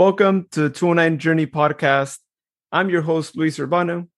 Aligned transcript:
Welcome 0.00 0.46
to 0.52 0.62
the 0.62 0.70
209 0.70 1.18
Journey 1.18 1.46
podcast. 1.46 2.20
I'm 2.72 2.88
your 2.88 3.02
host, 3.02 3.36
Luis 3.36 3.58
Urbano, 3.58 4.08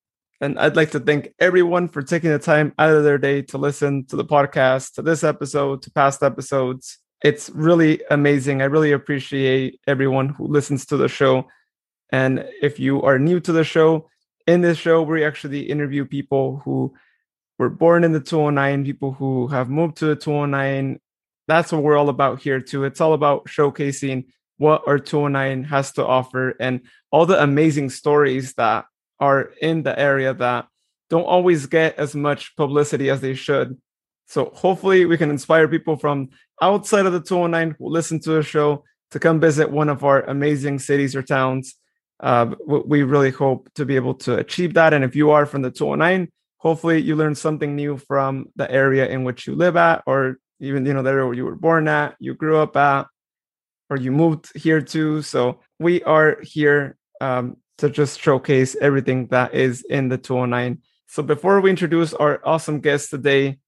and 0.40 0.56
I'd 0.56 0.76
like 0.76 0.92
to 0.92 1.00
thank 1.00 1.34
everyone 1.40 1.88
for 1.88 2.02
taking 2.02 2.30
the 2.30 2.38
time 2.38 2.72
out 2.78 2.94
of 2.94 3.02
their 3.02 3.18
day 3.18 3.42
to 3.42 3.58
listen 3.58 4.07
to 4.07 4.15
the 4.15 4.25
podcast, 4.25 4.92
to 4.92 5.03
this 5.03 5.25
episode, 5.25 5.83
to 5.83 5.91
past 5.91 6.23
episodes. 6.23 7.00
It's 7.25 7.50
really 7.50 8.00
amazing. 8.12 8.62
I 8.62 8.66
really 8.66 8.93
appreciate 8.93 9.80
everyone 9.89 10.29
who 10.29 10.46
listens 10.46 10.87
to 10.87 10.96
the 10.96 11.09
show. 11.09 11.48
And 12.12 12.49
if 12.62 12.79
you 12.79 13.03
are 13.03 13.19
new 13.19 13.41
to 13.41 13.51
the 13.51 13.64
show, 13.64 14.09
in 14.46 14.61
this 14.61 14.79
show, 14.79 15.03
we 15.03 15.25
actually 15.25 15.62
interview 15.62 16.05
people 16.05 16.62
who 16.64 16.95
were 17.59 17.71
born 17.71 18.05
in 18.05 18.12
the 18.12 18.21
209, 18.21 18.85
people 18.85 19.14
who 19.14 19.49
have 19.49 19.69
moved 19.69 19.96
to 19.96 20.07
the 20.07 20.14
209. 20.14 21.01
That's 21.49 21.73
what 21.73 21.83
we're 21.83 21.96
all 21.96 22.09
about 22.09 22.41
here, 22.41 22.61
too. 22.61 22.85
It's 22.85 23.01
all 23.01 23.14
about 23.14 23.46
showcasing 23.46 24.27
what 24.63 24.83
our 24.87 25.01
209 25.01 25.65
has 25.65 25.91
to 25.91 26.07
offer 26.07 26.55
and 26.61 26.83
all 27.11 27.27
the 27.27 27.43
amazing 27.43 27.91
stories 27.91 28.55
that 28.55 28.84
are 29.19 29.51
in 29.61 29.83
the 29.83 29.98
area 29.98 30.33
that 30.33 30.66
don't 31.11 31.25
always 31.25 31.66
get 31.66 31.98
as 31.98 32.15
much 32.15 32.55
publicity 32.55 33.11
as 33.11 33.20
they 33.20 33.34
should. 33.34 33.77
So 34.27 34.53
hopefully 34.55 35.05
we 35.05 35.19
can 35.19 35.30
inspire 35.30 35.67
people 35.67 35.97
from 35.97 36.29
outside 36.61 37.06
of 37.06 37.12
the 37.12 37.20
209 37.20 37.75
who 37.77 37.89
listen 37.89 38.20
to 38.20 38.30
the 38.30 38.43
show 38.45 38.84
to 39.11 39.19
come 39.19 39.41
visit 39.41 39.69
one 39.69 39.89
of 39.89 40.05
our 40.05 40.23
amazing 40.23 40.79
cities 40.79 41.17
or 41.17 41.23
towns. 41.23 41.75
Uh, 42.20 42.55
we 42.65 43.03
really 43.03 43.33
hope 43.33 43.69
to 43.75 43.84
be 43.84 43.97
able 43.97 44.15
to 44.15 44.37
achieve 44.37 44.75
that. 44.75 44.95
And 44.95 45.03
if 45.03 45.17
you 45.17 45.33
are 45.33 45.45
from 45.45 45.62
the 45.62 45.73
209, 45.73 46.31
hopefully 46.59 47.03
you 47.03 47.17
learn 47.17 47.34
something 47.34 47.75
new 47.75 47.97
from 47.97 48.47
the 48.55 48.70
area 48.70 49.09
in 49.09 49.25
which 49.25 49.48
you 49.48 49.56
live 49.56 49.77
at, 49.77 50.05
or 50.06 50.37
even 50.61 50.87
you 50.87 50.95
know 50.95 51.03
the 51.03 51.11
area 51.11 51.27
where 51.27 51.34
you 51.34 51.45
were 51.45 51.56
born 51.56 51.89
at, 51.89 52.15
you 52.20 52.33
grew 52.34 52.59
up 52.59 52.77
at, 52.77 53.06
or 53.92 53.96
you 53.98 54.10
moved 54.10 54.51
here 54.56 54.80
too. 54.80 55.20
So 55.20 55.60
we 55.78 56.02
are 56.05 56.38
here 56.42 56.96
um, 57.20 57.59
to 57.77 57.91
just 57.91 58.19
showcase 58.19 58.74
everything 58.80 59.27
that 59.27 59.53
is 59.53 59.84
in 59.91 60.08
the 60.08 60.17
209. 60.17 60.78
So 61.08 61.22
before 61.22 61.61
we 61.61 61.69
introduce 61.69 62.14
our 62.14 62.41
awesome 62.42 62.80
guest 62.80 63.11
today, 63.11 63.58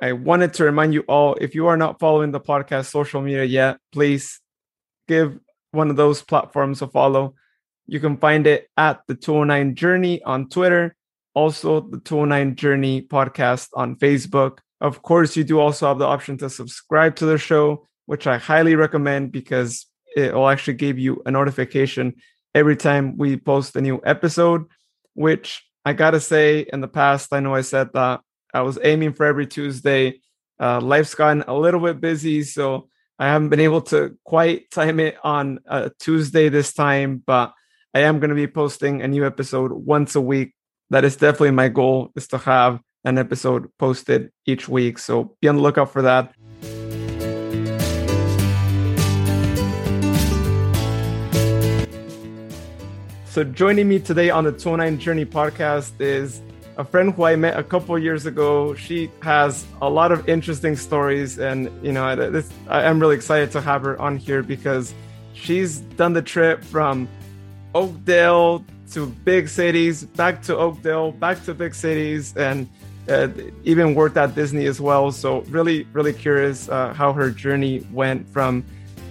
I 0.00 0.12
wanted 0.12 0.54
to 0.54 0.64
remind 0.64 0.94
you 0.94 1.00
all 1.08 1.34
if 1.40 1.56
you 1.56 1.66
are 1.66 1.76
not 1.76 1.98
following 1.98 2.30
the 2.30 2.38
podcast 2.38 2.90
social 2.90 3.20
media 3.20 3.42
yet, 3.42 3.78
please 3.90 4.40
give 5.08 5.36
one 5.72 5.90
of 5.90 5.96
those 5.96 6.22
platforms 6.22 6.80
a 6.80 6.86
follow. 6.86 7.34
You 7.88 7.98
can 7.98 8.16
find 8.18 8.46
it 8.46 8.68
at 8.76 9.00
the 9.08 9.16
209 9.16 9.74
Journey 9.74 10.22
on 10.22 10.48
Twitter, 10.48 10.94
also 11.34 11.80
the 11.80 11.98
209 11.98 12.54
Journey 12.54 13.02
podcast 13.02 13.66
on 13.74 13.96
Facebook. 13.96 14.58
Of 14.80 15.02
course, 15.02 15.36
you 15.36 15.42
do 15.42 15.58
also 15.58 15.88
have 15.88 15.98
the 15.98 16.06
option 16.06 16.38
to 16.38 16.48
subscribe 16.48 17.16
to 17.16 17.26
the 17.26 17.36
show 17.36 17.88
which 18.10 18.26
I 18.26 18.38
highly 18.38 18.74
recommend 18.74 19.30
because 19.30 19.86
it 20.16 20.34
will 20.34 20.48
actually 20.48 20.74
give 20.74 20.98
you 20.98 21.22
a 21.26 21.30
notification 21.30 22.16
every 22.56 22.74
time 22.74 23.16
we 23.16 23.36
post 23.36 23.76
a 23.76 23.80
new 23.80 24.00
episode, 24.04 24.64
which 25.14 25.62
I 25.84 25.92
gotta 25.92 26.18
say, 26.18 26.66
in 26.72 26.80
the 26.80 26.88
past, 26.88 27.32
I 27.32 27.38
know 27.38 27.54
I 27.54 27.60
said 27.60 27.92
that 27.94 28.22
I 28.52 28.62
was 28.62 28.80
aiming 28.82 29.12
for 29.12 29.26
every 29.26 29.46
Tuesday. 29.46 30.20
Uh, 30.58 30.80
life's 30.80 31.14
gotten 31.14 31.44
a 31.46 31.54
little 31.54 31.78
bit 31.78 32.00
busy, 32.00 32.42
so 32.42 32.88
I 33.16 33.28
haven't 33.28 33.50
been 33.50 33.60
able 33.60 33.82
to 33.82 34.18
quite 34.24 34.72
time 34.72 34.98
it 34.98 35.16
on 35.22 35.60
a 35.66 35.92
Tuesday 36.00 36.48
this 36.48 36.72
time, 36.72 37.22
but 37.24 37.54
I 37.94 38.00
am 38.00 38.18
going 38.18 38.30
to 38.30 38.34
be 38.34 38.48
posting 38.48 39.02
a 39.02 39.06
new 39.06 39.24
episode 39.24 39.70
once 39.70 40.16
a 40.16 40.20
week. 40.20 40.56
That 40.90 41.04
is 41.04 41.14
definitely 41.14 41.52
my 41.52 41.68
goal 41.68 42.10
is 42.16 42.26
to 42.28 42.38
have 42.38 42.80
an 43.04 43.18
episode 43.18 43.70
posted 43.78 44.32
each 44.46 44.68
week. 44.68 44.98
So 44.98 45.36
be 45.40 45.46
on 45.46 45.54
the 45.54 45.62
lookout 45.62 45.92
for 45.92 46.02
that. 46.02 46.34
So 53.30 53.44
joining 53.44 53.88
me 53.88 54.00
today 54.00 54.30
on 54.30 54.42
the 54.42 54.50
209 54.50 54.98
Journey 54.98 55.24
podcast 55.24 55.92
is 56.00 56.42
a 56.76 56.84
friend 56.84 57.14
who 57.14 57.22
I 57.22 57.36
met 57.36 57.56
a 57.56 57.62
couple 57.62 57.96
years 57.96 58.26
ago. 58.26 58.74
She 58.74 59.08
has 59.22 59.64
a 59.80 59.88
lot 59.88 60.10
of 60.10 60.28
interesting 60.28 60.74
stories, 60.74 61.38
and 61.38 61.70
you 61.80 61.92
know, 61.92 62.16
this, 62.16 62.50
I 62.66 62.82
am 62.82 62.98
really 62.98 63.14
excited 63.14 63.52
to 63.52 63.60
have 63.60 63.82
her 63.82 63.96
on 64.02 64.16
here 64.16 64.42
because 64.42 64.92
she's 65.32 65.78
done 65.94 66.12
the 66.12 66.22
trip 66.22 66.64
from 66.64 67.08
Oakdale 67.72 68.64
to 68.90 69.06
big 69.06 69.48
cities, 69.48 70.02
back 70.02 70.42
to 70.42 70.56
Oakdale, 70.56 71.12
back 71.12 71.44
to 71.44 71.54
big 71.54 71.76
cities, 71.76 72.36
and 72.36 72.68
uh, 73.08 73.28
even 73.62 73.94
worked 73.94 74.16
at 74.16 74.34
Disney 74.34 74.66
as 74.66 74.80
well. 74.80 75.12
So 75.12 75.42
really, 75.42 75.84
really 75.92 76.14
curious 76.14 76.68
uh, 76.68 76.94
how 76.94 77.12
her 77.12 77.30
journey 77.30 77.86
went 77.92 78.28
from 78.28 78.64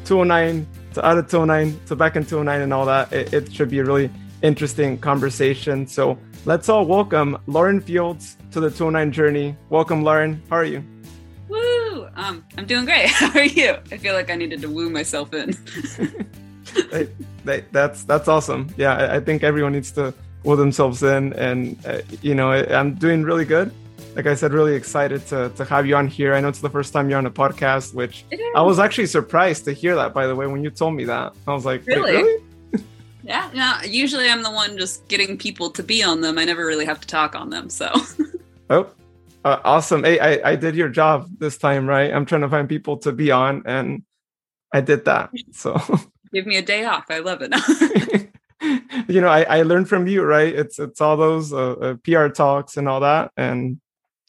209 0.03 0.67
to 0.93 1.05
out 1.05 1.17
of 1.17 1.29
209 1.29 1.79
to 1.87 1.95
back 1.95 2.15
in 2.15 2.25
209 2.25 2.61
and 2.61 2.73
all 2.73 2.85
that. 2.85 3.11
It, 3.13 3.33
it, 3.33 3.53
should 3.53 3.69
be 3.69 3.79
a 3.79 3.83
really 3.83 4.09
interesting 4.41 4.97
conversation. 4.97 5.87
So 5.87 6.17
let's 6.45 6.69
all 6.69 6.85
welcome 6.85 7.37
Lauren 7.47 7.81
Fields 7.81 8.37
to 8.51 8.59
the 8.59 8.69
209 8.69 9.11
journey. 9.11 9.55
Welcome, 9.69 10.03
Lauren. 10.03 10.41
How 10.49 10.57
are 10.57 10.65
you? 10.65 10.83
Woo! 11.47 12.07
Um, 12.15 12.43
I'm 12.57 12.65
doing 12.65 12.85
great. 12.85 13.07
How 13.09 13.39
are 13.39 13.43
you? 13.43 13.77
I 13.91 13.97
feel 13.97 14.13
like 14.13 14.29
I 14.29 14.35
needed 14.35 14.61
to 14.61 14.69
woo 14.69 14.89
myself 14.89 15.33
in. 15.33 15.53
that's 17.71 18.03
that's 18.03 18.27
awesome. 18.27 18.73
Yeah, 18.77 18.95
I, 18.95 19.15
I, 19.15 19.19
think 19.19 19.43
everyone 19.43 19.73
needs 19.73 19.91
to 19.91 20.13
woo 20.43 20.55
themselves 20.55 21.01
in, 21.01 21.33
and 21.33 21.83
uh, 21.85 22.01
you 22.21 22.35
know, 22.35 22.51
I, 22.51 22.77
I'm 22.77 22.93
doing 22.95 23.23
really 23.23 23.45
good 23.45 23.73
like 24.15 24.25
I 24.25 24.35
said, 24.35 24.53
really 24.53 24.75
excited 24.75 25.25
to, 25.27 25.49
to 25.49 25.65
have 25.65 25.85
you 25.85 25.95
on 25.95 26.07
here. 26.07 26.33
I 26.33 26.41
know 26.41 26.47
it's 26.47 26.61
the 26.61 26.69
first 26.69 26.93
time 26.93 27.09
you're 27.09 27.17
on 27.17 27.25
a 27.25 27.31
podcast, 27.31 27.93
which 27.93 28.25
I 28.55 28.61
was 28.61 28.79
actually 28.79 29.07
surprised 29.07 29.65
to 29.65 29.73
hear 29.73 29.95
that, 29.95 30.13
by 30.13 30.27
the 30.27 30.35
way, 30.35 30.47
when 30.47 30.63
you 30.63 30.69
told 30.69 30.95
me 30.95 31.05
that. 31.05 31.33
I 31.47 31.53
was 31.53 31.65
like, 31.65 31.85
really? 31.85 32.11
really? 32.11 32.43
yeah, 33.23 33.49
yeah. 33.53 33.83
Usually 33.83 34.27
I'm 34.27 34.43
the 34.43 34.51
one 34.51 34.77
just 34.77 35.07
getting 35.07 35.37
people 35.37 35.69
to 35.71 35.83
be 35.83 36.03
on 36.03 36.21
them. 36.21 36.37
I 36.37 36.45
never 36.45 36.65
really 36.65 36.85
have 36.85 36.99
to 37.01 37.07
talk 37.07 37.35
on 37.35 37.49
them. 37.49 37.69
So. 37.69 37.91
oh, 38.69 38.89
uh, 39.45 39.59
awesome. 39.63 40.03
Hey, 40.03 40.19
I, 40.19 40.51
I 40.51 40.55
did 40.55 40.75
your 40.75 40.89
job 40.89 41.29
this 41.37 41.57
time, 41.57 41.87
right? 41.87 42.11
I'm 42.11 42.25
trying 42.25 42.41
to 42.41 42.49
find 42.49 42.67
people 42.67 42.97
to 42.97 43.11
be 43.11 43.31
on, 43.31 43.63
and 43.65 44.03
I 44.73 44.81
did 44.81 45.05
that. 45.05 45.31
So. 45.51 45.79
Give 46.33 46.45
me 46.45 46.57
a 46.57 46.61
day 46.61 46.85
off. 46.85 47.05
I 47.09 47.19
love 47.19 47.41
it. 47.41 48.29
you 49.07 49.21
know, 49.21 49.29
I, 49.29 49.43
I 49.43 49.61
learned 49.63 49.89
from 49.89 50.05
you, 50.05 50.23
right? 50.23 50.53
It's 50.53 50.77
it's 50.77 51.01
all 51.01 51.17
those 51.17 51.51
uh, 51.51 51.71
uh, 51.71 51.95
PR 52.03 52.27
talks 52.27 52.77
and 52.77 52.87
all 52.87 52.99
that, 52.99 53.31
and 53.35 53.79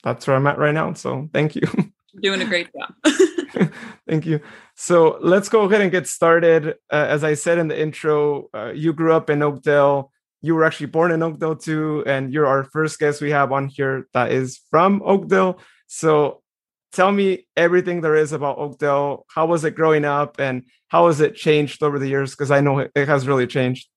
that's 0.02 0.26
where 0.26 0.36
I'm 0.36 0.46
at 0.46 0.58
right 0.58 0.74
now. 0.74 0.92
So 0.94 1.28
thank 1.32 1.54
you. 1.54 1.62
Doing 2.22 2.42
a 2.42 2.46
great 2.46 2.68
job. 2.72 2.94
thank 4.08 4.26
you. 4.26 4.40
So 4.74 5.18
let's 5.20 5.48
go 5.48 5.62
ahead 5.62 5.80
and 5.80 5.90
get 5.90 6.06
started. 6.06 6.74
Uh, 6.90 7.06
as 7.08 7.24
I 7.24 7.34
said 7.34 7.58
in 7.58 7.68
the 7.68 7.80
intro, 7.80 8.48
uh, 8.54 8.72
you 8.74 8.92
grew 8.92 9.12
up 9.12 9.30
in 9.30 9.42
Oakdale. 9.42 10.10
You 10.42 10.54
were 10.54 10.64
actually 10.64 10.86
born 10.86 11.12
in 11.12 11.22
Oakdale 11.22 11.56
too, 11.56 12.02
and 12.06 12.32
you're 12.32 12.46
our 12.46 12.64
first 12.64 12.98
guest 12.98 13.20
we 13.20 13.30
have 13.30 13.52
on 13.52 13.68
here 13.68 14.06
that 14.14 14.32
is 14.32 14.60
from 14.70 15.02
Oakdale. 15.04 15.60
So 15.86 16.42
tell 16.92 17.12
me 17.12 17.46
everything 17.56 18.00
there 18.00 18.16
is 18.16 18.32
about 18.32 18.58
Oakdale. 18.58 19.26
How 19.28 19.46
was 19.46 19.64
it 19.64 19.74
growing 19.74 20.04
up, 20.04 20.40
and 20.40 20.64
how 20.88 21.08
has 21.08 21.20
it 21.20 21.36
changed 21.36 21.82
over 21.82 21.98
the 21.98 22.08
years? 22.08 22.30
Because 22.30 22.50
I 22.50 22.60
know 22.60 22.78
it 22.78 22.92
has 22.96 23.26
really 23.26 23.46
changed. 23.46 23.88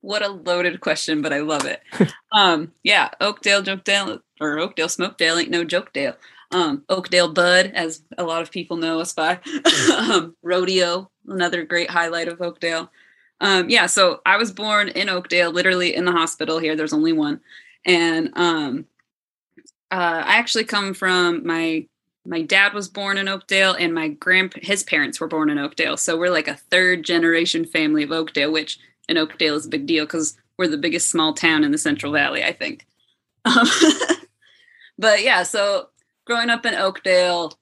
What 0.00 0.22
a 0.22 0.28
loaded 0.28 0.80
question, 0.80 1.20
but 1.22 1.32
I 1.32 1.40
love 1.40 1.66
it. 1.66 1.82
um, 2.32 2.72
yeah, 2.82 3.10
Oakdale, 3.20 3.68
Oakdale, 3.68 4.20
or 4.40 4.58
Oakdale, 4.58 4.88
Smokedale 4.88 5.40
ain't 5.40 5.50
no 5.50 5.64
joke 5.64 5.92
Dale. 5.92 6.16
Um, 6.52 6.84
Oakdale 6.88 7.32
Bud, 7.32 7.72
as 7.74 8.02
a 8.18 8.24
lot 8.24 8.42
of 8.42 8.50
people 8.50 8.76
know 8.76 9.00
us 9.00 9.12
by. 9.12 9.38
um, 9.96 10.34
rodeo, 10.42 11.10
another 11.26 11.64
great 11.64 11.90
highlight 11.90 12.28
of 12.28 12.40
Oakdale. 12.40 12.90
Um, 13.40 13.70
yeah, 13.70 13.86
so 13.86 14.20
I 14.26 14.36
was 14.36 14.52
born 14.52 14.88
in 14.88 15.08
Oakdale, 15.08 15.52
literally 15.52 15.94
in 15.94 16.04
the 16.04 16.12
hospital 16.12 16.58
here. 16.58 16.76
There's 16.76 16.92
only 16.92 17.12
one, 17.12 17.40
and 17.86 18.30
um, 18.36 18.86
uh, 19.90 20.22
I 20.26 20.36
actually 20.36 20.64
come 20.64 20.94
from 20.94 21.46
my 21.46 21.86
my 22.26 22.42
dad 22.42 22.74
was 22.74 22.88
born 22.88 23.16
in 23.16 23.28
Oakdale, 23.28 23.72
and 23.72 23.94
my 23.94 24.08
grand 24.08 24.52
his 24.54 24.82
parents 24.82 25.20
were 25.20 25.28
born 25.28 25.48
in 25.48 25.58
Oakdale. 25.58 25.96
So 25.96 26.18
we're 26.18 26.30
like 26.30 26.48
a 26.48 26.56
third 26.56 27.02
generation 27.02 27.64
family 27.64 28.02
of 28.02 28.12
Oakdale, 28.12 28.52
which 28.52 28.78
in 29.10 29.18
Oakdale 29.18 29.56
is 29.56 29.66
a 29.66 29.70
big 29.70 29.86
deal 29.86 30.06
because 30.06 30.36
we're 30.56 30.68
the 30.68 30.78
biggest 30.78 31.10
small 31.10 31.34
town 31.34 31.64
in 31.64 31.72
the 31.72 31.78
Central 31.78 32.12
Valley, 32.12 32.44
I 32.44 32.52
think. 32.52 32.86
Um, 33.44 33.66
but 34.98 35.22
yeah, 35.22 35.42
so 35.42 35.88
growing 36.24 36.48
up 36.48 36.64
in 36.64 36.74
Oakdale, 36.74 37.52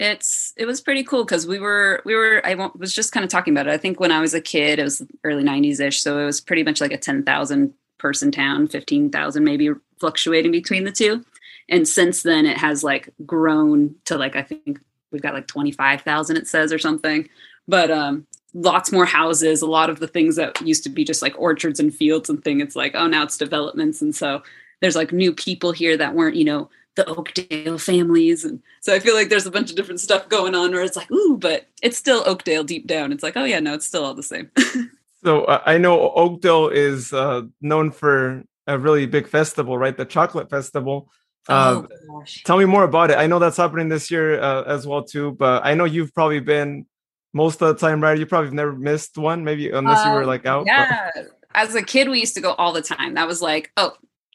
it's 0.00 0.52
it 0.56 0.66
was 0.66 0.80
pretty 0.80 1.04
cool 1.04 1.24
because 1.24 1.46
we 1.46 1.58
were 1.58 2.02
we 2.04 2.14
were 2.14 2.42
I 2.44 2.54
was 2.76 2.92
just 2.92 3.12
kind 3.12 3.22
of 3.22 3.30
talking 3.30 3.54
about 3.54 3.68
it. 3.68 3.72
I 3.72 3.76
think 3.76 4.00
when 4.00 4.10
I 4.10 4.20
was 4.20 4.34
a 4.34 4.40
kid, 4.40 4.78
it 4.78 4.82
was 4.82 5.02
early 5.22 5.44
'90s 5.44 5.80
ish, 5.80 6.02
so 6.02 6.18
it 6.18 6.24
was 6.24 6.40
pretty 6.40 6.64
much 6.64 6.80
like 6.80 6.92
a 6.92 6.98
ten 6.98 7.22
thousand 7.22 7.74
person 7.98 8.32
town, 8.32 8.66
fifteen 8.66 9.10
thousand 9.10 9.44
maybe, 9.44 9.70
fluctuating 10.00 10.52
between 10.52 10.84
the 10.84 10.90
two. 10.90 11.24
And 11.68 11.86
since 11.86 12.22
then, 12.22 12.44
it 12.44 12.58
has 12.58 12.82
like 12.82 13.10
grown 13.24 13.94
to 14.06 14.16
like 14.18 14.36
I 14.36 14.42
think 14.42 14.80
we've 15.12 15.22
got 15.22 15.34
like 15.34 15.46
twenty 15.46 15.70
five 15.70 16.02
thousand. 16.02 16.38
It 16.38 16.48
says 16.48 16.72
or 16.72 16.78
something. 16.78 17.28
But 17.68 17.90
um, 17.90 18.26
lots 18.54 18.92
more 18.92 19.04
houses 19.04 19.62
a 19.62 19.66
lot 19.66 19.90
of 19.90 19.98
the 19.98 20.06
things 20.06 20.36
that 20.36 20.60
used 20.62 20.84
to 20.84 20.88
be 20.88 21.04
just 21.04 21.22
like 21.22 21.34
orchards 21.38 21.80
and 21.80 21.94
fields 21.94 22.30
and 22.30 22.42
thing 22.44 22.60
it's 22.60 22.76
like 22.76 22.94
oh 22.94 23.06
now 23.06 23.22
it's 23.22 23.36
developments 23.36 24.00
and 24.00 24.14
so 24.14 24.42
there's 24.80 24.96
like 24.96 25.12
new 25.12 25.32
people 25.32 25.72
here 25.72 25.96
that 25.96 26.14
weren't 26.14 26.36
you 26.36 26.44
know 26.44 26.70
the 26.96 27.06
Oakdale 27.06 27.78
families. 27.78 28.44
And 28.44 28.62
so 28.80 28.94
I 28.94 28.98
feel 28.98 29.14
like 29.14 29.28
there's 29.28 29.46
a 29.46 29.50
bunch 29.50 29.70
of 29.70 29.76
different 29.76 30.00
stuff 30.00 30.28
going 30.28 30.54
on 30.54 30.72
where 30.72 30.82
it's 30.82 30.96
like, 30.96 31.10
ooh, 31.10 31.36
but 31.36 31.66
it's 31.82 31.96
still 31.96 32.22
Oakdale 32.26 32.64
deep 32.64 32.86
down. 32.86 33.12
It's 33.12 33.22
like, 33.22 33.36
oh 33.36 33.44
yeah, 33.44 33.60
no, 33.60 33.74
it's 33.74 33.86
still 33.86 34.04
all 34.04 34.14
the 34.14 34.22
same. 34.22 34.50
so 35.24 35.44
uh, 35.44 35.62
I 35.66 35.78
know 35.78 36.10
Oakdale 36.12 36.68
is 36.68 37.12
uh, 37.12 37.42
known 37.60 37.90
for 37.90 38.44
a 38.66 38.78
really 38.78 39.06
big 39.06 39.28
festival, 39.28 39.76
right? 39.76 39.96
The 39.96 40.04
Chocolate 40.04 40.50
Festival. 40.50 41.10
Uh, 41.46 41.82
oh, 41.86 42.24
tell 42.44 42.56
me 42.56 42.64
more 42.64 42.84
about 42.84 43.10
it. 43.10 43.18
I 43.18 43.26
know 43.26 43.38
that's 43.38 43.58
happening 43.58 43.88
this 43.88 44.10
year 44.10 44.40
uh, 44.40 44.62
as 44.62 44.86
well 44.86 45.02
too, 45.02 45.32
but 45.32 45.64
I 45.64 45.74
know 45.74 45.84
you've 45.84 46.14
probably 46.14 46.40
been 46.40 46.86
most 47.34 47.60
of 47.60 47.68
the 47.68 47.86
time, 47.86 48.00
right? 48.00 48.18
You 48.18 48.24
probably 48.24 48.52
never 48.52 48.72
missed 48.72 49.18
one, 49.18 49.44
maybe 49.44 49.68
unless 49.68 50.06
you 50.06 50.12
were 50.12 50.24
like 50.24 50.46
out. 50.46 50.64
Yeah, 50.66 51.10
as 51.54 51.74
a 51.74 51.82
kid, 51.82 52.08
we 52.08 52.20
used 52.20 52.34
to 52.36 52.40
go 52.40 52.52
all 52.52 52.72
the 52.72 52.80
time. 52.80 53.14
That 53.14 53.26
was 53.26 53.42
like, 53.42 53.72
oh, 53.76 53.92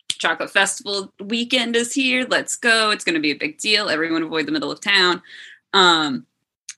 chocolate 0.09 0.51
festival 0.51 1.11
weekend 1.19 1.75
is 1.75 1.93
here. 1.93 2.27
Let's 2.29 2.55
go. 2.55 2.91
It's 2.91 3.03
going 3.03 3.15
to 3.15 3.21
be 3.21 3.31
a 3.31 3.37
big 3.37 3.57
deal. 3.57 3.89
Everyone 3.89 4.21
avoid 4.21 4.45
the 4.45 4.51
middle 4.51 4.71
of 4.71 4.81
town. 4.81 5.23
Um, 5.73 6.27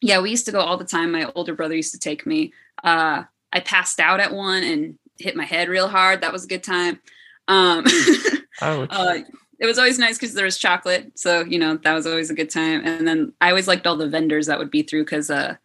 yeah, 0.02 0.22
we 0.22 0.30
used 0.30 0.46
to 0.46 0.52
go 0.52 0.62
all 0.62 0.78
the 0.78 0.86
time. 0.86 1.12
My 1.12 1.30
older 1.36 1.56
brother 1.56 1.76
used 1.76 1.94
to 1.94 2.00
take 2.00 2.26
me. 2.26 2.54
Uh, 2.84 3.24
I 3.52 3.60
passed 3.60 4.00
out 4.00 4.20
at 4.20 4.34
one 4.34 4.64
and 4.64 4.98
hit 5.18 5.36
my 5.36 5.44
head 5.44 5.70
real 5.70 5.88
hard. 5.88 6.22
That 6.22 6.32
was 6.32 6.46
a 6.46 6.48
good 6.48 6.64
time. 6.64 7.00
Um, 7.48 7.86
uh, 8.62 9.18
it 9.60 9.66
was 9.66 9.78
always 9.78 10.00
nice 10.00 10.18
because 10.18 10.34
there 10.34 10.46
was 10.46 10.58
chocolate. 10.58 11.12
So, 11.20 11.42
you 11.42 11.60
know, 11.60 11.78
that 11.78 11.94
was 11.94 12.08
always 12.08 12.30
a 12.30 12.36
good 12.36 12.50
time. 12.50 12.82
And 12.84 13.08
then 13.08 13.34
I 13.42 13.50
always 13.50 13.68
liked 13.68 13.86
all 13.86 13.98
the 13.98 14.10
vendors 14.10 14.48
that 14.48 14.58
would 14.58 14.72
be 14.72 14.84
through 14.84 15.04
because 15.06 15.30
uh, 15.30 15.56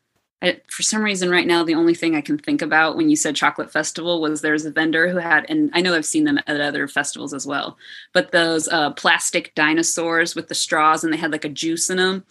I, 0.42 0.60
for 0.68 0.82
some 0.82 1.02
reason 1.02 1.30
right 1.30 1.46
now 1.46 1.64
the 1.64 1.74
only 1.74 1.94
thing 1.94 2.14
i 2.14 2.20
can 2.20 2.36
think 2.36 2.60
about 2.60 2.96
when 2.96 3.08
you 3.08 3.16
said 3.16 3.34
chocolate 3.34 3.72
festival 3.72 4.20
was 4.20 4.42
there's 4.42 4.66
a 4.66 4.70
vendor 4.70 5.08
who 5.08 5.16
had 5.16 5.46
and 5.48 5.70
i 5.72 5.80
know 5.80 5.94
i've 5.94 6.04
seen 6.04 6.24
them 6.24 6.38
at 6.46 6.60
other 6.60 6.86
festivals 6.88 7.32
as 7.32 7.46
well 7.46 7.78
but 8.12 8.32
those 8.32 8.68
uh, 8.68 8.90
plastic 8.92 9.54
dinosaurs 9.54 10.34
with 10.34 10.48
the 10.48 10.54
straws 10.54 11.02
and 11.02 11.12
they 11.12 11.16
had 11.16 11.32
like 11.32 11.46
a 11.46 11.48
juice 11.48 11.88
in 11.88 11.96
them 11.96 12.24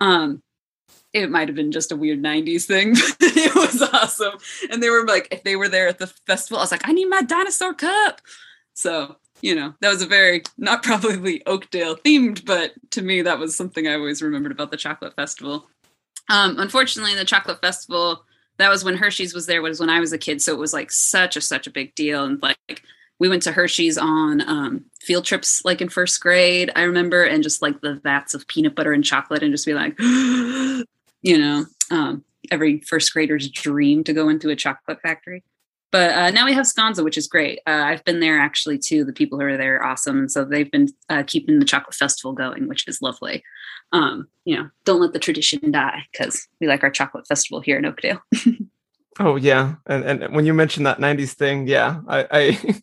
um 0.00 0.42
it 1.12 1.30
might 1.30 1.48
have 1.48 1.54
been 1.54 1.70
just 1.70 1.92
a 1.92 1.96
weird 1.96 2.20
90s 2.20 2.64
thing 2.64 2.94
but 3.20 3.36
it 3.36 3.54
was 3.54 3.80
awesome. 3.80 4.34
And 4.70 4.82
they 4.82 4.90
were 4.90 5.06
like 5.06 5.28
if 5.30 5.44
they 5.44 5.56
were 5.56 5.68
there 5.68 5.86
at 5.86 5.98
the 5.98 6.08
festival 6.26 6.58
i 6.58 6.62
was 6.62 6.72
like 6.72 6.88
i 6.88 6.92
need 6.92 7.06
my 7.06 7.22
dinosaur 7.22 7.72
cup. 7.72 8.20
So 8.74 9.16
you 9.40 9.54
know 9.54 9.74
that 9.80 9.90
was 9.90 10.02
a 10.02 10.06
very 10.06 10.42
not 10.58 10.82
probably 10.82 11.44
oakdale 11.46 11.96
themed 11.96 12.44
but 12.44 12.72
to 12.90 13.02
me 13.02 13.22
that 13.22 13.38
was 13.38 13.56
something 13.56 13.86
i 13.86 13.94
always 13.94 14.22
remembered 14.22 14.52
about 14.52 14.70
the 14.70 14.76
chocolate 14.76 15.14
festival 15.14 15.68
um, 16.28 16.58
unfortunately, 16.58 17.14
the 17.14 17.24
chocolate 17.24 17.60
festival 17.60 18.24
that 18.58 18.70
was 18.70 18.84
when 18.84 18.96
Hershey's 18.96 19.34
was 19.34 19.46
there 19.46 19.62
was 19.62 19.80
when 19.80 19.90
I 19.90 20.00
was 20.00 20.12
a 20.12 20.18
kid, 20.18 20.40
so 20.40 20.52
it 20.52 20.58
was 20.58 20.72
like 20.72 20.90
such 20.90 21.36
a 21.36 21.40
such 21.40 21.66
a 21.66 21.70
big 21.70 21.94
deal. 21.94 22.24
And 22.24 22.40
like 22.40 22.82
we 23.18 23.28
went 23.28 23.42
to 23.42 23.52
Hershey's 23.52 23.98
on 23.98 24.40
um, 24.48 24.84
field 25.00 25.24
trips, 25.24 25.64
like 25.64 25.80
in 25.80 25.88
first 25.88 26.20
grade, 26.20 26.70
I 26.76 26.82
remember, 26.82 27.24
and 27.24 27.42
just 27.42 27.62
like 27.62 27.80
the 27.80 27.94
vats 27.94 28.34
of 28.34 28.46
peanut 28.48 28.74
butter 28.74 28.92
and 28.92 29.04
chocolate, 29.04 29.42
and 29.42 29.52
just 29.52 29.66
be 29.66 29.74
like, 29.74 29.98
you 29.98 31.38
know, 31.38 31.66
um, 31.90 32.24
every 32.50 32.80
first 32.80 33.12
grader's 33.12 33.48
dream 33.48 34.04
to 34.04 34.12
go 34.12 34.28
into 34.28 34.50
a 34.50 34.56
chocolate 34.56 35.00
factory. 35.00 35.42
But 35.94 36.10
uh, 36.10 36.30
now 36.30 36.44
we 36.44 36.54
have 36.54 36.66
Sconza, 36.66 37.04
which 37.04 37.16
is 37.16 37.28
great. 37.28 37.60
Uh, 37.68 37.70
I've 37.70 38.04
been 38.04 38.18
there 38.18 38.40
actually 38.40 38.78
too. 38.78 39.04
The 39.04 39.12
people 39.12 39.38
who 39.38 39.44
are 39.46 39.56
there 39.56 39.76
are 39.76 39.86
awesome, 39.86 40.18
and 40.18 40.30
so 40.30 40.44
they've 40.44 40.70
been 40.70 40.88
uh, 41.08 41.22
keeping 41.24 41.60
the 41.60 41.64
chocolate 41.64 41.94
festival 41.94 42.32
going, 42.32 42.66
which 42.66 42.88
is 42.88 43.00
lovely 43.00 43.44
um, 43.94 44.28
you 44.44 44.56
know, 44.56 44.68
don't 44.84 45.00
let 45.00 45.12
the 45.12 45.18
tradition 45.18 45.70
die 45.70 46.04
because 46.12 46.46
we 46.60 46.66
like 46.66 46.82
our 46.82 46.90
chocolate 46.90 47.26
festival 47.26 47.60
here 47.60 47.78
in 47.78 47.86
Oakdale. 47.86 48.20
oh 49.20 49.36
yeah, 49.36 49.76
and 49.86 50.04
and 50.04 50.34
when 50.34 50.44
you 50.44 50.52
mentioned 50.52 50.86
that 50.86 50.98
'90s 50.98 51.34
thing, 51.34 51.66
yeah, 51.68 52.00
I 52.08 52.26
I, 52.30 52.82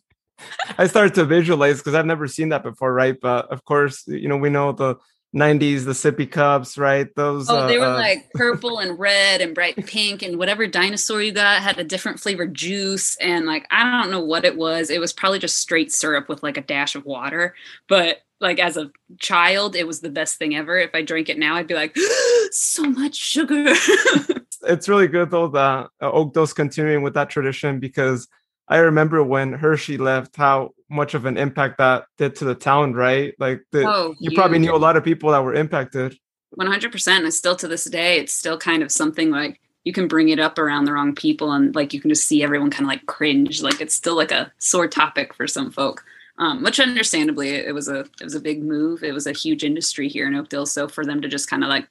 I 0.78 0.86
started 0.86 1.14
to 1.16 1.24
visualize 1.24 1.78
because 1.78 1.94
I've 1.94 2.06
never 2.06 2.26
seen 2.26 2.48
that 2.48 2.62
before, 2.62 2.92
right? 2.92 3.16
But 3.20 3.52
of 3.52 3.64
course, 3.64 4.04
you 4.06 4.26
know, 4.26 4.38
we 4.38 4.48
know 4.50 4.72
the 4.72 4.96
90s 5.34 5.84
the 5.84 5.92
sippy 5.92 6.30
cups 6.30 6.76
right 6.76 7.14
those 7.16 7.48
oh 7.48 7.66
they 7.66 7.78
were 7.78 7.86
uh, 7.86 7.94
like 7.94 8.30
purple 8.34 8.78
and 8.78 8.98
red 8.98 9.40
and 9.40 9.54
bright 9.54 9.76
pink 9.86 10.22
and 10.22 10.38
whatever 10.38 10.66
dinosaur 10.66 11.22
you 11.22 11.32
got 11.32 11.62
had 11.62 11.78
a 11.78 11.84
different 11.84 12.20
flavored 12.20 12.54
juice 12.54 13.16
and 13.16 13.46
like 13.46 13.66
i 13.70 14.02
don't 14.02 14.10
know 14.10 14.22
what 14.22 14.44
it 14.44 14.56
was 14.56 14.90
it 14.90 15.00
was 15.00 15.12
probably 15.12 15.38
just 15.38 15.58
straight 15.58 15.90
syrup 15.90 16.28
with 16.28 16.42
like 16.42 16.58
a 16.58 16.62
dash 16.62 16.94
of 16.94 17.06
water 17.06 17.54
but 17.88 18.18
like 18.42 18.58
as 18.58 18.76
a 18.76 18.90
child, 19.20 19.76
it 19.76 19.86
was 19.86 20.00
the 20.00 20.10
best 20.10 20.36
thing 20.36 20.56
ever. 20.56 20.76
If 20.76 20.90
I 20.94 21.02
drank 21.02 21.28
it 21.28 21.38
now, 21.38 21.54
I'd 21.54 21.68
be 21.68 21.74
like, 21.74 21.96
so 22.50 22.82
much 22.82 23.14
sugar. 23.14 23.66
it's 24.64 24.88
really 24.88 25.06
good 25.06 25.30
though 25.30 25.48
that 25.48 25.88
uh, 26.00 26.10
Oakdale's 26.10 26.52
continuing 26.52 27.02
with 27.02 27.14
that 27.14 27.30
tradition 27.30 27.78
because 27.78 28.28
I 28.68 28.78
remember 28.78 29.22
when 29.22 29.52
Hershey 29.52 29.98
left, 29.98 30.36
how 30.36 30.70
much 30.88 31.14
of 31.14 31.26
an 31.26 31.36
impact 31.36 31.78
that 31.78 32.06
did 32.18 32.36
to 32.36 32.44
the 32.44 32.54
town, 32.54 32.94
right? 32.94 33.34
Like 33.38 33.62
the, 33.72 33.86
oh, 33.86 34.14
you 34.18 34.30
probably 34.32 34.58
knew 34.58 34.74
a 34.74 34.76
lot 34.76 34.96
of 34.96 35.04
people 35.04 35.30
that 35.30 35.42
were 35.44 35.54
impacted. 35.54 36.16
100%. 36.58 37.08
And 37.08 37.34
still 37.34 37.56
to 37.56 37.68
this 37.68 37.84
day, 37.84 38.18
it's 38.18 38.32
still 38.32 38.58
kind 38.58 38.82
of 38.82 38.92
something 38.92 39.30
like 39.30 39.60
you 39.84 39.92
can 39.92 40.06
bring 40.06 40.28
it 40.28 40.38
up 40.38 40.58
around 40.58 40.84
the 40.84 40.92
wrong 40.92 41.14
people 41.14 41.52
and 41.52 41.74
like 41.74 41.92
you 41.92 42.00
can 42.00 42.10
just 42.10 42.26
see 42.26 42.42
everyone 42.42 42.70
kind 42.70 42.84
of 42.84 42.88
like 42.88 43.06
cringe. 43.06 43.62
Like 43.62 43.80
it's 43.80 43.94
still 43.94 44.16
like 44.16 44.32
a 44.32 44.52
sore 44.58 44.86
topic 44.86 45.34
for 45.34 45.46
some 45.46 45.70
folk 45.70 46.04
um, 46.38 46.62
which 46.62 46.80
understandably 46.80 47.50
it 47.50 47.74
was 47.74 47.88
a 47.88 48.00
it 48.00 48.24
was 48.24 48.34
a 48.34 48.40
big 48.40 48.62
move. 48.62 49.02
It 49.02 49.12
was 49.12 49.26
a 49.26 49.32
huge 49.32 49.64
industry 49.64 50.08
here 50.08 50.26
in 50.26 50.34
Oakdale, 50.34 50.66
so 50.66 50.88
for 50.88 51.04
them 51.04 51.20
to 51.22 51.28
just 51.28 51.48
kind 51.48 51.62
of 51.62 51.68
like 51.68 51.88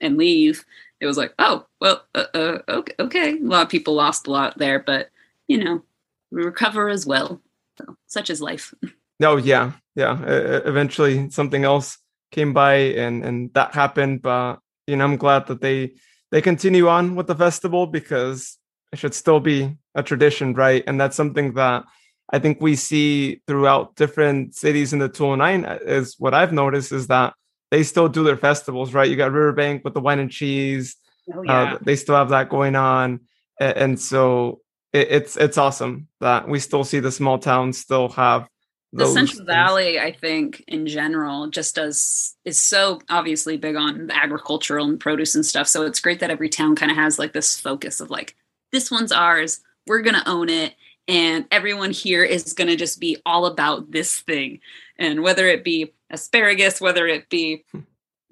and 0.00 0.16
leave, 0.16 0.64
it 1.00 1.06
was 1.06 1.16
like, 1.16 1.34
oh 1.38 1.66
well, 1.80 2.04
uh, 2.14 2.26
uh, 2.34 2.58
okay, 2.68 2.94
okay. 3.00 3.30
A 3.38 3.42
lot 3.42 3.62
of 3.62 3.68
people 3.68 3.94
lost 3.94 4.26
a 4.26 4.30
lot 4.30 4.58
there, 4.58 4.78
but 4.78 5.10
you 5.48 5.62
know, 5.62 5.82
recover 6.32 6.88
as 6.88 7.06
well. 7.06 7.40
So 7.78 7.96
such 8.06 8.30
is 8.30 8.40
life. 8.40 8.74
Oh 9.24 9.36
yeah, 9.36 9.72
yeah. 9.94 10.12
Uh, 10.12 10.62
eventually, 10.64 11.30
something 11.30 11.62
else 11.62 11.96
came 12.32 12.52
by, 12.52 12.74
and 12.74 13.24
and 13.24 13.54
that 13.54 13.72
happened. 13.72 14.20
But 14.20 14.58
you 14.88 14.96
know, 14.96 15.04
I'm 15.04 15.16
glad 15.16 15.46
that 15.46 15.60
they 15.60 15.92
they 16.32 16.42
continue 16.42 16.88
on 16.88 17.14
with 17.14 17.28
the 17.28 17.36
festival 17.36 17.86
because 17.86 18.58
it 18.90 18.98
should 18.98 19.14
still 19.14 19.38
be 19.38 19.76
a 19.94 20.02
tradition, 20.02 20.54
right? 20.54 20.82
And 20.88 21.00
that's 21.00 21.14
something 21.14 21.54
that 21.54 21.84
I 22.32 22.40
think 22.40 22.60
we 22.60 22.74
see 22.74 23.42
throughout 23.46 23.94
different 23.94 24.56
cities 24.56 24.92
in 24.92 24.98
the 24.98 25.08
209 25.08 25.64
uh, 25.66 25.78
is 25.84 26.16
what 26.18 26.34
I've 26.34 26.52
noticed 26.52 26.90
is 26.90 27.06
that 27.06 27.34
they 27.70 27.82
still 27.82 28.08
do 28.08 28.24
their 28.24 28.36
festivals, 28.36 28.92
right? 28.92 29.08
You 29.08 29.16
got 29.16 29.30
Riverbank 29.30 29.84
with 29.84 29.94
the 29.94 30.00
wine 30.00 30.18
and 30.18 30.30
cheese. 30.30 30.96
Oh, 31.32 31.40
uh, 31.40 31.42
yeah. 31.42 31.74
Uh, 31.74 31.78
they 31.82 31.94
still 31.94 32.16
have 32.16 32.30
that 32.30 32.48
going 32.48 32.74
on. 32.74 33.20
And 33.60 34.00
so 34.00 34.61
it, 34.92 35.08
it's 35.10 35.36
it's 35.36 35.58
awesome 35.58 36.08
that 36.20 36.48
we 36.48 36.58
still 36.58 36.84
see 36.84 37.00
the 37.00 37.12
small 37.12 37.38
towns 37.38 37.78
still 37.78 38.08
have 38.10 38.48
the 38.94 39.06
Central 39.06 39.38
things. 39.38 39.46
Valley, 39.46 39.98
I 39.98 40.12
think, 40.12 40.64
in 40.68 40.86
general, 40.86 41.48
just 41.48 41.76
does 41.76 42.36
is 42.44 42.62
so 42.62 43.00
obviously 43.08 43.56
big 43.56 43.76
on 43.76 44.10
agricultural 44.10 44.86
and 44.86 45.00
produce 45.00 45.34
and 45.34 45.46
stuff. 45.46 45.66
So 45.66 45.86
it's 45.86 46.00
great 46.00 46.20
that 46.20 46.30
every 46.30 46.50
town 46.50 46.76
kind 46.76 46.90
of 46.90 46.98
has 46.98 47.18
like 47.18 47.32
this 47.32 47.58
focus 47.58 48.00
of 48.00 48.10
like, 48.10 48.36
this 48.70 48.90
one's 48.90 49.12
ours, 49.12 49.60
we're 49.86 50.02
gonna 50.02 50.22
own 50.26 50.50
it, 50.50 50.74
and 51.08 51.46
everyone 51.50 51.90
here 51.90 52.24
is 52.24 52.52
going 52.52 52.68
to 52.68 52.76
just 52.76 53.00
be 53.00 53.16
all 53.26 53.46
about 53.46 53.90
this 53.90 54.20
thing 54.20 54.60
and 54.98 55.22
whether 55.22 55.46
it 55.46 55.64
be 55.64 55.92
asparagus 56.10 56.80
whether 56.80 57.06
it 57.06 57.28
be 57.28 57.64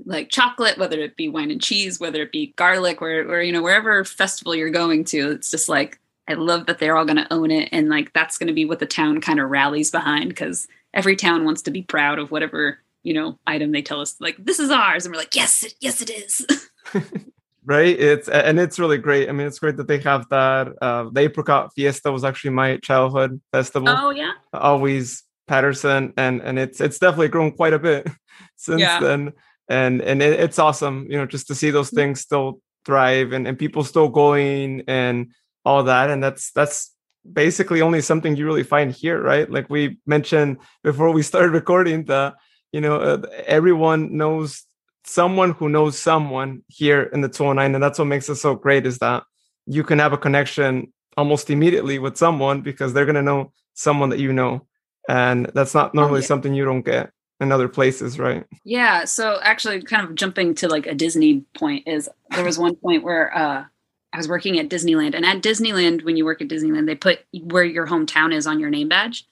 like 0.05 0.29
chocolate 0.31 0.79
whether 0.79 0.99
it 1.01 1.17
be 1.17 1.29
wine 1.29 1.51
and 1.51 1.63
cheese 1.63 1.99
whether 1.99 2.23
it 2.23 2.33
be 2.33 2.53
garlic 2.57 3.03
or, 3.03 3.27
where 3.27 3.43
you 3.43 3.53
know 3.53 3.63
wherever 3.63 4.05
festival 4.05 4.55
you're 4.55 4.71
going 4.71 5.05
to 5.05 5.31
it's 5.31 5.51
just 5.51 5.69
like 5.69 5.99
i 6.31 6.35
love 6.35 6.67
that 6.67 6.79
they're 6.79 6.97
all 6.97 7.05
going 7.05 7.17
to 7.17 7.33
own 7.33 7.51
it 7.51 7.69
and 7.73 7.89
like 7.89 8.13
that's 8.13 8.39
going 8.39 8.47
to 8.47 8.55
be 8.55 8.65
what 8.65 8.79
the 8.79 8.87
town 8.87 9.21
kind 9.21 9.41
of 9.41 9.51
rallies 9.51 9.91
behind 9.91 10.29
because 10.29 10.67
every 10.95 11.17
town 11.17 11.45
wants 11.45 11.63
to 11.63 11.71
be 11.71 11.83
proud 11.83 12.19
of 12.19 12.31
whatever 12.31 12.79
you 13.03 13.15
know 13.15 13.39
item 13.47 13.73
they 13.73 13.83
tell 13.83 14.01
us 14.01 14.17
like 14.21 14.37
this 14.39 14.59
is 14.59 14.71
ours 14.71 15.05
and 15.05 15.15
we're 15.15 15.21
like 15.21 15.35
yes 15.35 15.63
it, 15.63 15.75
yes 15.81 16.01
it 16.01 16.11
is. 16.11 16.47
Right? 17.63 18.01
It's 18.01 18.29
and 18.29 18.59
it's 18.59 18.79
really 18.79 18.99
great. 18.99 19.29
I 19.29 19.33
mean 19.33 19.47
it's 19.47 19.59
great 19.59 19.77
that 19.77 19.87
they 19.87 19.99
have 19.99 20.29
that 20.31 20.73
uh 20.81 21.11
the 21.13 21.21
apricot 21.21 21.73
fiesta 21.75 22.11
was 22.11 22.25
actually 22.25 22.51
my 22.51 22.79
childhood 22.79 23.41
festival. 23.53 23.89
Oh 23.91 24.11
yeah. 24.11 24.33
Always 24.53 25.23
patterson 25.47 26.15
and 26.17 26.41
and 26.41 26.59
it's 26.59 26.81
it's 26.81 26.99
definitely 26.99 27.29
grown 27.29 27.53
quite 27.53 27.75
a 27.75 27.79
bit 27.79 28.09
since 28.57 28.81
yeah. 28.81 28.99
then. 28.99 29.35
And 29.69 30.01
and 30.01 30.23
it, 30.23 30.41
it's 30.41 30.59
awesome 30.59 31.07
you 31.11 31.19
know 31.19 31.27
just 31.27 31.49
to 31.49 31.55
see 31.55 31.71
those 31.71 31.89
mm-hmm. 31.89 31.97
things 31.97 32.21
still 32.21 32.61
thrive 32.87 33.33
and, 33.33 33.47
and 33.47 33.59
people 33.59 33.85
still 33.85 34.09
going 34.09 34.83
and 34.89 35.31
all 35.65 35.85
that 35.85 36.11
and 36.11 36.23
that's 36.23 36.51
that's 36.53 36.95
basically 37.31 37.83
only 37.83 38.01
something 38.01 38.37
you 38.37 38.47
really 38.47 38.63
find 38.63 38.93
here 38.93 39.21
right 39.21 39.51
like 39.51 39.69
we 39.69 39.99
mentioned 40.07 40.57
before 40.83 41.13
we 41.13 41.23
started 41.23 41.51
recording 41.51 42.05
that 42.05 42.35
you 42.73 42.81
know 42.81 42.97
uh, 42.97 43.23
everyone 43.47 44.17
knows 44.17 44.65
someone 45.05 45.53
who 45.53 45.69
knows 45.69 45.99
someone 45.99 46.63
here 46.69 47.03
in 47.03 47.21
the 47.21 47.29
209 47.29 47.75
and 47.75 47.83
that's 47.83 47.99
what 47.99 48.07
makes 48.07 48.29
it 48.29 48.37
so 48.37 48.55
great 48.55 48.87
is 48.87 48.99
that 48.99 49.23
you 49.67 49.83
can 49.83 49.99
have 49.99 50.13
a 50.13 50.19
connection 50.19 50.93
almost 51.17 51.51
immediately 51.51 51.99
with 51.99 52.17
someone 52.17 52.61
because 52.61 52.93
they're 52.93 53.05
going 53.05 53.15
to 53.15 53.23
know 53.23 53.53
someone 53.75 54.09
that 54.09 54.19
you 54.19 54.33
know 54.33 54.67
and 55.09 55.51
that's 55.55 55.75
not 55.75 55.95
normally 55.95 56.19
oh, 56.19 56.21
yeah. 56.21 56.27
something 56.27 56.55
you 56.55 56.65
don't 56.65 56.85
get 56.85 57.11
in 57.41 57.53
other 57.53 57.69
places 57.69 58.19
right 58.19 58.45
yeah 58.65 59.05
so 59.05 59.39
actually 59.43 59.83
kind 59.83 60.07
of 60.07 60.15
jumping 60.15 60.55
to 60.55 60.69
like 60.69 60.87
a 60.87 60.95
disney 60.95 61.41
point 61.55 61.87
is 61.87 62.09
there 62.31 62.45
was 62.45 62.59
one 62.59 62.77
point 62.77 63.03
where 63.03 63.37
uh 63.37 63.65
i 64.13 64.17
was 64.17 64.29
working 64.29 64.59
at 64.59 64.69
disneyland 64.69 65.15
and 65.15 65.25
at 65.25 65.43
disneyland 65.43 66.05
when 66.05 66.17
you 66.17 66.25
work 66.25 66.41
at 66.41 66.49
disneyland 66.49 66.87
they 66.87 66.95
put 66.95 67.21
where 67.45 67.65
your 67.65 67.87
hometown 67.87 68.35
is 68.35 68.47
on 68.47 68.61
your 68.61 68.71
name 68.71 68.89
badge 68.89 69.27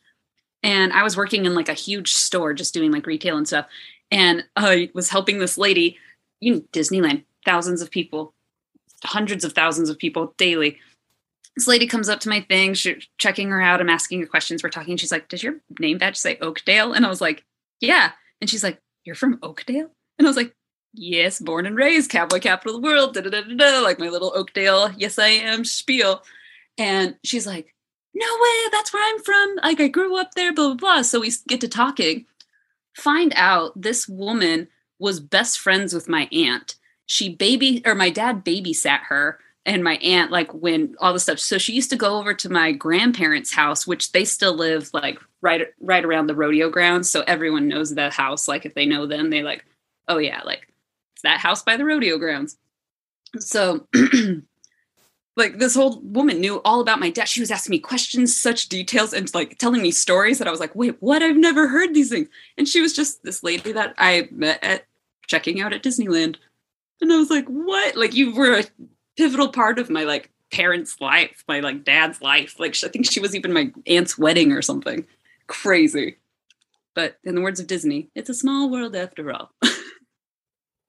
and 0.62 0.92
i 0.92 1.02
was 1.02 1.16
working 1.16 1.46
in 1.46 1.54
like 1.54 1.68
a 1.68 1.74
huge 1.74 2.12
store 2.12 2.52
just 2.52 2.74
doing 2.74 2.90
like 2.90 3.06
retail 3.06 3.36
and 3.36 3.46
stuff 3.46 3.66
and 4.10 4.44
I 4.56 4.90
was 4.94 5.10
helping 5.10 5.38
this 5.38 5.58
lady. 5.58 5.98
You 6.40 6.54
know, 6.54 6.60
Disneyland, 6.72 7.24
thousands 7.44 7.82
of 7.82 7.90
people, 7.90 8.32
hundreds 9.04 9.44
of 9.44 9.52
thousands 9.52 9.90
of 9.90 9.98
people 9.98 10.34
daily. 10.38 10.78
This 11.56 11.66
lady 11.66 11.86
comes 11.86 12.08
up 12.08 12.20
to 12.20 12.28
my 12.28 12.40
thing, 12.42 12.74
she's 12.74 13.08
checking 13.18 13.50
her 13.50 13.60
out. 13.60 13.80
I'm 13.80 13.88
asking 13.88 14.20
her 14.20 14.26
questions. 14.26 14.62
We're 14.62 14.70
talking. 14.70 14.96
She's 14.96 15.10
like, 15.10 15.28
"Does 15.28 15.42
your 15.42 15.56
name 15.80 15.98
badge 15.98 16.16
say 16.16 16.38
Oakdale?" 16.40 16.92
And 16.92 17.04
I 17.04 17.08
was 17.08 17.20
like, 17.20 17.44
"Yeah." 17.80 18.12
And 18.40 18.48
she's 18.48 18.62
like, 18.62 18.80
"You're 19.04 19.16
from 19.16 19.40
Oakdale?" 19.42 19.90
And 20.18 20.26
I 20.26 20.30
was 20.30 20.36
like, 20.36 20.54
"Yes, 20.98 21.40
born 21.40 21.66
and 21.66 21.76
raised, 21.76 22.10
cowboy 22.10 22.40
capital 22.40 22.76
of 22.76 22.82
the 22.82 22.88
world." 22.88 23.14
Da, 23.14 23.22
da, 23.22 23.30
da, 23.30 23.42
da, 23.42 23.80
like 23.80 23.98
my 23.98 24.08
little 24.08 24.32
Oakdale, 24.34 24.90
yes 24.96 25.18
I 25.18 25.28
am 25.28 25.64
spiel. 25.64 26.22
And 26.76 27.16
she's 27.24 27.46
like, 27.46 27.74
"No 28.14 28.26
way, 28.26 28.68
that's 28.72 28.92
where 28.92 29.14
I'm 29.14 29.22
from. 29.22 29.56
Like 29.62 29.80
I 29.80 29.88
grew 29.88 30.18
up 30.18 30.32
there." 30.34 30.52
Blah 30.52 30.68
blah 30.68 30.74
blah. 30.74 31.02
So 31.02 31.20
we 31.20 31.32
get 31.48 31.60
to 31.62 31.68
talking. 31.68 32.26
Find 32.94 33.32
out 33.36 33.80
this 33.80 34.08
woman 34.08 34.68
was 34.98 35.20
best 35.20 35.60
friends 35.60 35.94
with 35.94 36.08
my 36.08 36.28
aunt. 36.32 36.76
She 37.06 37.28
baby 37.28 37.82
or 37.86 37.94
my 37.94 38.10
dad 38.10 38.44
babysat 38.44 39.00
her 39.08 39.38
and 39.68 39.84
my 39.84 39.96
aunt 39.96 40.30
like 40.30 40.52
when 40.54 40.96
all 40.98 41.12
the 41.12 41.20
stuff 41.20 41.38
so 41.38 41.58
she 41.58 41.74
used 41.74 41.90
to 41.90 41.96
go 41.96 42.18
over 42.18 42.32
to 42.32 42.48
my 42.48 42.72
grandparents 42.72 43.52
house 43.52 43.86
which 43.86 44.12
they 44.12 44.24
still 44.24 44.54
live 44.54 44.90
like 44.94 45.18
right 45.42 45.68
right 45.80 46.04
around 46.04 46.26
the 46.26 46.34
rodeo 46.34 46.70
grounds 46.70 47.10
so 47.10 47.22
everyone 47.26 47.68
knows 47.68 47.94
that 47.94 48.12
house 48.12 48.48
like 48.48 48.64
if 48.64 48.74
they 48.74 48.86
know 48.86 49.06
them 49.06 49.28
they 49.30 49.42
like 49.42 49.64
oh 50.08 50.18
yeah 50.18 50.40
like 50.44 50.67
it's 51.18 51.22
that 51.22 51.40
house 51.40 51.62
by 51.62 51.76
the 51.76 51.84
rodeo 51.84 52.18
grounds 52.18 52.56
so 53.38 53.86
like 55.36 55.58
this 55.58 55.74
whole 55.74 56.00
woman 56.00 56.40
knew 56.40 56.60
all 56.64 56.80
about 56.80 57.00
my 57.00 57.10
dad 57.10 57.28
she 57.28 57.40
was 57.40 57.50
asking 57.50 57.72
me 57.72 57.78
questions 57.78 58.34
such 58.34 58.68
details 58.68 59.12
and 59.12 59.32
like 59.34 59.58
telling 59.58 59.82
me 59.82 59.90
stories 59.90 60.38
that 60.38 60.48
i 60.48 60.50
was 60.50 60.60
like 60.60 60.74
wait 60.74 60.96
what 61.00 61.22
i've 61.22 61.36
never 61.36 61.68
heard 61.68 61.92
these 61.92 62.10
things 62.10 62.28
and 62.56 62.68
she 62.68 62.80
was 62.80 62.94
just 62.94 63.22
this 63.22 63.42
lady 63.42 63.72
that 63.72 63.94
i 63.98 64.28
met 64.30 64.62
at 64.62 64.86
checking 65.26 65.60
out 65.60 65.72
at 65.72 65.82
disneyland 65.82 66.36
and 67.00 67.12
i 67.12 67.16
was 67.16 67.30
like 67.30 67.46
what 67.46 67.96
like 67.96 68.14
you 68.14 68.34
were 68.34 68.60
a 68.60 68.64
pivotal 69.16 69.48
part 69.48 69.78
of 69.78 69.90
my 69.90 70.04
like 70.04 70.30
parents' 70.50 71.00
life, 71.00 71.44
my 71.48 71.60
like 71.60 71.84
dad's 71.84 72.22
life. 72.22 72.58
Like 72.58 72.76
I 72.84 72.88
think 72.88 73.10
she 73.10 73.20
was 73.20 73.34
even 73.34 73.52
my 73.52 73.72
aunt's 73.86 74.18
wedding 74.18 74.52
or 74.52 74.62
something. 74.62 75.06
Crazy. 75.46 76.16
But 76.94 77.18
in 77.24 77.34
the 77.34 77.40
words 77.40 77.60
of 77.60 77.66
Disney, 77.66 78.08
it's 78.14 78.30
a 78.30 78.34
small 78.34 78.70
world 78.70 78.96
after 78.96 79.32
all. 79.32 79.52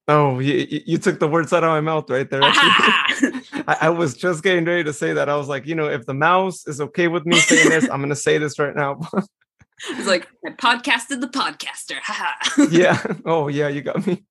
oh, 0.10 0.40
you, 0.40 0.82
you 0.86 0.98
took 0.98 1.20
the 1.20 1.28
words 1.28 1.54
out 1.54 1.64
of 1.64 1.70
my 1.70 1.80
mouth 1.80 2.10
right 2.10 2.30
there. 2.30 2.42
I, 2.44 3.78
I, 3.82 3.90
was 3.90 4.16
just 4.16 4.44
getting 4.44 4.66
ready 4.66 4.84
to 4.84 4.92
say 4.92 5.14
that. 5.14 5.30
I 5.30 5.36
was 5.36 5.48
like, 5.48 5.68
you 5.68 5.76
know, 5.76 5.88
if 5.88 6.06
the 6.06 6.16
mouse 6.16 6.68
is 6.68 6.82
okay 6.82 7.08
with 7.08 7.26
me 7.26 7.38
saying 7.38 7.70
this, 7.70 7.84
I'm 7.90 8.00
going 8.00 8.10
to 8.10 8.16
say 8.16 8.40
this 8.40 8.58
right 8.58 8.76
now. 8.76 9.00
it's 9.92 10.08
like 10.08 10.28
I 10.46 10.50
podcasted 10.50 11.22
the 11.22 11.28
podcaster. 11.28 12.00
yeah. 12.72 13.02
Oh, 13.24 13.48
yeah. 13.48 13.68
You 13.68 13.82
got 13.82 14.06
me. 14.06 14.24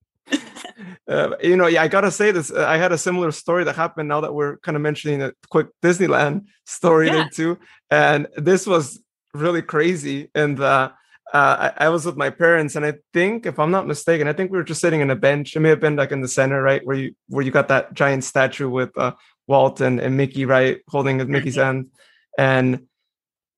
Uh, 1.08 1.36
you 1.42 1.56
know, 1.56 1.66
yeah, 1.68 1.82
I 1.82 1.88
gotta 1.88 2.10
say 2.10 2.32
this. 2.32 2.50
Uh, 2.50 2.66
I 2.66 2.76
had 2.76 2.92
a 2.92 2.98
similar 2.98 3.32
story 3.32 3.64
that 3.64 3.74
happened. 3.74 4.10
Now 4.10 4.20
that 4.20 4.34
we're 4.34 4.58
kind 4.58 4.76
of 4.76 4.82
mentioning 4.82 5.22
a 5.22 5.32
quick 5.48 5.68
Disneyland 5.82 6.44
story 6.66 7.06
yeah. 7.06 7.14
there 7.14 7.28
too, 7.32 7.58
and 7.90 8.26
this 8.36 8.66
was 8.66 9.02
really 9.32 9.62
crazy. 9.62 10.30
And 10.34 10.60
uh, 10.60 10.90
uh, 11.34 11.70
I, 11.78 11.86
I, 11.86 11.88
was 11.90 12.06
with 12.06 12.16
my 12.16 12.30
parents, 12.30 12.74
and 12.74 12.86
I 12.86 12.94
think, 13.12 13.44
if 13.44 13.58
I'm 13.58 13.70
not 13.70 13.86
mistaken, 13.86 14.28
I 14.28 14.32
think 14.32 14.50
we 14.50 14.58
were 14.58 14.64
just 14.64 14.80
sitting 14.80 15.00
in 15.00 15.10
a 15.10 15.16
bench. 15.16 15.54
It 15.54 15.60
may 15.60 15.68
have 15.68 15.80
been 15.80 15.96
like 15.96 16.12
in 16.12 16.22
the 16.22 16.28
center, 16.28 16.62
right, 16.62 16.84
where 16.86 16.96
you 16.96 17.14
where 17.28 17.44
you 17.44 17.50
got 17.50 17.68
that 17.68 17.92
giant 17.94 18.24
statue 18.24 18.68
with 18.68 18.96
uh, 18.96 19.12
Walt 19.46 19.80
and, 19.80 20.00
and 20.00 20.16
Mickey, 20.16 20.46
right, 20.46 20.80
holding 20.88 21.18
Mickey's 21.30 21.56
mm-hmm. 21.56 21.64
hand. 21.64 21.90
And 22.38 22.86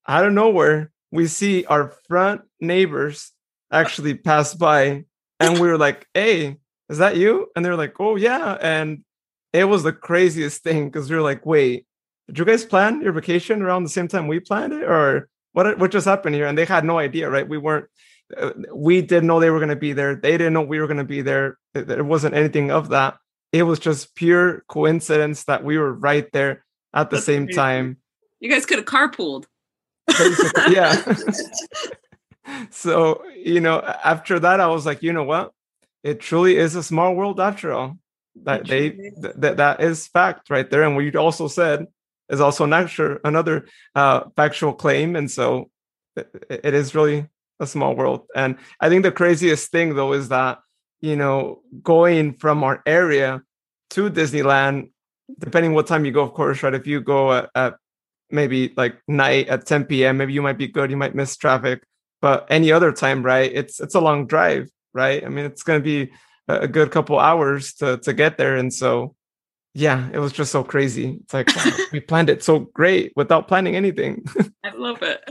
out 0.09 0.27
of 0.27 0.33
nowhere, 0.33 0.91
we 1.13 1.27
see 1.27 1.65
our 1.67 1.95
front 2.09 2.43
neighbors 2.61 3.33
actually 3.71 4.15
pass 4.15 4.55
by, 4.55 5.05
and 5.39 5.61
we 5.61 5.69
were 5.69 5.79
like, 5.79 6.09
"Hey, 6.13 6.57
is 6.91 6.99
that 6.99 7.17
you? 7.17 7.47
And 7.55 7.65
they're 7.65 7.77
like, 7.77 7.99
oh 8.01 8.17
yeah. 8.17 8.59
And 8.61 9.05
it 9.53 9.65
was 9.65 9.85
the 9.85 9.93
craziest 9.93 10.63
thing 10.63 10.87
because 10.87 11.09
we 11.09 11.17
are 11.17 11.23
like, 11.23 11.47
wait, 11.47 11.87
did 12.27 12.39
you 12.39 12.45
guys 12.45 12.65
plan 12.65 13.01
your 13.01 13.13
vacation 13.13 13.63
around 13.63 13.85
the 13.85 13.89
same 13.89 14.09
time 14.09 14.27
we 14.27 14.41
planned 14.41 14.73
it, 14.73 14.83
or 14.83 15.29
what? 15.53 15.79
What 15.79 15.91
just 15.91 16.07
happened 16.07 16.35
here? 16.35 16.47
And 16.47 16.57
they 16.57 16.65
had 16.65 16.85
no 16.85 16.99
idea, 16.99 17.31
right? 17.31 17.49
We 17.49 17.59
weren't. 17.59 17.87
Uh, 18.37 18.53
we 18.73 19.03
didn't 19.03 19.27
know 19.27 19.41
they 19.41 19.51
were 19.51 19.59
going 19.59 19.71
to 19.71 19.77
be 19.77 19.93
there. 19.93 20.15
They 20.15 20.33
didn't 20.33 20.53
know 20.53 20.63
we 20.63 20.79
were 20.81 20.87
going 20.87 20.99
to 20.99 21.05
be 21.05 21.23
there. 21.23 21.59
There 21.75 22.05
wasn't 22.05 22.35
anything 22.35 22.71
of 22.71 22.91
that. 22.91 23.19
It 23.53 23.65
was 23.65 23.81
just 23.81 24.15
pure 24.15 24.65
coincidence 24.69 25.45
that 25.45 25.65
we 25.65 25.79
were 25.79 25.93
right 25.93 26.31
there 26.33 26.65
at 26.95 27.11
the 27.11 27.17
That's 27.17 27.27
same 27.27 27.43
amazing. 27.43 27.57
time. 27.57 27.97
You 28.39 28.51
guys 28.51 28.67
could 28.67 28.79
have 28.79 28.87
carpooled. 28.87 29.47
yeah. 30.71 31.15
so 32.71 33.23
you 33.35 33.61
know, 33.61 33.81
after 33.81 34.39
that, 34.39 34.61
I 34.61 34.69
was 34.69 34.87
like, 34.87 35.03
you 35.03 35.13
know 35.13 35.25
what? 35.25 35.53
it 36.03 36.21
truly 36.21 36.57
is 36.57 36.75
a 36.75 36.83
small 36.83 37.15
world 37.15 37.41
after 37.41 37.73
all. 37.73 37.99
That 38.45 38.67
they 38.67 38.91
th- 38.91 39.35
that 39.37 39.57
that 39.57 39.81
is 39.81 40.07
fact 40.07 40.51
right 40.51 40.69
there, 40.71 40.85
and 40.85 40.95
what 40.95 41.05
you 41.05 41.13
also 41.19 41.49
said 41.49 41.87
is 42.31 42.41
also 42.41 42.65
another 42.65 43.21
another 43.25 43.67
uh, 43.95 44.23
factual 44.37 44.73
claim, 44.73 45.17
and 45.17 45.31
so 45.31 45.71
it, 46.17 46.29
it 46.51 46.75
is 46.75 46.95
really 46.95 47.27
a 47.59 47.67
small 47.67 47.95
world. 47.95 48.27
And 48.35 48.57
I 48.81 48.89
think 48.89 49.03
the 49.03 49.13
craziest 49.13 49.71
thing 49.71 49.95
though 49.95 50.13
is 50.13 50.29
that 50.29 50.59
you 51.01 51.17
know 51.17 51.63
going 51.83 52.35
from 52.35 52.65
our 52.65 52.83
area 52.87 53.43
to 53.91 54.11
Disneyland, 54.11 54.91
depending 55.39 55.75
what 55.75 55.87
time 55.87 56.05
you 56.05 56.13
go, 56.13 56.23
of 56.23 56.33
course, 56.33 56.63
right? 56.63 56.75
If 56.75 56.87
you 56.87 57.01
go 57.01 57.33
at, 57.33 57.51
at 57.55 57.75
maybe 58.31 58.73
like 58.77 59.01
night 59.09 59.49
at 59.49 59.67
10 59.67 59.85
p.m., 59.85 60.19
maybe 60.19 60.33
you 60.33 60.43
might 60.43 60.59
be 60.59 60.69
good, 60.69 60.91
you 60.91 60.97
might 60.97 61.15
miss 61.15 61.37
traffic, 61.37 61.83
but 62.23 62.47
any 62.49 62.71
other 62.71 62.93
time, 62.93 63.23
right? 63.23 63.51
It's 63.53 63.81
it's 63.81 63.95
a 63.95 64.01
long 64.01 64.27
drive 64.27 64.69
right? 64.93 65.25
I 65.25 65.29
mean, 65.29 65.45
it's 65.45 65.63
going 65.63 65.81
to 65.81 65.85
be 65.85 66.13
a 66.49 66.69
good 66.69 66.91
couple 66.91 67.19
hours 67.19 67.75
to 67.75 67.99
to 67.99 68.13
get 68.13 68.37
there, 68.37 68.57
and 68.57 68.73
so 68.73 69.15
yeah, 69.75 70.09
it 70.13 70.19
was 70.19 70.33
just 70.33 70.51
so 70.51 70.65
crazy. 70.65 71.19
It's 71.23 71.35
like 71.35 71.55
wow, 71.55 71.71
we 71.93 72.01
planned 72.01 72.31
it 72.31 72.43
so 72.43 72.61
great 72.61 73.13
without 73.15 73.49
planning 73.49 73.77
anything. 73.77 74.25
I 74.65 74.71
love 74.75 75.03
it. 75.03 75.23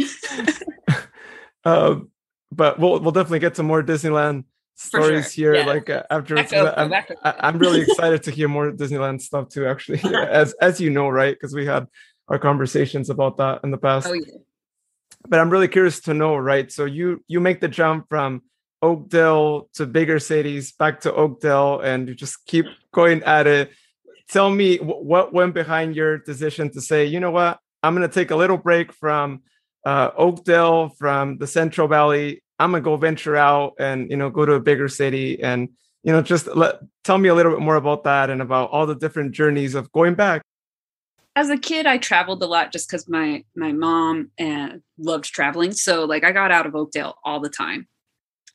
uh, 1.66 1.96
but 2.52 2.80
we'll 2.80 3.00
we'll 3.00 3.12
definitely 3.12 3.40
get 3.40 3.56
some 3.56 3.66
more 3.66 3.84
Disneyland 3.84 4.46
stories 4.76 5.34
sure. 5.34 5.54
here. 5.54 5.62
Yeah. 5.62 5.66
Like 5.66 5.90
uh, 5.90 6.04
after 6.10 6.38
I'm, 6.38 6.94
I'm 7.24 7.58
really 7.58 7.82
excited 7.82 8.24
to 8.24 8.32
hear 8.32 8.48
more 8.48 8.72
Disneyland 8.72 9.22
stuff 9.22 9.50
too. 9.50 9.68
Actually, 9.68 10.02
as 10.16 10.54
as 10.62 10.80
you 10.80 10.90
know, 10.90 11.10
right? 11.10 11.36
Because 11.36 11.54
we 11.54 11.66
had 11.66 11.88
our 12.30 12.40
conversations 12.40 13.10
about 13.10 13.38
that 13.38 13.62
in 13.64 13.72
the 13.72 13.78
past. 13.78 14.08
Oh, 14.08 14.14
yeah. 14.14 14.38
But 15.28 15.42
I'm 15.42 15.50
really 15.50 15.68
curious 15.68 16.00
to 16.02 16.14
know, 16.14 16.38
right? 16.38 16.72
So 16.72 16.86
you 16.86 17.24
you 17.28 17.42
make 17.42 17.60
the 17.60 17.68
jump 17.68 18.08
from 18.08 18.42
Oakdale 18.82 19.70
to 19.74 19.86
bigger 19.86 20.18
cities, 20.18 20.72
back 20.72 21.02
to 21.02 21.14
Oakdale, 21.14 21.82
and 21.82 22.08
you 22.08 22.16
just 22.16 22.46
keep 22.46 22.66
going 22.94 23.22
at 23.24 23.46
it. 23.46 23.72
Tell 24.30 24.50
me 24.50 24.78
what 24.78 25.34
went 25.34 25.54
behind 25.54 25.96
your 25.96 26.20
decision 26.20 26.72
to 26.72 26.82
say, 26.82 27.06
you 27.06 27.20
know 27.20 27.32
what, 27.32 27.60
I'm 27.82 27.96
going 27.96 28.08
to 28.08 28.14
take 28.14 28.32
a 28.32 28.36
little 28.36 28.58
break 28.58 28.94
from 28.94 29.42
uh, 29.86 30.12
Oakdale, 30.18 30.90
from 30.90 31.38
the 31.38 31.48
Central 31.48 31.88
Valley. 31.88 32.44
I'm 32.60 32.72
gonna 32.72 32.84
go 32.84 32.98
venture 32.98 33.38
out 33.38 33.76
and 33.80 34.10
you 34.12 34.18
know 34.18 34.30
go 34.30 34.46
to 34.46 34.54
a 34.54 34.60
bigger 34.60 34.90
city 34.90 35.42
and 35.42 35.70
you 36.04 36.12
know 36.12 36.22
just 36.22 36.48
let 36.48 36.80
tell 37.04 37.18
me 37.18 37.30
a 37.30 37.34
little 37.34 37.54
bit 37.54 37.62
more 37.62 37.76
about 37.76 38.04
that 38.04 38.30
and 38.30 38.42
about 38.42 38.70
all 38.72 38.86
the 38.86 38.96
different 38.96 39.32
journeys 39.32 39.76
of 39.76 39.92
going 39.92 40.16
back. 40.16 40.42
As 41.36 41.50
a 41.50 41.58
kid 41.58 41.86
i 41.86 41.98
traveled 41.98 42.44
a 42.44 42.48
lot 42.48 42.74
just 42.74 42.90
because 42.90 43.08
my 43.08 43.46
my 43.56 43.72
mom 43.72 44.32
uh, 44.40 44.72
loved 44.98 45.26
traveling. 45.26 45.72
So 45.72 46.04
like 46.04 46.24
i 46.24 46.32
got 46.32 46.52
out 46.52 46.66
of 46.66 46.76
oakdale 46.76 47.16
all 47.24 47.40
the 47.40 47.50
time. 47.50 47.88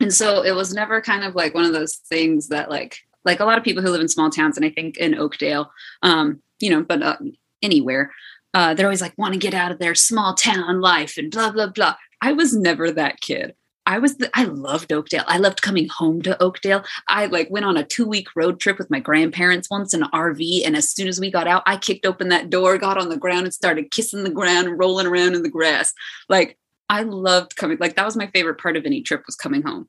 And 0.00 0.12
so 0.12 0.42
it 0.42 0.52
was 0.52 0.74
never 0.74 1.00
kind 1.00 1.24
of 1.24 1.34
like 1.34 1.54
one 1.54 1.64
of 1.64 1.72
those 1.72 1.96
things 1.96 2.48
that 2.48 2.68
like 2.68 2.98
like 3.24 3.40
a 3.40 3.44
lot 3.44 3.58
of 3.58 3.64
people 3.64 3.82
who 3.82 3.90
live 3.90 4.00
in 4.00 4.08
small 4.08 4.30
towns 4.30 4.56
and 4.56 4.64
i 4.64 4.70
think 4.70 4.96
in 4.96 5.14
oakdale 5.14 5.70
um 6.02 6.40
you 6.60 6.70
know 6.70 6.82
but 6.82 7.02
uh, 7.02 7.16
anywhere 7.62 8.12
uh, 8.54 8.72
they're 8.72 8.86
always 8.86 9.00
like 9.00 9.18
want 9.18 9.34
to 9.34 9.40
get 9.40 9.52
out 9.52 9.72
of 9.72 9.80
their 9.80 9.96
small 9.96 10.34
town 10.34 10.80
life 10.80 11.16
and 11.16 11.30
blah 11.30 11.50
blah 11.50 11.66
blah 11.66 11.94
i 12.20 12.32
was 12.32 12.54
never 12.54 12.90
that 12.90 13.20
kid 13.20 13.54
i 13.86 13.98
was 13.98 14.16
the, 14.18 14.30
i 14.34 14.44
loved 14.44 14.92
oakdale 14.92 15.24
i 15.26 15.38
loved 15.38 15.60
coming 15.60 15.88
home 15.88 16.22
to 16.22 16.40
oakdale 16.40 16.84
i 17.08 17.26
like 17.26 17.50
went 17.50 17.66
on 17.66 17.76
a 17.76 17.84
two 17.84 18.06
week 18.06 18.28
road 18.36 18.60
trip 18.60 18.78
with 18.78 18.90
my 18.90 19.00
grandparents 19.00 19.68
once 19.70 19.92
in 19.92 20.02
an 20.02 20.10
rv 20.14 20.62
and 20.64 20.76
as 20.76 20.88
soon 20.88 21.08
as 21.08 21.18
we 21.18 21.30
got 21.30 21.48
out 21.48 21.64
i 21.66 21.76
kicked 21.76 22.06
open 22.06 22.28
that 22.28 22.48
door 22.48 22.78
got 22.78 22.98
on 22.98 23.08
the 23.08 23.16
ground 23.16 23.44
and 23.44 23.54
started 23.54 23.90
kissing 23.90 24.22
the 24.22 24.30
ground 24.30 24.68
and 24.68 24.78
rolling 24.78 25.06
around 25.06 25.34
in 25.34 25.42
the 25.42 25.48
grass 25.48 25.92
like 26.28 26.56
I 26.88 27.02
loved 27.02 27.56
coming. 27.56 27.78
Like 27.80 27.96
that 27.96 28.04
was 28.04 28.16
my 28.16 28.28
favorite 28.28 28.60
part 28.60 28.76
of 28.76 28.86
any 28.86 29.02
trip 29.02 29.22
was 29.26 29.36
coming 29.36 29.62
home. 29.62 29.88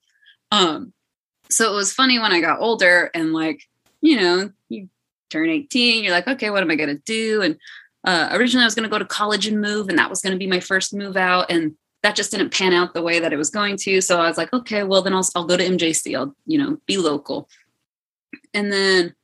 Um, 0.52 0.94
so 1.50 1.72
it 1.72 1.76
was 1.76 1.94
funny 1.94 2.20
when 2.20 2.32
I 2.32 2.42
got 2.42 2.60
older 2.60 3.10
and 3.14 3.34
like, 3.34 3.62
you 4.02 4.20
know, 4.20 4.52
you 4.70 4.90
turn 5.30 5.50
18, 5.50 6.04
you're 6.04 6.14
like, 6.14 6.28
okay, 6.28 6.50
what 6.50 6.64
am 6.64 6.72
I 6.72 6.76
gonna 6.76 6.98
do? 7.06 7.42
And 7.42 7.58
uh, 8.06 8.30
originally 8.32 8.64
I 8.64 8.68
was 8.68 8.76
gonna 8.76 8.90
go 8.90 9.00
to 9.00 9.06
college 9.06 9.48
and 9.48 9.62
move, 9.62 9.90
and 9.90 9.98
that 9.98 10.10
was 10.10 10.22
gonna 10.22 10.38
be 10.38 10.48
my 10.48 10.60
first 10.60 10.94
move 10.94 11.18
out. 11.18 11.52
And 11.52 11.76
that 12.04 12.16
just 12.16 12.32
didn't 12.32 12.54
pan 12.54 12.74
out 12.74 12.94
the 12.94 13.02
way 13.02 13.20
that 13.20 13.34
it 13.34 13.38
was 13.38 13.50
going 13.50 13.78
to. 13.78 14.00
So 14.00 14.22
I 14.22 14.28
was 14.28 14.38
like, 14.38 14.54
okay, 14.54 14.84
well 14.84 15.02
then 15.02 15.14
I'll 15.14 15.28
I'll 15.36 15.46
go 15.46 15.58
to 15.58 15.68
MJC. 15.68 16.16
I'll, 16.16 16.36
you 16.46 16.58
know, 16.58 16.78
be 16.86 16.98
local. 16.98 17.50
And 18.54 18.72
then 18.72 19.16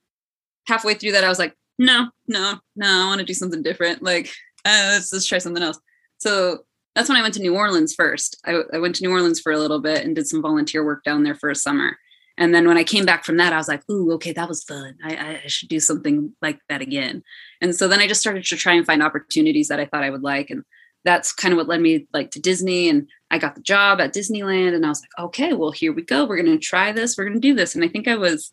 halfway 0.67 0.95
through 0.95 1.11
that, 1.11 1.23
I 1.23 1.29
was 1.29 1.39
like, 1.39 1.55
no, 1.77 2.09
no, 2.27 2.59
no, 2.75 2.87
I 2.87 3.05
want 3.05 3.19
to 3.19 3.25
do 3.25 3.33
something 3.33 3.61
different. 3.61 4.01
Like, 4.01 4.27
uh, 4.65 4.93
let's 4.93 5.13
let's 5.13 5.27
try 5.27 5.37
something 5.37 5.63
else. 5.63 5.79
So 6.17 6.65
that's 6.95 7.09
when 7.09 7.17
I 7.17 7.21
went 7.21 7.33
to 7.35 7.41
New 7.41 7.55
Orleans 7.55 7.93
first. 7.93 8.39
I, 8.45 8.61
I, 8.73 8.79
went 8.79 8.95
to 8.95 9.03
New 9.03 9.11
Orleans 9.11 9.39
for 9.39 9.51
a 9.51 9.57
little 9.57 9.79
bit 9.79 10.05
and 10.05 10.15
did 10.15 10.27
some 10.27 10.41
volunteer 10.41 10.83
work 10.83 11.03
down 11.03 11.23
there 11.23 11.35
for 11.35 11.49
a 11.49 11.55
summer. 11.55 11.97
And 12.41 12.55
then 12.55 12.67
when 12.67 12.75
I 12.75 12.83
came 12.83 13.05
back 13.05 13.23
from 13.23 13.37
that, 13.37 13.53
I 13.53 13.57
was 13.57 13.67
like, 13.67 13.87
ooh, 13.87 14.13
okay, 14.13 14.33
that 14.33 14.49
was 14.49 14.63
fun. 14.63 14.97
I, 15.03 15.41
I 15.43 15.47
should 15.47 15.69
do 15.69 15.79
something 15.79 16.33
like 16.41 16.59
that 16.69 16.81
again. 16.81 17.21
And 17.61 17.75
so 17.75 17.87
then 17.87 17.99
I 17.99 18.07
just 18.07 18.19
started 18.19 18.43
to 18.43 18.57
try 18.57 18.73
and 18.73 18.83
find 18.83 19.03
opportunities 19.03 19.67
that 19.67 19.79
I 19.79 19.85
thought 19.85 20.03
I 20.03 20.09
would 20.09 20.23
like. 20.23 20.49
And 20.49 20.63
that's 21.05 21.31
kind 21.31 21.53
of 21.53 21.59
what 21.59 21.67
led 21.67 21.81
me 21.81 22.07
like 22.13 22.31
to 22.31 22.39
Disney. 22.39 22.89
And 22.89 23.07
I 23.29 23.37
got 23.37 23.53
the 23.53 23.61
job 23.61 24.01
at 24.01 24.11
Disneyland. 24.11 24.73
And 24.73 24.83
I 24.83 24.89
was 24.89 25.03
like, 25.03 25.25
okay, 25.25 25.53
well, 25.53 25.69
here 25.69 25.93
we 25.93 26.01
go. 26.01 26.25
We're 26.25 26.41
going 26.41 26.51
to 26.51 26.57
try 26.57 26.91
this. 26.91 27.15
We're 27.15 27.25
going 27.25 27.39
to 27.39 27.47
do 27.47 27.53
this. 27.53 27.75
And 27.75 27.83
I 27.83 27.87
think 27.87 28.07
I 28.07 28.15
was 28.15 28.51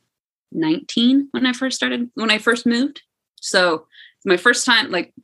19 0.53 1.29
when 1.31 1.47
I 1.47 1.55
first 1.55 1.75
started, 1.75 2.11
when 2.13 2.31
I 2.31 2.37
first 2.37 2.67
moved. 2.67 3.01
So 3.41 3.87
my 4.27 4.37
first 4.37 4.67
time, 4.67 4.91
like 4.91 5.15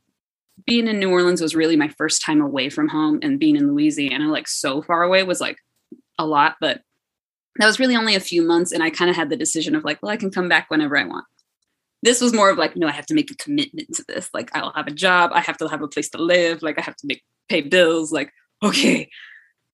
being 0.65 0.87
in 0.87 0.99
New 0.99 1.11
Orleans 1.11 1.39
was 1.39 1.55
really 1.55 1.75
my 1.75 1.89
first 1.89 2.23
time 2.23 2.41
away 2.41 2.71
from 2.71 2.87
home 2.87 3.19
and 3.21 3.39
being 3.39 3.57
in 3.57 3.71
Louisiana, 3.71 4.31
like 4.31 4.47
so 4.47 4.81
far 4.81 5.03
away 5.03 5.21
was 5.21 5.39
like 5.39 5.59
a 6.17 6.25
lot, 6.25 6.55
but 6.59 6.81
that 7.57 7.65
was 7.65 7.79
really 7.79 7.95
only 7.95 8.15
a 8.15 8.19
few 8.19 8.41
months. 8.41 8.71
And 8.71 8.83
I 8.83 8.89
kind 8.89 9.09
of 9.09 9.15
had 9.15 9.29
the 9.29 9.37
decision 9.37 9.75
of 9.75 9.83
like, 9.83 10.01
well, 10.01 10.11
I 10.11 10.17
can 10.17 10.31
come 10.31 10.49
back 10.49 10.69
whenever 10.69 10.97
I 10.97 11.05
want. 11.05 11.25
This 12.03 12.21
was 12.21 12.33
more 12.33 12.49
of 12.49 12.57
like, 12.57 12.75
no, 12.75 12.87
I 12.87 12.91
have 12.91 13.05
to 13.07 13.13
make 13.13 13.31
a 13.31 13.35
commitment 13.35 13.95
to 13.95 14.05
this. 14.07 14.29
Like, 14.33 14.55
I'll 14.55 14.73
have 14.73 14.87
a 14.87 14.91
job. 14.91 15.31
I 15.33 15.41
have 15.41 15.57
to 15.57 15.67
have 15.67 15.81
a 15.81 15.87
place 15.87 16.09
to 16.09 16.21
live. 16.21 16.61
Like, 16.61 16.77
I 16.77 16.81
have 16.81 16.95
to 16.97 17.07
make 17.07 17.23
pay 17.49 17.61
bills. 17.61 18.11
Like, 18.11 18.31
okay. 18.61 19.09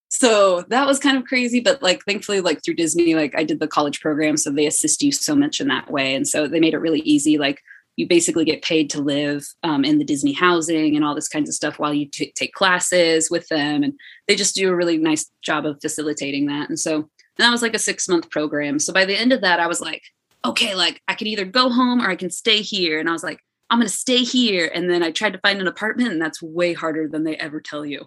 So 0.10 0.64
that 0.70 0.86
was 0.86 1.00
kind 1.00 1.18
of 1.18 1.24
crazy, 1.24 1.62
but 1.62 1.82
like, 1.82 2.04
thankfully, 2.06 2.42
like 2.42 2.62
through 2.64 2.76
Disney, 2.76 3.16
like 3.16 3.34
I 3.36 3.46
did 3.46 3.62
the 3.62 3.68
college 3.68 4.02
program, 4.02 4.36
so 4.36 4.52
they 4.52 4.66
assist 4.66 5.02
you 5.02 5.12
so 5.12 5.36
much 5.36 5.62
in 5.62 5.70
that 5.70 5.90
way, 5.90 6.14
and 6.14 6.28
so 6.28 6.48
they 6.48 6.60
made 6.60 6.74
it 6.74 6.80
really 6.80 7.00
easy. 7.00 7.38
Like, 7.38 7.62
you 7.96 8.08
basically 8.08 8.46
get 8.46 8.62
paid 8.62 8.90
to 8.90 9.02
live 9.02 9.46
um, 9.64 9.84
in 9.84 10.00
the 10.00 10.06
Disney 10.06 10.34
housing 10.34 10.96
and 10.96 11.04
all 11.04 11.16
this 11.16 11.28
kinds 11.28 11.50
of 11.50 11.56
stuff 11.56 11.78
while 11.80 11.94
you 11.94 12.06
t- 12.06 12.34
take 12.36 12.54
classes 12.54 13.30
with 13.30 13.48
them. 13.50 13.84
And 13.84 13.94
they 14.28 14.36
just 14.36 14.56
do 14.56 14.70
a 14.70 14.76
really 14.76 14.98
nice 14.98 15.30
job 15.42 15.66
of 15.66 15.82
facilitating 15.82 16.46
that. 16.48 16.70
And 16.70 16.80
so 16.80 17.10
and 17.42 17.48
that 17.48 17.52
was 17.52 17.64
like 17.64 17.74
a 17.74 17.80
six 17.80 18.08
month 18.08 18.30
program. 18.30 18.78
So 18.78 18.94
by 18.94 19.04
the 19.04 19.20
end 19.20 19.34
of 19.34 19.42
that, 19.42 19.60
I 19.60 19.66
was 19.66 19.82
like, 19.82 20.04
okay, 20.46 20.76
like 20.76 21.02
I 21.08 21.16
can 21.16 21.26
either 21.26 21.44
go 21.44 21.72
home 21.72 22.00
or 22.00 22.08
I 22.08 22.16
can 22.16 22.30
stay 22.30 22.62
here. 22.62 23.00
And 23.00 23.10
I 23.10 23.14
was 23.14 23.24
like, 23.24 23.40
I'm 23.72 23.80
going 23.80 23.88
to 23.88 23.94
stay 23.94 24.20
here. 24.20 24.70
And 24.72 24.88
then 24.88 25.02
I 25.02 25.10
tried 25.10 25.34
to 25.34 25.40
find 25.40 25.60
an 25.60 25.66
apartment, 25.66 26.12
and 26.12 26.22
that's 26.22 26.40
way 26.40 26.74
harder 26.74 27.08
than 27.08 27.24
they 27.24 27.36
ever 27.38 27.60
tell 27.60 27.84
you. 27.84 28.06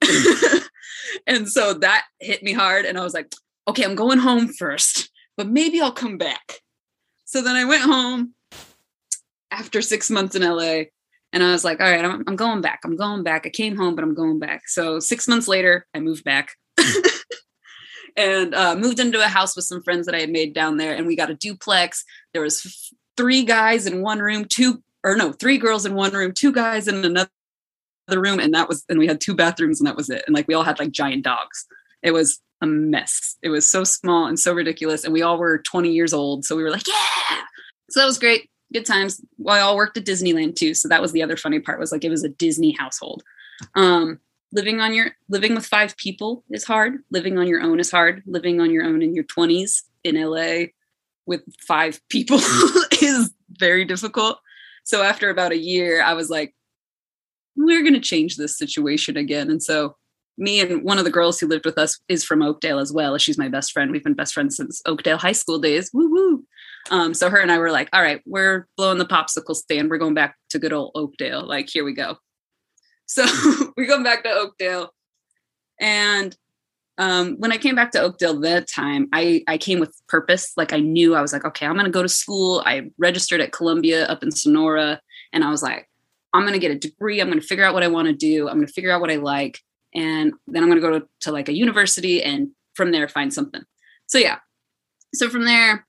and 1.26 1.46
so 1.46 1.74
that 1.74 2.06
hit 2.20 2.42
me 2.42 2.54
hard. 2.54 2.86
And 2.86 2.96
I 2.96 3.02
was 3.02 3.12
like, 3.12 3.30
okay, 3.68 3.84
I'm 3.84 3.96
going 3.96 4.18
home 4.18 4.48
first, 4.48 5.10
but 5.36 5.46
maybe 5.46 5.78
I'll 5.82 5.92
come 5.92 6.16
back. 6.16 6.60
So 7.26 7.42
then 7.42 7.56
I 7.56 7.66
went 7.66 7.82
home 7.82 8.32
after 9.50 9.82
six 9.82 10.08
months 10.08 10.36
in 10.36 10.42
LA. 10.42 10.84
And 11.34 11.42
I 11.42 11.52
was 11.52 11.66
like, 11.66 11.82
all 11.82 11.90
right, 11.90 12.02
I'm, 12.02 12.24
I'm 12.26 12.36
going 12.36 12.62
back. 12.62 12.80
I'm 12.82 12.96
going 12.96 13.24
back. 13.24 13.46
I 13.46 13.50
came 13.50 13.76
home, 13.76 13.94
but 13.94 14.04
I'm 14.04 14.14
going 14.14 14.38
back. 14.38 14.68
So 14.68 15.00
six 15.00 15.28
months 15.28 15.48
later, 15.48 15.86
I 15.92 16.00
moved 16.00 16.24
back 16.24 16.52
and 18.20 18.54
uh, 18.54 18.74
moved 18.74 19.00
into 19.00 19.22
a 19.22 19.28
house 19.28 19.56
with 19.56 19.64
some 19.64 19.82
friends 19.82 20.06
that 20.06 20.14
I 20.14 20.20
had 20.20 20.30
made 20.30 20.54
down 20.54 20.76
there. 20.76 20.94
And 20.94 21.06
we 21.06 21.16
got 21.16 21.30
a 21.30 21.34
duplex. 21.34 22.04
There 22.32 22.42
was 22.42 22.64
f- 22.64 22.98
three 23.16 23.44
guys 23.44 23.86
in 23.86 24.02
one 24.02 24.20
room, 24.20 24.44
two 24.44 24.82
or 25.02 25.16
no, 25.16 25.32
three 25.32 25.58
girls 25.58 25.86
in 25.86 25.94
one 25.94 26.12
room, 26.12 26.32
two 26.32 26.52
guys 26.52 26.88
in 26.88 27.04
another 27.04 27.30
room. 28.08 28.38
And 28.38 28.54
that 28.54 28.68
was, 28.68 28.84
and 28.88 28.98
we 28.98 29.06
had 29.06 29.20
two 29.20 29.34
bathrooms 29.34 29.80
and 29.80 29.86
that 29.86 29.96
was 29.96 30.10
it. 30.10 30.22
And 30.26 30.34
like, 30.34 30.48
we 30.48 30.54
all 30.54 30.62
had 30.62 30.78
like 30.78 30.92
giant 30.92 31.24
dogs. 31.24 31.66
It 32.02 32.12
was 32.12 32.40
a 32.60 32.66
mess. 32.66 33.36
It 33.42 33.48
was 33.48 33.70
so 33.70 33.84
small 33.84 34.26
and 34.26 34.38
so 34.38 34.52
ridiculous. 34.52 35.04
And 35.04 35.12
we 35.12 35.22
all 35.22 35.38
were 35.38 35.58
20 35.58 35.90
years 35.90 36.12
old. 36.12 36.44
So 36.44 36.56
we 36.56 36.62
were 36.62 36.70
like, 36.70 36.86
yeah. 36.86 37.38
So 37.90 38.00
that 38.00 38.06
was 38.06 38.18
great 38.18 38.50
good 38.72 38.86
times. 38.86 39.20
Well, 39.38 39.56
I 39.56 39.60
all 39.60 39.76
worked 39.76 39.96
at 39.96 40.04
Disneyland 40.04 40.56
too, 40.56 40.74
so 40.74 40.88
that 40.88 41.02
was 41.02 41.12
the 41.12 41.22
other 41.22 41.36
funny 41.36 41.60
part. 41.60 41.80
Was 41.80 41.92
like 41.92 42.04
it 42.04 42.10
was 42.10 42.24
a 42.24 42.28
Disney 42.28 42.72
household. 42.72 43.22
Um, 43.74 44.20
living 44.52 44.80
on 44.80 44.94
your 44.94 45.12
living 45.28 45.54
with 45.54 45.66
five 45.66 45.96
people 45.96 46.44
is 46.50 46.64
hard. 46.64 46.98
Living 47.10 47.38
on 47.38 47.46
your 47.46 47.62
own 47.62 47.80
is 47.80 47.90
hard. 47.90 48.22
Living 48.26 48.60
on 48.60 48.70
your 48.70 48.84
own 48.84 49.02
in 49.02 49.14
your 49.14 49.24
twenties 49.24 49.84
in 50.04 50.20
LA 50.20 50.66
with 51.26 51.42
five 51.60 52.00
people 52.08 52.38
is 53.02 53.32
very 53.58 53.84
difficult. 53.84 54.38
So 54.84 55.02
after 55.02 55.30
about 55.30 55.52
a 55.52 55.58
year, 55.58 56.02
I 56.02 56.14
was 56.14 56.30
like, 56.30 56.54
we're 57.56 57.82
going 57.82 57.94
to 57.94 58.00
change 58.00 58.36
this 58.36 58.56
situation 58.56 59.16
again. 59.16 59.50
And 59.50 59.62
so 59.62 59.96
me 60.38 60.60
and 60.60 60.82
one 60.82 60.98
of 60.98 61.04
the 61.04 61.10
girls 61.10 61.38
who 61.38 61.46
lived 61.46 61.66
with 61.66 61.78
us 61.78 62.00
is 62.08 62.24
from 62.24 62.42
Oakdale 62.42 62.78
as 62.78 62.92
well. 62.92 63.16
She's 63.18 63.38
my 63.38 63.48
best 63.48 63.72
friend. 63.72 63.90
We've 63.90 64.02
been 64.02 64.14
best 64.14 64.32
friends 64.32 64.56
since 64.56 64.80
Oakdale 64.86 65.18
high 65.18 65.32
school 65.32 65.58
days. 65.58 65.90
Woo 65.92 66.10
woo. 66.10 66.44
Um, 66.90 67.12
so 67.12 67.28
her 67.28 67.38
and 67.38 67.52
I 67.52 67.58
were 67.58 67.70
like, 67.70 67.90
all 67.92 68.02
right, 68.02 68.22
we're 68.24 68.66
blowing 68.76 68.98
the 68.98 69.04
popsicle 69.04 69.54
stand. 69.54 69.90
We're 69.90 69.98
going 69.98 70.14
back 70.14 70.36
to 70.50 70.58
good 70.58 70.72
old 70.72 70.92
Oakdale. 70.94 71.46
Like, 71.46 71.68
here 71.68 71.84
we 71.84 71.92
go. 71.92 72.16
So 73.10 73.26
we're 73.76 73.88
going 73.88 74.04
back 74.04 74.22
to 74.22 74.30
Oakdale. 74.30 74.94
And 75.80 76.36
um, 76.96 77.34
when 77.38 77.50
I 77.50 77.56
came 77.56 77.74
back 77.74 77.90
to 77.92 78.00
Oakdale 78.00 78.38
that 78.40 78.68
time, 78.68 79.08
I, 79.12 79.42
I 79.48 79.58
came 79.58 79.80
with 79.80 79.92
purpose. 80.06 80.52
Like 80.56 80.72
I 80.72 80.78
knew 80.78 81.16
I 81.16 81.20
was 81.20 81.32
like, 81.32 81.44
okay, 81.44 81.66
I'm 81.66 81.74
going 81.74 81.86
to 81.86 81.90
go 81.90 82.04
to 82.04 82.08
school. 82.08 82.62
I 82.64 82.92
registered 82.98 83.40
at 83.40 83.50
Columbia 83.50 84.06
up 84.06 84.22
in 84.22 84.30
Sonora. 84.30 85.00
And 85.32 85.42
I 85.42 85.50
was 85.50 85.60
like, 85.60 85.90
I'm 86.32 86.42
going 86.42 86.52
to 86.52 86.60
get 86.60 86.70
a 86.70 86.78
degree. 86.78 87.20
I'm 87.20 87.26
going 87.26 87.40
to 87.40 87.46
figure 87.46 87.64
out 87.64 87.74
what 87.74 87.82
I 87.82 87.88
want 87.88 88.06
to 88.06 88.14
do. 88.14 88.48
I'm 88.48 88.58
going 88.58 88.66
to 88.68 88.72
figure 88.72 88.92
out 88.92 89.00
what 89.00 89.10
I 89.10 89.16
like. 89.16 89.58
And 89.92 90.32
then 90.46 90.62
I'm 90.62 90.70
going 90.70 90.80
to 90.80 91.00
go 91.00 91.06
to 91.22 91.32
like 91.32 91.48
a 91.48 91.56
university 91.56 92.22
and 92.22 92.50
from 92.74 92.92
there 92.92 93.08
find 93.08 93.34
something. 93.34 93.62
So 94.06 94.18
yeah. 94.18 94.38
So 95.14 95.28
from 95.28 95.46
there, 95.46 95.84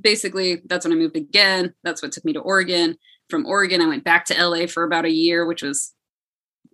basically 0.00 0.62
that's 0.64 0.86
when 0.86 0.94
I 0.94 0.96
moved 0.96 1.16
again. 1.16 1.74
That's 1.84 2.00
what 2.00 2.12
took 2.12 2.24
me 2.24 2.32
to 2.32 2.40
Oregon. 2.40 2.96
From 3.28 3.44
Oregon, 3.44 3.82
I 3.82 3.86
went 3.86 4.04
back 4.04 4.24
to 4.26 4.42
LA 4.42 4.66
for 4.66 4.84
about 4.84 5.04
a 5.04 5.12
year, 5.12 5.44
which 5.44 5.62
was 5.62 5.92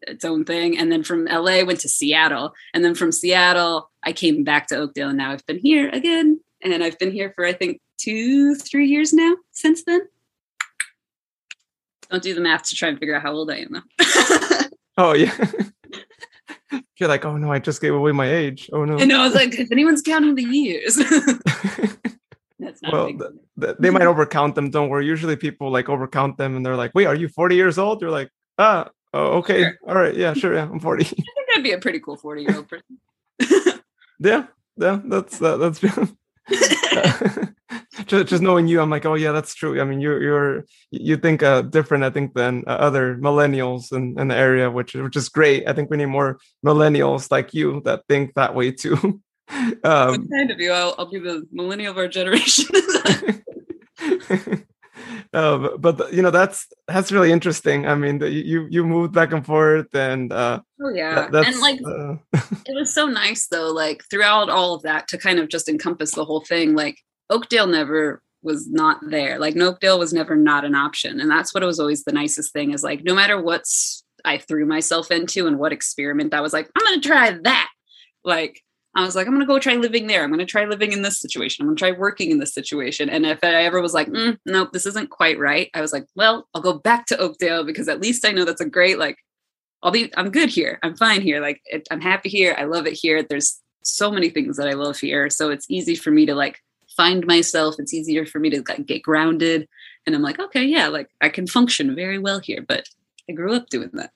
its 0.06 0.24
own 0.24 0.44
thing. 0.44 0.78
And 0.78 0.90
then 0.90 1.02
from 1.02 1.26
LA, 1.26 1.64
went 1.64 1.80
to 1.80 1.88
Seattle. 1.88 2.54
And 2.72 2.84
then 2.84 2.94
from 2.94 3.12
Seattle, 3.12 3.90
I 4.02 4.12
came 4.12 4.44
back 4.44 4.68
to 4.68 4.76
Oakdale. 4.76 5.08
And 5.08 5.18
now 5.18 5.32
I've 5.32 5.46
been 5.46 5.58
here 5.58 5.88
again. 5.90 6.40
And 6.62 6.82
I've 6.82 6.98
been 6.98 7.12
here 7.12 7.32
for, 7.34 7.44
I 7.44 7.52
think, 7.52 7.80
two, 7.98 8.54
three 8.54 8.86
years 8.86 9.12
now 9.12 9.34
since 9.52 9.84
then. 9.84 10.00
Don't 12.10 12.22
do 12.22 12.34
the 12.34 12.40
math 12.40 12.64
to 12.64 12.76
try 12.76 12.88
and 12.88 12.98
figure 12.98 13.16
out 13.16 13.22
how 13.22 13.32
old 13.32 13.50
I 13.50 13.58
am, 13.58 13.72
though. 13.72 14.68
oh, 14.98 15.12
yeah. 15.14 15.32
You're 16.98 17.08
like, 17.08 17.24
oh 17.24 17.36
no, 17.36 17.52
I 17.52 17.58
just 17.58 17.80
gave 17.80 17.94
away 17.94 18.12
my 18.12 18.30
age. 18.30 18.70
Oh 18.72 18.84
no. 18.84 18.96
Know. 18.96 19.20
I 19.20 19.24
was 19.24 19.34
like, 19.34 19.58
if 19.58 19.70
anyone's 19.72 20.02
counting 20.02 20.34
the 20.34 20.42
years. 20.42 20.96
That's 22.58 22.80
not 22.82 22.92
well, 22.92 23.06
th- 23.06 23.18
th- 23.60 23.76
they 23.80 23.90
might 23.90 24.02
overcount 24.02 24.54
them. 24.54 24.70
Don't 24.70 24.88
worry. 24.88 25.06
Usually 25.06 25.36
people 25.36 25.70
like 25.70 25.86
overcount 25.86 26.36
them 26.36 26.56
and 26.56 26.64
they're 26.64 26.76
like, 26.76 26.92
wait, 26.94 27.06
are 27.06 27.14
you 27.14 27.28
40 27.28 27.56
years 27.56 27.78
old? 27.78 28.00
You're 28.00 28.10
like, 28.10 28.30
ah, 28.58 28.88
oh, 29.14 29.38
okay. 29.38 29.62
Sure. 29.62 29.78
All 29.88 29.94
right. 29.94 30.14
Yeah, 30.14 30.34
sure. 30.34 30.54
Yeah, 30.54 30.68
I'm 30.70 30.80
40. 30.80 31.04
I 31.04 31.06
think 31.06 31.26
that'd 31.48 31.64
be 31.64 31.72
a 31.72 31.78
pretty 31.78 32.00
cool 32.00 32.16
40 32.16 32.42
year 32.42 32.56
old 32.56 32.68
person. 32.68 32.98
yeah. 34.18 34.46
Yeah. 34.76 35.00
That's, 35.04 35.40
uh, 35.40 35.56
that's, 35.56 35.80
just, 38.06 38.28
just 38.28 38.42
knowing 38.42 38.68
you, 38.68 38.80
I'm 38.80 38.90
like, 38.90 39.06
oh 39.06 39.14
yeah, 39.14 39.32
that's 39.32 39.54
true. 39.54 39.80
I 39.80 39.84
mean, 39.84 40.00
you're, 40.00 40.20
you're, 40.20 40.64
you 40.90 41.16
think 41.16 41.42
uh, 41.42 41.62
different, 41.62 42.04
I 42.04 42.10
think, 42.10 42.34
than 42.34 42.64
uh, 42.66 42.70
other 42.70 43.16
millennials 43.16 43.92
in, 43.92 44.18
in 44.18 44.28
the 44.28 44.36
area, 44.36 44.70
which, 44.70 44.94
which 44.94 45.16
is 45.16 45.28
great. 45.28 45.68
I 45.68 45.72
think 45.72 45.90
we 45.90 45.96
need 45.96 46.06
more 46.06 46.38
millennials 46.64 47.30
like 47.30 47.54
you 47.54 47.80
that 47.84 48.02
think 48.08 48.34
that 48.34 48.54
way 48.54 48.72
too. 48.72 49.20
Um, 49.84 50.26
kind 50.28 50.50
of 50.50 50.58
you. 50.58 50.72
I'll, 50.72 50.94
I'll 50.98 51.10
be 51.10 51.18
the 51.18 51.46
millennial 51.52 51.92
of 51.92 51.98
our 51.98 52.08
generation. 52.08 52.66
Uh, 55.32 55.76
but 55.78 56.12
you 56.12 56.22
know 56.22 56.30
that's 56.30 56.66
that's 56.88 57.12
really 57.12 57.32
interesting. 57.32 57.86
I 57.86 57.94
mean, 57.94 58.18
the, 58.18 58.30
you 58.30 58.66
you 58.70 58.84
moved 58.84 59.12
back 59.12 59.32
and 59.32 59.44
forth, 59.44 59.94
and 59.94 60.32
uh, 60.32 60.60
oh 60.80 60.90
yeah, 60.90 61.28
that, 61.28 61.46
and 61.46 61.60
like 61.60 61.80
uh, 61.84 62.16
it 62.66 62.74
was 62.74 62.92
so 62.92 63.06
nice 63.06 63.46
though. 63.48 63.70
Like 63.70 64.04
throughout 64.10 64.50
all 64.50 64.74
of 64.74 64.82
that, 64.82 65.08
to 65.08 65.18
kind 65.18 65.38
of 65.38 65.48
just 65.48 65.68
encompass 65.68 66.14
the 66.14 66.24
whole 66.24 66.40
thing. 66.40 66.74
Like 66.74 66.98
Oakdale 67.30 67.66
never 67.66 68.22
was 68.42 68.68
not 68.68 68.98
there. 69.08 69.38
Like 69.38 69.56
Oakdale 69.56 69.98
was 69.98 70.12
never 70.12 70.36
not 70.36 70.64
an 70.64 70.74
option, 70.74 71.20
and 71.20 71.30
that's 71.30 71.54
what 71.54 71.62
was 71.62 71.80
always 71.80 72.04
the 72.04 72.12
nicest 72.12 72.52
thing. 72.52 72.72
Is 72.72 72.82
like 72.82 73.04
no 73.04 73.14
matter 73.14 73.40
what's 73.40 74.04
I 74.24 74.38
threw 74.38 74.66
myself 74.66 75.10
into 75.10 75.46
and 75.46 75.58
what 75.58 75.72
experiment 75.72 76.34
I 76.34 76.40
was 76.40 76.52
like, 76.52 76.70
I'm 76.76 76.84
gonna 76.86 77.00
try 77.00 77.38
that. 77.44 77.70
Like 78.24 78.62
I 78.96 79.04
was 79.04 79.16
like, 79.16 79.26
I'm 79.26 79.32
going 79.32 79.40
to 79.40 79.46
go 79.46 79.58
try 79.58 79.74
living 79.74 80.06
there. 80.06 80.22
I'm 80.22 80.30
going 80.30 80.38
to 80.38 80.46
try 80.46 80.64
living 80.64 80.92
in 80.92 81.02
this 81.02 81.20
situation. 81.20 81.62
I'm 81.62 81.68
going 81.68 81.76
to 81.76 81.80
try 81.80 81.92
working 81.92 82.30
in 82.30 82.38
this 82.38 82.54
situation. 82.54 83.10
And 83.10 83.26
if 83.26 83.42
I 83.42 83.64
ever 83.64 83.80
was 83.80 83.92
like, 83.92 84.08
mm, 84.08 84.38
nope, 84.46 84.72
this 84.72 84.86
isn't 84.86 85.10
quite 85.10 85.38
right, 85.38 85.68
I 85.74 85.80
was 85.80 85.92
like, 85.92 86.06
well, 86.14 86.48
I'll 86.54 86.62
go 86.62 86.74
back 86.74 87.06
to 87.06 87.18
Oakdale 87.18 87.64
because 87.64 87.88
at 87.88 88.00
least 88.00 88.24
I 88.24 88.30
know 88.30 88.44
that's 88.44 88.60
a 88.60 88.68
great, 88.68 88.98
like, 88.98 89.18
I'll 89.82 89.90
be, 89.90 90.12
I'm 90.16 90.30
good 90.30 90.48
here. 90.48 90.78
I'm 90.82 90.96
fine 90.96 91.22
here. 91.22 91.40
Like, 91.40 91.60
it, 91.66 91.88
I'm 91.90 92.00
happy 92.00 92.28
here. 92.28 92.54
I 92.56 92.64
love 92.64 92.86
it 92.86 92.94
here. 92.94 93.22
There's 93.22 93.60
so 93.82 94.10
many 94.10 94.30
things 94.30 94.56
that 94.56 94.68
I 94.68 94.72
love 94.72 94.98
here. 94.98 95.28
So 95.28 95.50
it's 95.50 95.66
easy 95.68 95.94
for 95.94 96.10
me 96.10 96.24
to 96.26 96.34
like 96.34 96.60
find 96.96 97.26
myself. 97.26 97.76
It's 97.78 97.92
easier 97.92 98.24
for 98.24 98.38
me 98.38 98.50
to 98.50 98.62
like, 98.68 98.86
get 98.86 99.02
grounded. 99.02 99.68
And 100.06 100.14
I'm 100.14 100.22
like, 100.22 100.38
okay, 100.38 100.64
yeah, 100.64 100.88
like 100.88 101.08
I 101.20 101.28
can 101.28 101.46
function 101.46 101.94
very 101.94 102.18
well 102.18 102.38
here. 102.38 102.64
But 102.66 102.88
I 103.28 103.32
grew 103.32 103.54
up 103.54 103.68
doing 103.68 103.90
that. 103.94 104.12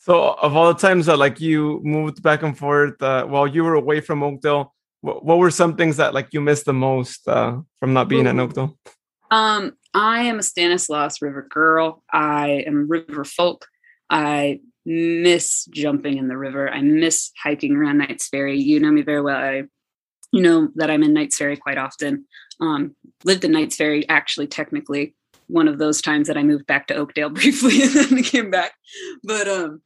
So, 0.00 0.32
of 0.32 0.56
all 0.56 0.72
the 0.72 0.80
times 0.80 1.06
that 1.06 1.18
like 1.18 1.40
you 1.40 1.80
moved 1.84 2.22
back 2.22 2.42
and 2.42 2.56
forth 2.56 3.00
uh, 3.02 3.26
while 3.26 3.46
you 3.46 3.62
were 3.62 3.74
away 3.74 4.00
from 4.00 4.22
Oakdale, 4.22 4.74
what, 5.02 5.24
what 5.24 5.38
were 5.38 5.50
some 5.50 5.76
things 5.76 5.98
that 5.98 6.14
like 6.14 6.28
you 6.32 6.40
missed 6.40 6.64
the 6.64 6.72
most 6.72 7.28
uh, 7.28 7.58
from 7.78 7.92
not 7.92 8.08
being 8.08 8.26
Ooh. 8.26 8.30
in 8.30 8.40
Oakdale? 8.40 8.78
Um, 9.30 9.74
I 9.92 10.22
am 10.22 10.38
a 10.38 10.42
Stanislaus 10.42 11.20
River 11.20 11.46
girl. 11.48 12.02
I 12.10 12.64
am 12.66 12.88
river 12.88 13.24
folk. 13.24 13.66
I 14.08 14.60
miss 14.86 15.66
jumping 15.66 16.16
in 16.16 16.28
the 16.28 16.36
river. 16.36 16.70
I 16.70 16.80
miss 16.80 17.30
hiking 17.42 17.76
around 17.76 17.98
Knights 17.98 18.28
Ferry. 18.28 18.58
You 18.58 18.80
know 18.80 18.90
me 18.90 19.02
very 19.02 19.20
well. 19.20 19.36
I 19.36 19.64
you 20.32 20.40
know 20.40 20.68
that 20.76 20.90
I'm 20.90 21.02
in 21.02 21.12
Knights 21.12 21.36
Ferry 21.36 21.58
quite 21.58 21.76
often. 21.76 22.24
Um, 22.58 22.96
lived 23.24 23.44
in 23.44 23.52
Knights 23.52 23.76
Ferry 23.76 24.08
actually 24.08 24.46
technically 24.46 25.14
one 25.48 25.68
of 25.68 25.78
those 25.78 26.00
times 26.00 26.28
that 26.28 26.38
I 26.38 26.42
moved 26.42 26.66
back 26.66 26.86
to 26.86 26.94
Oakdale 26.94 27.28
briefly 27.30 27.82
and 27.82 27.92
then 27.92 28.22
came 28.22 28.50
back. 28.50 28.72
But 29.22 29.46
um 29.46 29.82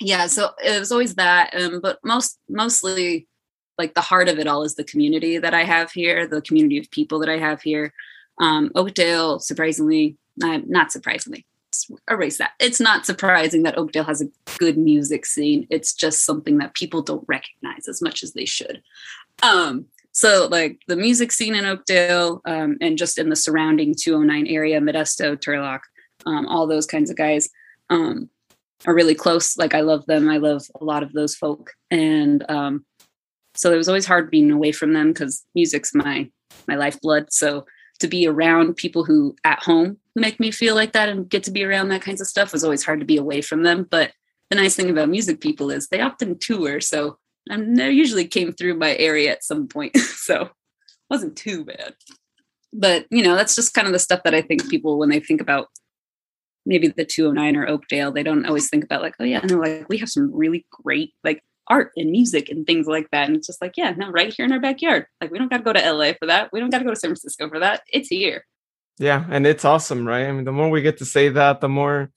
yeah, 0.00 0.26
so 0.26 0.50
it 0.62 0.78
was 0.78 0.92
always 0.92 1.14
that. 1.16 1.54
Um, 1.54 1.80
but 1.80 1.98
most 2.04 2.38
mostly 2.48 3.26
like 3.78 3.94
the 3.94 4.00
heart 4.00 4.28
of 4.28 4.38
it 4.38 4.46
all 4.46 4.62
is 4.62 4.74
the 4.74 4.84
community 4.84 5.38
that 5.38 5.54
I 5.54 5.64
have 5.64 5.90
here, 5.90 6.26
the 6.26 6.42
community 6.42 6.78
of 6.78 6.90
people 6.90 7.18
that 7.20 7.28
I 7.28 7.38
have 7.38 7.62
here. 7.62 7.92
Um, 8.40 8.70
Oakdale, 8.74 9.38
surprisingly, 9.38 10.16
not, 10.36 10.68
not 10.68 10.92
surprisingly, 10.92 11.46
erase 12.10 12.38
that. 12.38 12.52
It's 12.60 12.80
not 12.80 13.06
surprising 13.06 13.62
that 13.62 13.78
Oakdale 13.78 14.04
has 14.04 14.22
a 14.22 14.30
good 14.58 14.76
music 14.76 15.26
scene. 15.26 15.66
It's 15.70 15.94
just 15.94 16.24
something 16.24 16.58
that 16.58 16.74
people 16.74 17.02
don't 17.02 17.24
recognize 17.26 17.88
as 17.88 18.02
much 18.02 18.22
as 18.22 18.32
they 18.32 18.44
should. 18.44 18.82
Um, 19.42 19.86
so 20.12 20.48
like 20.50 20.80
the 20.88 20.96
music 20.96 21.32
scene 21.32 21.54
in 21.54 21.64
Oakdale 21.64 22.42
um, 22.44 22.76
and 22.80 22.98
just 22.98 23.18
in 23.18 23.30
the 23.30 23.36
surrounding 23.36 23.94
209 23.98 24.46
area, 24.46 24.80
Modesto, 24.80 25.36
Turlock, 25.36 25.80
um, 26.26 26.46
all 26.46 26.66
those 26.66 26.86
kinds 26.86 27.10
of 27.10 27.16
guys 27.16 27.48
um, 27.90 28.28
are 28.86 28.94
really 28.94 29.14
close. 29.14 29.56
Like 29.56 29.74
I 29.74 29.80
love 29.80 30.04
them. 30.06 30.28
I 30.28 30.38
love 30.38 30.62
a 30.80 30.84
lot 30.84 31.02
of 31.02 31.12
those 31.12 31.34
folk. 31.34 31.72
And 31.90 32.44
um, 32.50 32.84
so 33.54 33.72
it 33.72 33.76
was 33.76 33.88
always 33.88 34.06
hard 34.06 34.30
being 34.30 34.50
away 34.50 34.72
from 34.72 34.92
them 34.92 35.12
because 35.12 35.44
music's 35.54 35.94
my 35.94 36.30
my 36.68 36.76
lifeblood. 36.76 37.32
So 37.32 37.64
to 38.00 38.08
be 38.08 38.26
around 38.26 38.76
people 38.76 39.04
who 39.04 39.34
at 39.44 39.62
home 39.62 39.96
make 40.16 40.40
me 40.40 40.50
feel 40.50 40.74
like 40.74 40.92
that 40.92 41.08
and 41.08 41.28
get 41.28 41.42
to 41.44 41.50
be 41.50 41.64
around 41.64 41.88
that 41.88 42.02
kinds 42.02 42.20
of 42.20 42.26
stuff 42.26 42.52
was 42.52 42.64
always 42.64 42.84
hard 42.84 43.00
to 43.00 43.06
be 43.06 43.16
away 43.16 43.40
from 43.40 43.62
them. 43.62 43.86
But 43.88 44.12
the 44.50 44.56
nice 44.56 44.74
thing 44.74 44.90
about 44.90 45.08
music 45.08 45.40
people 45.40 45.70
is 45.70 45.88
they 45.88 46.00
often 46.00 46.38
tour. 46.38 46.80
So 46.80 47.18
I 47.50 47.56
usually 47.56 48.26
came 48.26 48.52
through 48.52 48.74
my 48.74 48.96
area 48.96 49.32
at 49.32 49.44
some 49.44 49.68
point. 49.68 49.96
so 49.96 50.50
wasn't 51.08 51.36
too 51.36 51.64
bad. 51.64 51.94
But 52.72 53.06
you 53.10 53.22
know, 53.22 53.36
that's 53.36 53.54
just 53.54 53.74
kind 53.74 53.86
of 53.86 53.92
the 53.92 53.98
stuff 53.98 54.22
that 54.24 54.34
I 54.34 54.42
think 54.42 54.68
people 54.68 54.98
when 54.98 55.10
they 55.10 55.20
think 55.20 55.40
about 55.40 55.68
maybe 56.64 56.88
the 56.88 57.04
209 57.04 57.56
or 57.56 57.68
Oakdale, 57.68 58.12
they 58.12 58.22
don't 58.22 58.46
always 58.46 58.68
think 58.68 58.84
about 58.84 59.02
like, 59.02 59.14
oh 59.20 59.24
yeah, 59.24 59.40
no, 59.40 59.58
like 59.58 59.88
we 59.88 59.98
have 59.98 60.08
some 60.08 60.32
really 60.32 60.66
great 60.70 61.12
like 61.24 61.42
art 61.68 61.92
and 61.96 62.10
music 62.10 62.48
and 62.48 62.66
things 62.66 62.86
like 62.86 63.10
that. 63.10 63.26
And 63.26 63.36
it's 63.36 63.46
just 63.46 63.62
like, 63.62 63.76
yeah, 63.76 63.92
no, 63.96 64.10
right 64.10 64.32
here 64.32 64.44
in 64.44 64.52
our 64.52 64.60
backyard. 64.60 65.06
Like 65.20 65.30
we 65.30 65.38
don't 65.38 65.50
got 65.50 65.58
to 65.58 65.62
go 65.64 65.72
to 65.72 65.92
LA 65.92 66.12
for 66.18 66.26
that. 66.26 66.50
We 66.52 66.60
don't 66.60 66.70
got 66.70 66.78
to 66.78 66.84
go 66.84 66.90
to 66.90 66.96
San 66.96 67.10
Francisco 67.10 67.48
for 67.48 67.60
that. 67.60 67.82
It's 67.92 68.08
here. 68.08 68.44
Yeah, 68.98 69.24
and 69.30 69.46
it's 69.46 69.64
awesome, 69.64 70.06
right? 70.06 70.26
I 70.26 70.32
mean, 70.32 70.44
the 70.44 70.52
more 70.52 70.68
we 70.68 70.82
get 70.82 70.98
to 70.98 71.06
say 71.06 71.30
that, 71.30 71.60
the 71.60 71.68
more 71.68 72.10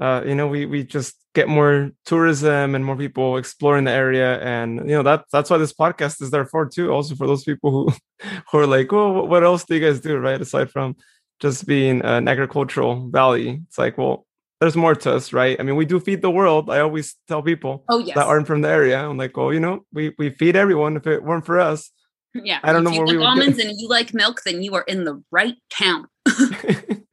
uh, 0.00 0.22
you 0.26 0.34
know, 0.34 0.48
we 0.48 0.66
we 0.66 0.82
just 0.82 1.14
get 1.34 1.48
more 1.48 1.90
tourism 2.04 2.74
and 2.74 2.84
more 2.84 2.96
people 2.96 3.36
exploring 3.36 3.84
the 3.84 3.92
area, 3.92 4.40
and 4.40 4.78
you 4.78 4.96
know 4.96 5.02
that 5.04 5.24
that's 5.32 5.50
why 5.50 5.58
this 5.58 5.72
podcast 5.72 6.20
is 6.20 6.30
there 6.30 6.46
for 6.46 6.66
too. 6.66 6.92
Also 6.92 7.14
for 7.14 7.26
those 7.26 7.44
people 7.44 7.70
who 7.70 7.92
who 8.50 8.58
are 8.58 8.66
like, 8.66 8.92
oh, 8.92 9.24
what 9.24 9.44
else 9.44 9.64
do 9.64 9.74
you 9.76 9.80
guys 9.80 10.00
do, 10.00 10.16
right? 10.16 10.40
Aside 10.40 10.70
from 10.70 10.96
just 11.40 11.66
being 11.66 12.02
an 12.02 12.28
agricultural 12.28 13.08
valley, 13.10 13.62
it's 13.66 13.78
like, 13.78 13.98
well, 13.98 14.26
there's 14.60 14.76
more 14.76 14.94
to 14.94 15.14
us, 15.14 15.32
right? 15.32 15.58
I 15.58 15.62
mean, 15.62 15.76
we 15.76 15.84
do 15.84 16.00
feed 16.00 16.22
the 16.22 16.30
world. 16.30 16.70
I 16.70 16.80
always 16.80 17.16
tell 17.28 17.42
people 17.42 17.84
oh, 17.88 17.98
yes. 17.98 18.14
that 18.14 18.26
aren't 18.26 18.46
from 18.46 18.62
the 18.62 18.68
area. 18.68 18.98
I'm 18.98 19.18
like, 19.18 19.36
oh, 19.36 19.50
you 19.50 19.60
know, 19.60 19.84
we 19.92 20.14
we 20.16 20.30
feed 20.30 20.56
everyone. 20.56 20.96
If 20.96 21.06
it 21.06 21.22
weren't 21.22 21.44
for 21.44 21.60
us, 21.60 21.90
yeah, 22.34 22.60
I 22.62 22.72
don't 22.72 22.84
know 22.84 22.90
where 22.90 23.06
we 23.06 23.18
would 23.18 23.26
almonds 23.26 23.58
and 23.64 23.78
you 23.78 23.88
like 23.88 24.14
milk, 24.14 24.42
then 24.44 24.62
you 24.62 24.74
are 24.74 24.82
in 24.82 25.04
the 25.04 25.22
right 25.30 25.56
town. 25.70 26.06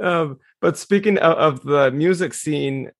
um, 0.00 0.38
but 0.60 0.78
speaking 0.78 1.18
of, 1.18 1.36
of, 1.36 1.62
the 1.62 1.90
music 1.90 2.34
scene, 2.34 2.90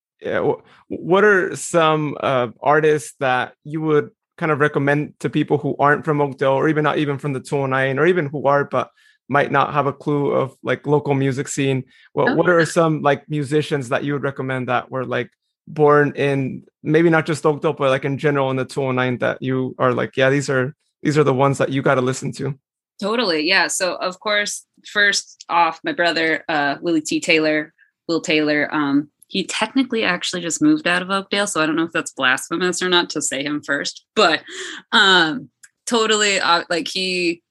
what 0.88 1.24
are 1.24 1.55
some 1.55 2.16
uh, 2.20 2.48
artists 2.61 3.14
that 3.20 3.55
you 3.64 3.81
would 3.81 4.11
kind 4.37 4.50
of 4.50 4.59
recommend 4.59 5.18
to 5.20 5.31
people 5.31 5.59
who 5.59 5.76
aren't 5.79 6.05
from 6.05 6.20
Oakdale, 6.20 6.53
or 6.53 6.68
even 6.68 6.83
not 6.83 6.98
even 6.98 7.18
from 7.18 7.35
the 7.35 7.40
209, 7.40 7.98
or 7.98 8.07
even 8.07 8.26
who 8.26 8.46
are 8.46 8.64
but 8.64 8.90
might 9.31 9.53
not 9.53 9.73
have 9.73 9.87
a 9.87 9.93
clue 9.93 10.33
of 10.33 10.57
like 10.62 10.87
local 10.87 11.14
music 11.14 11.49
scene? 11.49 11.85
Well, 12.12 12.31
oh, 12.31 12.35
what 12.35 12.51
are 12.51 12.66
some 12.66 13.01
like 13.01 13.27
musicians 13.31 13.88
that 13.88 14.05
you 14.05 14.12
would 14.12 14.25
recommend 14.25 14.69
that 14.69 14.90
were 14.90 15.05
like 15.05 15.31
born 15.69 16.12
in 16.16 16.64
maybe 16.83 17.09
not 17.09 17.27
just 17.27 17.47
Oakdale, 17.47 17.73
but 17.73 17.90
like 17.90 18.05
in 18.05 18.19
general 18.19 18.51
in 18.51 18.57
the 18.57 18.64
209 18.64 19.19
that 19.19 19.38
you 19.40 19.75
are 19.79 19.95
like, 19.95 20.16
yeah, 20.16 20.31
these 20.31 20.51
are 20.51 20.75
these 21.03 21.16
are 21.16 21.25
the 21.25 21.33
ones 21.33 21.59
that 21.59 21.71
you 21.71 21.81
got 21.81 21.95
to 21.95 22.01
listen 22.01 22.33
to. 22.33 22.59
Totally. 23.01 23.47
Yeah. 23.49 23.69
So 23.69 23.95
of 23.95 24.19
course, 24.19 24.66
first 24.93 25.45
off, 25.49 25.81
my 25.85 25.93
brother, 25.93 26.45
uh, 26.49 26.77
Willie 26.81 27.01
T. 27.01 27.21
Taylor, 27.21 27.73
Will 28.09 28.21
Taylor, 28.21 28.69
um, 28.75 29.11
he 29.29 29.45
technically 29.45 30.03
actually 30.03 30.43
just 30.43 30.61
moved 30.61 30.88
out 30.88 31.03
of 31.03 31.11
Oakdale. 31.11 31.47
So 31.47 31.62
I 31.62 31.66
don't 31.66 31.77
know 31.77 31.85
if 31.85 31.93
that's 31.93 32.12
blasphemous 32.12 32.83
or 32.83 32.88
not 32.88 33.11
to 33.11 33.23
say 33.23 33.45
him 33.45 33.62
first, 33.62 34.05
but 34.16 34.43
um, 34.90 35.51
totally 35.87 36.40
uh, 36.40 36.64
like 36.69 36.88
he, 36.88 37.43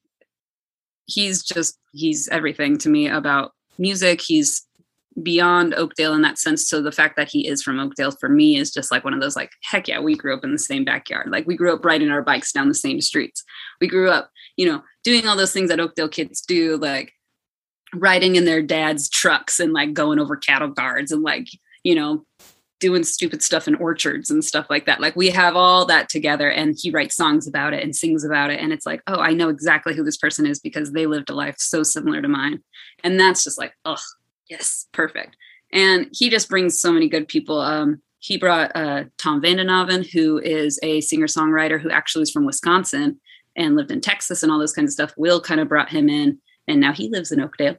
he's 1.10 1.44
just, 1.44 1.78
he's 1.94 2.28
everything 2.30 2.78
to 2.80 2.90
me 2.90 3.08
about 3.08 3.52
music. 3.78 4.22
He's 4.22 4.66
beyond 5.22 5.74
Oakdale 5.74 6.14
in 6.14 6.22
that 6.22 6.38
sense. 6.38 6.68
So 6.68 6.82
the 6.82 6.92
fact 6.92 7.16
that 7.18 7.30
he 7.30 7.48
is 7.48 7.62
from 7.62 7.80
Oakdale 7.80 8.12
for 8.12 8.30
me 8.30 8.58
is 8.58 8.72
just 8.72 8.92
like 8.92 9.04
one 9.04 9.14
of 9.14 9.22
those 9.22 9.36
like, 9.36 9.52
heck 9.64 9.88
yeah, 9.88 10.00
we 10.00 10.16
grew 10.16 10.34
up 10.34 10.44
in 10.44 10.52
the 10.52 10.60
same 10.60 10.86
backyard. 10.86 11.30
Like 11.30 11.48
we 11.48 11.58
grew 11.58 11.74
up 11.74 11.84
riding 11.84 12.10
our 12.10 12.22
bikes 12.22 12.52
down 12.52 12.68
the 12.68 12.74
same 12.74 13.02
streets. 13.02 13.44
We 13.82 13.88
grew 13.88 14.10
up, 14.10 14.30
you 14.56 14.66
know, 14.66 14.82
doing 15.04 15.28
all 15.28 15.36
those 15.36 15.52
things 15.52 15.70
that 15.70 15.80
Oakdale 15.80 16.10
kids 16.10 16.42
do, 16.42 16.78
like 16.78 17.14
riding 17.96 18.36
in 18.36 18.46
their 18.46 18.62
dad's 18.62 19.10
trucks 19.10 19.60
and 19.60 19.74
like 19.74 19.94
going 19.94 20.20
over 20.20 20.36
cattle 20.38 20.70
guards 20.70 21.12
and 21.12 21.24
like, 21.24 21.48
you 21.84 21.96
know, 21.96 22.24
doing 22.80 23.04
stupid 23.04 23.44
stuff 23.44 23.68
in 23.68 23.76
orchards 23.76 24.32
and 24.32 24.44
stuff 24.44 24.68
like 24.70 24.86
that. 24.86 25.02
Like 25.02 25.16
we 25.16 25.30
have 25.30 25.56
all 25.56 25.86
that 25.86 26.10
together 26.10 26.50
and 26.50 26.78
he 26.80 26.92
writes 26.92 27.16
songs 27.16 27.48
about 27.48 27.74
it 27.74 27.84
and 27.84 27.96
sings 27.96 28.24
about 28.24 28.52
it. 28.52 28.60
And 28.60 28.72
it's 28.72 28.86
like, 28.86 29.02
oh, 29.08 29.20
I 29.20 29.34
know 29.34 29.50
exactly 29.50 29.96
who 29.96 30.04
this 30.04 30.18
person 30.18 30.46
is 30.46 30.60
because 30.60 30.92
they 30.92 31.06
lived 31.06 31.30
a 31.30 31.36
life 31.36 31.56
so 31.58 31.84
similar 31.84 32.22
to 32.22 32.28
mine. 32.28 32.62
And 33.04 33.20
that's 33.20 33.44
just 33.44 33.58
like, 33.58 33.74
oh, 33.86 33.98
yes, 34.50 34.88
perfect. 34.94 35.36
And 35.72 36.08
he 36.12 36.30
just 36.30 36.50
brings 36.50 36.80
so 36.80 36.92
many 36.92 37.10
good 37.10 37.28
people. 37.28 37.60
Um, 37.60 38.02
he 38.20 38.38
brought 38.38 38.72
uh, 38.76 39.06
Tom 39.18 39.42
Vandenhoven, 39.42 40.10
who 40.10 40.40
is 40.40 40.80
a 40.84 41.02
singer 41.02 41.28
songwriter 41.28 41.80
who 41.80 41.90
actually 41.90 42.24
is 42.24 42.32
from 42.32 42.46
Wisconsin 42.46 43.20
and 43.56 43.76
lived 43.76 43.92
in 43.92 44.02
Texas 44.02 44.44
and 44.44 44.52
all 44.52 44.60
those 44.60 44.74
kinds 44.74 44.90
of 44.90 44.94
stuff. 44.94 45.14
Will 45.18 45.40
kind 45.40 45.62
of 45.62 45.70
brought 45.70 45.90
him 45.90 46.10
in, 46.10 46.40
and 46.68 46.80
now 46.80 46.92
he 46.92 47.10
lives 47.10 47.32
in 47.32 47.40
Oakdale. 47.40 47.78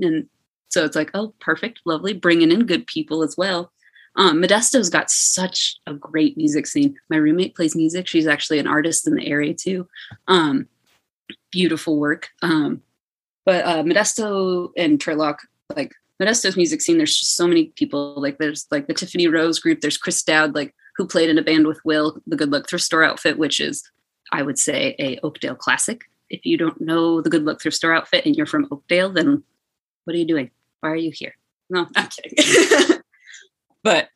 And 0.00 0.28
so 0.68 0.84
it's 0.84 0.96
like, 0.96 1.10
oh, 1.14 1.34
perfect, 1.40 1.80
lovely, 1.84 2.12
bringing 2.12 2.52
in 2.52 2.66
good 2.66 2.86
people 2.86 3.22
as 3.22 3.36
well. 3.36 3.72
Um, 4.16 4.42
Modesto's 4.42 4.90
got 4.90 5.10
such 5.10 5.76
a 5.86 5.94
great 5.94 6.36
music 6.36 6.66
scene. 6.66 6.96
My 7.10 7.16
roommate 7.16 7.54
plays 7.54 7.76
music. 7.76 8.06
She's 8.06 8.26
actually 8.26 8.58
an 8.58 8.66
artist 8.66 9.06
in 9.06 9.14
the 9.14 9.26
area 9.26 9.54
too. 9.54 9.86
Um, 10.26 10.68
beautiful 11.50 11.98
work. 11.98 12.28
Um, 12.42 12.82
but 13.44 13.64
uh, 13.64 13.82
Modesto 13.82 14.70
and 14.76 14.98
Turlock, 14.98 15.38
like 15.74 15.92
Modesto's 16.20 16.56
music 16.56 16.80
scene, 16.80 16.96
there's 16.96 17.16
just 17.16 17.36
so 17.36 17.46
many 17.46 17.66
people. 17.76 18.20
Like 18.20 18.38
there's 18.38 18.66
like 18.70 18.86
the 18.86 18.94
Tiffany 18.94 19.28
Rose 19.28 19.58
group. 19.58 19.80
There's 19.80 19.98
Chris 19.98 20.22
Dowd, 20.22 20.54
like 20.54 20.74
who 20.96 21.06
played 21.06 21.28
in 21.28 21.38
a 21.38 21.42
band 21.42 21.66
with 21.66 21.84
Will, 21.84 22.20
the 22.26 22.36
Good 22.36 22.50
Luck 22.50 22.68
Thrift 22.68 22.84
Store 22.84 23.04
outfit, 23.04 23.38
which 23.38 23.60
is, 23.60 23.88
I 24.32 24.42
would 24.42 24.58
say, 24.58 24.96
a 24.98 25.18
Oakdale 25.22 25.54
classic. 25.54 26.04
If 26.30 26.44
you 26.44 26.56
don't 26.56 26.80
know 26.80 27.20
the 27.20 27.30
Good 27.30 27.44
Luck 27.44 27.60
Thrift 27.60 27.76
Store 27.76 27.94
outfit 27.94 28.24
and 28.24 28.34
you're 28.34 28.46
from 28.46 28.66
Oakdale, 28.72 29.10
then 29.12 29.44
what 30.04 30.16
are 30.16 30.18
you 30.18 30.26
doing? 30.26 30.50
Why 30.80 30.90
are 30.90 30.96
you 30.96 31.12
here? 31.12 31.36
No, 31.68 31.86
I'm 31.94 32.08
kidding. 32.08 32.98
but 33.86 34.08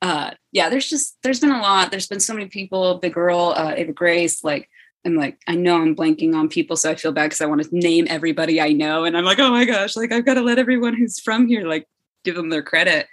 uh, 0.00 0.30
yeah, 0.52 0.68
there's 0.68 0.88
just 0.88 1.18
there's 1.24 1.40
been 1.40 1.50
a 1.50 1.60
lot. 1.60 1.90
There's 1.90 2.06
been 2.06 2.20
so 2.20 2.34
many 2.34 2.46
people. 2.46 2.98
Big 2.98 3.14
Girl, 3.14 3.52
uh, 3.56 3.74
Ava 3.76 3.92
Grace, 3.92 4.44
like 4.44 4.68
I'm 5.04 5.16
like, 5.16 5.40
I 5.48 5.56
know 5.56 5.82
I'm 5.82 5.96
blanking 5.96 6.36
on 6.36 6.48
people, 6.48 6.76
so 6.76 6.88
I 6.88 6.94
feel 6.94 7.10
bad 7.10 7.24
because 7.24 7.40
I 7.40 7.46
want 7.46 7.64
to 7.64 7.68
name 7.72 8.06
everybody 8.08 8.60
I 8.60 8.72
know. 8.72 9.02
And 9.02 9.16
I'm 9.16 9.24
like, 9.24 9.40
oh 9.40 9.50
my 9.50 9.64
gosh, 9.64 9.96
like 9.96 10.12
I've 10.12 10.24
got 10.24 10.34
to 10.34 10.40
let 10.40 10.60
everyone 10.60 10.94
who's 10.94 11.18
from 11.18 11.48
here, 11.48 11.66
like, 11.66 11.88
give 12.22 12.36
them 12.36 12.50
their 12.50 12.62
credit. 12.62 13.08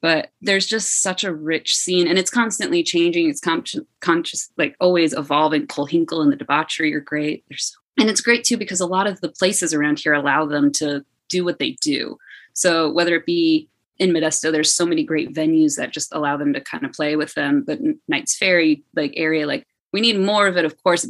But 0.00 0.30
there's 0.40 0.66
just 0.66 1.02
such 1.02 1.24
a 1.24 1.34
rich 1.34 1.74
scene 1.74 2.06
and 2.06 2.20
it's 2.20 2.30
constantly 2.30 2.84
changing. 2.84 3.28
It's 3.28 3.40
conscious, 3.40 3.82
conscious 4.00 4.48
like 4.56 4.76
always 4.80 5.12
evolving. 5.12 5.66
Cole 5.66 5.86
Hinkle 5.86 6.22
and 6.22 6.30
the 6.30 6.36
debauchery 6.36 6.94
are 6.94 7.00
great. 7.00 7.44
There's, 7.48 7.76
and 7.98 8.08
it's 8.08 8.20
great 8.20 8.44
too 8.44 8.56
because 8.56 8.80
a 8.80 8.86
lot 8.86 9.08
of 9.08 9.20
the 9.20 9.28
places 9.28 9.74
around 9.74 9.98
here 9.98 10.12
allow 10.12 10.46
them 10.46 10.70
to 10.74 11.04
do 11.28 11.44
what 11.44 11.58
they 11.58 11.72
do. 11.80 12.16
So 12.52 12.92
whether 12.92 13.16
it 13.16 13.26
be 13.26 13.68
in 13.98 14.10
Modesto, 14.10 14.50
there's 14.50 14.74
so 14.74 14.86
many 14.86 15.04
great 15.04 15.32
venues 15.32 15.76
that 15.76 15.92
just 15.92 16.14
allow 16.14 16.36
them 16.36 16.52
to 16.54 16.60
kind 16.60 16.84
of 16.84 16.92
play 16.92 17.16
with 17.16 17.34
them. 17.34 17.62
But 17.66 17.78
Knights 18.08 18.36
Ferry, 18.36 18.84
like 18.96 19.12
area, 19.16 19.46
like 19.46 19.66
we 19.92 20.00
need 20.00 20.18
more 20.18 20.46
of 20.46 20.56
it, 20.56 20.64
of 20.64 20.82
course 20.82 21.06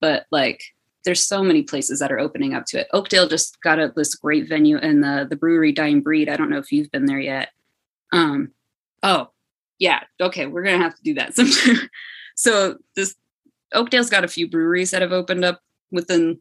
but 0.00 0.26
like 0.30 0.62
there's 1.04 1.24
so 1.24 1.42
many 1.42 1.62
places 1.62 1.98
that 2.00 2.12
are 2.12 2.18
opening 2.18 2.52
up 2.54 2.66
to 2.66 2.80
it. 2.80 2.88
Oakdale 2.92 3.28
just 3.28 3.60
got 3.62 3.94
this 3.94 4.14
great 4.14 4.48
venue 4.48 4.78
in 4.78 5.00
the 5.00 5.26
the 5.28 5.36
brewery 5.36 5.72
Dying 5.72 6.00
Breed. 6.00 6.28
I 6.28 6.36
don't 6.36 6.50
know 6.50 6.58
if 6.58 6.72
you've 6.72 6.90
been 6.90 7.06
there 7.06 7.20
yet. 7.20 7.50
Um, 8.12 8.52
oh 9.02 9.30
yeah, 9.78 10.00
okay, 10.20 10.46
we're 10.46 10.62
gonna 10.62 10.78
have 10.78 10.96
to 10.96 11.02
do 11.02 11.14
that 11.14 11.34
sometime. 11.36 11.88
so 12.34 12.78
this 12.96 13.14
Oakdale's 13.72 14.10
got 14.10 14.24
a 14.24 14.28
few 14.28 14.48
breweries 14.48 14.90
that 14.90 15.02
have 15.02 15.12
opened 15.12 15.44
up 15.44 15.60
within 15.92 16.40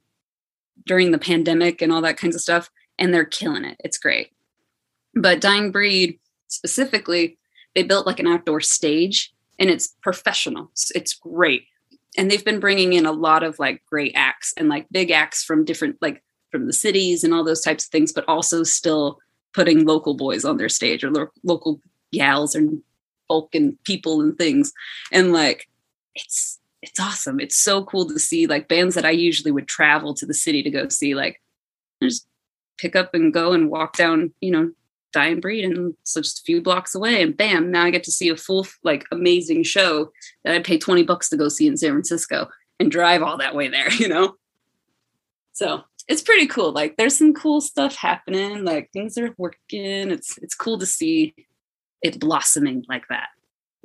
during 0.86 1.12
the 1.12 1.20
pandemic 1.20 1.82
and 1.82 1.92
all 1.92 2.02
that 2.02 2.18
kinds 2.18 2.36
of 2.36 2.42
stuff, 2.42 2.70
and 2.98 3.14
they're 3.14 3.26
killing 3.26 3.66
it. 3.66 3.78
It's 3.84 3.98
great. 3.98 4.32
But 5.16 5.42
Dying 5.42 5.72
Breed 5.72 6.20
specifically, 6.48 7.38
they 7.76 7.84
built 7.84 8.08
like 8.08 8.20
an 8.20 8.28
outdoor 8.28 8.62
stage, 8.62 9.34
and 9.58 9.70
it's 9.70 9.96
professional. 10.02 10.72
It's 10.96 11.14
great 11.14 11.66
and 12.18 12.30
they've 12.30 12.46
been 12.46 12.60
bringing 12.60 12.94
in 12.94 13.06
a 13.06 13.12
lot 13.12 13.44
of 13.44 13.60
like 13.60 13.86
great 13.86 14.12
acts 14.16 14.54
and 14.58 14.68
like 14.68 14.88
big 14.92 15.12
acts 15.12 15.44
from 15.44 15.64
different 15.66 15.98
like 16.02 16.24
from 16.52 16.66
the 16.66 16.74
cities 16.74 17.24
and 17.24 17.34
all 17.34 17.44
those 17.44 17.62
types 17.62 17.86
of 17.86 17.92
things, 17.92 18.12
but 18.12 18.28
also 18.28 18.64
still 18.64 19.20
putting 19.54 19.86
local 19.86 20.16
boys 20.16 20.46
on 20.46 20.58
their 20.58 20.70
stage 20.70 21.04
or 21.04 21.12
lo- 21.12 21.32
local 21.44 21.80
gals 22.12 22.56
and 22.56 22.82
folk 23.28 23.54
and 23.54 23.82
people 23.84 24.22
and 24.22 24.38
things. 24.38 24.74
And 25.12 25.32
like, 25.32 25.70
it's, 26.16 26.60
it's 26.82 27.00
awesome. 27.00 27.40
It's 27.40 27.56
so 27.56 27.84
cool 27.84 28.08
to 28.08 28.18
see 28.18 28.48
like 28.48 28.68
bands 28.68 28.96
that 28.96 29.06
I 29.06 29.12
usually 29.12 29.52
would 29.52 29.68
travel 29.68 30.14
to 30.16 30.26
the 30.26 30.34
city 30.34 30.64
to 30.64 30.72
go 30.72 30.90
see, 30.90 31.14
like 31.14 31.40
just 32.02 32.28
pick 32.78 32.96
up 32.96 33.14
and 33.14 33.34
go 33.34 33.54
and 33.54 33.70
walk 33.70 33.96
down, 33.96 34.34
you 34.42 34.52
know, 34.52 34.72
Dying 35.12 35.40
Breed 35.40 35.66
and 35.66 35.96
so 36.04 36.22
just 36.22 36.40
a 36.40 36.44
few 36.44 36.62
blocks 36.62 36.94
away 36.94 37.22
and 37.22 37.36
bam 37.36 37.72
now 37.72 37.84
i 37.84 37.90
get 37.90 38.04
to 38.04 38.12
see 38.12 38.30
a 38.30 38.36
full 38.36 38.68
like 38.84 39.06
amazing 39.12 39.64
show 39.64 40.12
that 40.44 40.54
i'd 40.54 40.64
pay 40.64 40.78
20 40.78 41.04
bucks 41.04 41.30
to 41.30 41.38
go 41.38 41.50
see 41.50 41.68
in 41.68 41.78
san 41.78 41.92
francisco 41.92 42.48
and 42.80 42.92
drive 42.92 43.22
all 43.22 43.38
that 43.38 43.56
way 43.56 43.68
there 43.68 43.92
you 43.94 44.08
know? 44.08 44.36
So 45.54 45.84
it's 46.08 46.22
pretty 46.22 46.48
cool. 46.48 46.72
Like 46.72 46.96
there's 46.98 47.18
some 47.18 47.34
cool 47.34 47.60
stuff 47.62 47.96
happening. 47.96 48.64
Like 48.64 48.90
things 48.94 49.18
are 49.18 49.34
working. 49.38 50.10
It's 50.10 50.38
it's 50.38 50.56
cool 50.56 50.80
to 50.80 50.86
see 50.86 51.36
it 52.02 52.20
blossoming 52.20 52.86
like 52.88 53.04
that 53.10 53.28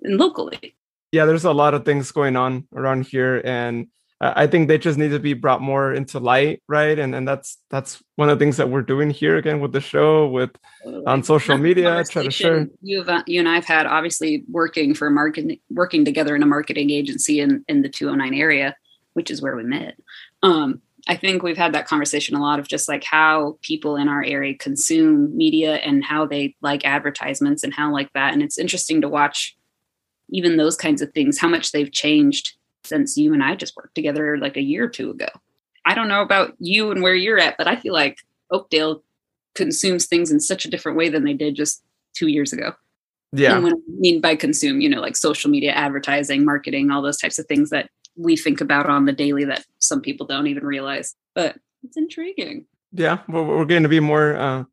and 0.02 0.16
locally. 0.16 0.76
Yeah 1.10 1.26
there's 1.26 1.44
a 1.44 1.52
lot 1.52 1.74
of 1.74 1.84
things 1.84 2.12
going 2.12 2.37
on 2.37 2.66
around 2.74 3.06
here 3.06 3.42
and 3.44 3.88
I 4.20 4.46
think 4.46 4.68
they 4.68 4.79
just 4.79 4.96
need 4.96 5.11
to 5.11 5.18
be 5.18 5.35
brought 5.35 5.61
more 5.61 5.92
into 5.92 6.18
light, 6.18 6.62
right? 6.68 6.98
And 6.98 7.14
and 7.14 7.27
that's 7.27 7.59
that's 7.68 8.03
one 8.16 8.31
of 8.31 8.38
the 8.38 8.44
things 8.44 8.57
that 8.57 8.70
we're 8.70 8.83
doing 8.83 9.11
here 9.11 9.37
again 9.37 9.61
with 9.61 9.72
the 9.72 9.81
show, 9.81 10.29
with 10.29 10.50
on 11.07 11.22
social 11.22 11.59
media. 11.59 12.03
Try 12.05 12.22
to 12.22 12.31
share. 12.31 12.68
You 12.81 13.03
have 13.03 13.24
you 13.27 13.40
and 13.40 13.48
I've 13.48 13.64
had 13.64 13.87
obviously 13.87 14.44
working 14.48 14.94
for 14.94 15.11
marketing, 15.11 15.59
working 15.68 16.05
together 16.05 16.37
in 16.37 16.42
a 16.42 16.46
marketing 16.46 16.90
agency 16.90 17.40
in 17.40 17.64
in 17.68 17.83
the 17.83 17.88
209 17.88 18.38
area, 18.38 18.77
which 19.14 19.31
is 19.31 19.42
where 19.42 19.57
we 19.57 19.64
met. 19.64 19.96
Um, 20.42 20.81
I 21.07 21.16
think 21.16 21.42
we've 21.42 21.59
had 21.59 21.74
that 21.74 21.87
conversation 21.87 22.35
a 22.35 22.40
lot 22.40 22.59
of 22.59 22.68
just 22.68 22.88
like 22.88 23.05
how 23.05 23.59
people 23.62 23.96
in 23.96 24.09
our 24.09 24.24
area 24.24 24.57
consume 24.57 25.37
media 25.37 25.77
and 25.77 26.03
how 26.03 26.24
they 26.24 26.57
like 26.62 26.87
advertisements 26.87 27.62
and 27.62 27.74
how 27.74 27.92
like 27.92 28.12
that. 28.14 28.33
And 28.33 28.42
it's 28.42 28.59
interesting 28.59 29.03
to 29.03 29.09
watch 29.09 29.57
even 30.31 30.57
those 30.57 30.77
kinds 30.77 31.03
of 31.03 31.12
things, 31.12 31.38
how 31.38 31.48
much 31.48 31.72
they've 31.72 31.92
changed 31.92 32.55
since 32.85 33.16
you 33.16 33.33
and 33.33 33.42
I 33.42 33.55
just 33.57 33.77
worked 33.77 33.94
together 33.94 34.38
like 34.38 34.57
a 34.57 34.62
year 34.62 34.85
or 34.85 34.88
two 34.88 35.11
ago. 35.11 35.29
I 35.87 35.94
don't 35.94 36.09
know 36.09 36.23
about 36.23 36.55
you 36.59 36.90
and 36.90 37.03
where 37.03 37.14
you're 37.14 37.38
at, 37.38 37.57
but 37.59 37.66
I 37.66 37.77
feel 37.77 37.92
like 37.92 38.18
Oakdale 38.51 39.03
consumes 39.55 40.07
things 40.07 40.31
in 40.31 40.40
such 40.40 40.64
a 40.64 40.70
different 40.70 40.99
way 40.99 41.09
than 41.09 41.25
they 41.25 41.35
did 41.35 41.55
just 41.55 41.83
two 42.14 42.29
years 42.29 42.53
ago. 42.53 42.73
Yeah. 43.33 43.55
And 43.55 43.64
what 43.64 43.73
I 43.73 43.77
mean 43.88 44.20
by 44.20 44.37
consume, 44.37 44.81
you 44.81 44.88
know, 44.88 45.01
like 45.01 45.16
social 45.16 45.51
media, 45.51 45.73
advertising, 45.73 46.44
marketing, 46.44 46.90
all 46.90 47.03
those 47.03 47.18
types 47.18 47.38
of 47.38 47.47
things 47.47 47.70
that 47.70 47.90
we 48.16 48.37
think 48.37 48.61
about 48.61 48.88
on 48.88 49.07
the 49.07 49.12
daily 49.12 49.44
that 49.44 49.66
some 49.81 50.01
people 50.01 50.27
don't 50.27 50.47
even 50.47 50.64
realize. 50.64 51.16
But 51.35 51.57
it's 51.83 51.97
intriguing. 51.97 52.66
Yeah, 52.92 53.18
we're, 53.29 53.42
we're 53.42 53.64
going 53.64 53.83
to 53.83 53.88
be 53.88 54.01
more 54.01 54.37
uh, 54.37 54.64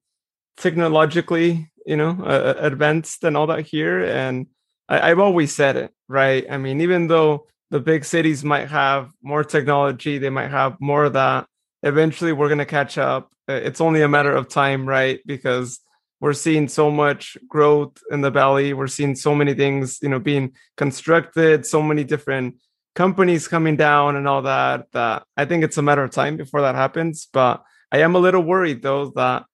technologically, 0.57 1.71
you 1.85 1.97
know, 1.97 2.11
uh, 2.23 2.53
advanced 2.59 3.23
and 3.23 3.35
all 3.35 3.47
that 3.47 3.65
here. 3.65 4.03
And 4.03 4.45
I, 4.87 5.09
I've 5.09 5.19
always 5.19 5.53
said 5.53 5.75
it, 5.75 5.91
right? 6.07 6.45
I 6.49 6.57
mean, 6.57 6.81
even 6.81 7.07
though 7.07 7.47
the 7.71 7.79
big 7.79 8.05
cities 8.05 8.43
might 8.43 8.67
have 8.67 9.09
more 9.23 9.43
technology 9.43 10.17
they 10.17 10.29
might 10.29 10.51
have 10.51 10.75
more 10.79 11.05
of 11.05 11.13
that. 11.13 11.47
Eventually 11.81 12.33
we're 12.33 12.49
going 12.49 12.59
to 12.59 12.65
catch 12.65 12.97
up. 12.97 13.31
It's 13.47 13.81
only 13.81 14.01
a 14.03 14.07
matter 14.07 14.35
of 14.35 14.49
time 14.49 14.87
right? 14.87 15.19
Because 15.25 15.79
we're 16.19 16.33
seeing 16.33 16.67
so 16.67 16.91
much 16.91 17.37
growth 17.47 17.97
in 18.11 18.21
the 18.21 18.29
valley. 18.29 18.73
We're 18.73 18.87
seeing 18.87 19.15
so 19.15 19.33
many 19.33 19.53
things 19.55 19.99
you 20.01 20.09
know 20.09 20.19
being 20.19 20.51
constructed 20.77 21.65
so 21.65 21.81
many 21.81 22.03
different 22.03 22.57
companies 22.93 23.47
coming 23.47 23.77
down 23.77 24.17
and 24.17 24.27
all 24.27 24.41
that 24.41 24.85
that 24.91 25.23
i 25.37 25.45
think 25.45 25.63
it's 25.63 25.77
a 25.77 25.81
matter 25.81 26.03
of 26.03 26.11
time 26.11 26.37
before 26.37 26.61
that 26.61 26.75
happens. 26.75 27.27
But 27.31 27.63
i 27.91 27.99
am 27.99 28.15
a 28.15 28.19
little 28.19 28.43
worried 28.43 28.81
though 28.81 29.11
that 29.15 29.45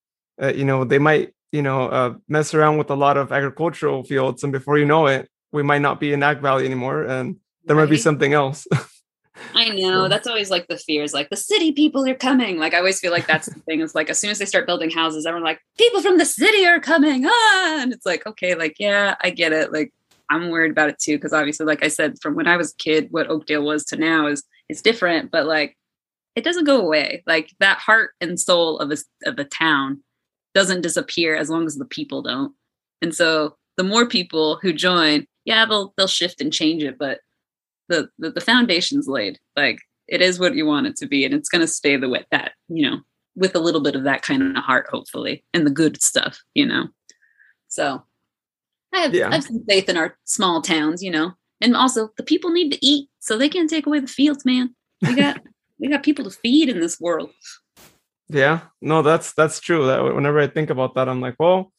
uh, 0.42 0.54
you 0.54 0.66
know 0.66 0.84
they 0.84 1.00
might 1.00 1.34
you 1.52 1.62
know 1.62 1.88
uh, 1.88 2.14
mess 2.28 2.56
around 2.56 2.78
with 2.80 2.90
a 2.90 2.96
lot 2.96 3.16
of 3.16 3.32
agricultural 3.32 4.04
fields 4.04 4.44
and 4.44 4.52
before 4.52 4.78
you 4.80 4.86
know 4.86 5.06
it 5.06 5.30
we 5.52 5.64
might 5.64 5.82
not 5.82 6.00
be 6.00 6.14
in 6.14 6.24
ag 6.24 6.42
valley 6.42 6.66
anymore. 6.66 7.04
And 7.04 7.38
there 7.68 7.76
right? 7.76 7.84
might 7.84 7.90
be 7.90 7.98
something 7.98 8.34
else. 8.34 8.68
I 9.54 9.70
know. 9.76 10.08
That's 10.08 10.28
always 10.28 10.50
like 10.50 10.68
the 10.68 10.78
fears, 10.78 11.14
like 11.14 11.30
the 11.30 11.36
city 11.36 11.72
people 11.72 12.08
are 12.08 12.16
coming. 12.16 12.58
Like 12.58 12.74
I 12.74 12.78
always 12.78 13.00
feel 13.00 13.12
like 13.12 13.28
that's 13.28 13.48
the 13.48 13.60
thing. 13.62 13.82
Is 13.82 13.96
like 13.96 14.10
as 14.10 14.20
soon 14.20 14.32
as 14.32 14.40
they 14.40 14.46
start 14.46 14.66
building 14.66 14.90
houses, 14.90 15.26
everyone's 15.26 15.46
like, 15.46 15.62
people 15.78 16.02
from 16.02 16.18
the 16.18 16.26
city 16.26 16.66
are 16.66 16.80
coming. 16.80 17.26
Ah, 17.26 17.82
and 17.82 17.94
it's 17.94 18.06
like, 18.06 18.26
okay, 18.26 18.56
like, 18.56 18.76
yeah, 18.80 19.16
I 19.22 19.30
get 19.30 19.54
it. 19.54 19.72
Like 19.72 19.94
I'm 20.30 20.50
worried 20.50 20.72
about 20.72 20.90
it 20.90 21.00
too. 21.00 21.18
Cause 21.20 21.34
obviously, 21.34 21.66
like 21.66 21.84
I 21.84 21.88
said, 21.88 22.16
from 22.22 22.36
when 22.36 22.48
I 22.48 22.58
was 22.58 22.72
a 22.72 22.78
kid, 22.78 23.08
what 23.12 23.30
Oakdale 23.30 23.64
was 23.64 23.86
to 23.86 23.98
now 23.98 24.28
is 24.28 24.44
it's 24.70 24.82
different, 24.82 25.32
but 25.32 25.46
like 25.46 25.78
it 26.36 26.44
doesn't 26.44 26.66
go 26.66 26.80
away. 26.80 27.24
Like 27.26 27.52
that 27.60 27.80
heart 27.80 28.12
and 28.22 28.40
soul 28.40 28.80
of 28.80 28.92
a 28.92 28.98
of 29.26 29.40
a 29.40 29.44
town 29.44 30.04
doesn't 30.54 30.82
disappear 30.82 31.36
as 31.36 31.50
long 31.50 31.66
as 31.66 31.76
the 31.76 31.86
people 31.86 32.22
don't. 32.22 32.54
And 33.02 33.14
so 33.14 33.56
the 33.78 33.84
more 33.84 34.08
people 34.08 34.58
who 34.62 34.74
join, 34.74 35.26
yeah, 35.46 35.66
they'll 35.66 35.94
they'll 35.98 36.08
shift 36.08 36.42
and 36.42 36.52
change 36.52 36.84
it, 36.84 36.98
but 36.98 37.20
the, 37.90 38.10
the, 38.20 38.32
the 38.32 38.42
foundation's 38.42 39.08
laid. 39.08 39.40
Like 39.56 39.80
it 40.08 40.22
is 40.22 40.40
what 40.40 40.56
you 40.56 40.66
want 40.66 40.88
it 40.88 40.96
to 40.98 41.08
be, 41.08 41.26
and 41.26 41.34
it's 41.34 41.50
going 41.50 41.62
to 41.62 41.68
stay 41.68 41.98
the 41.98 42.10
way 42.10 42.26
that 42.32 42.54
you 42.70 42.90
know, 42.90 43.00
with 43.36 43.56
a 43.56 43.60
little 43.60 43.82
bit 43.82 43.96
of 43.96 44.04
that 44.04 44.22
kind 44.22 44.42
of 44.42 44.64
heart, 44.64 44.88
hopefully, 44.90 45.44
and 45.54 45.66
the 45.66 45.72
good 45.72 46.02
stuff, 46.02 46.40
you 46.54 46.66
know. 46.66 46.88
So 47.68 48.04
I 48.94 49.00
have, 49.00 49.14
yeah. 49.14 49.30
I 49.30 49.36
have 49.36 49.44
some 49.44 49.64
faith 49.68 49.90
in 49.90 49.98
our 49.98 50.18
small 50.24 50.62
towns, 50.62 51.04
you 51.04 51.12
know, 51.12 51.34
and 51.62 51.76
also 51.76 52.10
the 52.18 52.24
people 52.24 52.52
need 52.52 52.72
to 52.72 52.86
eat, 52.86 53.10
so 53.20 53.38
they 53.38 53.50
can't 53.50 53.70
take 53.70 53.86
away 53.86 54.00
the 54.00 54.08
fields, 54.08 54.46
man. 54.46 54.76
We 55.02 55.16
got 55.16 55.42
we 55.80 55.90
got 55.90 56.04
people 56.04 56.26
to 56.26 56.32
feed 56.32 56.70
in 56.70 56.80
this 56.80 57.00
world. 57.00 57.32
Yeah, 58.30 58.62
no, 58.82 59.02
that's 59.02 59.34
that's 59.34 59.60
true. 59.60 59.88
That 59.88 60.04
whenever 60.04 60.40
I 60.40 60.48
think 60.48 60.70
about 60.70 60.96
that, 60.96 61.08
I'm 61.08 61.22
like, 61.22 61.36
well, 61.40 61.72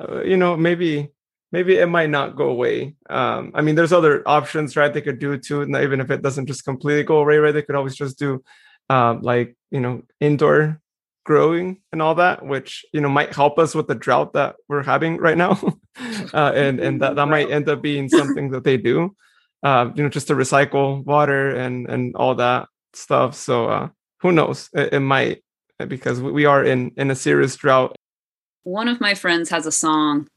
uh, 0.00 0.22
you 0.22 0.36
know, 0.36 0.56
maybe 0.56 1.10
maybe 1.52 1.78
it 1.78 1.86
might 1.86 2.10
not 2.10 2.36
go 2.36 2.48
away. 2.48 2.94
Um, 3.08 3.52
I 3.54 3.62
mean, 3.62 3.74
there's 3.74 3.92
other 3.92 4.26
options, 4.26 4.76
right? 4.76 4.92
They 4.92 5.00
could 5.00 5.18
do 5.18 5.36
too, 5.38 5.62
and 5.62 5.74
even 5.76 6.00
if 6.00 6.10
it 6.10 6.22
doesn't 6.22 6.46
just 6.46 6.64
completely 6.64 7.02
go 7.02 7.18
away, 7.18 7.38
right? 7.38 7.52
They 7.52 7.62
could 7.62 7.74
always 7.74 7.96
just 7.96 8.18
do 8.18 8.42
um, 8.88 9.22
like 9.22 9.56
you 9.70 9.80
know 9.80 10.02
indoor 10.20 10.80
growing 11.24 11.80
and 11.92 12.00
all 12.02 12.14
that, 12.16 12.44
which 12.44 12.84
you 12.92 13.00
know 13.00 13.08
might 13.08 13.34
help 13.34 13.58
us 13.58 13.74
with 13.74 13.86
the 13.86 13.94
drought 13.94 14.32
that 14.34 14.56
we're 14.68 14.82
having 14.82 15.16
right 15.18 15.36
now, 15.36 15.60
uh, 16.34 16.52
and 16.54 16.80
and 16.80 17.02
that 17.02 17.16
that 17.16 17.26
might 17.26 17.50
end 17.50 17.68
up 17.68 17.82
being 17.82 18.08
something 18.08 18.50
that 18.50 18.64
they 18.64 18.76
do, 18.76 19.14
uh, 19.62 19.90
you 19.94 20.02
know, 20.02 20.08
just 20.08 20.28
to 20.28 20.34
recycle 20.34 21.04
water 21.04 21.54
and 21.54 21.88
and 21.88 22.14
all 22.16 22.34
that 22.36 22.68
stuff. 22.92 23.34
So 23.34 23.68
uh, 23.68 23.88
who 24.20 24.32
knows? 24.32 24.68
It, 24.72 24.94
it 24.94 25.00
might 25.00 25.42
because 25.88 26.20
we 26.20 26.44
are 26.44 26.64
in 26.64 26.92
in 26.96 27.10
a 27.10 27.16
serious 27.16 27.56
drought. 27.56 27.96
One 28.62 28.88
of 28.88 29.00
my 29.00 29.14
friends 29.14 29.48
has 29.48 29.64
a 29.64 29.72
song 29.72 30.28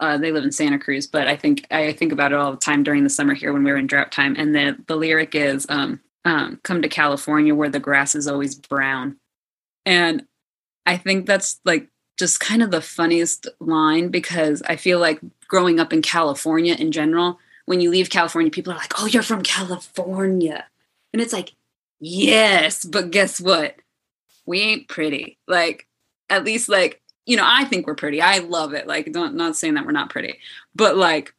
uh, 0.00 0.16
they 0.16 0.32
live 0.32 0.44
in 0.44 0.52
Santa 0.52 0.78
Cruz, 0.78 1.06
but 1.06 1.28
I 1.28 1.36
think 1.36 1.66
I 1.70 1.92
think 1.92 2.12
about 2.12 2.32
it 2.32 2.38
all 2.38 2.50
the 2.50 2.56
time 2.56 2.82
during 2.82 3.04
the 3.04 3.10
summer 3.10 3.34
here 3.34 3.52
when 3.52 3.62
we 3.62 3.70
are 3.70 3.76
in 3.76 3.86
drought 3.86 4.10
time. 4.10 4.34
And 4.36 4.54
the 4.54 4.76
the 4.86 4.96
lyric 4.96 5.34
is, 5.34 5.66
um, 5.68 6.00
um, 6.24 6.58
"Come 6.62 6.82
to 6.82 6.88
California 6.88 7.54
where 7.54 7.68
the 7.68 7.80
grass 7.80 8.14
is 8.14 8.26
always 8.26 8.54
brown," 8.54 9.16
and 9.84 10.26
I 10.86 10.96
think 10.96 11.26
that's 11.26 11.60
like 11.64 11.88
just 12.18 12.40
kind 12.40 12.62
of 12.62 12.70
the 12.70 12.80
funniest 12.80 13.46
line 13.60 14.08
because 14.08 14.62
I 14.66 14.76
feel 14.76 14.98
like 14.98 15.20
growing 15.48 15.78
up 15.78 15.92
in 15.92 16.02
California 16.02 16.74
in 16.74 16.92
general, 16.92 17.38
when 17.66 17.80
you 17.80 17.90
leave 17.90 18.10
California, 18.10 18.50
people 18.50 18.72
are 18.72 18.76
like, 18.76 18.94
"Oh, 18.98 19.06
you're 19.06 19.22
from 19.22 19.42
California," 19.42 20.64
and 21.12 21.20
it's 21.20 21.32
like, 21.32 21.52
yes, 22.00 22.84
but 22.84 23.10
guess 23.10 23.40
what? 23.40 23.76
We 24.46 24.60
ain't 24.60 24.88
pretty. 24.88 25.38
Like 25.46 25.86
at 26.30 26.44
least 26.44 26.68
like 26.68 27.02
you 27.30 27.36
know, 27.36 27.46
I 27.46 27.64
think 27.64 27.86
we're 27.86 27.94
pretty. 27.94 28.20
I 28.20 28.38
love 28.38 28.74
it. 28.74 28.88
Like, 28.88 29.12
don't 29.12 29.36
not 29.36 29.56
saying 29.56 29.74
that 29.74 29.86
we're 29.86 29.92
not 29.92 30.10
pretty, 30.10 30.40
but 30.74 30.96
like, 30.96 31.32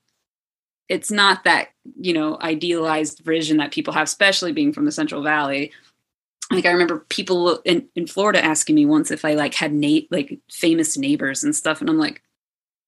it's 0.87 1.11
not 1.11 1.43
that 1.43 1.71
you 1.99 2.13
know 2.13 2.37
idealized 2.39 3.19
vision 3.25 3.57
that 3.57 3.73
people 3.73 3.93
have, 3.93 4.05
especially 4.05 4.53
being 4.53 4.71
from 4.71 4.85
the 4.85 4.91
Central 4.93 5.21
Valley. 5.21 5.73
Like, 6.49 6.65
I 6.65 6.71
remember 6.71 7.05
people 7.09 7.59
in 7.65 7.89
in 7.97 8.07
Florida 8.07 8.41
asking 8.41 8.75
me 8.75 8.85
once 8.85 9.11
if 9.11 9.25
I 9.25 9.33
like 9.33 9.53
had 9.53 9.73
Nate 9.73 10.09
like 10.13 10.39
famous 10.49 10.97
neighbors 10.97 11.43
and 11.43 11.53
stuff, 11.53 11.81
and 11.81 11.89
I'm 11.89 11.97
like, 11.97 12.21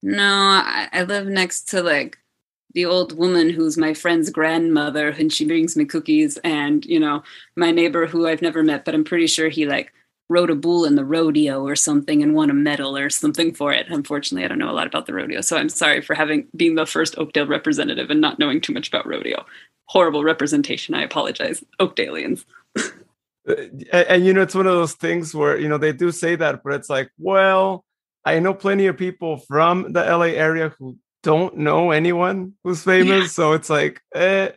no, 0.02 0.24
I, 0.24 0.88
I 0.94 1.04
live 1.04 1.28
next 1.28 1.68
to 1.72 1.84
like 1.84 2.20
the 2.74 2.86
old 2.86 3.18
woman 3.18 3.50
who's 3.50 3.78
my 3.78 3.94
friend's 3.94 4.30
grandmother 4.30 5.10
and 5.10 5.32
she 5.32 5.46
brings 5.46 5.76
me 5.76 5.84
cookies 5.84 6.38
and 6.38 6.86
you 6.86 7.00
know 7.00 7.22
my 7.56 7.70
neighbor 7.70 8.08
who 8.08 8.28
i've 8.28 8.42
never 8.42 8.63
met 8.63 8.84
but 8.84 8.96
i'm 8.96 9.04
pretty 9.04 9.28
sure 9.28 9.48
he 9.48 9.68
like 9.68 9.94
rode 10.30 10.50
a 10.50 10.56
bull 10.56 10.86
in 10.86 10.96
the 10.96 11.06
rodeo 11.06 11.66
or 11.66 11.76
something 11.76 12.24
and 12.24 12.34
won 12.34 12.50
a 12.50 12.54
medal 12.54 12.98
or 12.98 13.10
something 13.10 13.54
for 13.54 13.74
it. 13.74 13.88
Unfortunately, 13.90 14.46
I 14.46 14.48
don't 14.48 14.58
know 14.58 14.70
a 14.70 14.74
lot 14.74 14.88
about 14.88 15.06
the 15.06 15.14
rodeo, 15.14 15.42
so 15.42 15.58
I'm 15.58 15.70
sorry 15.70 16.02
for 16.02 16.14
having 16.14 16.48
being 16.56 16.76
the 16.76 16.86
first 16.86 17.18
Oakdale 17.18 17.48
representative 17.48 18.10
and 18.10 18.22
not 18.22 18.40
knowing 18.40 18.62
too 18.62 18.74
much 18.74 18.88
about 18.88 19.08
rodeo. 19.08 19.46
Horrible 19.86 20.24
representation. 20.24 20.96
I 20.96 21.04
apologize, 21.04 21.64
Oakdalians. 21.80 22.46
and, 23.46 23.86
and 23.92 24.26
you 24.26 24.34
know, 24.34 24.42
it's 24.42 24.56
one 24.56 24.68
of 24.68 24.74
those 24.74 24.94
things 24.94 25.36
where 25.36 25.58
you 25.58 25.68
know 25.68 25.78
they 25.78 25.92
do 25.92 26.12
say 26.12 26.36
that, 26.36 26.64
but 26.64 26.74
it's 26.74 26.90
like, 26.90 27.12
well, 27.18 27.84
I 28.26 28.40
know 28.40 28.54
plenty 28.54 28.88
of 28.88 28.98
people 28.98 29.38
from 29.38 29.92
the 29.92 30.04
LA 30.04 30.28
area 30.28 30.74
who 30.80 30.98
don't 31.22 31.58
know 31.58 31.92
anyone 31.92 32.54
who's 32.64 32.84
famous, 32.84 33.22
yeah. 33.22 33.28
so 33.28 33.54
it's 33.54 33.70
like, 33.70 34.02
eh, 34.16 34.52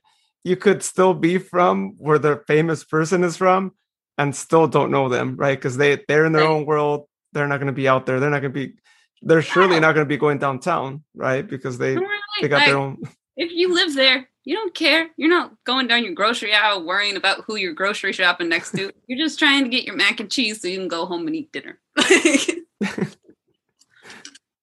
you 0.44 0.56
could 0.56 0.82
still 0.82 1.14
be 1.14 1.38
from 1.38 1.94
where 1.98 2.18
the 2.18 2.42
famous 2.46 2.84
person 2.84 3.24
is 3.24 3.36
from 3.36 3.72
and 4.18 4.34
still 4.34 4.66
don't 4.66 4.90
know 4.90 5.08
them, 5.08 5.36
right? 5.36 5.58
Because 5.58 5.76
they 5.76 6.02
they're 6.08 6.24
in 6.24 6.32
their 6.32 6.42
Right. 6.42 6.50
own 6.50 6.66
world. 6.66 7.08
They're 7.32 7.48
not 7.48 7.58
going 7.58 7.66
to 7.66 7.72
be 7.72 7.88
out 7.88 8.06
there. 8.06 8.20
They're 8.20 8.30
not 8.30 8.40
going 8.40 8.52
to 8.52 8.66
be. 8.68 8.74
They're 9.22 9.42
surely 9.42 9.80
not 9.80 9.94
going 9.94 10.06
to 10.06 10.08
be 10.08 10.16
going 10.16 10.38
downtown, 10.38 11.02
right? 11.14 11.46
Because 11.46 11.78
they 11.78 11.96
they 12.40 12.48
got 12.48 12.64
their 12.64 12.78
own. 12.78 12.98
if 13.36 13.52
you 13.52 13.74
live 13.74 13.94
there, 13.94 14.28
you 14.44 14.54
don't 14.54 14.74
care. 14.74 15.08
You're 15.16 15.30
not 15.30 15.52
going 15.64 15.86
down 15.86 16.04
your 16.04 16.14
grocery 16.14 16.54
aisle 16.54 16.84
worrying 16.84 17.16
about 17.16 17.44
who 17.46 17.56
you're 17.56 17.72
grocery 17.72 18.12
shopping 18.12 18.48
next 18.48 18.72
to. 18.72 18.92
You're 19.06 19.18
just 19.18 19.38
trying 19.38 19.64
to 19.64 19.70
get 19.70 19.84
your 19.84 19.96
mac 19.96 20.20
and 20.20 20.30
cheese 20.30 20.60
so 20.60 20.68
you 20.68 20.78
can 20.78 20.88
go 20.88 21.06
home 21.06 21.26
and 21.26 21.36
eat 21.36 21.52
dinner. 21.52 21.78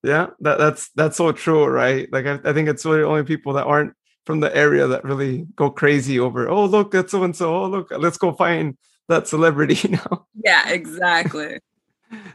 Yeah, 0.03 0.31
that 0.41 0.57
that's 0.57 0.89
that's 0.95 1.15
so 1.15 1.31
true, 1.31 1.65
right? 1.65 2.11
Like 2.11 2.25
I, 2.25 2.33
I 2.43 2.51
think 2.53 2.67
it's 2.67 2.85
really 2.85 3.03
only 3.03 3.23
people 3.23 3.53
that 3.53 3.65
aren't 3.65 3.93
from 4.25 4.41
the 4.41 4.53
area 4.55 4.85
that 4.87 5.05
really 5.05 5.47
go 5.55 5.69
crazy 5.69 6.19
over. 6.19 6.49
Oh, 6.49 6.65
look, 6.65 6.91
that's 6.91 7.11
so 7.11 7.23
and 7.23 7.35
so. 7.35 7.55
Oh, 7.55 7.67
look, 7.67 7.87
let's 7.89 8.17
go 8.17 8.33
find 8.33 8.77
that 9.09 9.27
celebrity 9.27 9.75
you 9.87 9.95
know 9.95 10.25
yeah, 10.43 10.69
exactly. 10.69 11.59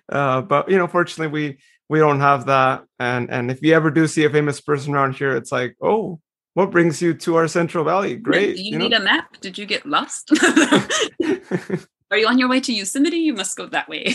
Uh, 0.08 0.40
but 0.42 0.68
you 0.70 0.76
know, 0.78 0.86
fortunately, 0.88 1.28
we 1.32 1.58
we 1.88 1.98
don't 1.98 2.20
have 2.20 2.46
that. 2.46 2.84
And 2.98 3.30
and 3.30 3.50
if 3.50 3.62
you 3.62 3.74
ever 3.74 3.90
do 3.90 4.06
see 4.06 4.24
a 4.24 4.30
famous 4.30 4.60
person 4.60 4.94
around 4.94 5.14
here, 5.16 5.36
it's 5.36 5.52
like, 5.52 5.76
oh, 5.80 6.20
what 6.54 6.70
brings 6.70 7.00
you 7.00 7.14
to 7.14 7.36
our 7.36 7.46
Central 7.48 7.84
Valley? 7.84 8.16
Great. 8.16 8.56
Do 8.56 8.62
you, 8.62 8.78
need 8.78 8.92
a 8.92 9.00
map? 9.00 9.40
Did 9.40 9.58
you 9.58 9.66
get 9.66 9.86
lost? 9.86 10.32
Are 12.10 12.16
you 12.18 12.26
on 12.26 12.38
your 12.38 12.48
way 12.48 12.60
to 12.60 12.72
Yosemite? 12.72 13.18
You 13.18 13.34
must 13.34 13.56
go 13.56 13.66
that 13.66 13.88
way. 13.88 14.14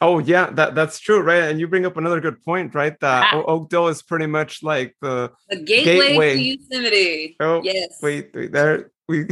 oh 0.00 0.18
yeah, 0.18 0.50
that 0.50 0.74
that's 0.74 0.98
true, 0.98 1.20
right? 1.20 1.44
And 1.44 1.60
you 1.60 1.68
bring 1.68 1.86
up 1.86 1.96
another 1.96 2.20
good 2.20 2.42
point, 2.42 2.74
right? 2.74 2.98
That 3.00 3.30
Ah. 3.32 3.42
Oakdale 3.46 3.88
is 3.88 4.02
pretty 4.02 4.26
much 4.26 4.62
like 4.62 4.96
the 5.00 5.30
the 5.50 5.56
gateway, 5.56 6.08
Gateway. 6.08 6.34
to 6.34 6.42
Yosemite. 6.42 7.36
oh 7.40 7.60
yes. 7.62 7.98
wait, 8.02 8.30
wait 8.34 8.52
there 8.52 8.90
we. 9.08 9.26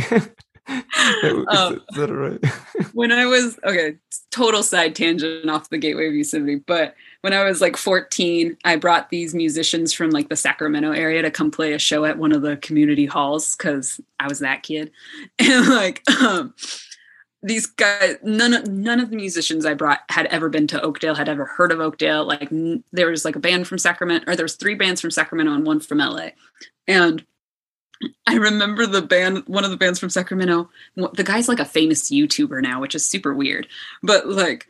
Is 0.69 1.47
Um, 1.49 1.83
is 1.91 1.97
that 1.97 2.13
right? 2.13 2.45
when 2.95 3.13
I 3.13 3.27
was 3.27 3.59
okay, 3.65 3.97
total 4.31 4.63
side 4.63 4.95
tangent 4.95 5.49
off 5.49 5.71
the 5.71 5.79
Gateway 5.79 6.09
of 6.09 6.15
Yosemite, 6.15 6.63
but 6.67 6.95
when 7.21 7.33
I 7.33 7.45
was 7.45 7.61
like 7.61 7.77
14, 7.77 8.57
I 8.65 8.77
brought 8.77 9.11
these 9.11 9.35
musicians 9.35 9.93
from 9.93 10.11
like 10.11 10.29
the 10.29 10.37
Sacramento 10.37 10.93
area 10.93 11.23
to 11.23 11.31
come 11.31 11.51
play 11.51 11.73
a 11.73 11.79
show 11.79 12.05
at 12.05 12.19
one 12.19 12.33
of 12.33 12.43
the 12.43 12.57
community 12.59 13.07
halls 13.07 13.57
because 13.57 14.01
I 14.19 14.29
was 14.29 14.41
that 14.41 14.63
kid. 14.63 14.91
And 15.39 15.69
like 15.69 16.03
um 16.23 16.55
these 17.45 17.67
guys, 17.67 18.17
none 18.23 18.55
of 18.55 18.67
none 18.69 19.01
of 19.01 19.11
the 19.11 19.17
musicians 19.17 19.67
I 19.67 19.75
brought 19.75 20.01
had 20.09 20.27
ever 20.27 20.49
been 20.49 20.67
to 20.69 20.81
Oakdale, 20.81 21.15
had 21.15 21.29
ever 21.29 21.45
heard 21.45 21.73
of 21.73 21.81
Oakdale. 21.81 22.25
Like 22.25 22.51
n- 22.51 22.83
there 22.91 23.11
was 23.11 23.25
like 23.25 23.37
a 23.37 23.41
band 23.41 23.69
from 23.69 23.77
Sacramento, 23.77 24.25
or 24.31 24.35
there 24.35 24.45
was 24.45 24.57
three 24.57 24.75
bands 24.75 25.03
from 25.03 25.11
Sacramento 25.11 25.53
and 25.53 25.67
one 25.67 25.81
from 25.81 25.99
LA. 25.99 26.31
And 26.89 27.25
I 28.27 28.35
remember 28.35 28.87
the 28.87 29.03
band, 29.03 29.45
one 29.47 29.65
of 29.65 29.71
the 29.71 29.77
bands 29.77 29.99
from 29.99 30.11
Sacramento. 30.11 30.69
The 30.97 31.25
guy's 31.25 31.49
like 31.49 31.61
a 31.61 31.65
famous 31.65 32.11
YouTuber 32.11 32.63
now, 32.63 32.81
which 32.81 32.95
is 32.95 33.07
super 33.07 33.35
weird. 33.35 33.67
But 34.03 34.29
like, 34.29 34.69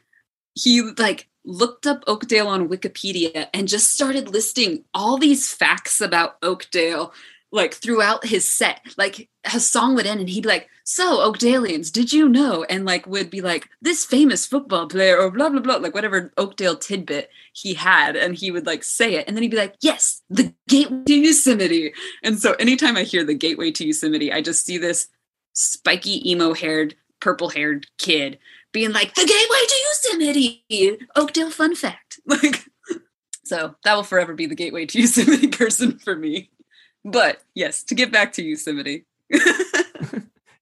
he 0.54 0.82
like 0.82 1.28
looked 1.44 1.86
up 1.86 2.04
Oakdale 2.06 2.48
on 2.48 2.68
Wikipedia 2.68 3.48
and 3.52 3.68
just 3.68 3.92
started 3.92 4.30
listing 4.30 4.84
all 4.94 5.18
these 5.18 5.52
facts 5.52 6.00
about 6.00 6.36
Oakdale, 6.42 7.12
like 7.54 7.74
throughout 7.74 8.26
his 8.26 8.50
set. 8.50 8.80
Like 8.98 9.28
a 9.44 9.60
song 9.60 9.94
would 9.94 10.06
end 10.06 10.20
and 10.20 10.28
he'd 10.28 10.42
be 10.42 10.48
like, 10.48 10.68
"So 10.84 11.18
Oakdalians, 11.20 11.90
did 11.90 12.12
you 12.12 12.28
know?" 12.28 12.64
And 12.64 12.84
like 12.84 13.06
would 13.06 13.30
be 13.30 13.40
like, 13.40 13.68
"This 13.80 14.04
famous 14.04 14.46
football 14.46 14.86
player," 14.88 15.18
or 15.18 15.30
blah 15.30 15.48
blah 15.48 15.60
blah, 15.60 15.76
like 15.76 15.94
whatever 15.94 16.32
Oakdale 16.36 16.76
tidbit 16.76 17.30
he 17.52 17.74
had, 17.74 18.16
and 18.16 18.34
he 18.34 18.50
would 18.50 18.66
like 18.66 18.84
say 18.84 19.14
it, 19.14 19.26
and 19.26 19.36
then 19.36 19.42
he'd 19.42 19.50
be 19.50 19.56
like, 19.56 19.76
"Yes, 19.80 20.22
the 20.28 20.52
gateway 20.68 21.04
to 21.06 21.14
Yosemite." 21.14 21.94
And 22.22 22.38
so 22.38 22.52
anytime 22.54 22.96
I 22.96 23.04
hear 23.04 23.24
the 23.24 23.34
gateway 23.34 23.70
to 23.72 23.86
Yosemite, 23.86 24.32
I 24.32 24.42
just 24.42 24.66
see 24.66 24.76
this 24.76 25.08
spiky 25.54 26.28
emo 26.28 26.52
haired, 26.52 26.96
purple 27.20 27.48
haired 27.48 27.86
kid 27.98 28.38
being 28.74 28.92
like, 28.92 29.14
the 29.14 29.24
gateway 29.24 29.64
to 29.68 29.76
Yosemite, 29.86 31.06
Oakdale 31.16 31.50
fun 31.50 31.74
fact. 31.74 32.20
Like 32.26 32.64
so 33.44 33.74
that 33.84 33.94
will 33.94 34.02
forever 34.02 34.34
be 34.34 34.46
the 34.46 34.54
gateway 34.54 34.86
to 34.86 35.00
Yosemite 35.00 35.48
person 35.48 35.98
for 35.98 36.16
me. 36.16 36.50
But 37.04 37.42
yes, 37.54 37.82
to 37.84 37.94
get 37.94 38.10
back 38.10 38.32
to 38.34 38.42
Yosemite. 38.42 39.04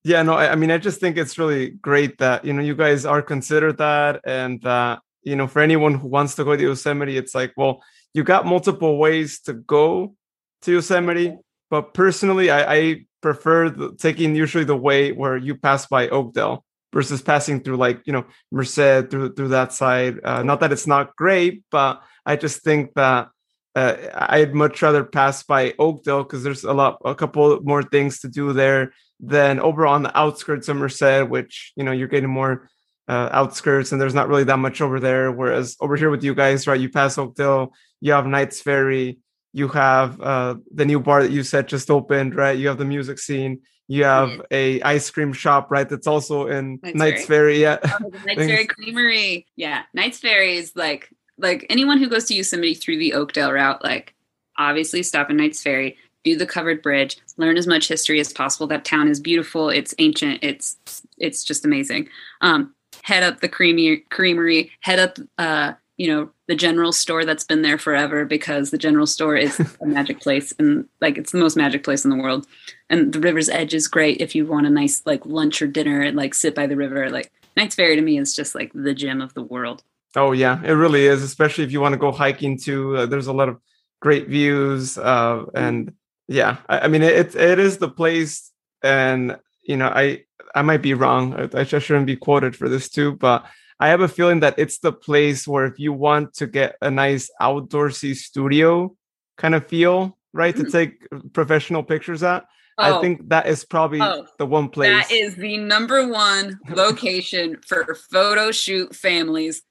yeah 0.05 0.23
no 0.23 0.35
I, 0.35 0.53
I 0.53 0.55
mean 0.57 0.71
i 0.71 0.79
just 0.79 1.01
think 1.01 1.17
it's 1.17 1.39
really 1.39 1.71
great 1.71 2.19
that 2.19 2.45
you 2.45 2.53
know 2.53 2.63
you 2.63 2.75
guys 2.75 3.05
are 3.05 3.23
considered 3.23 3.79
that 3.79 4.21
and 4.25 4.61
that 4.63 5.01
you 5.23 5.37
know 5.37 5.47
for 5.47 5.63
anyone 5.63 5.95
who 5.95 6.09
wants 6.09 6.35
to 6.37 6.45
go 6.45 6.57
to 6.57 6.63
yosemite 6.63 7.17
it's 7.17 7.35
like 7.35 7.53
well 7.57 7.83
you 8.15 8.25
got 8.25 8.47
multiple 8.47 8.99
ways 8.99 9.41
to 9.41 9.53
go 9.55 10.15
to 10.63 10.73
yosemite 10.73 11.37
but 11.71 11.95
personally 11.95 12.51
i, 12.51 12.75
I 12.75 13.07
prefer 13.21 13.71
the, 13.71 13.95
taking 13.97 14.35
usually 14.35 14.65
the 14.65 14.77
way 14.77 15.13
where 15.13 15.37
you 15.37 15.55
pass 15.57 15.87
by 15.87 16.09
oakdale 16.09 16.65
versus 16.93 17.23
passing 17.23 17.61
through 17.61 17.77
like 17.77 18.03
you 18.05 18.13
know 18.13 18.25
merced 18.51 19.11
through 19.11 19.35
through 19.35 19.49
that 19.49 19.73
side 19.73 20.21
uh, 20.25 20.43
not 20.43 20.61
that 20.61 20.73
it's 20.73 20.87
not 20.87 21.17
great 21.17 21.63
but 21.71 22.03
i 22.27 22.37
just 22.37 22.63
think 22.63 22.93
that 22.95 23.29
uh, 23.75 23.97
I'd 24.15 24.55
much 24.55 24.83
rather 24.83 25.05
pass 25.05 25.43
by 25.43 25.75
Oakdale 25.79 26.25
because 26.25 26.43
there's 26.43 26.65
a 26.65 26.73
lot, 26.73 26.99
a 27.05 27.15
couple 27.15 27.61
more 27.63 27.83
things 27.83 28.21
to 28.21 28.29
do 28.29 28.53
there 28.53 28.93
than 29.19 29.61
over 29.61 29.87
on 29.87 30.03
the 30.03 30.17
outskirts 30.19 30.69
of 30.69 30.77
Merced, 30.77 31.29
which 31.29 31.73
you 31.77 31.85
know 31.85 31.93
you're 31.93 32.09
getting 32.09 32.31
more 32.31 32.69
uh, 33.09 33.29
outskirts, 33.33 33.93
and 33.93 34.01
there's 34.01 34.15
not 34.15 34.29
really 34.29 34.45
that 34.45 34.59
much 34.59 34.81
over 34.81 35.01
there. 35.01 35.33
Whereas 35.33 35.77
over 35.81 35.97
here 35.97 36.11
with 36.11 36.25
you 36.25 36.35
guys, 36.35 36.67
right, 36.67 36.81
you 36.81 36.91
pass 36.91 37.17
Oakdale, 37.17 37.73
you 38.01 38.13
have 38.13 38.27
Knights 38.27 38.61
Ferry, 38.61 39.19
you 39.53 39.69
have 39.69 40.21
uh, 40.21 40.57
the 40.75 40.85
new 40.85 41.01
bar 41.01 41.23
that 41.23 41.33
you 41.33 41.43
said 41.43 41.69
just 41.69 41.91
opened, 41.91 42.35
right? 42.35 42.59
You 42.59 42.69
have 42.69 42.79
the 42.79 42.85
music 42.85 43.19
scene, 43.19 43.63
you 43.89 44.05
have 44.05 44.43
a 44.51 44.83
ice 44.83 45.11
cream 45.11 45.33
shop, 45.33 45.71
right? 45.71 45.89
That's 45.89 46.07
also 46.07 46.47
in 46.47 46.79
Knights 46.83 46.97
Knights 46.97 47.27
Ferry, 47.27 47.61
yeah. 47.61 47.79
Oh, 47.85 48.11
Knights 48.27 48.39
Ferry 48.47 48.67
Creamery. 48.67 49.47
Yeah, 49.57 49.83
Knights 49.95 50.19
Ferry 50.19 50.57
is 50.57 50.73
like 50.77 51.09
like 51.39 51.67
anyone 51.71 51.99
who 51.99 52.09
goes 52.09 52.25
to 52.27 52.35
Yosemite 52.35 52.75
through 52.75 52.99
the 52.99 53.15
Oakdale 53.15 53.53
route, 53.53 53.83
like 53.83 54.15
obviously 54.59 55.03
stop 55.03 55.31
in 55.31 55.37
Knights 55.37 55.63
Ferry, 55.63 55.97
do 56.25 56.37
the 56.37 56.47
covered 56.47 56.83
bridge, 56.83 57.19
learn 57.37 57.57
as 57.57 57.67
much 57.67 57.89
history 57.89 58.21
as 58.21 58.33
possible. 58.33 58.67
That 58.67 58.85
town 58.85 59.09
is 59.09 59.21
beautiful. 59.21 59.71
It's 59.71 59.95
ancient. 59.99 60.39
It's 60.43 60.77
it's 61.19 61.45
just 61.45 61.65
amazing. 61.65 62.09
Um, 62.41 62.75
head 63.03 63.23
up 63.23 63.41
the 63.41 63.49
creamy 63.49 63.99
creamery. 64.11 64.71
Head 64.81 64.99
up, 64.99 65.19
uh, 65.39 65.73
you 65.97 66.09
know, 66.09 66.31
the 66.49 66.55
general 66.55 66.93
store 66.93 67.25
that's 67.25 67.45
been 67.45 67.63
there 67.63 67.79
forever 67.79 68.25
because 68.25 68.71
the 68.71 68.79
general 68.79 69.07
store 69.07 69.37
is 69.37 69.59
a 69.81 69.87
magic 69.87 70.21
place 70.21 70.53
and 70.59 70.87
like 71.01 71.19
it's 71.19 71.33
the 71.33 71.39
most 71.39 71.57
magic 71.57 71.85
place 71.85 72.05
in 72.05 72.11
the 72.11 72.23
world. 72.23 72.47
And 72.89 73.13
the 73.13 73.21
river's 73.21 73.49
edge 73.49 73.75
is 73.75 73.89
great 73.89 74.21
if 74.21 74.35
you 74.35 74.47
want 74.47 74.67
a 74.67 74.71
nice 74.71 75.03
like 75.07 75.25
lunch 75.27 75.61
or 75.63 75.67
dinner 75.67 76.03
and 76.03 76.17
like 76.17 76.35
sit 76.35 76.55
by 76.55 76.67
the 76.67 76.77
river. 76.77 77.11
Like 77.11 77.33
Knights 77.57 77.75
Ferry 77.75 77.97
to 77.97 78.03
me 78.03 78.19
is 78.19 78.35
just 78.35 78.55
like 78.55 78.71
the 78.75 78.95
gem 78.95 79.21
of 79.21 79.35
the 79.35 79.43
world. 79.43 79.83
Oh 80.17 80.33
yeah, 80.33 80.61
it 80.63 80.73
really 80.73 81.07
is. 81.07 81.23
Especially 81.23 81.65
if 81.65 81.73
you 81.73 81.81
want 81.81 81.93
to 81.95 81.99
go 81.99 82.13
hiking 82.13 82.59
too. 82.59 82.97
Uh, 82.97 83.07
there's 83.07 83.29
a 83.29 83.33
lot 83.33 83.49
of 83.49 83.59
great 84.01 84.29
views, 84.29 84.99
uh, 84.99 85.45
and 85.55 85.93
yeah, 86.29 86.59
I, 86.69 86.81
I 86.81 86.89
mean 86.89 87.03
it, 87.03 87.35
it 87.35 87.59
is 87.59 87.79
the 87.79 87.89
place. 87.89 88.51
And 88.83 89.37
you 89.63 89.77
know, 89.77 89.89
I 89.89 90.25
I 90.55 90.63
might 90.63 90.83
be 90.83 90.95
wrong. 90.95 91.35
I, 91.55 91.61
I 91.61 91.65
shouldn't 91.65 92.07
be 92.07 92.17
quoted 92.17 92.55
for 92.57 92.69
this 92.69 92.89
too, 92.91 93.13
but 93.17 93.45
I 93.81 93.89
have 93.89 94.01
a 94.01 94.09
feeling 94.09 94.41
that 94.41 94.59
it's 94.59 94.79
the 94.79 94.93
place 94.93 95.49
where 95.49 95.65
if 95.65 95.79
you 95.79 95.93
want 95.93 96.35
to 96.35 96.47
get 96.47 96.77
a 96.83 96.91
nice 96.91 97.31
outdoorsy 97.41 98.15
studio 98.15 98.95
kind 99.39 99.55
of 99.55 99.67
feel, 99.67 100.19
right, 100.33 100.55
to 100.55 100.63
Mhm. 100.65 100.71
take 100.73 100.93
professional 101.33 101.83
pictures 101.83 102.23
at. 102.23 102.45
I 102.79 103.01
think 103.01 103.29
that 103.29 103.47
is 103.47 103.65
probably 103.65 104.01
Oh, 104.01 104.27
the 104.39 104.47
one 104.47 104.69
place. 104.69 105.09
that 105.09 105.13
is 105.13 105.37
the 105.37 105.57
number 105.59 106.07
one 106.09 106.59
location 106.69 107.59
for 107.67 107.95
photo 108.11 108.51
shoot 108.51 108.95
families. 108.95 109.63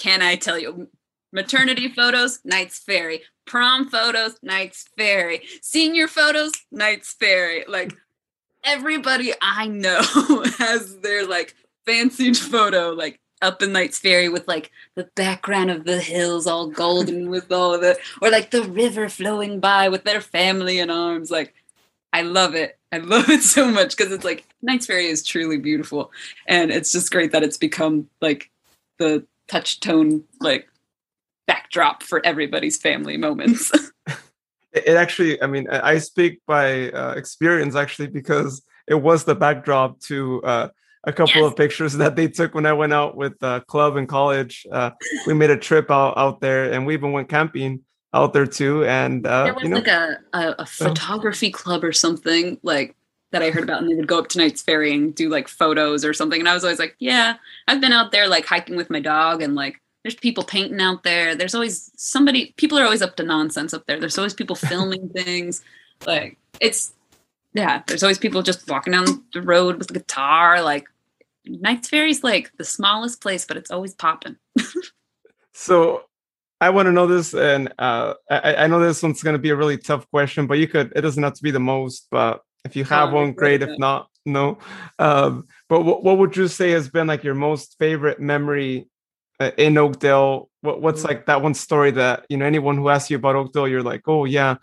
Can 0.00 0.22
I 0.22 0.36
tell 0.36 0.58
you? 0.58 0.88
Maternity 1.30 1.88
photos, 1.88 2.40
Knights 2.42 2.78
Ferry. 2.78 3.20
Prom 3.44 3.90
photos, 3.90 4.36
Knights 4.42 4.86
Ferry. 4.96 5.42
Senior 5.60 6.08
photos, 6.08 6.52
Knights 6.72 7.12
Ferry. 7.12 7.64
Like 7.68 7.92
everybody 8.64 9.32
I 9.42 9.66
know 9.66 10.00
has 10.58 10.98
their 11.00 11.26
like 11.26 11.54
fancied 11.84 12.38
photo 12.38 12.90
like 12.90 13.20
up 13.42 13.62
in 13.62 13.72
Knights 13.72 13.98
Ferry 13.98 14.30
with 14.30 14.48
like 14.48 14.70
the 14.94 15.04
background 15.16 15.70
of 15.70 15.84
the 15.84 16.00
hills 16.00 16.46
all 16.46 16.68
golden 16.68 17.28
with 17.28 17.52
all 17.52 17.74
of 17.74 17.82
it, 17.82 17.98
or 18.22 18.30
like 18.30 18.50
the 18.50 18.62
river 18.62 19.10
flowing 19.10 19.60
by 19.60 19.90
with 19.90 20.04
their 20.04 20.22
family 20.22 20.78
in 20.78 20.88
arms. 20.88 21.30
Like 21.30 21.52
I 22.14 22.22
love 22.22 22.54
it. 22.54 22.78
I 22.90 22.98
love 22.98 23.28
it 23.28 23.42
so 23.42 23.68
much 23.68 23.94
because 23.96 24.12
it's 24.12 24.24
like 24.24 24.46
Knights 24.62 24.86
Ferry 24.86 25.08
is 25.08 25.22
truly 25.22 25.58
beautiful, 25.58 26.10
and 26.46 26.70
it's 26.70 26.90
just 26.90 27.12
great 27.12 27.32
that 27.32 27.42
it's 27.42 27.58
become 27.58 28.08
like 28.22 28.50
the 28.98 29.26
touch 29.50 29.80
tone 29.80 30.22
like 30.40 30.68
backdrop 31.46 32.02
for 32.02 32.24
everybody's 32.24 32.78
family 32.80 33.16
moments. 33.16 33.72
it 34.72 34.96
actually 34.96 35.42
i 35.42 35.46
mean 35.46 35.68
i 35.68 35.94
I 35.94 35.98
speak 35.98 36.40
by 36.46 36.90
uh, 36.92 37.14
experience 37.16 37.74
actually 37.74 38.06
because 38.06 38.62
it 38.86 38.94
was 38.94 39.24
the 39.24 39.34
backdrop 39.34 39.98
to 40.10 40.42
uh, 40.44 40.68
a 41.04 41.12
couple 41.12 41.42
Yes. 41.42 41.50
of 41.50 41.56
pictures 41.56 41.94
that 41.94 42.14
they 42.14 42.28
took 42.28 42.54
when 42.54 42.66
i 42.66 42.72
went 42.72 42.92
out 42.92 43.16
with 43.16 43.34
uh, 43.42 43.60
club 43.72 43.96
in 43.96 44.06
college 44.06 44.54
uh, 44.70 44.90
we 45.26 45.34
made 45.34 45.50
a 45.50 45.56
trip 45.56 45.90
out 45.90 46.16
out 46.16 46.40
there 46.40 46.70
and 46.72 46.86
we 46.86 46.94
even 46.94 47.10
went 47.10 47.28
camping 47.28 47.80
out 48.14 48.32
there 48.32 48.46
too 48.46 48.84
and 48.84 49.26
uh, 49.26 49.44
there 49.44 49.54
was 49.54 49.64
you 49.64 49.70
know 49.70 49.76
like 49.76 49.88
a, 49.88 50.18
a, 50.32 50.54
a 50.60 50.66
photography 50.66 51.50
club 51.50 51.82
or 51.82 51.92
something 51.92 52.58
like 52.62 52.94
that 53.32 53.42
I 53.42 53.50
heard 53.50 53.62
about, 53.62 53.80
and 53.80 53.90
they 53.90 53.94
would 53.94 54.06
go 54.06 54.18
up 54.18 54.28
to 54.28 54.38
Knights 54.38 54.62
Ferry 54.62 54.92
and 54.94 55.14
do 55.14 55.28
like 55.28 55.48
photos 55.48 56.04
or 56.04 56.12
something. 56.12 56.40
And 56.40 56.48
I 56.48 56.54
was 56.54 56.64
always 56.64 56.78
like, 56.78 56.96
yeah, 56.98 57.36
I've 57.68 57.80
been 57.80 57.92
out 57.92 58.12
there 58.12 58.28
like 58.28 58.46
hiking 58.46 58.76
with 58.76 58.90
my 58.90 59.00
dog, 59.00 59.42
and 59.42 59.54
like 59.54 59.80
there's 60.02 60.14
people 60.14 60.44
painting 60.44 60.80
out 60.80 61.02
there. 61.02 61.34
There's 61.34 61.54
always 61.54 61.90
somebody. 61.96 62.54
People 62.56 62.78
are 62.78 62.84
always 62.84 63.02
up 63.02 63.16
to 63.16 63.22
nonsense 63.22 63.74
up 63.74 63.86
there. 63.86 64.00
There's 64.00 64.18
always 64.18 64.34
people 64.34 64.56
filming 64.56 65.08
things. 65.10 65.62
Like 66.06 66.38
it's 66.60 66.92
yeah. 67.54 67.82
There's 67.86 68.02
always 68.02 68.18
people 68.18 68.42
just 68.42 68.68
walking 68.68 68.92
down 68.92 69.24
the 69.32 69.42
road 69.42 69.78
with 69.78 69.90
a 69.90 69.94
guitar. 69.94 70.62
Like 70.62 70.86
Knights 71.46 71.88
Ferry's 71.88 72.24
like 72.24 72.50
the 72.56 72.64
smallest 72.64 73.20
place, 73.20 73.44
but 73.44 73.56
it's 73.56 73.70
always 73.70 73.94
popping. 73.94 74.36
so 75.52 76.04
I 76.60 76.70
want 76.70 76.86
to 76.86 76.92
know 76.92 77.06
this, 77.06 77.32
and 77.32 77.72
uh, 77.78 78.14
I, 78.30 78.54
I, 78.56 78.66
know 78.66 78.80
this 78.80 79.02
one's 79.02 79.22
going 79.22 79.34
to 79.34 79.38
be 79.38 79.48
a 79.48 79.56
really 79.56 79.78
tough 79.78 80.08
question, 80.10 80.46
but 80.46 80.58
you 80.58 80.68
could. 80.68 80.92
It 80.94 81.00
doesn't 81.00 81.22
have 81.22 81.32
to 81.34 81.42
be 81.42 81.50
the 81.50 81.60
most, 81.60 82.06
but 82.10 82.42
if 82.64 82.76
you 82.76 82.84
have 82.84 83.12
one, 83.12 83.32
great. 83.32 83.62
If 83.62 83.78
not, 83.78 84.08
no. 84.26 84.58
Um, 84.98 85.46
but 85.68 85.82
what, 85.82 86.02
what 86.02 86.18
would 86.18 86.36
you 86.36 86.48
say 86.48 86.70
has 86.72 86.88
been 86.88 87.06
like 87.06 87.24
your 87.24 87.34
most 87.34 87.76
favorite 87.78 88.20
memory 88.20 88.88
uh, 89.38 89.50
in 89.56 89.78
Oakdale? 89.78 90.48
What, 90.60 90.82
what's 90.82 91.02
mm. 91.02 91.08
like 91.08 91.26
that 91.26 91.42
one 91.42 91.54
story 91.54 91.90
that 91.92 92.26
you 92.28 92.36
know 92.36 92.46
anyone 92.46 92.76
who 92.76 92.88
asks 92.88 93.10
you 93.10 93.16
about 93.16 93.36
Oakdale, 93.36 93.68
you're 93.68 93.82
like, 93.82 94.02
oh 94.06 94.24
yeah, 94.24 94.56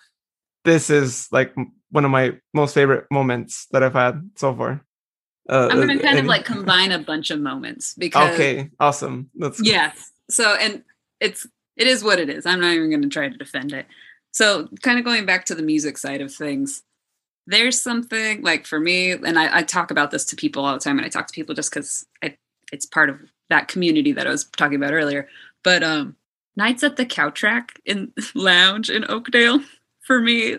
this 0.63 0.89
is 0.89 1.27
like 1.31 1.53
one 1.89 2.05
of 2.05 2.11
my 2.11 2.37
most 2.53 2.73
favorite 2.73 3.05
moments 3.09 3.67
that 3.71 3.83
I've 3.83 3.93
had 3.93 4.29
so 4.35 4.55
far. 4.55 4.81
Uh, 5.49 5.69
I'm 5.71 5.79
gonna 5.79 5.95
uh, 5.95 6.01
kind 6.01 6.19
of 6.19 6.25
like 6.25 6.45
combine 6.45 6.91
a 6.91 6.99
bunch 6.99 7.31
of 7.31 7.39
moments 7.39 7.93
because 7.93 8.33
okay, 8.33 8.69
awesome. 8.79 9.29
That's 9.35 9.61
yes. 9.63 10.11
So 10.29 10.55
and 10.55 10.83
it's 11.19 11.47
it 11.77 11.87
is 11.87 12.03
what 12.03 12.19
it 12.19 12.29
is. 12.29 12.45
I'm 12.45 12.59
not 12.59 12.73
even 12.73 12.91
gonna 12.91 13.07
try 13.07 13.29
to 13.29 13.37
defend 13.37 13.71
it. 13.71 13.85
So 14.33 14.67
kind 14.81 14.99
of 14.99 15.05
going 15.05 15.25
back 15.25 15.45
to 15.45 15.55
the 15.55 15.63
music 15.63 15.97
side 15.97 16.21
of 16.21 16.33
things, 16.33 16.83
there's 17.47 17.81
something 17.81 18.43
like 18.43 18.65
for 18.65 18.79
me, 18.79 19.11
and 19.11 19.39
I, 19.39 19.59
I 19.59 19.63
talk 19.63 19.89
about 19.89 20.11
this 20.11 20.25
to 20.25 20.35
people 20.35 20.65
all 20.65 20.73
the 20.73 20.79
time, 20.79 20.97
and 20.97 21.05
I 21.05 21.09
talk 21.09 21.27
to 21.27 21.33
people 21.33 21.55
just 21.55 21.71
because 21.71 22.05
it's 22.71 22.85
part 22.85 23.09
of 23.09 23.19
that 23.49 23.69
community 23.69 24.11
that 24.11 24.27
I 24.27 24.29
was 24.29 24.43
talking 24.43 24.75
about 24.75 24.93
earlier. 24.93 25.27
But 25.63 25.81
um 25.81 26.15
nights 26.55 26.83
at 26.83 26.97
the 26.97 27.05
cow 27.05 27.29
track 27.29 27.79
in 27.85 28.11
lounge 28.35 28.89
in 28.89 29.09
Oakdale 29.09 29.61
for 30.01 30.19
me, 30.19 30.57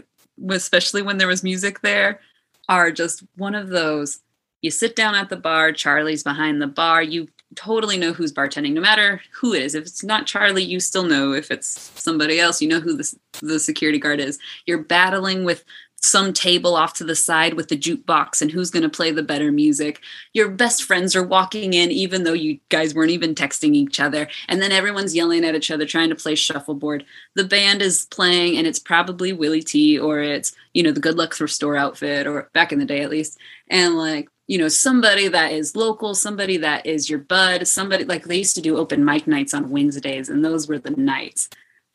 especially 0.49 1.03
when 1.03 1.18
there 1.18 1.28
was 1.28 1.45
music 1.45 1.80
there, 1.80 2.20
are 2.68 2.91
just 2.91 3.22
one 3.36 3.55
of 3.55 3.68
those 3.68 4.20
you 4.62 4.70
sit 4.70 4.97
down 4.97 5.14
at 5.14 5.28
the 5.28 5.36
bar, 5.36 5.72
Charlie's 5.72 6.24
behind 6.24 6.61
the 6.61 6.66
bar, 6.66 7.01
you 7.03 7.28
totally 7.55 7.97
know 7.97 8.12
who's 8.12 8.32
bartending, 8.32 8.72
no 8.72 8.80
matter 8.80 9.20
who 9.32 9.55
it 9.55 9.62
is. 9.62 9.74
If 9.74 9.84
it's 9.84 10.03
not 10.03 10.26
Charlie, 10.26 10.64
you 10.64 10.80
still 10.80 11.05
know. 11.05 11.32
If 11.32 11.51
it's 11.51 11.93
somebody 11.95 12.41
else, 12.41 12.61
you 12.61 12.68
know 12.68 12.80
who 12.80 12.97
the, 12.97 13.16
the 13.41 13.61
security 13.61 13.99
guard 13.99 14.20
is. 14.20 14.39
You're 14.66 14.82
battling 14.82 15.45
with 15.45 15.64
some 16.01 16.32
table 16.32 16.76
off 16.76 16.94
to 16.94 17.05
the 17.05 17.16
side 17.16 17.55
with 17.55 17.68
the 17.68 17.76
jukebox 17.76 18.40
and 18.40 18.51
who's 18.51 18.70
going 18.70 18.84
to 18.84 18.88
play 18.88 19.11
the 19.11 19.22
better 19.22 19.51
music. 19.51 20.01
Your 20.32 20.49
best 20.49 20.84
friends 20.84 21.16
are 21.16 21.26
walking 21.26 21.74
in, 21.74 21.90
even 21.90 22.24
though 22.24 22.34
you 22.34 22.59
guys 22.68 22.94
weren't 22.94 23.11
even 23.11 23.34
texting 23.34 23.74
each 23.74 23.99
other. 23.99 24.28
And 24.49 24.62
then 24.62 24.70
everyone's 24.70 25.14
yelling 25.14 25.44
at 25.44 25.55
each 25.55 25.70
other, 25.70 25.86
trying 25.86 26.09
to 26.11 26.14
play 26.14 26.34
shuffleboard. 26.34 27.05
The 27.34 27.44
band 27.44 27.82
is 27.82 28.07
playing, 28.07 28.57
and 28.57 28.66
it's 28.66 28.78
probably 28.78 29.32
Willie 29.32 29.62
T 29.62 29.99
or 29.99 30.20
it's, 30.20 30.55
you 30.72 30.82
know, 30.82 30.92
the 30.92 31.01
Good 31.01 31.16
Luck 31.16 31.34
Thrift 31.34 31.53
Store 31.53 31.76
outfit, 31.76 32.26
or 32.26 32.49
back 32.55 32.72
in 32.72 32.78
the 32.78 32.84
day 32.84 33.01
at 33.01 33.11
least. 33.11 33.38
And 33.68 33.96
like, 33.96 34.28
you 34.46 34.57
know 34.57 34.68
somebody 34.68 35.28
that 35.28 35.53
is 35.53 35.76
local 35.76 36.14
somebody 36.14 36.57
that 36.57 36.86
is 36.86 37.11
your 37.11 37.18
bud 37.18 37.68
somebody 37.68 38.05
like 38.05 38.24
they 38.24 38.38
used 38.38 38.55
to 38.55 38.62
do 38.62 38.78
open 38.78 39.05
mic 39.05 39.26
nights 39.26 39.53
on 39.53 39.68
wednesdays 39.68 40.30
and 40.30 40.42
those 40.42 40.66
were 40.66 40.78
the 40.78 40.90
nights 40.92 41.51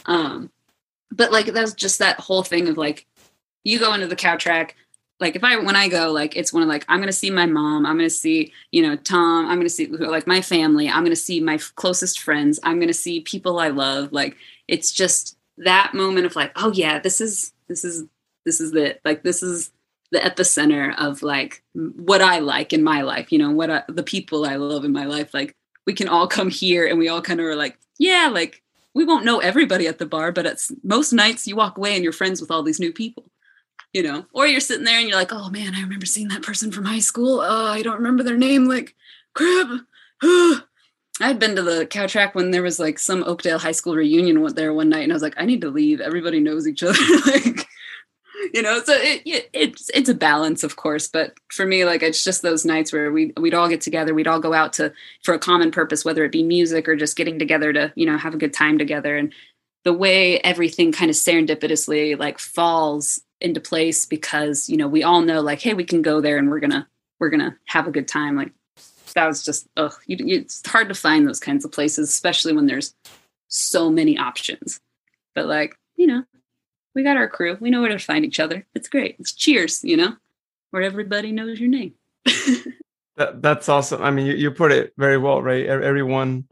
um 0.05 0.51
but 1.11 1.31
like 1.31 1.47
that's 1.47 1.73
just 1.73 1.99
that 1.99 2.19
whole 2.19 2.43
thing 2.43 2.67
of 2.67 2.77
like 2.77 3.07
you 3.63 3.79
go 3.79 3.93
into 3.93 4.07
the 4.07 4.15
cow 4.15 4.35
track 4.35 4.75
like 5.19 5.35
if 5.35 5.43
i 5.43 5.57
when 5.57 5.75
i 5.75 5.87
go 5.87 6.11
like 6.11 6.35
it's 6.35 6.53
one 6.53 6.63
of 6.63 6.69
like 6.69 6.85
i'm 6.87 6.99
gonna 6.99 7.11
see 7.11 7.29
my 7.29 7.45
mom 7.45 7.85
i'm 7.85 7.97
gonna 7.97 8.09
see 8.09 8.51
you 8.71 8.81
know 8.81 8.95
tom 8.97 9.45
i'm 9.47 9.57
gonna 9.57 9.69
see 9.69 9.87
like 9.87 10.27
my 10.27 10.41
family 10.41 10.89
i'm 10.89 11.03
gonna 11.03 11.15
see 11.15 11.39
my 11.39 11.57
closest 11.75 12.19
friends 12.19 12.59
i'm 12.63 12.79
gonna 12.79 12.93
see 12.93 13.21
people 13.21 13.59
i 13.59 13.69
love 13.69 14.11
like 14.11 14.35
it's 14.67 14.91
just 14.91 15.37
that 15.57 15.93
moment 15.93 16.25
of 16.25 16.35
like 16.35 16.51
oh 16.55 16.71
yeah 16.73 16.99
this 16.99 17.21
is 17.21 17.53
this 17.67 17.85
is 17.85 18.05
this 18.45 18.59
is 18.59 18.73
it 18.73 18.99
like 19.05 19.23
this 19.23 19.43
is 19.43 19.71
the 20.13 20.19
epicenter 20.19 20.95
of 20.97 21.23
like 21.23 21.63
what 21.73 22.21
I 22.21 22.39
like 22.39 22.71
in 22.71 22.83
my 22.83 23.01
life, 23.01 23.31
you 23.31 23.39
know, 23.39 23.51
what 23.51 23.69
I, 23.71 23.83
the 23.89 24.03
people 24.03 24.45
I 24.45 24.55
love 24.55 24.85
in 24.85 24.93
my 24.93 25.05
life. 25.05 25.33
Like 25.33 25.55
we 25.85 25.93
can 25.93 26.07
all 26.07 26.27
come 26.27 26.49
here 26.49 26.87
and 26.87 26.99
we 26.99 27.09
all 27.09 27.21
kind 27.21 27.39
of 27.39 27.47
are 27.47 27.55
like, 27.55 27.77
yeah, 27.97 28.29
like 28.31 28.61
we 28.93 29.05
won't 29.05 29.25
know 29.25 29.39
everybody 29.39 29.87
at 29.87 29.97
the 29.97 30.05
bar, 30.05 30.31
but 30.31 30.45
at 30.45 30.59
most 30.83 31.13
nights 31.13 31.47
you 31.47 31.55
walk 31.55 31.77
away 31.77 31.95
and 31.95 32.03
you're 32.03 32.13
friends 32.13 32.39
with 32.39 32.51
all 32.51 32.61
these 32.61 32.79
new 32.79 32.93
people, 32.93 33.25
you 33.93 34.03
know, 34.03 34.25
or 34.33 34.47
you're 34.47 34.59
sitting 34.59 34.85
there 34.85 34.99
and 34.99 35.07
you're 35.07 35.17
like, 35.17 35.31
oh 35.31 35.49
man, 35.49 35.75
I 35.75 35.81
remember 35.81 36.05
seeing 36.05 36.27
that 36.29 36.41
person 36.41 36.71
from 36.71 36.85
high 36.85 36.99
school. 36.99 37.39
Oh, 37.41 37.67
I 37.67 37.81
don't 37.81 37.97
remember 37.97 38.23
their 38.23 38.37
name. 38.37 38.65
Like, 38.65 38.95
crap. 39.33 39.81
I'd 41.21 41.37
been 41.37 41.55
to 41.55 41.61
the 41.61 41.85
cow 41.85 42.07
track 42.07 42.33
when 42.33 42.49
there 42.49 42.63
was 42.63 42.79
like 42.79 42.97
some 42.97 43.23
Oakdale 43.23 43.59
high 43.59 43.71
school 43.71 43.95
reunion 43.95 44.41
Went 44.41 44.55
there 44.55 44.73
one 44.73 44.89
night, 44.89 45.03
and 45.03 45.11
I 45.11 45.15
was 45.15 45.21
like, 45.21 45.35
I 45.37 45.45
need 45.45 45.61
to 45.61 45.69
leave. 45.69 46.01
Everybody 46.01 46.39
knows 46.39 46.67
each 46.67 46.81
other. 46.81 46.97
like, 47.25 47.67
you 48.53 48.61
know 48.61 48.81
so 48.83 48.93
it, 48.93 49.21
it, 49.25 49.49
it's 49.53 49.89
it's 49.93 50.09
a 50.09 50.13
balance 50.13 50.63
of 50.63 50.75
course 50.75 51.07
but 51.07 51.33
for 51.49 51.65
me 51.65 51.85
like 51.85 52.03
it's 52.03 52.23
just 52.23 52.41
those 52.41 52.65
nights 52.65 52.91
where 52.91 53.11
we 53.11 53.31
we'd 53.37 53.53
all 53.53 53.69
get 53.69 53.81
together 53.81 54.13
we'd 54.13 54.27
all 54.27 54.39
go 54.39 54.53
out 54.53 54.73
to 54.73 54.91
for 55.23 55.33
a 55.33 55.39
common 55.39 55.71
purpose 55.71 56.03
whether 56.03 56.25
it 56.25 56.31
be 56.31 56.43
music 56.43 56.87
or 56.87 56.95
just 56.95 57.15
getting 57.15 57.39
together 57.39 57.71
to 57.71 57.93
you 57.95 58.05
know 58.05 58.17
have 58.17 58.33
a 58.33 58.37
good 58.37 58.53
time 58.53 58.77
together 58.77 59.15
and 59.17 59.33
the 59.83 59.93
way 59.93 60.39
everything 60.39 60.91
kind 60.91 61.09
of 61.09 61.15
serendipitously 61.15 62.17
like 62.17 62.39
falls 62.39 63.21
into 63.43 63.59
place 63.59 64.05
because 64.05 64.69
you 64.69 64.77
know 64.77 64.87
we 64.87 65.03
all 65.03 65.21
know 65.21 65.41
like 65.41 65.61
hey 65.61 65.73
we 65.73 65.83
can 65.83 66.01
go 66.01 66.21
there 66.21 66.37
and 66.37 66.49
we're 66.49 66.59
gonna 66.59 66.87
we're 67.19 67.29
gonna 67.29 67.55
have 67.65 67.87
a 67.87 67.91
good 67.91 68.07
time 68.07 68.35
like 68.35 68.51
that 69.13 69.27
was 69.27 69.43
just 69.43 69.67
ugh 69.77 69.93
you, 70.07 70.17
it's 70.19 70.67
hard 70.67 70.87
to 70.87 70.95
find 70.95 71.27
those 71.27 71.39
kinds 71.39 71.63
of 71.63 71.71
places 71.71 72.09
especially 72.09 72.53
when 72.53 72.65
there's 72.65 72.95
so 73.49 73.89
many 73.89 74.17
options 74.17 74.79
but 75.35 75.45
like 75.45 75.75
you 75.95 76.07
know 76.07 76.23
we 76.95 77.03
got 77.03 77.17
our 77.17 77.27
crew. 77.27 77.57
We 77.59 77.69
know 77.69 77.81
where 77.81 77.89
to 77.89 77.99
find 77.99 78.25
each 78.25 78.39
other. 78.39 78.65
It's 78.75 78.87
great. 78.87 79.15
It's 79.19 79.33
cheers, 79.33 79.83
you 79.83 79.97
know, 79.97 80.15
where 80.71 80.83
everybody 80.83 81.31
knows 81.31 81.59
your 81.59 81.69
name. 81.69 81.93
that, 83.15 83.41
that's 83.41 83.69
awesome. 83.69 84.01
I 84.01 84.11
mean, 84.11 84.27
you, 84.27 84.33
you 84.33 84.51
put 84.51 84.71
it 84.71 84.93
very 84.97 85.17
well, 85.17 85.41
right? 85.41 85.65
Everyone 85.65 86.45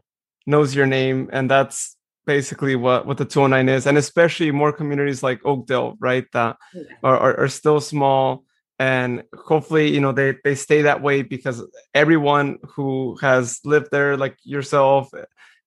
knows 0.46 0.74
your 0.74 0.86
name, 0.86 1.30
and 1.32 1.50
that's 1.50 1.96
basically 2.26 2.76
what 2.76 3.06
what 3.06 3.18
the 3.18 3.24
209 3.24 3.68
is, 3.68 3.86
and 3.86 3.98
especially 3.98 4.50
more 4.50 4.72
communities 4.72 5.22
like 5.22 5.44
Oakdale, 5.44 5.96
right? 6.00 6.26
That 6.32 6.56
are, 7.02 7.16
are, 7.16 7.40
are 7.40 7.48
still 7.48 7.80
small, 7.80 8.44
and 8.78 9.24
hopefully, 9.34 9.92
you 9.92 10.00
know, 10.00 10.12
they 10.12 10.36
they 10.44 10.54
stay 10.54 10.82
that 10.82 11.02
way 11.02 11.22
because 11.22 11.62
everyone 11.94 12.58
who 12.74 13.16
has 13.20 13.60
lived 13.64 13.90
there, 13.90 14.16
like 14.16 14.36
yourself, 14.44 15.10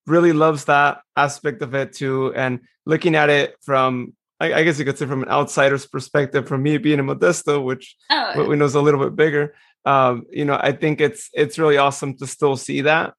really 0.07 0.33
loves 0.33 0.65
that 0.65 1.01
aspect 1.15 1.61
of 1.61 1.75
it 1.75 1.93
too, 1.93 2.33
and 2.35 2.61
looking 2.85 3.15
at 3.15 3.29
it 3.29 3.55
from 3.61 4.13
I, 4.39 4.53
I, 4.53 4.63
guess 4.63 4.77
you 4.77 4.85
could 4.85 4.97
say 4.97 5.05
from 5.05 5.23
an 5.23 5.29
outsider's 5.29 5.85
perspective, 5.85 6.47
from 6.47 6.61
me 6.61 6.77
being 6.77 6.99
in 6.99 7.05
Modesto, 7.05 7.63
which 7.63 7.95
oh, 8.09 8.47
we 8.47 8.55
know 8.55 8.65
is 8.65 8.75
a 8.75 8.81
little 8.81 8.99
bit 8.99 9.15
bigger. 9.15 9.55
Um, 9.85 10.25
you 10.31 10.45
know, 10.45 10.59
I 10.59 10.71
think 10.71 10.99
it's 10.99 11.29
it's 11.33 11.57
really 11.57 11.77
awesome 11.77 12.17
to 12.17 12.27
still 12.27 12.57
see 12.57 12.81
that. 12.81 13.13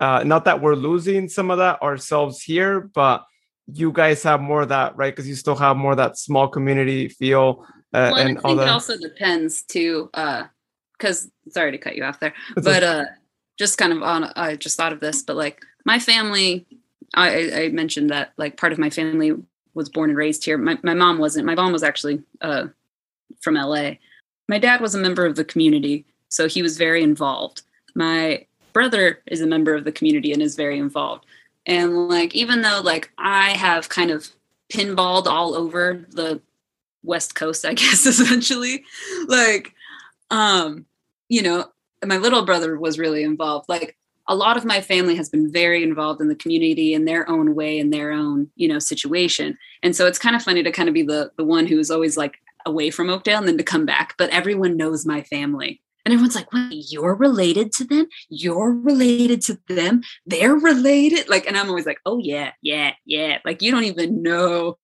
Uh, 0.00 0.22
not 0.24 0.44
that 0.44 0.60
we're 0.60 0.74
losing 0.74 1.28
some 1.28 1.50
of 1.50 1.58
that 1.58 1.80
ourselves 1.82 2.42
here, 2.42 2.80
but 2.80 3.24
you 3.72 3.92
guys 3.92 4.22
have 4.22 4.40
more 4.40 4.62
of 4.62 4.68
that, 4.68 4.96
right? 4.96 5.14
Because 5.14 5.28
you 5.28 5.34
still 5.34 5.56
have 5.56 5.76
more 5.76 5.92
of 5.92 5.96
that 5.98 6.18
small 6.18 6.48
community 6.48 7.08
feel. 7.08 7.64
Uh, 7.92 8.10
well, 8.12 8.16
and 8.16 8.38
I 8.38 8.40
think 8.40 8.60
it 8.60 8.68
also 8.68 8.96
depends 8.98 9.62
too, 9.62 10.10
because 10.12 11.26
uh, 11.26 11.50
sorry 11.50 11.70
to 11.72 11.78
cut 11.78 11.96
you 11.96 12.04
off 12.04 12.20
there, 12.20 12.34
but 12.56 12.82
uh, 12.82 13.04
just 13.58 13.78
kind 13.78 13.92
of 13.92 14.02
on. 14.02 14.24
I 14.36 14.56
just 14.56 14.76
thought 14.76 14.92
of 14.92 15.00
this, 15.00 15.22
but 15.22 15.36
like 15.36 15.62
my 15.84 15.98
family, 15.98 16.66
I, 17.14 17.64
I 17.64 17.68
mentioned 17.68 18.10
that 18.10 18.32
like 18.36 18.56
part 18.56 18.72
of 18.72 18.78
my 18.78 18.90
family 18.90 19.32
was 19.74 19.88
born 19.88 20.10
and 20.10 20.16
raised 20.16 20.44
here. 20.44 20.58
My, 20.58 20.78
my 20.82 20.94
mom 20.94 21.18
wasn't. 21.18 21.46
My 21.46 21.54
mom 21.54 21.72
was 21.72 21.82
actually 21.82 22.22
uh, 22.40 22.66
from 23.40 23.54
LA. 23.54 23.92
My 24.48 24.58
dad 24.58 24.80
was 24.80 24.94
a 24.94 24.98
member 24.98 25.24
of 25.24 25.36
the 25.36 25.44
community, 25.44 26.06
so 26.28 26.48
he 26.48 26.62
was 26.62 26.76
very 26.76 27.02
involved. 27.02 27.62
My 27.94 28.46
brother 28.74 29.22
is 29.26 29.40
a 29.40 29.46
member 29.46 29.74
of 29.74 29.84
the 29.84 29.92
community 29.92 30.32
and 30.32 30.42
is 30.42 30.56
very 30.56 30.78
involved. 30.78 31.24
And 31.64 32.08
like, 32.08 32.34
even 32.34 32.60
though 32.60 32.82
like 32.84 33.10
I 33.16 33.50
have 33.50 33.88
kind 33.88 34.10
of 34.10 34.28
pinballed 34.70 35.26
all 35.26 35.54
over 35.54 36.04
the 36.10 36.42
West 37.02 37.34
Coast, 37.34 37.64
I 37.64 37.72
guess 37.74 38.04
essentially, 38.04 38.84
like, 39.26 39.72
um, 40.30 40.84
you 41.30 41.40
know, 41.40 41.70
my 42.04 42.18
little 42.18 42.44
brother 42.44 42.78
was 42.78 42.98
really 42.98 43.22
involved. 43.22 43.66
Like, 43.68 43.96
a 44.26 44.34
lot 44.34 44.56
of 44.56 44.64
my 44.64 44.80
family 44.80 45.16
has 45.16 45.28
been 45.28 45.52
very 45.52 45.82
involved 45.82 46.20
in 46.20 46.28
the 46.28 46.34
community 46.34 46.94
in 46.94 47.04
their 47.04 47.28
own 47.28 47.54
way 47.54 47.78
in 47.78 47.90
their 47.90 48.10
own 48.10 48.48
you 48.56 48.66
know 48.66 48.78
situation 48.78 49.56
and 49.82 49.94
so 49.94 50.06
it's 50.06 50.18
kind 50.18 50.34
of 50.34 50.42
funny 50.42 50.62
to 50.62 50.72
kind 50.72 50.88
of 50.88 50.94
be 50.94 51.02
the 51.02 51.30
the 51.36 51.44
one 51.44 51.66
who's 51.66 51.90
always 51.90 52.16
like 52.16 52.40
away 52.66 52.90
from 52.90 53.10
oakdale 53.10 53.38
and 53.38 53.46
then 53.46 53.58
to 53.58 53.62
come 53.62 53.84
back 53.84 54.14
but 54.16 54.30
everyone 54.30 54.76
knows 54.76 55.04
my 55.04 55.22
family 55.22 55.80
and 56.04 56.12
everyone's 56.12 56.34
like 56.34 56.52
wait 56.52 56.86
you're 56.90 57.14
related 57.14 57.72
to 57.74 57.84
them? 57.84 58.06
You're 58.28 58.72
related 58.72 59.42
to 59.42 59.58
them? 59.68 60.02
They're 60.26 60.54
related? 60.54 61.28
Like 61.28 61.46
and 61.46 61.56
i'm 61.56 61.68
always 61.68 61.86
like 61.86 62.00
oh 62.06 62.18
yeah 62.18 62.52
yeah 62.62 62.92
yeah. 63.04 63.38
Like 63.44 63.62
you 63.62 63.70
don't 63.70 63.84
even 63.84 64.22
know 64.22 64.78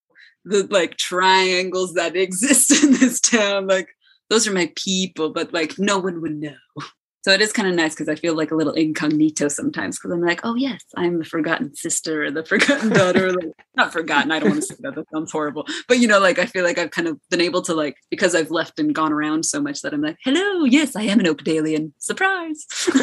the 0.45 0.67
like 0.71 0.97
triangles 0.97 1.95
that 1.95 2.17
exist 2.17 2.83
in 2.83 2.93
this 2.93 3.21
town. 3.21 3.67
Like 3.67 3.89
those 4.29 4.47
are 4.47 4.53
my 4.53 4.73
people, 4.77 5.31
but 5.31 5.53
like 5.53 5.79
no 5.79 5.99
one 5.99 6.21
would 6.23 6.37
know. 6.37 6.55
So 7.23 7.33
it 7.33 7.43
is 7.43 7.53
kind 7.53 7.69
of 7.69 7.75
nice 7.75 7.93
because 7.93 8.09
I 8.09 8.15
feel 8.15 8.35
like 8.35 8.51
a 8.51 8.55
little 8.55 8.73
incognito 8.73 9.49
sometimes 9.49 9.99
because 9.99 10.11
I'm 10.13 10.23
like, 10.25 10.41
oh 10.43 10.55
yes, 10.55 10.83
I'm 10.97 11.19
the 11.19 11.25
forgotten 11.25 11.75
sister 11.75 12.25
or 12.25 12.31
the 12.31 12.45
forgotten 12.45 12.89
daughter. 12.95 13.33
like, 13.33 13.51
not 13.77 13.93
forgotten. 13.93 14.31
I 14.33 14.39
don't 14.39 14.51
want 14.51 14.63
to 14.63 14.67
say 14.67 14.77
that. 14.81 14.95
That 14.95 15.11
sounds 15.13 15.31
horrible. 15.31 15.67
But 15.87 15.99
you 15.99 16.09
know, 16.09 16.19
like 16.19 16.39
I 16.39 16.47
feel 16.47 16.65
like 16.65 16.79
I've 16.79 16.91
kind 16.91 17.09
of 17.09 17.19
been 17.31 17.43
able 17.43 17.61
to 17.63 17.75
like 17.75 17.97
because 18.11 18.35
I've 18.35 18.51
left 18.51 18.79
and 18.79 18.95
gone 18.95 19.13
around 19.13 19.45
so 19.45 19.61
much 19.61 19.83
that 19.83 19.93
I'm 19.93 20.01
like, 20.01 20.17
hello, 20.25 20.65
yes, 20.65 20.97
I 20.97 21.03
am 21.03 21.21
an 21.21 21.27
Oakdalian. 21.27 21.93
Surprise. 21.99 22.67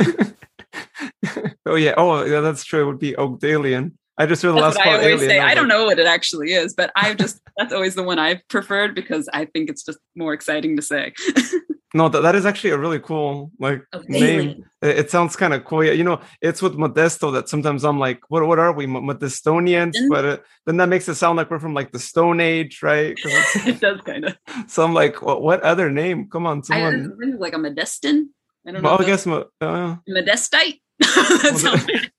oh 1.66 1.76
yeah. 1.76 1.94
Oh 1.96 2.24
yeah, 2.26 2.42
that's 2.42 2.64
true. 2.64 2.82
It 2.84 2.86
would 2.88 3.00
be 3.00 3.14
Oakdalian. 3.14 3.94
I 4.18 4.26
just 4.26 4.42
heard 4.42 4.54
the 4.56 4.62
That's 4.62 4.78
last 4.78 4.86
what 4.86 4.88
I 4.88 4.94
always 4.96 5.22
alien. 5.22 5.30
say. 5.30 5.40
I 5.40 5.50
I 5.50 5.54
don't 5.54 5.68
like, 5.68 5.78
know 5.78 5.86
what 5.86 6.00
it 6.00 6.08
actually 6.08 6.54
is, 6.54 6.74
but 6.74 6.92
I 6.96 7.14
just 7.14 7.40
that's 7.56 7.72
always 7.72 7.94
the 7.94 8.02
one 8.02 8.18
I've 8.18 8.42
preferred 8.48 8.96
because 8.96 9.30
I 9.32 9.46
think 9.46 9.70
it's 9.70 9.84
just 9.84 10.00
more 10.16 10.34
exciting 10.34 10.76
to 10.76 10.82
say. 10.82 11.14
No, 11.94 12.10
that, 12.10 12.22
that 12.22 12.36
is 12.36 12.46
actually 12.46 12.72
a 12.72 12.78
really 12.78 13.00
cool 13.00 13.52
like 13.60 13.82
name. 14.08 14.66
It, 14.82 15.00
it 15.00 15.12
sounds 15.12 15.38
kind 15.38 15.54
of 15.54 15.64
cool. 15.64 15.86
Yeah, 15.86 15.94
you 15.94 16.04
know, 16.04 16.20
it's 16.42 16.62
with 16.62 16.74
Modesto 16.74 17.32
that 17.34 17.48
sometimes 17.48 17.86
I'm 17.86 17.98
like, 17.98 18.30
what 18.30 18.46
what 18.46 18.60
are 18.60 18.74
we, 18.74 18.86
Mo- 18.86 19.02
Modestonians? 19.02 19.96
Mm. 19.96 20.10
But 20.10 20.26
uh, 20.26 20.38
then 20.66 20.78
that 20.78 20.90
makes 20.90 21.08
it 21.08 21.16
sound 21.16 21.38
like 21.38 21.50
we're 21.50 21.60
from 21.60 21.74
like 21.74 21.94
the 21.94 22.00
Stone 22.00 22.42
Age, 22.42 22.84
right? 22.84 23.18
it 23.26 23.80
does 23.80 24.02
kind 24.02 24.26
of. 24.26 24.38
so 24.68 24.84
I'm 24.84 24.94
like, 24.94 25.22
what, 25.22 25.42
what 25.42 25.64
other 25.64 25.90
name? 25.90 26.28
Come 26.30 26.46
on, 26.46 26.60
I 26.60 26.62
someone. 26.62 27.18
it's 27.22 27.40
like 27.40 27.54
a 27.54 27.58
Modestan. 27.58 28.32
I 28.66 28.72
don't 28.72 28.84
know. 28.84 28.90
Well, 28.90 29.02
I 29.02 29.06
guess 29.06 29.26
uh, 29.26 29.96
Modestite. 30.10 30.82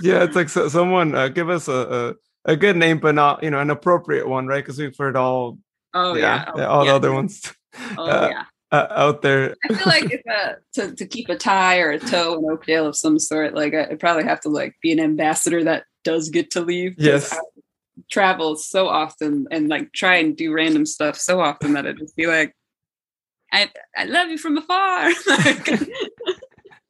Yeah, 0.00 0.24
it's 0.24 0.34
like 0.34 0.48
so, 0.48 0.68
someone 0.68 1.14
uh, 1.14 1.28
give 1.28 1.50
us 1.50 1.68
a, 1.68 2.16
a 2.46 2.52
a 2.52 2.56
good 2.56 2.76
name, 2.76 3.00
but 3.00 3.14
not 3.14 3.42
you 3.42 3.50
know 3.50 3.60
an 3.60 3.68
appropriate 3.68 4.26
one, 4.26 4.46
right? 4.46 4.64
Because 4.64 4.78
we've 4.78 4.96
heard 4.96 5.14
all 5.14 5.58
oh 5.92 6.14
yeah, 6.14 6.44
yeah. 6.46 6.52
yeah, 6.56 6.66
all 6.66 6.86
yeah. 6.86 6.92
the 6.92 6.96
other 6.96 7.12
ones 7.12 7.52
Oh 7.96 8.04
uh, 8.04 8.28
yeah. 8.30 8.44
uh, 8.72 8.86
out 8.90 9.22
there. 9.22 9.56
I 9.64 9.74
feel 9.74 9.86
like 9.86 10.12
if 10.12 10.22
uh, 10.30 10.54
to 10.74 10.94
to 10.94 11.06
keep 11.06 11.28
a 11.28 11.36
tie 11.36 11.80
or 11.80 11.90
a 11.90 11.98
toe 11.98 12.38
in 12.38 12.50
Oakdale 12.50 12.86
of 12.86 12.96
some 12.96 13.18
sort, 13.18 13.54
like 13.54 13.74
I, 13.74 13.88
I'd 13.90 14.00
probably 14.00 14.24
have 14.24 14.40
to 14.42 14.48
like 14.48 14.74
be 14.82 14.92
an 14.92 15.00
ambassador 15.00 15.64
that 15.64 15.84
does 16.04 16.28
get 16.28 16.50
to 16.52 16.60
leave. 16.60 16.94
Yes. 16.98 17.32
I 17.32 17.38
travel 18.10 18.56
so 18.56 18.88
often 18.88 19.46
and 19.50 19.68
like 19.68 19.92
try 19.92 20.16
and 20.16 20.36
do 20.36 20.52
random 20.52 20.86
stuff 20.86 21.16
so 21.16 21.40
often 21.40 21.72
that 21.72 21.86
I'd 21.86 21.98
just 21.98 22.16
be 22.16 22.26
like, 22.26 22.54
I 23.52 23.70
I 23.96 24.04
love 24.04 24.28
you 24.28 24.38
from 24.38 24.58
afar. 24.58 25.10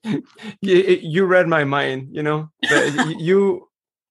You, 0.61 0.77
you 1.03 1.27
read 1.27 1.49
my 1.49 1.65
mind, 1.65 2.09
you 2.13 2.23
know. 2.23 2.51
You 3.19 3.69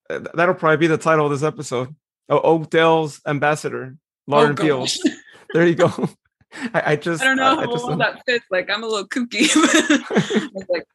uh, 0.10 0.20
that'll 0.34 0.56
probably 0.56 0.78
be 0.78 0.88
the 0.88 0.98
title 0.98 1.26
of 1.26 1.32
this 1.32 1.44
episode. 1.44 1.96
Oh, 2.30 2.40
Oakdale's 2.40 3.22
ambassador, 3.26 3.98
Lauren 4.28 4.56
oh, 4.60 4.62
Fields. 4.62 5.10
There 5.54 5.66
you 5.66 5.76
go. 5.76 5.92
I, 6.54 6.84
I 6.86 6.96
just 6.96 7.22
I 7.22 7.26
don't 7.26 7.38
know 7.38 7.58
I, 7.60 7.66
how 7.66 7.72
just 7.72 7.86
well 7.86 7.98
that 7.98 8.24
fits. 8.26 8.46
Like 8.50 8.70
I'm 8.70 8.84
a 8.84 8.88
little 8.88 9.08
kooky. 9.08 9.48
Like, 10.70 10.88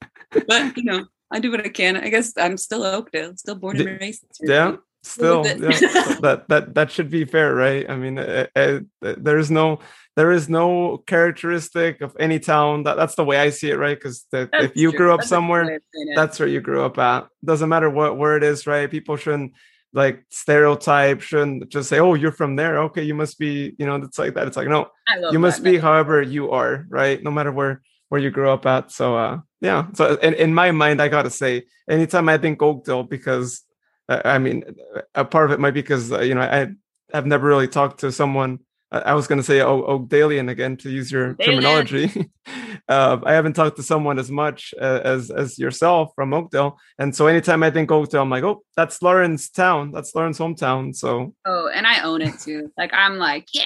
but 0.47 0.77
you 0.77 0.85
know, 0.85 1.07
I 1.31 1.41
do 1.41 1.51
what 1.51 1.65
I 1.65 1.69
can. 1.69 1.97
I 1.97 2.09
guess 2.09 2.33
I'm 2.37 2.57
still 2.57 2.85
Oakdale, 2.85 3.37
still 3.37 3.55
born 3.55 3.81
and 3.81 4.01
raised. 4.01 4.25
yeah. 4.41 4.77
Still, 5.05 5.45
yeah, 5.45 5.57
that 6.21 6.45
that 6.49 6.75
that 6.75 6.91
should 6.93 7.11
be 7.11 7.25
fair, 7.25 7.53
right? 7.57 7.91
I 7.91 7.97
mean, 7.97 8.21
uh, 8.21 8.47
uh, 8.55 8.79
there 9.01 9.37
is 9.37 9.51
no 9.51 9.81
there 10.15 10.31
is 10.31 10.49
no 10.49 10.99
characteristic 10.99 12.03
of 12.03 12.17
any 12.21 12.39
town 12.39 12.85
that 12.85 12.97
that's 12.97 13.17
the 13.17 13.25
way 13.25 13.37
I 13.37 13.51
see 13.51 13.71
it, 13.71 13.79
right? 13.79 13.99
Because 13.99 14.25
if 14.33 14.77
you 14.77 14.91
true. 14.91 14.99
grew 14.99 15.13
up 15.13 15.21
That's 15.21 15.29
somewhere, 15.29 15.67
way 15.67 15.75
of 15.75 15.83
saying 15.93 16.09
it. 16.13 16.15
that's 16.15 16.39
where 16.39 16.49
you 16.49 16.61
grew 16.61 16.85
up 16.85 16.99
at. 16.99 17.27
Doesn't 17.45 17.69
matter 17.69 17.91
what 17.91 18.17
where 18.17 18.37
it 18.37 18.45
is, 18.45 18.65
right? 18.65 18.89
People 18.89 19.17
shouldn't 19.17 19.55
like 19.93 20.25
stereotype, 20.31 21.21
shouldn't 21.21 21.69
just 21.69 21.89
say, 21.89 21.99
"Oh, 21.99 22.15
you're 22.15 22.33
from 22.33 22.57
there. 22.57 22.79
Okay, 22.85 23.03
you 23.03 23.15
must 23.15 23.39
be." 23.39 23.75
You 23.79 23.87
know, 23.87 23.97
it's 23.97 24.19
like 24.19 24.35
that. 24.35 24.47
It's 24.47 24.57
like 24.57 24.69
no, 24.69 24.89
you 25.31 25.39
must 25.39 25.63
that. 25.63 25.71
be 25.71 25.79
however 25.79 26.23
you 26.23 26.51
are, 26.51 26.87
right? 26.89 27.23
No 27.23 27.31
matter 27.31 27.53
where 27.53 27.83
where 28.09 28.21
you 28.21 28.31
grew 28.31 28.51
up 28.51 28.67
at. 28.67 28.91
So, 28.91 29.17
uh, 29.17 29.39
yeah. 29.63 29.87
So, 29.95 30.17
in, 30.17 30.35
in 30.35 30.53
my 30.53 30.71
mind, 30.71 31.01
I 31.01 31.09
gotta 31.09 31.31
say, 31.31 31.65
anytime 31.89 32.29
I 32.29 32.37
think 32.37 32.61
Oakdale, 32.61 33.05
because 33.05 33.63
uh, 34.09 34.21
I 34.25 34.39
mean, 34.39 34.65
a 35.15 35.25
part 35.25 35.47
of 35.47 35.53
it 35.53 35.61
might 35.61 35.73
be 35.73 35.81
because 35.83 36.13
uh, 36.13 36.21
you 36.21 36.35
know 36.35 36.43
i 36.43 36.63
I 36.63 37.17
have 37.17 37.27
never 37.27 37.47
really 37.47 37.69
talked 37.69 38.01
to 38.01 38.13
someone. 38.13 38.61
I 38.99 39.15
was 39.15 39.27
going 39.27 39.39
to 39.39 39.43
say 39.43 39.61
o- 39.63 39.83
Oakdalian 39.85 40.51
again 40.51 40.77
to 40.79 40.91
use 40.91 41.11
your 41.11 41.35
Oakdalian. 41.35 41.45
terminology. 41.45 42.31
uh, 42.89 43.19
I 43.25 43.33
haven't 43.33 43.55
talked 43.55 43.77
to 43.77 43.83
someone 43.83 44.19
as 44.19 44.31
much 44.31 44.75
uh, 44.81 45.01
as 45.03 45.31
as 45.31 45.59
yourself 45.59 46.13
from 46.15 46.35
Oakdale, 46.35 46.79
and 46.99 47.15
so 47.17 47.27
anytime 47.27 47.63
I 47.63 47.71
think 47.71 47.91
Oakdale, 47.91 48.23
I'm 48.23 48.31
like, 48.31 48.45
oh, 48.45 48.63
that's 48.77 49.01
Lauren's 49.01 49.49
town. 49.49 49.93
That's 49.93 50.15
Lauren's 50.15 50.39
hometown. 50.39 50.95
So 50.95 51.35
Oh, 51.47 51.71
and 51.75 51.87
I 51.87 52.03
own 52.03 52.21
it 52.23 52.39
too. 52.39 52.71
Like 52.77 52.93
I'm 52.93 53.17
like, 53.17 53.47
yeah, 53.55 53.65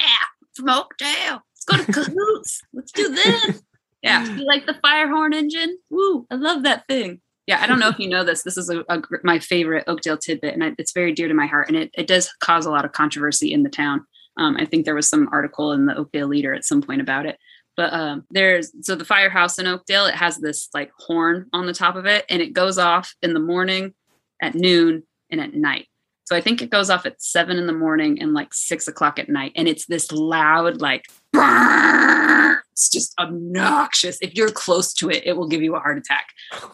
from 0.55 0.69
Oakdale. 0.71 1.43
Let's 1.55 1.65
go 1.67 1.77
to 1.79 1.93
Cahoots. 2.05 2.63
Let's 2.73 2.93
do 2.93 3.15
this. 3.15 3.63
Yeah, 4.03 4.25
you 4.25 4.47
like 4.47 4.67
the 4.67 4.75
fire 4.81 5.09
horn 5.09 5.35
engine? 5.35 5.77
Woo! 5.91 6.27
I 6.31 6.37
love 6.37 6.63
that 6.63 6.87
thing. 6.87 7.21
Yeah, 7.49 7.61
I 7.61 7.67
don't 7.67 7.79
know 7.79 7.89
if 7.89 7.99
you 7.99 8.09
know 8.09 8.25
this. 8.25 8.43
This 8.43 8.57
is 8.57 8.71
a, 8.71 8.85
a 8.89 9.03
my 9.25 9.39
favorite 9.39 9.85
Oakdale 9.89 10.19
tidbit, 10.19 10.55
and 10.55 10.63
it, 10.63 10.75
it's 10.79 10.93
very 10.93 11.13
dear 11.13 11.29
to 11.29 11.35
my 11.35 11.47
heart. 11.47 11.69
And 11.69 11.77
it, 11.77 11.91
it 11.95 12.07
does 12.07 12.33
cause 12.41 12.67
a 12.67 12.71
lot 12.71 12.85
of 12.85 12.93
controversy 12.93 13.53
in 13.53 13.63
the 13.65 13.69
town. 13.71 14.05
Um, 14.37 14.57
I 14.59 14.65
think 14.65 14.85
there 14.85 14.95
was 14.95 15.09
some 15.09 15.29
article 15.33 15.73
in 15.73 15.87
the 15.87 15.97
Oakdale 15.97 16.29
Leader 16.29 16.55
at 16.55 16.65
some 16.65 16.83
point 16.83 17.01
about 17.01 17.27
it. 17.27 17.39
But 17.77 17.93
um, 17.93 18.25
there's 18.31 18.73
so 18.81 18.95
the 18.95 19.05
firehouse 19.05 19.59
in 19.59 19.67
Oakdale. 19.67 20.07
It 20.07 20.15
has 20.15 20.39
this 20.39 20.69
like 20.73 20.91
horn 20.99 21.47
on 21.53 21.67
the 21.67 21.75
top 21.75 21.97
of 21.97 22.07
it, 22.07 22.25
and 22.31 22.41
it 22.41 22.53
goes 22.53 22.79
off 22.79 23.15
in 23.21 23.35
the 23.35 23.41
morning, 23.41 23.95
at 24.41 24.55
noon, 24.55 25.03
and 25.31 25.41
at 25.41 25.55
night. 25.55 25.87
So 26.25 26.35
I 26.35 26.41
think 26.41 26.61
it 26.61 26.71
goes 26.71 26.91
off 26.91 27.07
at 27.07 27.23
seven 27.23 27.57
in 27.57 27.69
the 27.69 27.73
morning 27.73 28.21
and 28.21 28.35
like 28.35 28.53
six 28.53 28.89
o'clock 28.89 29.21
at 29.21 29.29
night. 29.29 29.53
And 29.55 29.69
it's 29.69 29.87
this 29.87 30.11
loud, 30.11 30.81
like, 30.81 31.05
it's 31.35 32.89
just 32.89 33.15
obnoxious. 33.21 34.19
If 34.21 34.35
you're 34.35 34.51
close 34.51 34.93
to 34.95 35.09
it, 35.09 35.23
it 35.25 35.37
will 35.37 35.47
give 35.47 35.63
you 35.63 35.77
a 35.77 35.79
heart 35.79 35.99
attack. 35.99 36.27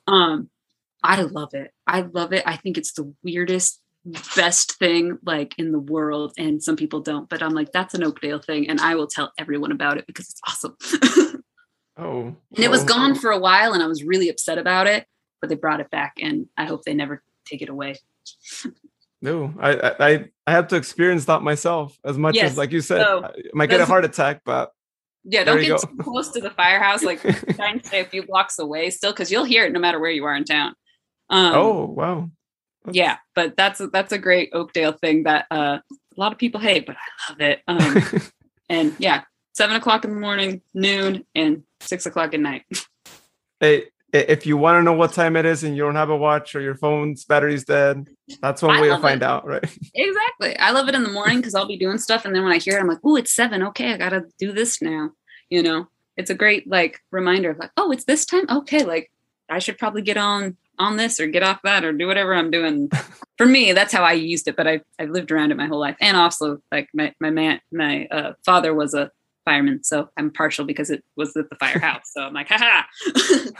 Um, 0.06 0.48
I 1.02 1.20
love 1.20 1.52
it. 1.52 1.70
I 1.86 2.00
love 2.00 2.32
it. 2.32 2.44
I 2.46 2.56
think 2.56 2.78
it's 2.78 2.92
the 2.92 3.12
weirdest, 3.22 3.81
best 4.04 4.78
thing 4.78 5.18
like 5.24 5.54
in 5.58 5.72
the 5.72 5.78
world. 5.78 6.32
And 6.38 6.62
some 6.62 6.76
people 6.76 7.00
don't, 7.00 7.28
but 7.28 7.42
I'm 7.42 7.54
like, 7.54 7.72
that's 7.72 7.94
an 7.94 8.04
Oakdale 8.04 8.40
thing. 8.40 8.68
And 8.68 8.80
I 8.80 8.94
will 8.94 9.06
tell 9.06 9.32
everyone 9.38 9.72
about 9.72 9.98
it 9.98 10.06
because 10.06 10.28
it's 10.30 10.40
awesome. 10.48 10.76
oh, 11.96 12.34
and 12.54 12.64
it 12.64 12.70
was 12.70 12.82
oh, 12.82 12.86
gone 12.86 13.14
for 13.14 13.30
a 13.30 13.38
while 13.38 13.72
and 13.72 13.82
I 13.82 13.86
was 13.86 14.02
really 14.02 14.28
upset 14.28 14.58
about 14.58 14.86
it, 14.86 15.06
but 15.40 15.48
they 15.48 15.56
brought 15.56 15.80
it 15.80 15.90
back 15.90 16.14
and 16.20 16.46
I 16.56 16.64
hope 16.64 16.82
they 16.84 16.94
never 16.94 17.22
take 17.46 17.62
it 17.62 17.68
away. 17.68 17.96
No, 19.22 19.54
I, 19.60 19.94
I 20.00 20.24
I 20.48 20.50
have 20.50 20.66
to 20.68 20.76
experience 20.76 21.26
that 21.26 21.42
myself 21.42 21.96
as 22.04 22.18
much 22.18 22.34
Yes, 22.34 22.52
as 22.52 22.58
like 22.58 22.72
you 22.72 22.80
said, 22.80 23.02
so 23.02 23.24
I 23.24 23.30
might 23.54 23.70
get 23.70 23.80
a 23.80 23.86
heart 23.86 24.04
attack, 24.04 24.42
but 24.44 24.72
Yeah, 25.22 25.44
don't 25.44 25.60
get 25.60 25.80
too 25.80 25.96
close 26.00 26.30
to 26.30 26.40
the 26.40 26.50
firehouse. 26.50 27.04
Like 27.04 27.22
try 27.54 27.70
and 27.70 27.86
stay 27.86 28.00
a 28.00 28.04
few 28.04 28.26
blocks 28.26 28.58
away 28.58 28.90
still, 28.90 29.12
because 29.12 29.30
you'll 29.30 29.44
hear 29.44 29.64
it 29.64 29.72
no 29.72 29.78
matter 29.78 30.00
where 30.00 30.10
you 30.10 30.24
are 30.24 30.34
in 30.34 30.44
town. 30.44 30.74
Um, 31.30 31.54
oh 31.54 31.84
wow, 31.84 32.30
yeah, 32.90 33.18
but 33.34 33.56
that's 33.56 33.80
a, 33.80 33.88
that's 33.88 34.12
a 34.12 34.18
great 34.18 34.50
Oakdale 34.52 34.92
thing 34.92 35.24
that 35.24 35.46
uh, 35.50 35.78
a 35.90 36.20
lot 36.20 36.32
of 36.32 36.38
people 36.38 36.60
hate, 36.60 36.86
but 36.86 36.96
I 36.96 37.30
love 37.30 37.40
it. 37.40 37.62
Um, 37.68 38.20
and 38.68 38.94
yeah, 38.98 39.22
seven 39.52 39.76
o'clock 39.76 40.04
in 40.04 40.14
the 40.14 40.20
morning, 40.20 40.62
noon, 40.74 41.24
and 41.34 41.62
six 41.80 42.06
o'clock 42.06 42.34
at 42.34 42.40
night. 42.40 42.64
hey, 43.60 43.86
if 44.12 44.46
you 44.46 44.56
want 44.56 44.78
to 44.78 44.82
know 44.82 44.92
what 44.92 45.12
time 45.12 45.36
it 45.36 45.46
is 45.46 45.64
and 45.64 45.74
you 45.76 45.82
don't 45.82 45.94
have 45.94 46.10
a 46.10 46.16
watch 46.16 46.54
or 46.54 46.60
your 46.60 46.74
phone's 46.74 47.24
battery's 47.24 47.64
dead, 47.64 48.08
that's 48.40 48.60
one 48.60 48.76
I 48.76 48.80
way 48.82 48.88
to 48.88 48.98
find 48.98 49.22
it. 49.22 49.26
out, 49.26 49.46
right? 49.46 49.64
exactly. 49.94 50.56
I 50.58 50.70
love 50.72 50.88
it 50.88 50.94
in 50.94 51.02
the 51.02 51.10
morning 51.10 51.38
because 51.38 51.54
I'll 51.54 51.66
be 51.66 51.78
doing 51.78 51.98
stuff, 51.98 52.24
and 52.24 52.34
then 52.34 52.42
when 52.42 52.52
I 52.52 52.58
hear 52.58 52.76
it, 52.76 52.80
I'm 52.80 52.88
like, 52.88 53.00
"Oh, 53.04 53.16
it's 53.16 53.34
seven. 53.34 53.62
Okay, 53.62 53.92
I 53.92 53.96
gotta 53.96 54.24
do 54.38 54.52
this 54.52 54.82
now." 54.82 55.12
You 55.48 55.62
know, 55.62 55.88
it's 56.16 56.30
a 56.30 56.34
great 56.34 56.68
like 56.68 57.00
reminder 57.10 57.50
of 57.50 57.58
like, 57.58 57.72
"Oh, 57.76 57.90
it's 57.90 58.04
this 58.04 58.26
time. 58.26 58.46
Okay, 58.50 58.84
like 58.84 59.10
I 59.48 59.58
should 59.58 59.78
probably 59.78 60.02
get 60.02 60.16
on 60.16 60.56
on 60.82 60.96
this 60.96 61.18
or 61.20 61.26
get 61.26 61.42
off 61.42 61.60
that 61.62 61.84
or 61.84 61.92
do 61.92 62.06
whatever 62.06 62.34
I'm 62.34 62.50
doing." 62.50 62.90
For 63.38 63.46
me, 63.46 63.72
that's 63.72 63.92
how 63.92 64.04
I 64.04 64.12
used 64.12 64.46
it, 64.48 64.56
but 64.56 64.68
I 64.68 64.80
I've 64.98 65.10
lived 65.10 65.32
around 65.32 65.52
it 65.52 65.56
my 65.56 65.66
whole 65.66 65.80
life, 65.80 65.96
and 66.00 66.16
also 66.16 66.58
like 66.70 66.88
my 66.92 67.14
my 67.20 67.30
man 67.30 67.60
my 67.72 68.06
uh, 68.06 68.32
father 68.44 68.74
was 68.74 68.94
a 68.94 69.10
fireman, 69.44 69.82
so 69.82 70.08
I'm 70.16 70.30
partial 70.30 70.64
because 70.64 70.90
it 70.90 71.02
was 71.16 71.36
at 71.36 71.50
the 71.50 71.56
firehouse. 71.56 72.10
So 72.12 72.22
I'm 72.22 72.34
like, 72.34 72.48
haha. 72.48 72.82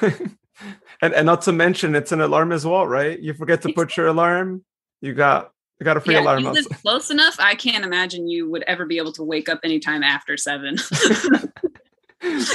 and 1.03 1.15
and 1.15 1.27
not 1.27 1.43
to 1.43 1.53
mention 1.53 1.95
it's 1.95 2.13
an 2.13 2.21
alarm 2.21 2.53
as 2.53 2.67
well, 2.67 2.87
right? 2.87 3.19
You 3.19 3.35
forget 3.35 3.63
to 3.63 3.73
put 3.73 3.97
your 3.97 4.09
alarm, 4.09 4.65
you 5.01 5.15
got 5.15 5.51
you 5.81 5.85
got 5.85 5.97
a 5.97 6.01
free 6.01 6.15
yeah, 6.15 6.21
alarm 6.21 6.45
you 6.45 6.65
close 6.83 7.11
enough. 7.11 7.37
I 7.39 7.55
can't 7.55 7.85
imagine 7.85 8.29
you 8.29 8.49
would 8.51 8.63
ever 8.65 8.87
be 8.87 8.99
able 8.99 9.13
to 9.13 9.25
wake 9.25 9.49
up 9.49 9.61
anytime 9.65 10.03
after 10.03 10.37
seven. 10.37 10.77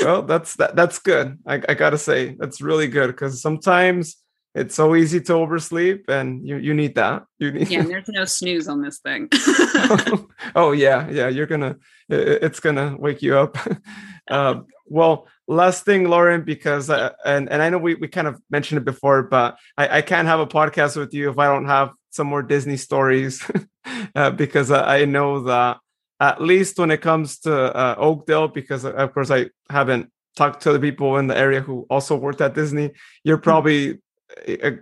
well, 0.02 0.22
that's 0.24 0.56
that 0.56 0.76
that's 0.76 1.00
good. 1.00 1.38
I, 1.46 1.62
I 1.68 1.74
gotta 1.74 1.98
say 1.98 2.36
that's 2.40 2.62
really 2.62 2.88
good 2.88 3.08
because 3.08 3.42
sometimes 3.42 4.18
it's 4.58 4.76
so 4.76 4.96
easy 4.96 5.22
to 5.22 5.34
oversleep, 5.34 6.10
and 6.10 6.46
you 6.48 6.58
you 6.58 6.74
need 6.74 6.96
that. 6.96 7.26
You 7.40 7.52
need. 7.52 7.70
yeah, 7.70 7.82
there's 7.88 8.08
no 8.08 8.26
snooze 8.26 8.68
on 8.68 8.82
this 8.82 9.00
thing. 9.00 9.30
oh 10.56 10.72
yeah, 10.72 11.10
yeah. 11.10 11.28
You're 11.28 11.46
gonna 11.46 11.78
it's 12.10 12.60
gonna 12.60 12.96
wake 12.98 13.22
you 13.22 13.38
up. 13.38 13.58
uh, 14.30 14.62
well, 14.88 15.28
last 15.48 15.86
thing, 15.86 16.10
Lauren, 16.10 16.44
because 16.44 16.90
uh, 16.90 17.14
and 17.24 17.50
and 17.50 17.62
I 17.62 17.70
know 17.70 17.78
we 17.78 17.96
we 17.96 18.08
kind 18.08 18.28
of 18.28 18.42
mentioned 18.50 18.80
it 18.80 18.86
before, 18.86 19.24
but 19.24 19.58
I 19.78 19.98
I 19.98 20.02
can't 20.02 20.28
have 20.28 20.40
a 20.40 20.48
podcast 20.48 20.98
with 20.98 21.14
you 21.14 21.30
if 21.30 21.38
I 21.38 21.46
don't 21.46 21.66
have 21.66 21.92
some 22.10 22.28
more 22.28 22.42
Disney 22.42 22.78
stories, 22.78 23.50
uh, 24.16 24.32
because 24.32 24.72
I, 24.72 25.02
I 25.02 25.06
know 25.06 25.42
that 25.44 25.78
at 26.20 26.42
least 26.42 26.80
when 26.80 26.90
it 26.90 27.02
comes 27.02 27.40
to 27.42 27.54
uh, 27.54 27.96
Oakdale, 27.98 28.48
because 28.48 28.86
uh, 28.86 28.94
of 28.94 29.14
course 29.14 29.30
I 29.30 29.50
haven't 29.70 30.12
talked 30.36 30.62
to 30.64 30.74
the 30.74 30.80
people 30.80 31.18
in 31.18 31.28
the 31.28 31.38
area 31.38 31.62
who 31.62 31.86
also 31.90 32.16
worked 32.16 32.42
at 32.42 32.56
Disney. 32.56 32.92
You're 33.24 33.38
mm-hmm. 33.38 33.44
probably 33.44 34.00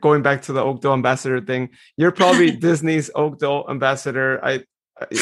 going 0.01 0.21
back 0.21 0.43
to 0.43 0.53
the 0.53 0.61
Oakdale 0.61 0.93
ambassador 0.93 1.41
thing. 1.41 1.69
You're 1.97 2.11
probably 2.11 2.51
Disney's 2.67 3.09
Oakdale 3.15 3.65
ambassador. 3.69 4.43
I 4.43 4.63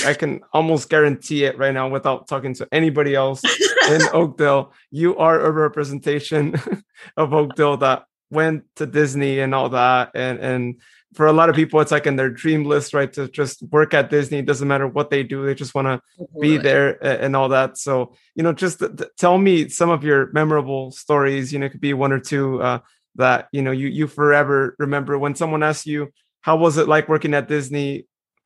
I 0.05 0.13
can 0.13 0.41
almost 0.53 0.89
guarantee 0.89 1.45
it 1.45 1.57
right 1.57 1.73
now 1.73 1.89
without 1.89 2.27
talking 2.27 2.53
to 2.55 2.67
anybody 2.71 3.15
else 3.15 3.41
in 3.89 4.01
Oakdale. 4.13 4.71
You 4.91 5.17
are 5.17 5.39
a 5.39 5.51
representation 5.51 6.55
of 7.17 7.33
Oakdale 7.33 7.77
that 7.77 8.05
went 8.29 8.65
to 8.75 8.85
Disney 8.85 9.39
and 9.39 9.55
all 9.55 9.69
that. 9.69 10.11
And 10.13 10.39
and 10.39 10.81
for 11.15 11.27
a 11.27 11.33
lot 11.33 11.49
of 11.49 11.55
people, 11.55 11.79
it's 11.79 11.91
like 11.91 12.07
in 12.07 12.15
their 12.15 12.29
dream 12.29 12.65
list, 12.65 12.93
right? 12.93 13.11
To 13.13 13.27
just 13.27 13.63
work 13.63 13.93
at 13.93 14.09
Disney. 14.09 14.39
It 14.39 14.45
doesn't 14.45 14.67
matter 14.67 14.87
what 14.87 15.09
they 15.09 15.23
do, 15.23 15.45
they 15.45 15.55
just 15.55 15.75
want 15.75 15.87
to 15.87 16.27
be 16.39 16.57
there 16.57 17.03
and 17.03 17.35
all 17.35 17.49
that. 17.49 17.77
So, 17.77 18.15
you 18.35 18.43
know, 18.43 18.53
just 18.53 18.83
tell 19.17 19.37
me 19.37 19.69
some 19.69 19.89
of 19.89 20.03
your 20.03 20.31
memorable 20.33 20.91
stories. 20.91 21.51
You 21.51 21.59
know, 21.59 21.67
it 21.67 21.69
could 21.69 21.81
be 21.81 21.93
one 21.93 22.11
or 22.11 22.19
two 22.19 22.61
uh, 22.61 22.79
that, 23.15 23.47
you 23.51 23.61
know, 23.61 23.71
you 23.71 23.87
you 23.87 24.07
forever 24.07 24.75
remember 24.79 25.17
when 25.17 25.35
someone 25.35 25.63
asks 25.63 25.85
you, 25.85 26.11
how 26.41 26.57
was 26.57 26.77
it 26.77 26.87
like 26.87 27.09
working 27.09 27.33
at 27.33 27.47
Disney? 27.47 28.05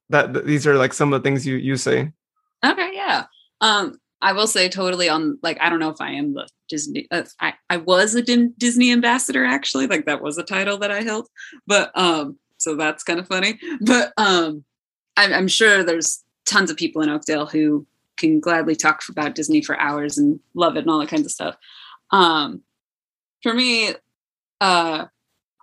that, 0.09 0.45
these 0.45 0.65
are 0.65 0.77
like 0.77 0.93
some 0.93 1.11
of 1.11 1.21
the 1.21 1.27
things 1.27 1.45
you 1.45 1.55
you 1.55 1.75
say. 1.75 2.11
Okay 2.65 2.91
yeah. 2.93 3.25
Um 3.61 3.99
i 4.19 4.33
will 4.33 4.47
say 4.47 4.67
totally 4.67 5.07
on 5.07 5.37
like 5.43 5.59
i 5.61 5.69
don't 5.69 5.79
know 5.79 5.91
if 5.91 6.01
i 6.01 6.09
am 6.09 6.33
the 6.33 6.47
disney 6.67 7.07
uh, 7.11 7.21
i 7.39 7.53
i 7.69 7.77
was 7.77 8.15
a 8.15 8.21
disney 8.23 8.91
ambassador 8.91 9.45
actually 9.45 9.85
like 9.85 10.07
that 10.07 10.23
was 10.23 10.39
a 10.39 10.43
title 10.43 10.75
that 10.75 10.89
i 10.89 11.03
held 11.03 11.27
but 11.67 11.91
um 11.93 12.35
so 12.57 12.75
that's 12.75 13.03
kind 13.03 13.19
of 13.19 13.27
funny. 13.27 13.59
But 13.81 14.13
um 14.17 14.63
I'm, 15.15 15.33
I'm 15.33 15.47
sure 15.47 15.83
there's 15.83 16.23
tons 16.45 16.69
of 16.69 16.77
people 16.77 17.01
in 17.01 17.09
oakdale 17.09 17.45
who 17.45 17.85
can 18.17 18.39
gladly 18.39 18.75
talk 18.75 19.03
about 19.09 19.35
disney 19.35 19.61
for 19.61 19.79
hours 19.79 20.17
and 20.17 20.39
love 20.55 20.75
it 20.75 20.79
and 20.79 20.89
all 20.89 20.99
that 20.99 21.09
kinds 21.09 21.25
of 21.25 21.31
stuff. 21.31 21.55
Um 22.11 22.61
for 23.43 23.53
me 23.53 23.93
uh 24.61 25.05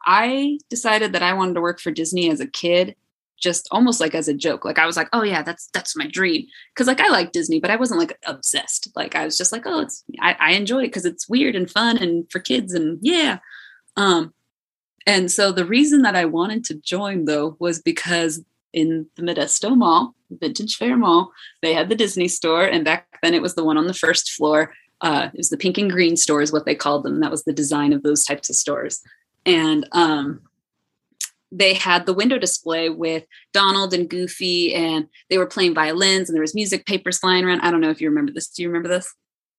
i 0.05 0.59
decided 0.71 1.13
that 1.13 1.23
i 1.23 1.33
wanted 1.33 1.55
to 1.55 1.61
work 1.61 1.81
for 1.81 1.91
disney 1.91 2.31
as 2.31 2.41
a 2.41 2.47
kid 2.47 2.95
just 3.45 3.69
almost 3.71 4.01
like 4.01 4.15
as 4.15 4.27
a 4.27 4.35
joke. 4.35 4.65
Like 4.65 4.79
I 4.79 4.87
was 4.87 4.97
like, 4.97 5.09
oh 5.13 5.23
yeah, 5.23 5.43
that's 5.43 5.69
that's 5.75 5.97
my 5.97 6.07
dream. 6.07 6.47
Cause 6.75 6.87
like 6.87 7.01
I 7.01 7.09
like 7.09 7.33
Disney, 7.33 7.61
but 7.61 7.71
I 7.71 7.77
wasn't 7.77 8.01
like 8.01 8.19
obsessed. 8.27 8.89
Like 8.97 9.15
I 9.15 9.25
was 9.25 9.37
just 9.37 9.53
like, 9.53 9.63
oh, 9.67 9.81
it's 9.81 10.03
I, 10.21 10.37
I 10.41 10.53
enjoy 10.53 10.85
it 10.85 10.87
because 10.87 11.05
it's 11.05 11.29
weird 11.29 11.55
and 11.55 11.71
fun 11.71 11.99
and 11.99 12.31
for 12.33 12.39
kids 12.39 12.73
and 12.73 12.99
yeah. 13.03 13.39
Um 13.97 14.33
and 15.07 15.31
so 15.31 15.53
the 15.53 15.67
reason 15.67 16.03
that 16.03 16.17
I 16.17 16.25
wanted 16.25 16.65
to 16.65 16.75
join 16.75 17.27
though 17.27 17.57
was 17.59 17.83
because 17.83 18.43
in 18.73 19.07
the 19.17 19.23
Modesto 19.23 19.77
Mall, 19.77 20.15
Vintage 20.31 20.77
Faire 20.77 20.97
Mall, 20.97 21.31
they 21.63 21.75
had 21.75 21.89
the 21.89 21.95
Disney 21.95 22.27
store, 22.27 22.65
and 22.65 22.85
back 22.85 23.07
then 23.23 23.35
it 23.35 23.43
was 23.43 23.55
the 23.55 23.63
one 23.63 23.77
on 23.77 23.87
the 23.87 23.95
first 23.95 24.33
floor. 24.33 24.73
Uh, 25.05 25.29
it 25.35 25.37
was 25.37 25.51
the 25.51 25.59
pink 25.59 25.77
and 25.77 25.91
green 25.91 26.17
store, 26.17 26.41
is 26.41 26.51
what 26.51 26.65
they 26.65 26.75
called 26.75 27.05
them. 27.05 27.21
That 27.21 27.31
was 27.31 27.45
the 27.45 27.53
design 27.53 27.93
of 27.93 28.03
those 28.03 28.25
types 28.25 28.49
of 28.49 28.57
stores. 28.57 29.03
And 29.45 29.87
um, 29.93 30.41
they 31.53 31.75
had 31.75 32.07
the 32.07 32.15
window 32.15 32.39
display 32.39 32.89
with 32.89 33.25
Donald 33.53 33.93
and 33.93 34.09
Goofy, 34.09 34.75
and 34.75 35.07
they 35.29 35.37
were 35.37 35.47
playing 35.47 35.75
violins, 35.75 36.31
and 36.31 36.35
there 36.35 36.41
was 36.41 36.55
music 36.55 36.87
papers 36.87 37.19
flying 37.19 37.45
around. 37.45 37.61
I 37.61 37.71
don't 37.71 37.83
know 37.83 37.91
if 37.91 38.01
you 38.01 38.09
remember 38.09 38.33
this. 38.33 38.49
Do 38.49 38.63
you 38.63 38.69
remember 38.69 38.89
this? 38.89 39.15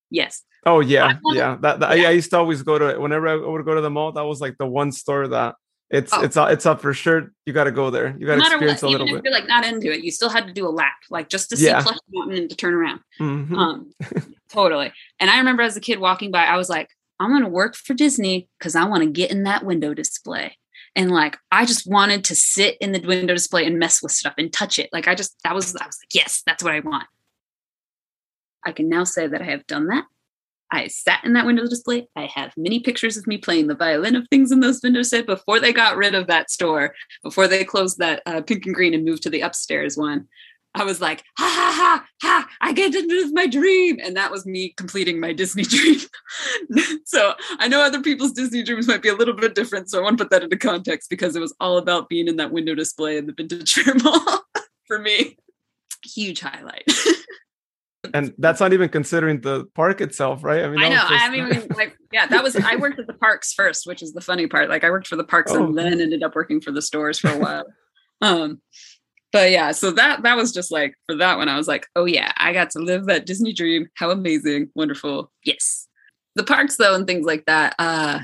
Yes. 0.09 0.41
Oh 0.65 0.79
yeah, 0.79 1.19
yeah. 1.25 1.57
That, 1.61 1.79
that 1.79 1.99
yeah. 1.99 2.05
I, 2.05 2.07
I, 2.07 2.11
used 2.13 2.31
to 2.31 2.39
always 2.39 2.63
go 2.63 2.79
to 2.79 2.89
it. 2.89 2.99
whenever 2.99 3.27
I 3.27 3.35
would 3.35 3.65
go 3.65 3.75
to 3.75 3.81
the 3.81 3.91
mall. 3.91 4.13
That 4.13 4.25
was 4.25 4.41
like 4.41 4.57
the 4.57 4.65
one 4.65 4.91
store 4.91 5.27
that 5.27 5.55
it's 5.89 6.11
oh. 6.13 6.21
it's 6.21 6.37
it's 6.37 6.65
up 6.65 6.81
for 6.81 6.93
sure. 6.93 7.31
You 7.45 7.53
got 7.53 7.65
to 7.65 7.71
go 7.71 7.89
there. 7.89 8.15
You 8.17 8.25
got 8.25 8.35
to 8.35 8.41
experience 8.41 8.81
what, 8.81 8.89
a 8.89 8.91
little 8.91 9.07
even 9.07 9.21
bit. 9.21 9.27
If 9.27 9.31
you're 9.31 9.39
like 9.39 9.47
not 9.47 9.65
into 9.65 9.91
it, 9.91 10.03
you 10.03 10.11
still 10.11 10.29
had 10.29 10.47
to 10.47 10.53
do 10.53 10.67
a 10.67 10.69
lap, 10.69 10.95
like 11.09 11.29
just 11.29 11.49
to 11.51 11.57
see 11.57 11.65
yeah. 11.65 11.81
Plush 11.81 11.97
Mountain 12.11 12.37
and 12.37 12.49
to 12.49 12.55
turn 12.55 12.73
around. 12.73 13.01
Mm-hmm. 13.19 13.55
Um, 13.55 13.93
totally. 14.49 14.91
And 15.19 15.29
I 15.29 15.37
remember 15.37 15.63
as 15.63 15.77
a 15.77 15.81
kid 15.81 15.99
walking 15.99 16.31
by, 16.31 16.45
I 16.45 16.57
was 16.57 16.69
like, 16.69 16.89
I'm 17.19 17.29
going 17.29 17.43
to 17.43 17.49
work 17.49 17.75
for 17.75 17.93
Disney 17.93 18.49
because 18.59 18.75
I 18.75 18.85
want 18.85 19.03
to 19.03 19.09
get 19.09 19.31
in 19.31 19.43
that 19.43 19.63
window 19.63 19.93
display 19.93 20.57
and 20.95 21.11
like 21.11 21.37
I 21.51 21.65
just 21.65 21.87
wanted 21.87 22.23
to 22.25 22.35
sit 22.35 22.77
in 22.79 22.93
the 22.93 22.99
window 22.99 23.33
display 23.33 23.65
and 23.65 23.77
mess 23.77 24.01
with 24.01 24.11
stuff 24.11 24.33
and 24.37 24.51
touch 24.51 24.79
it. 24.79 24.89
Like 24.93 25.07
I 25.07 25.15
just 25.15 25.35
that 25.43 25.53
was 25.53 25.75
I 25.75 25.85
was 25.85 25.99
like, 26.01 26.13
yes, 26.13 26.41
that's 26.45 26.63
what 26.63 26.73
I 26.73 26.79
want. 26.79 27.07
I 28.65 28.71
can 28.71 28.89
now 28.89 29.03
say 29.03 29.27
that 29.27 29.41
I 29.41 29.45
have 29.45 29.67
done 29.67 29.87
that. 29.87 30.05
I 30.71 30.87
sat 30.87 31.23
in 31.23 31.33
that 31.33 31.45
window 31.45 31.67
display. 31.67 32.07
I 32.15 32.25
have 32.33 32.51
many 32.57 32.79
pictures 32.79 33.17
of 33.17 33.27
me 33.27 33.37
playing 33.37 33.67
the 33.67 33.75
violin 33.75 34.15
of 34.15 34.27
things 34.29 34.51
in 34.51 34.59
those 34.59 34.81
windows 34.81 35.09
set 35.09 35.25
before 35.25 35.59
they 35.59 35.71
got 35.71 35.97
rid 35.97 36.15
of 36.15 36.27
that 36.27 36.49
store, 36.49 36.93
before 37.23 37.47
they 37.47 37.63
closed 37.63 37.99
that 37.99 38.21
uh, 38.25 38.41
pink 38.41 38.65
and 38.65 38.75
green 38.75 38.93
and 38.93 39.05
moved 39.05 39.23
to 39.23 39.29
the 39.29 39.41
upstairs 39.41 39.95
one. 39.97 40.27
I 40.75 40.83
was 40.83 40.99
like, 40.99 41.23
ha 41.37 41.45
ha 41.45 41.71
ha 41.71 42.07
ha, 42.21 42.49
I 42.59 42.73
get 42.73 42.91
to 42.91 43.07
live 43.07 43.33
my 43.33 43.47
dream. 43.47 43.97
And 44.03 44.17
that 44.17 44.31
was 44.31 44.45
me 44.45 44.73
completing 44.75 45.19
my 45.19 45.31
Disney 45.31 45.63
dream. 45.63 45.99
so 47.05 47.33
I 47.59 47.67
know 47.67 47.81
other 47.81 48.01
people's 48.01 48.33
Disney 48.33 48.61
dreams 48.61 48.87
might 48.87 49.01
be 49.01 49.09
a 49.09 49.15
little 49.15 49.33
bit 49.33 49.55
different. 49.55 49.89
So 49.89 49.99
I 49.99 50.03
want 50.03 50.17
to 50.17 50.23
put 50.23 50.31
that 50.31 50.43
into 50.43 50.57
context 50.57 51.09
because 51.09 51.35
it 51.35 51.39
was 51.39 51.55
all 51.59 51.77
about 51.77 52.09
being 52.09 52.27
in 52.27 52.35
that 52.37 52.51
window 52.51 52.75
display 52.75 53.17
in 53.17 53.25
the 53.25 53.33
vintage 53.33 53.73
Faire 53.73 53.95
mall 54.03 54.43
for 54.85 54.99
me. 54.99 55.37
Huge 56.03 56.41
highlight. 56.41 56.83
and 58.13 58.33
that's 58.37 58.59
not 58.59 58.73
even 58.73 58.89
considering 58.89 59.41
the 59.41 59.65
park 59.75 60.01
itself, 60.01 60.43
right? 60.43 60.63
I 60.63 60.69
mean, 60.69 60.79
I 60.79 60.89
know. 60.89 60.95
Just... 60.95 61.11
I 61.11 61.29
mean, 61.29 61.67
like, 61.75 61.97
yeah, 62.11 62.25
that 62.27 62.43
was. 62.43 62.55
I 62.55 62.75
worked 62.75 62.99
at 62.99 63.07
the 63.07 63.13
parks 63.13 63.53
first, 63.53 63.87
which 63.87 64.01
is 64.01 64.13
the 64.13 64.21
funny 64.21 64.47
part. 64.47 64.69
Like, 64.69 64.83
I 64.83 64.89
worked 64.89 65.07
for 65.07 65.15
the 65.15 65.23
parks 65.23 65.51
oh. 65.51 65.65
and 65.65 65.77
then 65.77 66.01
ended 66.01 66.23
up 66.23 66.35
working 66.35 66.61
for 66.61 66.71
the 66.71 66.81
stores 66.81 67.19
for 67.19 67.29
a 67.29 67.37
while. 67.37 67.65
um, 68.21 68.61
but 69.35 69.51
yeah, 69.51 69.71
so 69.71 69.91
that 69.91 70.23
that 70.23 70.37
was 70.37 70.53
just 70.53 70.71
like 70.71 70.95
for 71.07 71.15
that 71.17 71.37
one, 71.37 71.49
I 71.49 71.57
was 71.57 71.67
like, 71.67 71.87
oh 71.97 72.05
yeah, 72.05 72.31
I 72.37 72.53
got 72.53 72.69
to 72.71 72.79
live 72.79 73.07
that 73.07 73.25
Disney 73.25 73.51
dream. 73.51 73.87
How 73.95 74.09
amazing, 74.11 74.69
wonderful. 74.75 75.29
Yes. 75.43 75.89
The 76.35 76.43
parks 76.45 76.77
though 76.77 76.95
and 76.95 77.05
things 77.05 77.25
like 77.25 77.45
that. 77.45 77.75
Uh 77.77 78.19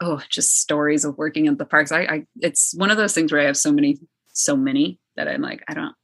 oh, 0.00 0.22
just 0.30 0.60
stories 0.60 1.04
of 1.04 1.18
working 1.18 1.48
at 1.48 1.58
the 1.58 1.66
parks. 1.66 1.92
I, 1.92 2.00
I 2.00 2.26
it's 2.40 2.74
one 2.76 2.90
of 2.90 2.96
those 2.96 3.12
things 3.12 3.30
where 3.30 3.42
I 3.42 3.44
have 3.44 3.58
so 3.58 3.72
many, 3.72 3.98
so 4.32 4.56
many 4.56 4.98
that 5.16 5.28
I'm 5.28 5.42
like, 5.42 5.62
I 5.68 5.74
don't 5.74 5.94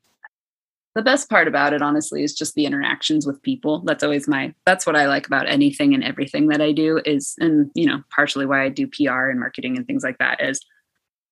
the 0.95 1.03
best 1.03 1.31
part 1.31 1.47
about 1.47 1.73
it 1.73 1.83
honestly 1.83 2.25
is 2.25 2.35
just 2.35 2.55
the 2.55 2.67
interactions 2.67 3.27
with 3.27 3.43
people. 3.43 3.81
That's 3.81 4.03
always 4.03 4.27
my 4.27 4.55
that's 4.67 4.87
what 4.87 4.97
i 4.97 5.07
like 5.07 5.27
about 5.27 5.49
anything 5.49 5.95
and 5.95 6.05
everything 6.05 6.49
that 6.49 6.61
i 6.61 6.73
do 6.73 7.01
is 7.05 7.35
and 7.39 7.71
you 7.75 7.87
know 7.87 8.03
partially 8.11 8.47
why 8.47 8.65
i 8.65 8.69
do 8.69 8.87
pr 8.87 9.29
and 9.31 9.41
marketing 9.41 9.77
and 9.77 9.87
things 9.87 10.03
like 10.03 10.19
that 10.19 10.43
is 10.43 10.61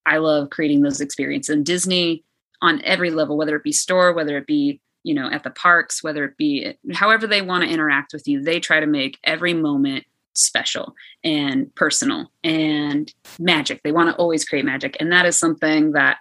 i 0.06 0.18
love 0.18 0.50
creating 0.50 0.82
those 0.82 1.00
experiences. 1.00 1.54
And 1.54 1.66
disney 1.66 2.24
on 2.60 2.82
every 2.82 3.10
level, 3.10 3.36
whether 3.36 3.56
it 3.56 3.62
be 3.62 3.72
store, 3.72 4.12
whether 4.12 4.36
it 4.36 4.46
be 4.46 4.80
you 5.04 5.14
know 5.14 5.30
at 5.30 5.44
the 5.44 5.50
parks, 5.50 6.02
whether 6.02 6.24
it 6.24 6.36
be 6.36 6.74
however 6.92 7.26
they 7.26 7.42
want 7.42 7.64
to 7.64 7.70
interact 7.70 8.12
with 8.12 8.26
you, 8.26 8.42
they 8.42 8.60
try 8.60 8.80
to 8.80 8.86
make 8.86 9.18
every 9.24 9.54
moment 9.54 10.04
special 10.34 10.94
and 11.24 11.74
personal 11.74 12.30
and 12.44 13.12
magic. 13.38 13.82
They 13.82 13.92
want 13.92 14.10
to 14.10 14.16
always 14.16 14.44
create 14.44 14.64
magic, 14.64 14.96
and 15.00 15.12
that 15.12 15.26
is 15.26 15.38
something 15.38 15.92
that 15.92 16.18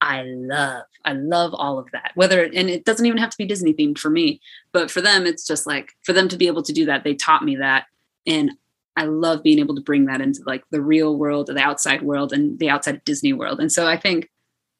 I 0.00 0.22
love. 0.22 0.84
I 1.04 1.12
love 1.12 1.54
all 1.54 1.78
of 1.78 1.90
that. 1.92 2.12
Whether 2.14 2.44
and 2.44 2.70
it 2.70 2.84
doesn't 2.84 3.06
even 3.06 3.18
have 3.18 3.30
to 3.30 3.38
be 3.38 3.46
Disney 3.46 3.74
themed 3.74 3.98
for 3.98 4.10
me, 4.10 4.40
but 4.72 4.90
for 4.90 5.00
them, 5.00 5.26
it's 5.26 5.46
just 5.46 5.66
like 5.66 5.92
for 6.04 6.12
them 6.12 6.28
to 6.28 6.36
be 6.36 6.46
able 6.46 6.62
to 6.62 6.72
do 6.72 6.84
that. 6.86 7.04
They 7.04 7.14
taught 7.14 7.44
me 7.44 7.56
that, 7.56 7.86
and 8.26 8.52
I 8.96 9.04
love 9.04 9.42
being 9.42 9.58
able 9.58 9.74
to 9.74 9.80
bring 9.80 10.06
that 10.06 10.20
into 10.20 10.42
like 10.46 10.64
the 10.70 10.82
real 10.82 11.16
world, 11.16 11.46
the 11.46 11.58
outside 11.58 12.02
world, 12.02 12.32
and 12.32 12.58
the 12.58 12.70
outside 12.70 13.04
Disney 13.04 13.32
world. 13.32 13.60
And 13.60 13.72
so 13.72 13.86
I 13.86 13.96
think 13.96 14.28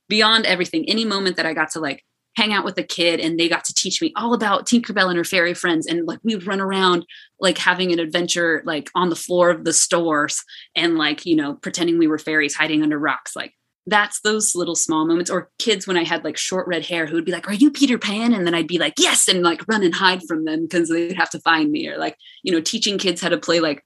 beyond 0.08 0.46
everything, 0.46 0.88
any 0.88 1.04
moment 1.04 1.36
that 1.36 1.46
I 1.46 1.54
got 1.54 1.70
to 1.72 1.80
like 1.80 2.04
hang 2.36 2.52
out 2.52 2.64
with 2.64 2.78
a 2.78 2.84
kid 2.84 3.18
and 3.18 3.38
they 3.38 3.48
got 3.48 3.64
to 3.64 3.74
teach 3.74 4.00
me 4.00 4.12
all 4.16 4.32
about 4.32 4.64
Tinkerbell 4.64 5.08
and 5.08 5.16
her 5.16 5.24
fairy 5.24 5.54
friends. 5.54 5.86
And 5.86 6.06
like 6.06 6.20
we 6.22 6.36
would 6.36 6.46
run 6.46 6.60
around 6.60 7.04
like 7.40 7.58
having 7.58 7.92
an 7.92 7.98
adventure 7.98 8.62
like 8.64 8.90
on 8.94 9.08
the 9.08 9.16
floor 9.16 9.50
of 9.50 9.64
the 9.64 9.72
stores 9.72 10.44
and 10.76 10.96
like, 10.96 11.26
you 11.26 11.34
know, 11.34 11.54
pretending 11.54 11.98
we 11.98 12.06
were 12.06 12.18
fairies 12.18 12.54
hiding 12.54 12.82
under 12.82 12.98
rocks. 12.98 13.34
Like 13.34 13.54
that's 13.90 14.20
those 14.20 14.54
little 14.54 14.74
small 14.74 15.06
moments. 15.06 15.30
Or 15.30 15.50
kids 15.58 15.86
when 15.86 15.96
I 15.96 16.04
had 16.04 16.24
like 16.24 16.36
short 16.36 16.66
red 16.66 16.84
hair 16.84 17.06
who 17.06 17.14
would 17.14 17.24
be 17.24 17.32
like, 17.32 17.48
Are 17.48 17.54
you 17.54 17.70
Peter 17.70 17.98
Pan? 17.98 18.32
And 18.32 18.46
then 18.46 18.54
I'd 18.54 18.66
be 18.66 18.78
like, 18.78 18.94
Yes, 18.98 19.28
and 19.28 19.42
like 19.42 19.66
run 19.68 19.82
and 19.82 19.94
hide 19.94 20.22
from 20.24 20.44
them 20.44 20.62
because 20.62 20.88
they'd 20.88 21.16
have 21.16 21.30
to 21.30 21.40
find 21.40 21.70
me. 21.70 21.88
Or 21.88 21.98
like, 21.98 22.16
you 22.42 22.52
know, 22.52 22.60
teaching 22.60 22.98
kids 22.98 23.20
how 23.20 23.28
to 23.28 23.38
play 23.38 23.60
like 23.60 23.84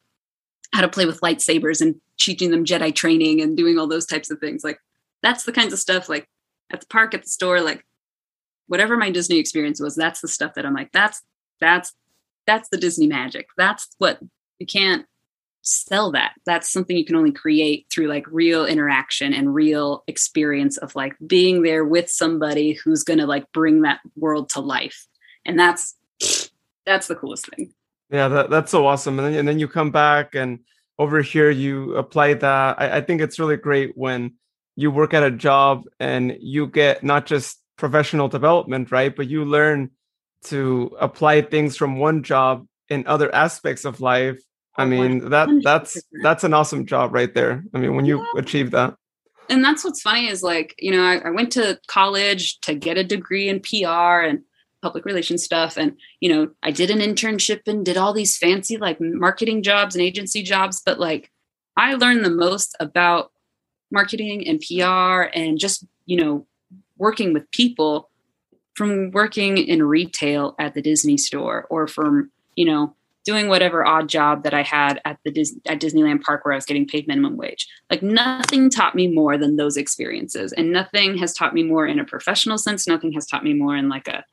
how 0.72 0.80
to 0.80 0.88
play 0.88 1.06
with 1.06 1.20
lightsabers 1.20 1.80
and 1.80 1.96
teaching 2.18 2.50
them 2.50 2.64
Jedi 2.64 2.94
training 2.94 3.40
and 3.40 3.56
doing 3.56 3.78
all 3.78 3.86
those 3.86 4.06
types 4.06 4.30
of 4.30 4.38
things. 4.38 4.64
Like 4.64 4.78
that's 5.22 5.44
the 5.44 5.52
kinds 5.52 5.72
of 5.72 5.78
stuff 5.78 6.08
like 6.08 6.28
at 6.70 6.80
the 6.80 6.86
park, 6.86 7.14
at 7.14 7.22
the 7.22 7.28
store, 7.28 7.60
like 7.60 7.84
whatever 8.66 8.96
my 8.96 9.10
Disney 9.10 9.38
experience 9.38 9.80
was, 9.80 9.94
that's 9.94 10.20
the 10.20 10.28
stuff 10.28 10.54
that 10.54 10.64
I'm 10.64 10.74
like, 10.74 10.92
that's 10.92 11.22
that's 11.60 11.94
that's 12.46 12.68
the 12.70 12.78
Disney 12.78 13.06
magic. 13.06 13.48
That's 13.56 13.88
what 13.98 14.18
you 14.58 14.66
can't 14.66 15.06
sell 15.62 16.12
that. 16.12 16.32
That's 16.44 16.70
something 16.70 16.96
you 16.96 17.04
can 17.04 17.16
only 17.16 17.32
create 17.32 17.86
through 17.90 18.08
like 18.08 18.26
real 18.30 18.66
interaction 18.66 19.32
and 19.32 19.54
real 19.54 20.04
experience 20.06 20.76
of 20.76 20.94
like 20.94 21.14
being 21.26 21.62
there 21.62 21.84
with 21.84 22.10
somebody 22.10 22.72
who's 22.72 23.04
gonna 23.04 23.26
like 23.26 23.50
bring 23.52 23.82
that 23.82 24.00
world 24.16 24.50
to 24.50 24.60
life. 24.60 25.06
And 25.46 25.58
that's 25.58 25.96
that's 26.84 27.06
the 27.06 27.14
coolest 27.14 27.46
thing. 27.46 27.72
Yeah, 28.10 28.28
that, 28.28 28.50
that's 28.50 28.70
so 28.70 28.86
awesome. 28.86 29.18
And 29.18 29.28
then 29.28 29.38
and 29.38 29.48
then 29.48 29.58
you 29.58 29.68
come 29.68 29.90
back 29.90 30.34
and 30.34 30.60
over 30.98 31.22
here 31.22 31.50
you 31.50 31.96
apply 31.96 32.34
that. 32.34 32.80
I, 32.80 32.98
I 32.98 33.00
think 33.00 33.20
it's 33.20 33.38
really 33.38 33.56
great 33.56 33.96
when 33.96 34.34
you 34.76 34.90
work 34.90 35.14
at 35.14 35.22
a 35.22 35.30
job 35.30 35.84
and 36.00 36.36
you 36.40 36.66
get 36.66 37.04
not 37.04 37.26
just 37.26 37.58
professional 37.76 38.28
development, 38.28 38.90
right? 38.90 39.14
But 39.14 39.28
you 39.28 39.44
learn 39.44 39.90
to 40.44 40.96
apply 41.00 41.42
things 41.42 41.76
from 41.76 41.98
one 41.98 42.22
job 42.22 42.66
in 42.88 43.06
other 43.06 43.32
aspects 43.34 43.84
of 43.84 44.00
life 44.00 44.40
i 44.76 44.84
mean 44.84 45.28
that 45.30 45.48
that's 45.62 46.02
that's 46.22 46.44
an 46.44 46.54
awesome 46.54 46.86
job 46.86 47.12
right 47.12 47.34
there. 47.34 47.64
I 47.74 47.78
mean 47.78 47.94
when 47.94 48.04
you 48.04 48.18
yeah. 48.18 48.40
achieve 48.40 48.70
that. 48.72 48.96
And 49.48 49.62
that's 49.62 49.84
what's 49.84 50.00
funny 50.00 50.28
is 50.28 50.42
like 50.42 50.74
you 50.78 50.90
know 50.90 51.02
I, 51.02 51.18
I, 51.18 51.30
went 51.30 51.52
to 51.52 51.78
college 51.86 52.58
to 52.60 52.74
get 52.74 52.96
a 52.96 53.04
degree 53.04 53.48
in 53.48 53.60
pr 53.60 53.86
and 53.86 54.42
public 54.80 55.04
relations 55.04 55.44
stuff 55.44 55.76
and 55.76 55.96
you 56.20 56.28
know 56.28 56.50
i 56.62 56.70
did 56.70 56.90
an 56.90 56.98
internship 56.98 57.60
and 57.66 57.84
did 57.84 57.96
all 57.96 58.12
these 58.12 58.36
fancy 58.36 58.76
like 58.78 59.00
marketing 59.00 59.62
jobs 59.62 59.94
and 59.94 60.02
agency 60.02 60.42
jobs 60.42 60.82
but 60.84 60.98
like 60.98 61.30
i 61.76 61.94
learned 61.94 62.24
the 62.24 62.30
most 62.30 62.74
about 62.80 63.30
marketing 63.90 64.46
and 64.48 64.60
pr 64.60 65.30
and 65.38 65.58
just 65.58 65.84
you 66.06 66.16
know 66.16 66.46
working 66.96 67.32
with 67.32 67.48
people 67.52 68.10
from 68.74 69.10
working 69.12 69.58
in 69.58 69.82
retail 69.82 70.54
at 70.58 70.74
the 70.74 70.82
disney 70.82 71.16
store 71.16 71.66
or 71.70 71.86
from 71.86 72.32
you 72.56 72.64
know 72.64 72.94
doing 73.24 73.48
whatever 73.48 73.86
odd 73.86 74.08
job 74.08 74.44
that 74.44 74.54
I 74.54 74.62
had 74.62 75.00
at 75.04 75.18
the 75.24 75.30
Dis- 75.30 75.58
at 75.66 75.80
Disneyland 75.80 76.22
Park 76.22 76.44
where 76.44 76.52
I 76.52 76.56
was 76.56 76.64
getting 76.64 76.86
paid 76.86 77.06
minimum 77.06 77.36
wage. 77.36 77.68
Like 77.90 78.02
nothing 78.02 78.70
taught 78.70 78.94
me 78.94 79.06
more 79.08 79.38
than 79.38 79.56
those 79.56 79.76
experiences, 79.76 80.52
and 80.52 80.72
nothing 80.72 81.16
has 81.18 81.32
taught 81.32 81.54
me 81.54 81.62
more 81.62 81.86
in 81.86 81.98
a 81.98 82.04
professional 82.04 82.58
sense. 82.58 82.86
Nothing 82.86 83.12
has 83.12 83.26
taught 83.26 83.44
me 83.44 83.54
more 83.54 83.76
in 83.76 83.88
like 83.88 84.08
a 84.08 84.24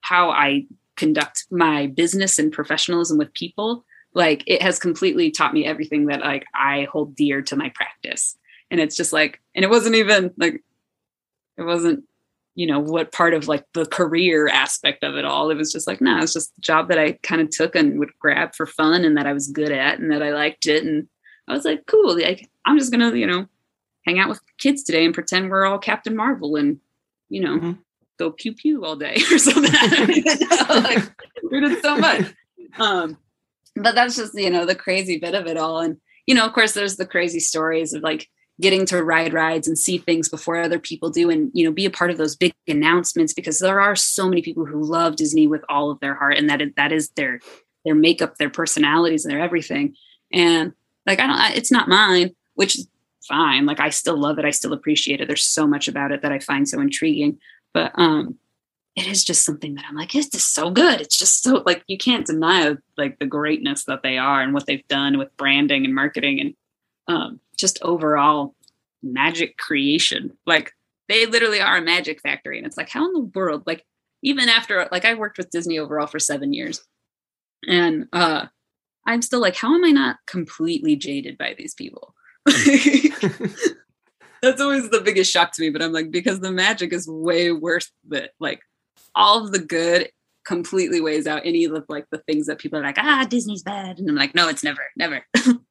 how 0.00 0.30
I 0.30 0.66
conduct 0.96 1.46
my 1.50 1.86
business 1.86 2.38
and 2.38 2.52
professionalism 2.52 3.18
with 3.18 3.32
people. 3.34 3.84
Like 4.14 4.42
it 4.46 4.62
has 4.62 4.78
completely 4.78 5.30
taught 5.30 5.54
me 5.54 5.64
everything 5.64 6.06
that 6.06 6.20
like 6.20 6.44
I 6.54 6.88
hold 6.90 7.14
dear 7.14 7.42
to 7.42 7.56
my 7.56 7.70
practice. 7.74 8.36
And 8.70 8.80
it's 8.80 8.96
just 8.96 9.12
like, 9.12 9.40
and 9.54 9.64
it 9.64 9.70
wasn't 9.70 9.94
even 9.94 10.32
like, 10.36 10.62
it 11.56 11.62
wasn't 11.62 12.04
you 12.58 12.66
know 12.66 12.80
what 12.80 13.12
part 13.12 13.34
of 13.34 13.46
like 13.46 13.64
the 13.72 13.86
career 13.86 14.48
aspect 14.48 15.04
of 15.04 15.14
it 15.14 15.24
all. 15.24 15.48
It 15.48 15.54
was 15.54 15.70
just 15.70 15.86
like 15.86 16.00
no 16.00 16.16
nah, 16.16 16.22
it's 16.24 16.32
just 16.32 16.58
a 16.58 16.60
job 16.60 16.88
that 16.88 16.98
i 16.98 17.12
kind 17.22 17.40
of 17.40 17.50
took 17.50 17.76
and 17.76 18.00
would 18.00 18.10
grab 18.18 18.52
for 18.56 18.66
fun 18.66 19.04
and 19.04 19.16
that 19.16 19.28
i 19.28 19.32
was 19.32 19.46
good 19.46 19.70
at 19.70 20.00
and 20.00 20.10
that 20.10 20.24
i 20.24 20.32
liked 20.32 20.66
it. 20.66 20.84
And 20.84 21.06
i 21.46 21.52
was 21.52 21.64
like 21.64 21.86
cool 21.86 22.18
like 22.20 22.50
i'm 22.66 22.76
just 22.76 22.90
gonna 22.90 23.14
you 23.14 23.28
know 23.28 23.46
hang 24.04 24.18
out 24.18 24.28
with 24.28 24.40
kids 24.58 24.82
today 24.82 25.04
and 25.04 25.14
pretend 25.14 25.50
we're 25.50 25.66
all 25.66 25.78
captain 25.78 26.16
marvel 26.16 26.56
and 26.56 26.80
you 27.28 27.40
know 27.40 27.58
mm-hmm. 27.58 27.72
go 28.18 28.32
pew 28.32 28.52
pew 28.52 28.84
all 28.84 28.96
day 28.96 29.14
or 29.30 29.38
something. 29.38 29.72
Like 30.68 31.12
we 31.48 31.60
did 31.60 31.80
so 31.80 31.96
much. 31.96 32.34
Um 32.76 33.18
but 33.76 33.94
that's 33.94 34.16
just 34.16 34.34
you 34.34 34.50
know 34.50 34.66
the 34.66 34.74
crazy 34.74 35.16
bit 35.16 35.36
of 35.36 35.46
it 35.46 35.56
all. 35.56 35.78
And 35.78 35.98
you 36.26 36.34
know 36.34 36.44
of 36.44 36.54
course 36.54 36.72
there's 36.72 36.96
the 36.96 37.06
crazy 37.06 37.38
stories 37.38 37.92
of 37.92 38.02
like 38.02 38.28
getting 38.60 38.84
to 38.86 39.02
ride 39.02 39.32
rides 39.32 39.68
and 39.68 39.78
see 39.78 39.98
things 39.98 40.28
before 40.28 40.60
other 40.60 40.78
people 40.78 41.10
do 41.10 41.30
and 41.30 41.50
you 41.54 41.64
know 41.64 41.72
be 41.72 41.86
a 41.86 41.90
part 41.90 42.10
of 42.10 42.18
those 42.18 42.34
big 42.34 42.52
announcements 42.66 43.32
because 43.32 43.58
there 43.60 43.80
are 43.80 43.94
so 43.94 44.28
many 44.28 44.42
people 44.42 44.64
who 44.66 44.82
love 44.82 45.16
disney 45.16 45.46
with 45.46 45.64
all 45.68 45.90
of 45.90 46.00
their 46.00 46.14
heart 46.14 46.36
and 46.36 46.50
that 46.50 46.60
is, 46.60 46.70
that 46.76 46.92
is 46.92 47.10
their 47.10 47.40
their 47.84 47.94
makeup 47.94 48.36
their 48.36 48.50
personalities 48.50 49.24
and 49.24 49.32
their 49.32 49.40
everything. 49.40 49.94
And 50.32 50.72
like 51.06 51.20
i 51.20 51.26
don't 51.26 51.56
it's 51.56 51.72
not 51.72 51.88
mine 51.88 52.34
which 52.54 52.76
is 52.76 52.88
fine. 53.26 53.66
Like 53.66 53.80
i 53.80 53.90
still 53.90 54.18
love 54.18 54.38
it. 54.38 54.44
I 54.44 54.50
still 54.50 54.72
appreciate 54.72 55.20
it. 55.20 55.28
There's 55.28 55.44
so 55.44 55.66
much 55.66 55.88
about 55.88 56.12
it 56.12 56.22
that 56.22 56.32
i 56.32 56.38
find 56.38 56.68
so 56.68 56.80
intriguing. 56.80 57.38
But 57.72 57.92
um 57.94 58.36
it 58.96 59.06
is 59.06 59.24
just 59.24 59.44
something 59.44 59.76
that 59.76 59.84
i'm 59.88 59.94
like 59.94 60.14
it's 60.14 60.28
just 60.28 60.54
so 60.54 60.70
good. 60.70 61.00
It's 61.00 61.18
just 61.18 61.42
so 61.42 61.62
like 61.64 61.84
you 61.86 61.98
can't 61.98 62.26
deny 62.26 62.76
like 62.96 63.18
the 63.18 63.26
greatness 63.26 63.84
that 63.84 64.02
they 64.02 64.18
are 64.18 64.42
and 64.42 64.52
what 64.52 64.66
they've 64.66 64.86
done 64.88 65.18
with 65.18 65.36
branding 65.36 65.84
and 65.84 65.94
marketing 65.94 66.40
and 66.40 66.54
um 67.06 67.40
just 67.58 67.78
overall 67.82 68.54
magic 69.02 69.58
creation. 69.58 70.36
Like 70.46 70.72
they 71.08 71.26
literally 71.26 71.60
are 71.60 71.78
a 71.78 71.82
magic 71.82 72.20
factory. 72.20 72.58
And 72.58 72.66
it's 72.66 72.76
like, 72.76 72.88
how 72.88 73.06
in 73.06 73.12
the 73.12 73.30
world? 73.34 73.64
Like, 73.66 73.84
even 74.22 74.48
after 74.48 74.88
like 74.90 75.04
I 75.04 75.14
worked 75.14 75.38
with 75.38 75.50
Disney 75.50 75.78
overall 75.78 76.06
for 76.06 76.18
seven 76.18 76.52
years. 76.52 76.82
And 77.66 78.06
uh 78.12 78.46
I'm 79.06 79.22
still 79.22 79.40
like, 79.40 79.56
how 79.56 79.74
am 79.74 79.84
I 79.84 79.90
not 79.90 80.16
completely 80.26 80.96
jaded 80.96 81.38
by 81.38 81.54
these 81.56 81.74
people? 81.74 82.14
That's 82.46 84.60
always 84.60 84.90
the 84.90 85.00
biggest 85.02 85.32
shock 85.32 85.52
to 85.52 85.62
me, 85.62 85.70
but 85.70 85.82
I'm 85.82 85.92
like, 85.92 86.10
because 86.10 86.40
the 86.40 86.52
magic 86.52 86.92
is 86.92 87.08
way 87.08 87.50
worse 87.50 87.90
than 88.06 88.28
like 88.38 88.60
all 89.14 89.44
of 89.44 89.52
the 89.52 89.58
good 89.58 90.10
completely 90.46 91.00
weighs 91.00 91.26
out 91.26 91.42
any 91.44 91.64
of 91.64 91.84
like 91.88 92.06
the 92.10 92.18
things 92.18 92.46
that 92.46 92.58
people 92.58 92.78
are 92.78 92.82
like, 92.82 92.98
ah, 92.98 93.26
Disney's 93.28 93.62
bad. 93.62 93.98
And 93.98 94.08
I'm 94.08 94.16
like, 94.16 94.34
no, 94.34 94.48
it's 94.48 94.64
never, 94.64 94.82
never. 94.96 95.24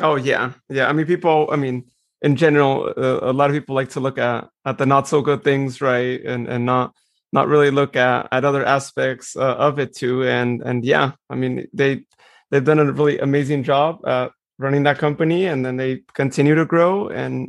Oh 0.00 0.16
yeah, 0.16 0.52
yeah. 0.68 0.88
I 0.88 0.92
mean, 0.92 1.06
people. 1.06 1.48
I 1.50 1.56
mean, 1.56 1.84
in 2.22 2.36
general, 2.36 2.92
uh, 2.96 3.20
a 3.22 3.32
lot 3.32 3.50
of 3.50 3.54
people 3.54 3.74
like 3.74 3.90
to 3.90 4.00
look 4.00 4.18
at 4.18 4.48
at 4.64 4.78
the 4.78 4.86
not 4.86 5.08
so 5.08 5.22
good 5.22 5.42
things, 5.42 5.80
right, 5.80 6.22
and 6.24 6.48
and 6.48 6.66
not 6.66 6.94
not 7.32 7.48
really 7.48 7.70
look 7.70 7.96
at 7.96 8.28
at 8.30 8.44
other 8.44 8.64
aspects 8.64 9.36
uh, 9.36 9.54
of 9.54 9.78
it 9.78 9.94
too. 9.94 10.24
And 10.24 10.62
and 10.62 10.84
yeah, 10.84 11.12
I 11.30 11.34
mean, 11.34 11.66
they 11.72 12.04
they've 12.50 12.64
done 12.64 12.78
a 12.78 12.92
really 12.92 13.18
amazing 13.18 13.62
job 13.62 14.00
uh, 14.06 14.28
running 14.58 14.82
that 14.84 14.98
company, 14.98 15.46
and 15.46 15.64
then 15.64 15.76
they 15.76 16.02
continue 16.14 16.54
to 16.54 16.66
grow 16.66 17.08
and 17.08 17.48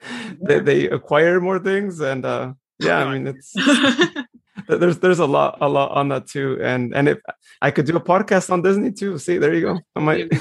they 0.42 0.60
they 0.60 0.88
acquire 0.88 1.40
more 1.40 1.58
things. 1.58 2.00
And 2.00 2.24
uh, 2.24 2.52
yeah, 2.78 2.98
I 2.98 3.18
mean, 3.18 3.26
it's. 3.26 3.54
there's 4.68 4.98
there's 4.98 5.18
a 5.18 5.26
lot 5.26 5.58
a 5.60 5.68
lot 5.68 5.90
on 5.92 6.08
that 6.08 6.26
too 6.26 6.58
and 6.62 6.94
and 6.94 7.08
if 7.08 7.18
i 7.60 7.70
could 7.70 7.86
do 7.86 7.96
a 7.96 8.00
podcast 8.00 8.50
on 8.50 8.62
disney 8.62 8.90
too 8.90 9.18
see 9.18 9.38
there 9.38 9.54
you 9.54 9.60
go 9.60 9.78
i 9.94 10.00
might 10.00 10.32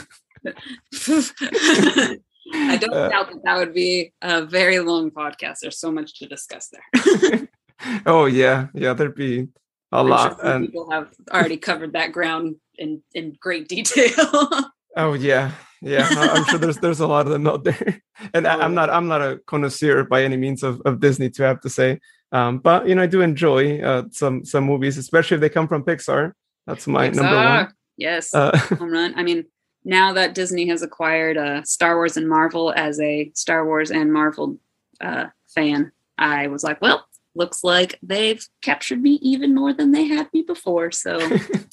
I 2.54 2.78
don't 2.78 2.94
uh, 2.94 3.10
doubt 3.10 3.32
that 3.32 3.42
that 3.44 3.58
would 3.58 3.74
be 3.74 4.14
a 4.22 4.46
very 4.46 4.80
long 4.80 5.12
podcast. 5.12 5.60
There's 5.62 5.80
so 5.80 5.92
much 5.92 6.20
to 6.20 6.28
discuss 6.28 6.70
there. 6.70 7.48
oh 8.06 8.26
yeah, 8.26 8.68
yeah, 8.74 8.94
there'd 8.94 9.16
be 9.16 9.48
a 9.92 9.98
I'm 9.98 10.08
lot. 10.08 10.40
Sure 10.40 10.46
and 10.46 10.66
people 10.66 10.92
have 10.92 11.10
already 11.32 11.58
covered 11.58 11.94
that 11.94 12.12
ground 12.12 12.58
in 12.78 13.02
in 13.14 13.36
great 13.40 13.68
detail. 13.68 14.14
oh 14.98 15.14
yeah, 15.14 15.52
yeah. 15.82 16.08
I'm 16.12 16.46
sure 16.46 16.60
there's 16.60 16.78
there's 16.78 17.00
a 17.00 17.08
lot 17.08 17.26
of 17.26 17.32
them 17.32 17.48
out 17.48 17.64
there. 17.64 18.02
And 18.34 18.46
oh, 18.46 18.50
I, 18.50 18.66
am 18.66 18.76
not 18.76 18.90
I'm 18.90 19.08
not 19.08 19.22
a 19.22 19.40
connoisseur 19.48 20.04
by 20.04 20.24
any 20.24 20.38
means 20.38 20.64
of, 20.64 20.82
of 20.86 21.00
Disney 21.00 21.30
to 21.32 21.44
have 21.44 21.62
to 21.62 21.70
say. 21.70 22.00
Um, 22.32 22.60
but 22.60 22.88
you 22.88 22.96
know, 22.96 23.04
I 23.04 23.08
do 23.08 23.22
enjoy 23.22 23.82
uh, 23.82 24.04
some 24.12 24.46
some 24.46 24.66
movies, 24.66 24.98
especially 24.98 25.36
if 25.36 25.42
they 25.42 25.50
come 25.50 25.68
from 25.68 25.84
Pixar. 25.84 26.34
That's 26.68 26.88
my 26.88 27.10
Pixar. 27.10 27.16
number 27.16 27.36
one. 27.36 27.74
Yes, 27.98 28.34
uh, 28.34 28.56
home 28.78 28.92
run. 28.92 29.14
I 29.16 29.24
mean, 29.24 29.46
now 29.86 30.14
that 30.14 30.34
Disney 30.34 30.68
has 30.68 30.82
acquired 30.82 31.38
uh, 31.38 31.64
Star 31.64 31.96
Wars 31.96 32.18
and 32.18 32.28
Marvel 32.28 32.74
as 32.76 33.00
a 33.00 33.32
Star 33.36 33.66
Wars 33.66 33.92
and 33.92 34.12
Marvel 34.12 34.58
uh, 35.00 35.28
fan, 35.48 35.92
I 36.18 36.48
was 36.48 36.64
like, 36.64 36.82
well, 36.82 37.06
looks 37.36 37.64
like 37.64 38.00
they've 38.02 38.46
captured 38.62 39.02
me 39.02 39.12
even 39.22 39.54
more 39.54 39.74
than 39.74 39.92
they 39.92 40.06
had 40.06 40.34
me 40.34 40.42
before. 40.42 40.92
So, 40.92 41.20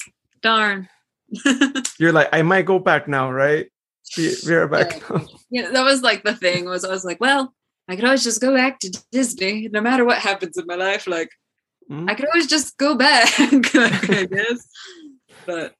darn. 0.41 0.87
You're 1.99 2.11
like, 2.11 2.29
I 2.31 2.43
might 2.43 2.65
go 2.65 2.77
back 2.77 3.07
now, 3.07 3.31
right? 3.31 3.67
We're 4.45 4.67
back. 4.67 5.01
Yeah. 5.09 5.19
yeah, 5.49 5.71
that 5.71 5.83
was 5.83 6.03
like 6.03 6.23
the 6.23 6.35
thing. 6.35 6.65
Was 6.65 6.85
I 6.85 6.89
was 6.89 7.03
like, 7.03 7.19
well, 7.19 7.53
I 7.87 7.95
could 7.95 8.05
always 8.05 8.23
just 8.23 8.41
go 8.41 8.53
back 8.53 8.79
to 8.81 9.03
Disney, 9.11 9.69
no 9.71 9.81
matter 9.81 10.05
what 10.05 10.19
happens 10.19 10.57
in 10.57 10.67
my 10.67 10.75
life. 10.75 11.07
Like, 11.07 11.29
mm-hmm. 11.89 12.09
I 12.09 12.13
could 12.13 12.27
always 12.27 12.47
just 12.47 12.77
go 12.77 12.95
back, 12.95 13.29
I 13.39 14.27
guess. 14.29 14.67
But 15.47 15.73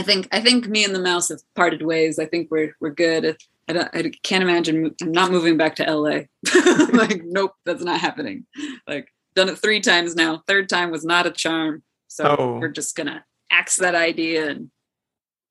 I 0.00 0.02
think 0.02 0.28
I 0.32 0.40
think 0.40 0.66
me 0.66 0.82
and 0.82 0.94
the 0.94 1.00
mouse 1.00 1.28
have 1.28 1.42
parted 1.54 1.82
ways. 1.82 2.18
I 2.18 2.24
think 2.24 2.50
we're 2.50 2.74
we're 2.80 2.88
good. 2.88 3.36
I 3.68 3.72
don't 3.74 3.88
I 3.92 4.10
can't 4.22 4.42
imagine 4.42 4.94
I'm 5.02 5.12
not 5.12 5.30
moving 5.30 5.58
back 5.58 5.76
to 5.76 5.84
LA. 5.84 6.20
like 6.94 7.20
nope, 7.26 7.52
that's 7.66 7.84
not 7.84 8.00
happening. 8.00 8.46
Like 8.88 9.12
done 9.34 9.50
it 9.50 9.58
3 9.58 9.80
times 9.80 10.16
now. 10.16 10.42
Third 10.46 10.70
time 10.70 10.90
was 10.90 11.04
not 11.04 11.26
a 11.26 11.30
charm. 11.30 11.82
So 12.08 12.34
oh. 12.38 12.58
we're 12.58 12.68
just 12.68 12.96
going 12.96 13.08
to 13.08 13.22
axe 13.50 13.76
that 13.76 13.94
idea 13.94 14.48
and 14.48 14.70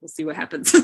we'll 0.01 0.09
see 0.09 0.25
what 0.25 0.35
happens. 0.35 0.75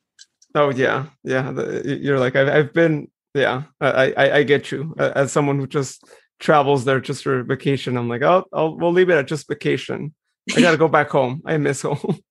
oh 0.54 0.70
yeah. 0.70 1.04
Yeah, 1.22 1.52
you're 1.84 2.18
like 2.18 2.36
I've 2.36 2.48
I've 2.48 2.72
been 2.72 3.10
yeah, 3.34 3.64
I 3.82 4.14
I, 4.14 4.36
I 4.38 4.42
get 4.44 4.72
you. 4.72 4.94
As 4.98 5.30
someone 5.30 5.58
who 5.58 5.66
just 5.66 6.04
travels 6.38 6.86
there 6.86 7.00
just 7.00 7.22
for 7.22 7.42
vacation, 7.42 7.98
I'm 7.98 8.08
like, 8.08 8.22
"Oh, 8.22 8.46
I'll 8.50 8.78
we'll 8.78 8.92
leave 8.92 9.10
it 9.10 9.18
at 9.18 9.28
just 9.28 9.46
vacation." 9.46 10.14
I 10.56 10.60
got 10.62 10.72
to 10.72 10.78
go 10.78 10.88
back 10.88 11.10
home. 11.10 11.42
I 11.44 11.58
miss 11.58 11.82
home 11.82 12.18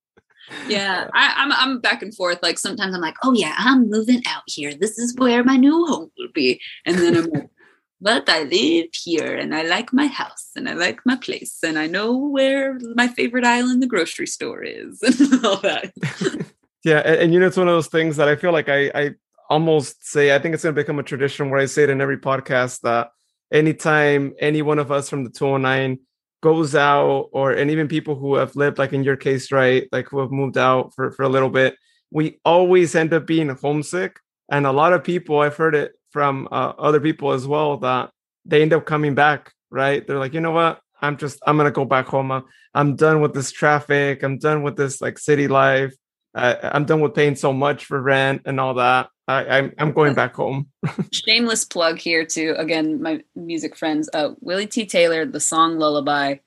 yeah 0.68 1.08
I, 1.14 1.44
am 1.44 1.52
I'm, 1.52 1.70
I'm 1.70 1.80
back 1.80 2.02
and 2.02 2.16
forth. 2.16 2.40
Like 2.42 2.60
sometimes 2.60 2.96
i'm 2.96 3.02
like 3.02 3.16
oh 3.24 3.34
yeah 3.34 3.56
i'm 3.58 3.90
moving 3.90 4.22
out 4.28 4.44
here. 4.48 4.74
This 4.74 4.98
is 4.98 5.16
where 5.18 5.44
my 5.44 5.58
new 5.58 5.86
home 5.86 6.12
will 6.18 6.32
be. 6.34 6.62
And 6.86 6.98
then 6.98 7.18
i'm 7.18 7.26
like 7.26 7.50
but 8.02 8.30
i 8.30 8.44
live 8.44 8.88
here 8.94 9.36
and 9.36 9.54
i 9.54 9.62
like 9.64 9.92
my 9.92 10.08
house 10.08 10.50
and 10.56 10.70
i 10.70 10.74
like 10.74 11.00
my 11.06 11.16
place 11.18 11.58
and 11.64 11.78
i 11.78 11.86
know 11.86 12.16
where 12.18 12.80
my 12.96 13.08
favorite 13.08 13.46
aisle 13.46 13.70
in 13.70 13.80
the 13.80 13.88
grocery 13.88 14.28
store 14.28 14.64
is 14.64 15.02
and 15.04 15.46
all 15.46 15.58
that. 15.58 15.92
Yeah 16.86 17.00
and, 17.00 17.16
and, 17.16 17.34
you 17.34 17.42
know 17.42 17.48
it's 17.48 17.58
one 17.58 17.68
of 17.68 17.74
those 17.74 17.88
things 17.88 18.16
that 18.16 18.30
i 18.30 18.38
feel 18.38 18.54
like 18.54 18.70
i 18.70 18.90
i 18.96 19.12
almost 19.50 20.08
say 20.08 20.34
i 20.34 20.40
think 20.40 20.54
it's 20.54 20.64
going 20.64 20.74
to 20.74 20.82
become 20.82 20.98
a 20.98 21.04
tradition 21.04 21.50
where 21.50 21.60
i 21.60 21.66
say 21.66 21.84
it 21.84 21.90
in 21.90 22.00
every 22.00 22.18
podcast 22.18 22.80
that 22.82 23.10
anytime 23.52 24.34
any 24.40 24.62
one 24.62 24.80
of 24.80 24.90
us 24.90 25.10
from 25.10 25.26
the 25.26 25.30
209 25.30 26.00
goes 26.42 26.76
out 26.76 27.30
or 27.32 27.52
and 27.52 27.70
even 27.70 27.88
people 27.88 28.16
who 28.16 28.36
have 28.36 28.56
lived 28.56 28.78
like 28.78 28.94
in 28.94 29.04
your 29.04 29.18
case 29.18 29.52
right 29.52 29.88
like 29.92 30.08
who 30.08 30.20
have 30.20 30.32
moved 30.32 30.58
out 30.58 30.94
for 30.96 31.12
for 31.12 31.24
a 31.24 31.30
little 31.30 31.50
bit 31.50 31.76
we 32.12 32.40
always 32.46 32.96
end 32.96 33.14
up 33.14 33.26
being 33.26 33.50
homesick 33.50 34.20
and 34.50 34.66
a 34.66 34.72
lot 34.72 34.94
of 34.94 35.04
people 35.04 35.40
i've 35.40 35.58
heard 35.58 35.76
it 35.76 35.94
from 36.12 36.48
uh, 36.52 36.74
other 36.78 37.00
people 37.00 37.32
as 37.32 37.46
well 37.46 37.78
that 37.78 38.10
they 38.46 38.62
end 38.62 38.74
up 38.74 38.86
coming 38.86 39.14
back 39.14 39.52
right 39.70 40.08
they're 40.08 40.18
like 40.18 40.34
you 40.34 40.40
know 40.40 40.52
what 40.52 40.80
I'm 41.02 41.18
just 41.18 41.40
I'm 41.46 41.58
gonna 41.58 41.72
go 41.72 41.86
back 41.86 42.08
home. 42.08 42.32
I'm, 42.32 42.44
I'm 42.74 42.96
done 42.96 43.22
with 43.22 43.34
this 43.34 43.52
traffic. 43.52 44.24
I'm 44.24 44.38
done 44.38 44.64
with 44.64 44.76
this 44.76 45.02
like 45.02 45.18
city 45.18 45.48
life. 45.48 45.94
I'm 46.36 46.86
done 46.86 47.02
with 47.02 47.16
paying 47.16 47.36
so 47.36 47.52
much 47.52 47.86
for 47.86 48.02
rent 48.02 48.44
and 48.46 48.60
all 48.60 48.76
that. 48.76 49.10
I, 49.28 49.44
am 49.44 49.66
I'm, 49.66 49.74
I'm 49.78 49.92
going 49.94 50.14
back 50.14 50.36
home. 50.36 50.68
Shameless 51.12 51.66
plug 51.66 52.00
here 52.00 52.26
to 52.26 52.56
again 52.58 53.02
my 53.02 53.22
music 53.36 53.76
friends. 53.76 54.10
Uh, 54.14 54.32
Willie 54.42 54.68
T. 54.68 54.86
Taylor, 54.86 55.26
the 55.26 55.40
song 55.40 55.78
"Lullaby." 55.78 56.38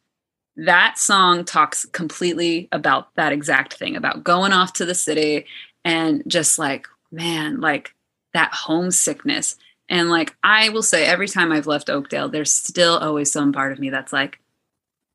That 0.57 0.99
song 0.99 1.45
talks 1.45 1.87
completely 1.87 2.69
about 2.73 3.15
that 3.15 3.33
exact 3.33 3.75
thing 3.75 3.97
about 3.97 4.23
going 4.23 4.53
off 4.53 4.75
to 4.75 4.85
the 4.85 4.95
city 4.95 5.47
and 5.85 6.23
just 6.27 6.59
like 6.59 6.87
man, 7.11 7.61
like 7.61 7.95
that 8.35 8.53
homesickness. 8.53 9.57
And 9.89 10.09
like 10.09 10.35
I 10.43 10.71
will 10.71 10.83
say, 10.83 11.05
every 11.05 11.29
time 11.29 11.53
I've 11.53 11.67
left 11.67 11.91
Oakdale, 11.91 12.29
there's 12.29 12.53
still 12.53 12.97
always 12.99 13.31
some 13.31 13.53
part 13.53 13.73
of 13.73 13.79
me 13.79 13.91
that's 13.91 14.13
like, 14.13 14.41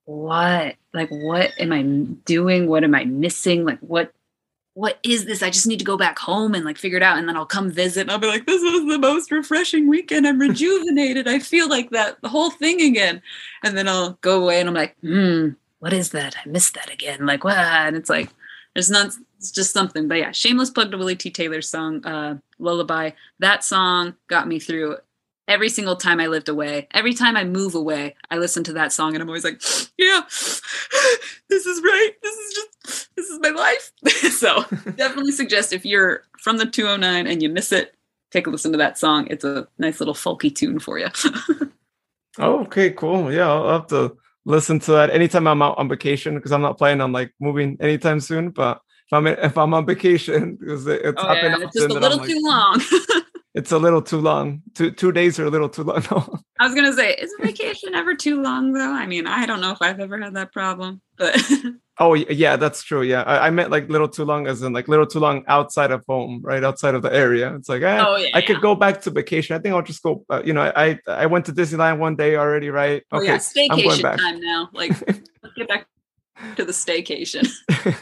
what? 0.06 0.76
Like, 0.94 1.10
what 1.10 1.52
am 1.60 1.74
I 1.74 1.82
doing? 1.82 2.68
What 2.68 2.84
am 2.84 2.96
I 2.96 3.04
missing? 3.06 3.66
Like, 3.66 3.80
what 3.80 4.14
what 4.78 5.00
is 5.02 5.26
this? 5.26 5.42
I 5.42 5.50
just 5.50 5.66
need 5.66 5.80
to 5.80 5.86
go 5.86 5.98
back 5.98 6.20
home 6.20 6.54
and 6.54 6.64
like 6.64 6.78
figure 6.78 6.98
it 6.98 7.04
out. 7.04 7.18
And 7.18 7.28
then 7.28 7.36
I'll 7.36 7.48
come 7.48 7.72
visit 7.72 8.02
and 8.02 8.12
I'll 8.12 8.20
be 8.20 8.28
like, 8.28 8.46
this 8.46 8.62
was 8.62 8.86
the 8.86 9.00
most 9.00 9.32
refreshing 9.32 9.88
weekend. 9.88 10.28
I'm 10.28 10.38
rejuvenated. 10.38 11.28
I 11.28 11.40
feel 11.40 11.68
like 11.68 11.90
that 11.90 12.22
the 12.22 12.30
whole 12.30 12.52
thing 12.52 12.80
again. 12.82 13.24
And 13.64 13.76
then 13.76 13.88
I'll 13.88 14.20
go 14.22 14.44
away 14.44 14.60
and 14.60 14.70
I'm 14.70 14.76
like, 14.76 14.96
hmm, 15.00 15.50
what 15.80 15.94
is 15.94 16.12
that? 16.12 16.36
I 16.38 16.48
missed 16.48 16.76
that 16.76 16.94
again. 16.94 17.26
Like, 17.26 17.44
what? 17.44 17.58
And 17.58 17.96
it's 17.96 18.08
like, 18.08 18.30
there's 18.76 18.92
not, 18.92 19.14
it's 19.40 19.50
just 19.50 19.74
something. 19.74 20.08
But 20.08 20.20
yeah, 20.20 20.32
shameless 20.32 20.70
plug 20.70 20.92
to 20.92 20.98
Willie 21.00 21.16
T. 21.16 21.32
Taylor's 21.32 21.68
song, 21.68 22.06
uh, 22.06 22.38
Lullaby. 22.60 23.12
That 23.40 23.64
song 23.64 24.14
got 24.28 24.48
me 24.48 24.60
through 24.60 24.98
every 25.48 25.70
single 25.70 25.96
time 25.96 26.20
I 26.20 26.28
lived 26.28 26.50
away, 26.50 26.88
every 26.92 27.14
time 27.14 27.38
I 27.38 27.44
move 27.44 27.76
away, 27.76 28.16
I 28.30 28.38
listen 28.38 28.64
to 28.66 28.74
that 28.74 28.92
song 28.92 29.14
and 29.14 29.22
I'm 29.22 29.30
always 29.30 29.44
like, 29.44 29.62
yeah, 29.98 30.22
this 31.50 31.66
is 31.66 31.82
right. 31.82 32.12
This 32.22 32.36
is 32.36 32.54
just, 32.54 33.16
this 33.16 33.30
is 33.30 33.40
my 33.40 33.50
life. 33.50 33.92
so 34.34 34.64
definitely 34.96 35.32
suggest 35.32 35.74
if 35.74 35.86
you're 35.86 36.24
from 36.40 36.58
the 36.58 36.66
209 36.66 37.28
and 37.28 37.42
you 37.42 37.50
miss 37.50 37.72
it, 37.72 37.96
take 38.32 38.48
a 38.48 38.50
listen 38.50 38.72
to 38.72 38.78
that 38.78 38.98
song. 38.98 39.28
It's 39.30 39.44
a 39.44 39.68
nice 39.78 40.00
little 40.00 40.14
folky 40.14 40.54
tune 40.54 40.80
for 40.80 41.00
you. 41.00 41.08
oh, 42.40 42.62
okay, 42.64 42.92
cool. 42.92 43.32
Yeah, 43.32 43.50
I'll 43.52 43.70
have 43.70 43.88
to 43.88 44.18
listen 44.46 44.80
to 44.80 44.92
that 44.94 45.10
anytime 45.10 45.48
I'm 45.48 45.62
out 45.62 45.78
on 45.78 45.90
vacation 45.90 46.36
because 46.36 46.52
I'm 46.52 46.62
not 46.62 46.78
planning 46.78 47.02
on 47.02 47.12
like 47.12 47.34
moving 47.40 47.78
anytime 47.80 48.20
soon. 48.20 48.50
But 48.50 48.82
if 49.08 49.14
I'm 49.14 49.28
if 49.28 49.58
I'm 49.58 49.74
on 49.74 49.86
vacation 49.86 50.56
because 50.56 50.86
it's 50.88 51.22
oh, 51.22 51.34
yeah, 51.34 51.56
it's 51.60 51.74
just 51.74 51.90
a 51.90 51.94
little 51.94 52.20
too 52.20 52.40
long 52.42 52.82
it's 53.58 53.72
a 53.72 53.80
little 53.80 54.04
too 54.04 54.22
long. 54.22 54.62
Two 54.76 54.92
two 54.92 55.12
days 55.12 55.40
are 55.40 55.46
a 55.46 55.50
little 55.50 55.68
too 55.68 55.84
long. 55.84 56.04
I 56.60 56.66
was 56.66 56.76
gonna 56.76 56.94
say, 56.94 57.16
is 57.16 57.34
vacation 57.42 57.96
ever 57.96 58.14
too 58.14 58.40
long 58.42 58.72
though? 58.72 58.92
I 58.92 59.08
mean, 59.08 59.26
I 59.26 59.48
don't 59.48 59.62
know 59.62 59.72
if 59.72 59.82
I've 59.82 60.00
ever 60.00 60.20
had 60.20 60.36
that 60.36 60.54
problem, 60.54 61.02
but 61.18 61.36
oh 61.98 62.14
yeah, 62.14 62.56
that's 62.56 62.84
true. 62.84 63.02
Yeah, 63.02 63.24
I, 63.24 63.48
I, 63.48 63.50
meant 63.50 63.72
like 63.72 63.90
little 63.90 64.08
too 64.08 64.26
long, 64.26 64.46
as 64.46 64.62
in 64.62 64.74
like 64.74 64.88
little 64.88 65.08
too 65.08 65.20
long 65.20 65.44
outside 65.48 65.90
of 65.90 66.06
home, 66.08 66.42
right 66.44 66.64
outside 66.64 66.94
of 66.94 67.02
the 67.02 67.12
area. 67.12 67.56
It's 67.56 67.68
like, 67.68 67.82
eh, 67.82 68.06
oh, 68.06 68.16
yeah, 68.18 68.30
I 68.36 68.40
yeah. 68.40 68.46
could 68.46 68.62
go 68.62 68.76
back 68.76 69.02
to 69.02 69.10
vacation. 69.10 69.56
I 69.56 69.60
think 69.60 69.74
I'll 69.74 69.82
just 69.82 70.04
go. 70.04 70.24
Uh, 70.30 70.44
you 70.46 70.54
know, 70.54 70.72
I 70.76 71.00
I 71.08 71.26
went 71.26 71.46
to 71.48 71.52
Disneyland 71.52 71.98
one 71.98 72.16
day 72.16 72.36
already, 72.36 72.70
right? 72.70 73.04
Okay, 73.12 73.28
oh, 73.28 73.32
yeah, 73.32 73.38
staycation 73.38 74.18
time 74.18 74.40
now. 74.40 74.70
Like, 74.72 74.92
let's 75.42 75.56
get 75.56 75.68
back 75.68 75.88
to 76.58 76.64
the 76.64 76.74
staycation. 76.74 77.50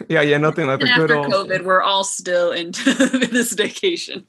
yeah, 0.09 0.19
yeah, 0.19 0.37
nothing 0.37 0.67
like 0.67 0.81
and 0.81 0.89
the 0.89 0.95
good 0.95 1.11
after 1.11 1.37
old... 1.37 1.49
COVID. 1.49 1.63
We're 1.63 1.81
all 1.81 2.03
still 2.03 2.51
into 2.51 2.93
this 3.31 3.53
staycation 3.53 4.25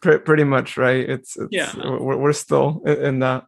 pretty 0.00 0.44
much 0.44 0.76
right? 0.76 1.08
It's, 1.08 1.36
it's 1.36 1.48
yeah. 1.50 1.72
we're, 1.76 2.16
we're 2.16 2.32
still 2.32 2.82
in, 2.84 3.20
that. 3.20 3.44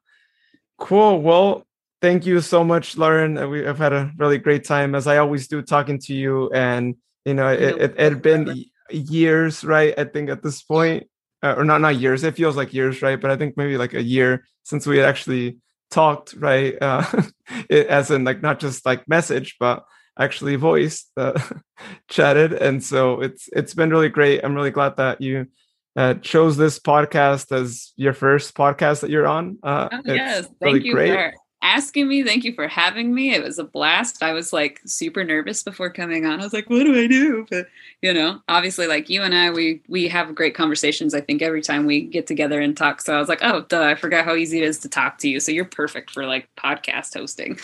Cool. 0.78 1.20
Well 1.20 1.66
thank 2.00 2.26
you 2.26 2.40
so 2.40 2.64
much 2.64 2.96
lauren. 2.96 3.36
Uh, 3.36 3.48
we 3.48 3.62
have 3.64 3.78
had 3.78 3.92
a 3.92 4.10
really 4.16 4.38
great 4.38 4.64
time 4.64 4.94
as 4.94 5.06
i 5.06 5.18
always 5.18 5.48
do 5.48 5.62
talking 5.62 5.98
to 5.98 6.14
you. 6.14 6.50
And 6.50 6.96
you 7.24 7.34
know 7.34 7.48
it, 7.48 7.62
it, 7.62 7.80
it 7.96 8.00
had 8.00 8.22
been 8.22 8.64
years 8.90 9.62
right 9.62 9.94
i 9.98 10.04
think 10.04 10.30
at 10.30 10.42
this 10.42 10.62
point. 10.62 11.06
Uh, 11.42 11.54
or 11.56 11.64
not 11.64 11.80
not 11.80 11.96
years. 11.96 12.22
It 12.22 12.36
feels 12.36 12.56
like 12.56 12.74
years 12.74 13.02
right? 13.02 13.20
But 13.20 13.30
i 13.30 13.36
think 13.36 13.56
maybe 13.56 13.78
like 13.78 13.94
a 13.94 14.02
year 14.02 14.44
since 14.62 14.86
we 14.86 14.98
had 14.98 15.06
actually 15.06 15.58
talked 15.90 16.34
right? 16.34 16.76
Uh 16.80 17.04
it, 17.68 17.86
as 17.86 18.10
in 18.10 18.24
like 18.24 18.42
not 18.42 18.60
just 18.60 18.84
like 18.86 19.08
message 19.08 19.56
but 19.58 19.84
actually 20.18 20.56
voice 20.56 21.06
uh, 21.16 21.40
chatted. 22.08 22.52
And 22.52 22.82
so 22.82 23.20
it's 23.20 23.48
it's 23.52 23.74
been 23.74 23.90
really 23.90 24.08
great. 24.08 24.44
I'm 24.44 24.54
really 24.54 24.70
glad 24.70 24.96
that 24.96 25.20
you 25.20 25.46
uh, 26.00 26.14
chose 26.14 26.56
this 26.56 26.78
podcast 26.78 27.52
as 27.52 27.92
your 27.96 28.14
first 28.14 28.54
podcast 28.54 29.00
that 29.02 29.10
you're 29.10 29.26
on. 29.26 29.58
Uh, 29.62 29.86
oh, 29.92 30.00
yes, 30.06 30.46
thank 30.58 30.76
really 30.76 30.86
you 30.86 30.94
great. 30.94 31.12
for 31.12 31.34
asking 31.60 32.08
me. 32.08 32.22
Thank 32.22 32.44
you 32.44 32.54
for 32.54 32.66
having 32.68 33.12
me. 33.12 33.34
It 33.34 33.42
was 33.42 33.58
a 33.58 33.64
blast. 33.64 34.22
I 34.22 34.32
was 34.32 34.50
like 34.50 34.80
super 34.86 35.24
nervous 35.24 35.62
before 35.62 35.90
coming 35.90 36.24
on. 36.24 36.40
I 36.40 36.42
was 36.42 36.54
like, 36.54 36.70
what 36.70 36.84
do 36.84 36.98
I 36.98 37.06
do? 37.06 37.44
But 37.50 37.66
you 38.00 38.14
know, 38.14 38.40
obviously, 38.48 38.86
like 38.86 39.10
you 39.10 39.22
and 39.22 39.34
I, 39.34 39.50
we 39.50 39.82
we 39.88 40.08
have 40.08 40.34
great 40.34 40.54
conversations. 40.54 41.12
I 41.12 41.20
think 41.20 41.42
every 41.42 41.60
time 41.60 41.84
we 41.84 42.00
get 42.00 42.26
together 42.26 42.62
and 42.62 42.74
talk. 42.74 43.02
So 43.02 43.14
I 43.14 43.18
was 43.18 43.28
like, 43.28 43.40
oh, 43.42 43.66
duh, 43.68 43.82
I 43.82 43.94
forgot 43.94 44.24
how 44.24 44.36
easy 44.36 44.56
it 44.56 44.64
is 44.64 44.78
to 44.78 44.88
talk 44.88 45.18
to 45.18 45.28
you. 45.28 45.38
So 45.38 45.52
you're 45.52 45.66
perfect 45.66 46.12
for 46.12 46.24
like 46.24 46.48
podcast 46.56 47.12
hosting. 47.12 47.58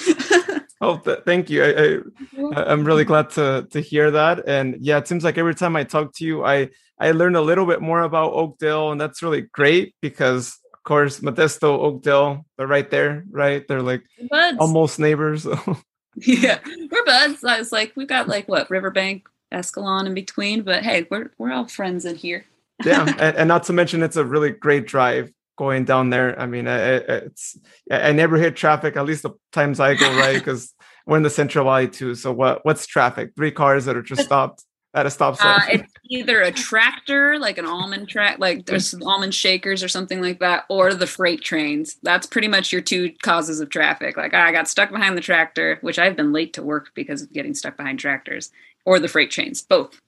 oh, 0.81 0.99
th- 0.99 1.21
thank 1.25 1.51
you. 1.51 1.65
I, 1.65 1.67
mm-hmm. 1.67 2.57
I 2.57 2.65
I'm 2.65 2.85
really 2.85 3.05
glad 3.05 3.31
to 3.31 3.67
to 3.71 3.81
hear 3.81 4.11
that. 4.11 4.49
And 4.49 4.77
yeah, 4.81 4.99
it 4.99 5.09
seems 5.09 5.25
like 5.25 5.39
every 5.39 5.55
time 5.55 5.77
I 5.77 5.85
talk 5.85 6.15
to 6.15 6.25
you, 6.25 6.45
I 6.45 6.71
I 6.99 7.13
learn 7.13 7.37
a 7.37 7.41
little 7.41 7.67
bit 7.67 7.83
more 7.83 8.01
about 8.01 8.33
Oakdale, 8.33 8.93
and 8.93 9.01
that's 9.01 9.23
really 9.23 9.43
great 9.43 9.95
because, 10.01 10.59
of 10.73 10.83
course, 10.83 11.21
Modesto, 11.21 11.79
Oakdale, 11.79 12.47
they're 12.57 12.67
right 12.67 12.91
there, 12.91 13.25
right? 13.31 13.67
They're 13.69 13.83
like 13.83 14.03
buds. 14.31 14.59
almost 14.59 14.99
neighbors. 14.99 15.47
yeah, 16.17 16.59
we're 16.91 17.05
buds. 17.05 17.45
I 17.45 17.59
was 17.59 17.73
like, 17.73 17.93
we've 17.97 18.09
got 18.09 18.29
like 18.29 18.49
what 18.49 18.71
Riverbank, 18.71 19.29
Escalon 19.53 20.07
in 20.07 20.15
between, 20.15 20.63
but 20.63 20.83
hey, 20.83 21.07
we're 21.11 21.31
we're 21.39 21.53
all 21.53 21.69
friends 21.69 22.05
in 22.05 22.17
here. 22.17 22.45
yeah, 22.85 23.03
and, 23.19 23.37
and, 23.37 23.49
not 23.49 23.65
to 23.65 23.73
mention 23.73 24.03
it's 24.03 24.17
a 24.17 24.25
really 24.25 24.51
great 24.51 24.87
drive 24.87 25.33
going 25.57 25.85
down 25.85 26.11
there. 26.11 26.39
I 26.39 26.47
mean, 26.47 26.67
it's 26.67 27.59
I 27.91 28.13
never 28.13 28.37
hit 28.37 28.57
traffic. 28.57 28.97
At 28.97 29.07
least 29.07 29.23
the 29.23 29.33
times 29.53 29.81
I 29.81 29.95
go 29.95 30.09
right 30.17 30.35
because 30.39 30.75
we're 31.07 31.17
in 31.17 31.23
the 31.23 31.31
Central 31.31 31.65
Valley 31.65 31.89
too. 31.89 32.15
So 32.15 32.33
what 32.33 32.65
what's 32.65 32.87
traffic? 32.87 33.33
Three 33.37 33.51
cars 33.51 33.85
that 33.87 33.97
are 33.97 34.03
just 34.03 34.23
stopped 34.23 34.65
at 34.97 35.07
a 35.07 35.11
stop 35.11 35.37
sign? 35.37 35.61
Uh, 35.61 35.65
it's 35.71 35.93
either 36.09 36.41
a 36.41 36.51
tractor, 36.51 37.39
like 37.39 37.59
an 37.59 37.67
almond 37.67 38.09
track, 38.09 38.39
like 38.39 38.67
there's 38.67 38.95
almond 39.03 39.35
shakers 39.35 39.83
or 39.83 39.89
something 39.89 40.21
like 40.21 40.41
that, 40.41 40.65
or 40.69 40.95
the 40.95 41.07
freight 41.07 41.43
trains. 41.43 41.97
That's 42.03 42.27
pretty 42.27 42.49
much 42.49 42.73
your 42.73 42.81
two 42.81 43.13
causes 43.23 43.61
of 43.61 43.69
traffic. 43.69 44.17
Like 44.17 44.35
I 44.35 44.51
got 44.51 44.69
stuck 44.69 44.91
behind 44.91 45.17
the 45.17 45.23
tractor, 45.23 45.79
which 45.83 45.99
I've 45.99 46.17
been 46.17 46.33
late 46.33 46.55
to 46.55 46.63
work 46.63 46.91
because 46.95 47.23
of 47.23 47.33
getting 47.33 47.55
stuck 47.55 47.77
behind 47.77 48.01
tractors, 48.01 48.51
or 48.85 48.99
the 48.99 49.09
freight 49.09 49.31
trains, 49.31 49.63
both. 49.63 50.01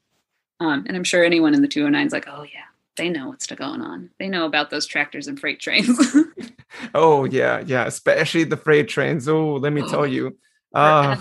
Um, 0.61 0.85
and 0.89 0.97
I'm 0.97 1.05
sure 1.05 1.23
anyone 1.23 1.55
in 1.55 1.63
the 1.63 1.69
209 1.69 2.07
is 2.07 2.13
like, 2.13 2.27
oh 2.27 2.43
yeah, 2.43 2.65
they 2.99 3.09
know 3.09 3.29
what's 3.29 3.47
going 3.47 3.81
on. 3.81 4.11
They 4.19 4.29
know 4.29 4.45
about 4.45 4.69
those 4.69 4.85
tractors 4.85 5.27
and 5.27 5.41
freight 5.41 5.61
trains. 5.61 5.99
oh 6.95 7.25
yeah, 7.25 7.63
yeah, 7.67 7.87
especially 7.87 8.45
the 8.45 8.59
freight 8.59 8.89
trains. 8.89 9.27
Oh, 9.27 9.55
let 9.55 9.73
me 9.73 9.89
tell 9.89 10.07
you. 10.07 10.37
Uh, 10.75 11.17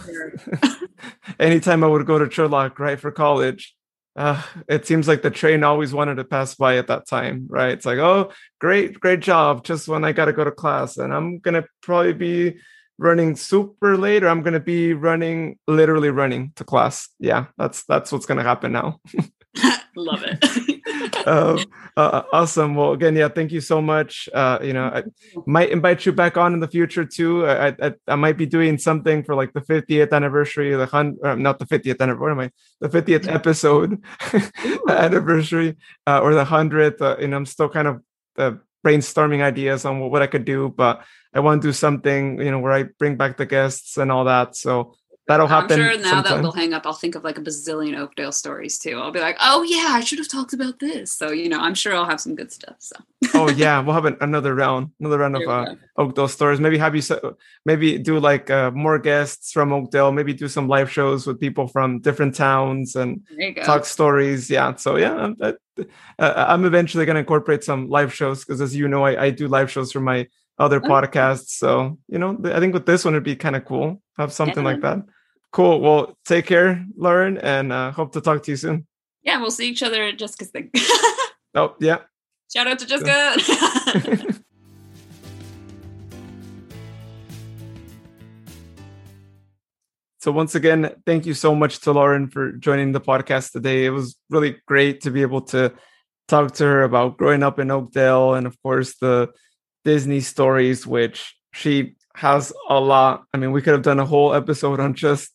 anytime 1.39 1.83
I 1.83 1.87
would 1.87 2.05
go 2.05 2.19
to 2.19 2.25
Turlock, 2.25 2.79
right, 2.79 2.99
for 2.99 3.11
college, 3.11 3.73
uh, 4.17 4.41
it 4.67 4.85
seems 4.85 5.07
like 5.07 5.21
the 5.21 5.31
train 5.31 5.63
always 5.63 5.93
wanted 5.93 6.15
to 6.15 6.25
pass 6.25 6.55
by 6.55 6.77
at 6.77 6.87
that 6.87 7.07
time, 7.07 7.45
right? 7.49 7.71
It's 7.71 7.85
like, 7.85 7.99
oh, 7.99 8.31
great, 8.59 8.99
great 8.99 9.21
job. 9.21 9.63
Just 9.63 9.87
when 9.87 10.03
I 10.03 10.11
got 10.11 10.25
to 10.25 10.33
go 10.33 10.43
to 10.43 10.51
class, 10.51 10.97
and 10.97 11.13
I'm 11.13 11.39
gonna 11.39 11.63
probably 11.81 12.13
be 12.13 12.59
running 12.97 13.35
super 13.35 13.95
late, 13.95 14.23
or 14.23 14.29
I'm 14.29 14.41
gonna 14.41 14.59
be 14.59 14.93
running, 14.93 15.59
literally 15.67 16.09
running 16.09 16.51
to 16.55 16.63
class. 16.63 17.09
Yeah, 17.19 17.45
that's 17.57 17.85
that's 17.85 18.11
what's 18.11 18.25
gonna 18.25 18.43
happen 18.43 18.73
now. 18.73 18.99
Love 19.97 20.23
it. 20.23 20.77
uh, 21.27 21.57
uh, 21.97 22.21
awesome. 22.31 22.75
Well, 22.75 22.91
again, 22.91 23.15
yeah, 23.15 23.29
thank 23.29 23.51
you 23.51 23.61
so 23.61 23.81
much. 23.81 24.29
Uh, 24.33 24.59
you 24.61 24.73
know, 24.73 24.85
I 24.85 25.03
might 25.45 25.71
invite 25.71 26.05
you 26.05 26.11
back 26.11 26.37
on 26.37 26.53
in 26.53 26.59
the 26.59 26.67
future 26.67 27.03
too. 27.03 27.47
I, 27.47 27.75
I, 27.81 27.93
I 28.07 28.15
might 28.15 28.37
be 28.37 28.45
doing 28.45 28.77
something 28.77 29.23
for 29.23 29.33
like 29.33 29.53
the 29.53 29.61
50th 29.61 30.11
anniversary, 30.11 30.75
the 30.75 30.85
hundred, 30.85 31.25
uh, 31.25 31.35
not 31.35 31.57
the 31.57 31.65
50th 31.65 31.99
anniversary, 31.99 32.21
what 32.21 32.31
am 32.31 32.39
I? 32.39 32.51
The 32.79 32.89
50th 32.89 33.27
episode 33.27 34.03
anniversary, 34.89 35.77
uh, 36.05 36.19
or 36.19 36.35
the 36.35 36.45
hundredth. 36.45 37.01
Uh, 37.01 37.15
and 37.19 37.33
I'm 37.33 37.45
still 37.45 37.69
kind 37.69 37.87
of 37.87 38.59
brainstorming 38.85 39.41
ideas 39.41 39.83
on 39.83 39.99
what, 39.99 40.11
what 40.11 40.21
I 40.21 40.27
could 40.27 40.45
do, 40.45 40.69
but 40.69 41.03
I 41.33 41.39
want 41.39 41.61
to 41.61 41.67
do 41.67 41.73
something, 41.73 42.39
you 42.39 42.51
know, 42.51 42.59
where 42.59 42.71
I 42.71 42.83
bring 42.83 43.17
back 43.17 43.37
the 43.37 43.45
guests 43.45 43.97
and 43.97 44.11
all 44.11 44.25
that. 44.25 44.55
So 44.55 44.95
that'll 45.27 45.47
happen. 45.47 45.79
I'm 45.79 45.87
sure 45.87 45.97
now 46.01 46.09
sometime. 46.09 46.23
that 46.23 46.41
we'll 46.41 46.51
hang 46.51 46.73
up, 46.73 46.85
I'll 46.85 46.93
think 46.93 47.15
of 47.15 47.23
like 47.23 47.37
a 47.37 47.41
bazillion 47.41 47.97
Oakdale 47.97 48.31
stories 48.31 48.77
too. 48.79 48.99
I'll 48.99 49.11
be 49.11 49.19
like, 49.19 49.37
oh 49.39 49.63
yeah, 49.63 49.89
I 49.89 50.01
should 50.01 50.19
have 50.19 50.27
talked 50.27 50.53
about 50.53 50.79
this. 50.79 51.11
So 51.11 51.31
you 51.31 51.49
know, 51.49 51.59
I'm 51.59 51.75
sure 51.75 51.95
I'll 51.95 52.05
have 52.05 52.21
some 52.21 52.35
good 52.35 52.51
stuff. 52.51 52.75
So. 52.79 52.95
oh 53.33 53.49
yeah, 53.55 53.79
we'll 53.79 53.93
have 53.93 54.05
an, 54.05 54.17
another 54.21 54.55
round, 54.55 54.91
another 54.99 55.19
round 55.19 55.35
of 55.35 55.47
uh, 55.47 55.75
Oakdale 55.97 56.27
stories. 56.27 56.59
Maybe 56.59 56.77
have 56.77 56.95
you, 56.95 57.01
maybe 57.65 57.97
do 57.97 58.19
like 58.19 58.49
uh, 58.49 58.71
more 58.71 58.99
guests 58.99 59.51
from 59.51 59.71
Oakdale. 59.71 60.11
Maybe 60.11 60.33
do 60.33 60.47
some 60.47 60.67
live 60.67 60.91
shows 60.91 61.27
with 61.27 61.39
people 61.39 61.67
from 61.67 61.99
different 61.99 62.35
towns 62.35 62.95
and 62.95 63.21
talk 63.63 63.85
stories. 63.85 64.49
Yeah. 64.49 64.75
So 64.75 64.97
yeah, 64.97 65.31
I, 65.41 65.53
uh, 66.19 66.45
I'm 66.47 66.65
eventually 66.65 67.05
going 67.05 67.15
to 67.15 67.19
incorporate 67.19 67.63
some 67.63 67.89
live 67.89 68.13
shows 68.13 68.43
because, 68.43 68.61
as 68.61 68.75
you 68.75 68.87
know, 68.87 69.05
I, 69.05 69.25
I 69.25 69.29
do 69.29 69.47
live 69.47 69.69
shows 69.71 69.91
for 69.91 69.99
my 69.99 70.27
other 70.59 70.81
oh. 70.83 70.87
podcasts. 70.87 71.49
So, 71.49 71.97
you 72.07 72.19
know, 72.19 72.39
I 72.45 72.59
think 72.59 72.73
with 72.73 72.85
this 72.85 73.05
one, 73.05 73.13
it'd 73.13 73.23
be 73.23 73.35
kind 73.35 73.55
of 73.55 73.65
cool. 73.65 74.01
Have 74.17 74.33
something 74.33 74.63
yeah. 74.63 74.71
like 74.71 74.81
that. 74.81 74.99
Cool. 75.51 75.81
Well, 75.81 76.17
take 76.25 76.45
care, 76.45 76.85
Lauren, 76.95 77.37
and 77.37 77.71
uh, 77.71 77.91
hope 77.91 78.11
to 78.13 78.21
talk 78.21 78.43
to 78.43 78.51
you 78.51 78.57
soon. 78.57 78.85
Yeah, 79.23 79.39
we'll 79.39 79.51
see 79.51 79.69
each 79.69 79.83
other 79.83 80.03
at 80.03 80.17
Jessica's 80.17 80.49
thing. 80.49 80.71
oh, 81.55 81.75
yeah. 81.79 81.99
Shout 82.53 82.67
out 82.67 82.79
to 82.79 82.85
Jessica. 82.85 84.33
So 90.27 90.33
once 90.33 90.55
again, 90.55 90.93
thank 91.05 91.25
you 91.25 91.33
so 91.33 91.55
much 91.55 91.79
to 91.81 91.93
Lauren 91.93 92.27
for 92.27 92.51
joining 92.51 92.91
the 92.91 92.99
podcast 92.99 93.53
today. 93.53 93.85
It 93.85 93.91
was 93.91 94.17
really 94.29 94.57
great 94.67 94.99
to 95.03 95.09
be 95.09 95.21
able 95.21 95.39
to 95.53 95.71
talk 96.27 96.51
to 96.55 96.65
her 96.65 96.83
about 96.83 97.17
growing 97.17 97.43
up 97.43 97.59
in 97.59 97.71
Oakdale 97.71 98.33
and 98.33 98.45
of 98.45 98.61
course 98.61 98.97
the 98.99 99.29
Disney 99.85 100.19
stories, 100.19 100.85
which 100.85 101.33
she 101.53 101.95
has 102.13 102.51
a 102.67 102.77
lot. 102.77 103.23
I 103.33 103.37
mean, 103.37 103.53
we 103.53 103.61
could 103.61 103.71
have 103.71 103.83
done 103.83 104.01
a 104.01 104.05
whole 104.05 104.33
episode 104.33 104.81
on 104.81 104.95
just 104.95 105.31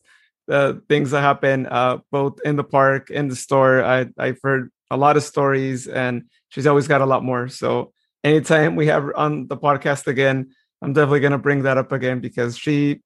the 0.47 0.83
things 0.89 1.11
that 1.13 1.21
happen 1.21 1.67
uh, 1.67 1.99
both 2.11 2.41
in 2.45 2.57
the 2.57 2.65
park, 2.65 3.11
in 3.11 3.29
the 3.29 3.37
store. 3.37 3.85
I, 3.85 4.07
I've 4.19 4.41
heard 4.43 4.71
a 4.91 4.97
lot 4.97 5.17
of 5.17 5.23
stories 5.23 5.87
and 5.87 6.25
she's 6.49 6.67
always 6.67 6.89
got 6.89 7.01
a 7.01 7.07
lot 7.07 7.25
more. 7.25 7.49
So 7.49 7.93
anytime 8.25 8.77
we 8.77 8.87
have 8.87 9.11
on 9.17 9.47
the 9.49 9.57
podcast 9.57 10.07
again, 10.07 10.51
I'm 10.83 10.93
definitely 10.93 11.21
going 11.21 11.33
to 11.33 11.39
bring 11.39 11.63
that 11.63 11.79
up 11.79 11.93
again 11.93 12.21
because 12.21 12.59
she 12.59 13.01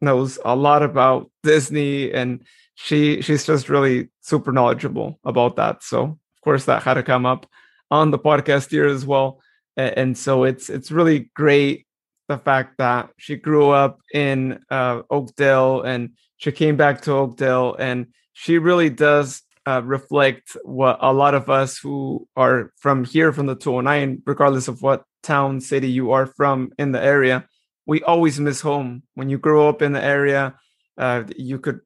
knows 0.00 0.38
a 0.44 0.54
lot 0.54 0.82
about 0.82 1.30
Disney 1.42 2.12
and 2.12 2.44
she 2.74 3.22
she's 3.22 3.46
just 3.46 3.68
really 3.68 4.08
super 4.20 4.52
knowledgeable 4.52 5.18
about 5.24 5.56
that. 5.56 5.82
So 5.82 6.02
of 6.02 6.40
course 6.42 6.64
that 6.66 6.82
had 6.82 6.94
to 6.94 7.02
come 7.02 7.26
up 7.26 7.46
on 7.90 8.10
the 8.10 8.18
podcast 8.18 8.70
here 8.70 8.86
as 8.86 9.06
well. 9.06 9.40
And 9.76 10.16
so 10.18 10.44
it's 10.44 10.68
it's 10.68 10.90
really 10.90 11.30
great 11.34 11.86
the 12.32 12.38
fact 12.38 12.78
that 12.78 13.10
she 13.18 13.36
grew 13.36 13.70
up 13.70 14.00
in 14.12 14.58
uh, 14.70 15.02
Oakdale 15.10 15.82
and 15.82 16.10
she 16.38 16.50
came 16.52 16.76
back 16.76 17.02
to 17.02 17.12
Oakdale 17.12 17.76
and 17.78 18.06
she 18.32 18.58
really 18.58 18.90
does 18.90 19.42
uh, 19.66 19.80
reflect 19.84 20.56
what 20.64 20.98
a 21.00 21.12
lot 21.12 21.34
of 21.34 21.48
us 21.48 21.78
who 21.78 22.26
are 22.36 22.72
from 22.76 23.04
here 23.04 23.32
from 23.32 23.46
the 23.46 23.54
209 23.54 24.22
regardless 24.26 24.66
of 24.66 24.82
what 24.82 25.04
town 25.22 25.60
city 25.60 25.88
you 25.88 26.10
are 26.10 26.26
from 26.26 26.72
in 26.78 26.90
the 26.90 27.00
area 27.00 27.46
we 27.86 28.02
always 28.02 28.38
miss 28.38 28.60
home. 28.60 29.02
When 29.14 29.28
you 29.28 29.38
grow 29.38 29.68
up 29.68 29.82
in 29.82 29.92
the 29.92 30.02
area, 30.02 30.54
uh, 30.98 31.24
you 31.36 31.58
could 31.58 31.80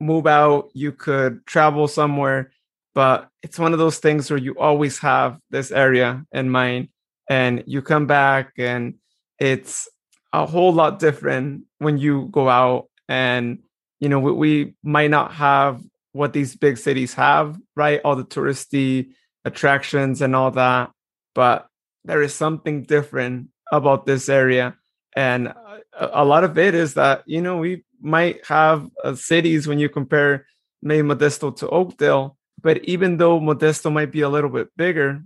move 0.00 0.26
out, 0.26 0.70
you 0.74 0.92
could 0.92 1.46
travel 1.46 1.88
somewhere, 1.88 2.52
but 2.94 3.28
it's 3.42 3.58
one 3.58 3.72
of 3.72 3.78
those 3.78 3.98
things 3.98 4.30
where 4.30 4.38
you 4.38 4.58
always 4.58 4.98
have 4.98 5.38
this 5.50 5.70
area 5.70 6.24
in 6.32 6.50
mind, 6.50 6.88
and 7.28 7.64
you 7.66 7.82
come 7.82 8.06
back, 8.06 8.52
and 8.58 8.94
it's 9.38 9.88
a 10.32 10.46
whole 10.46 10.72
lot 10.72 10.98
different 10.98 11.64
when 11.78 11.98
you 11.98 12.28
go 12.30 12.48
out. 12.48 12.88
And 13.08 13.58
you 14.00 14.08
know, 14.08 14.18
we, 14.18 14.32
we 14.32 14.74
might 14.82 15.10
not 15.10 15.32
have 15.32 15.82
what 16.12 16.32
these 16.32 16.56
big 16.56 16.76
cities 16.76 17.14
have, 17.14 17.58
right? 17.76 18.00
All 18.04 18.16
the 18.16 18.24
touristy 18.24 19.10
attractions 19.44 20.22
and 20.22 20.36
all 20.36 20.50
that, 20.52 20.90
but 21.34 21.66
there 22.04 22.22
is 22.22 22.34
something 22.34 22.82
different 22.82 23.48
about 23.70 24.06
this 24.06 24.28
area 24.28 24.76
and 25.14 25.48
a, 25.48 26.22
a 26.22 26.24
lot 26.24 26.44
of 26.44 26.58
it 26.58 26.74
is 26.74 26.94
that 26.94 27.22
you 27.26 27.40
know 27.40 27.58
we 27.58 27.84
might 28.00 28.44
have 28.46 28.88
uh, 29.04 29.14
cities 29.14 29.66
when 29.66 29.78
you 29.78 29.88
compare 29.88 30.46
maybe 30.82 31.06
Modesto 31.06 31.54
to 31.58 31.68
Oakdale, 31.68 32.36
but 32.60 32.84
even 32.84 33.16
though 33.16 33.38
Modesto 33.38 33.92
might 33.92 34.10
be 34.10 34.22
a 34.22 34.28
little 34.28 34.50
bit 34.50 34.68
bigger, 34.76 35.22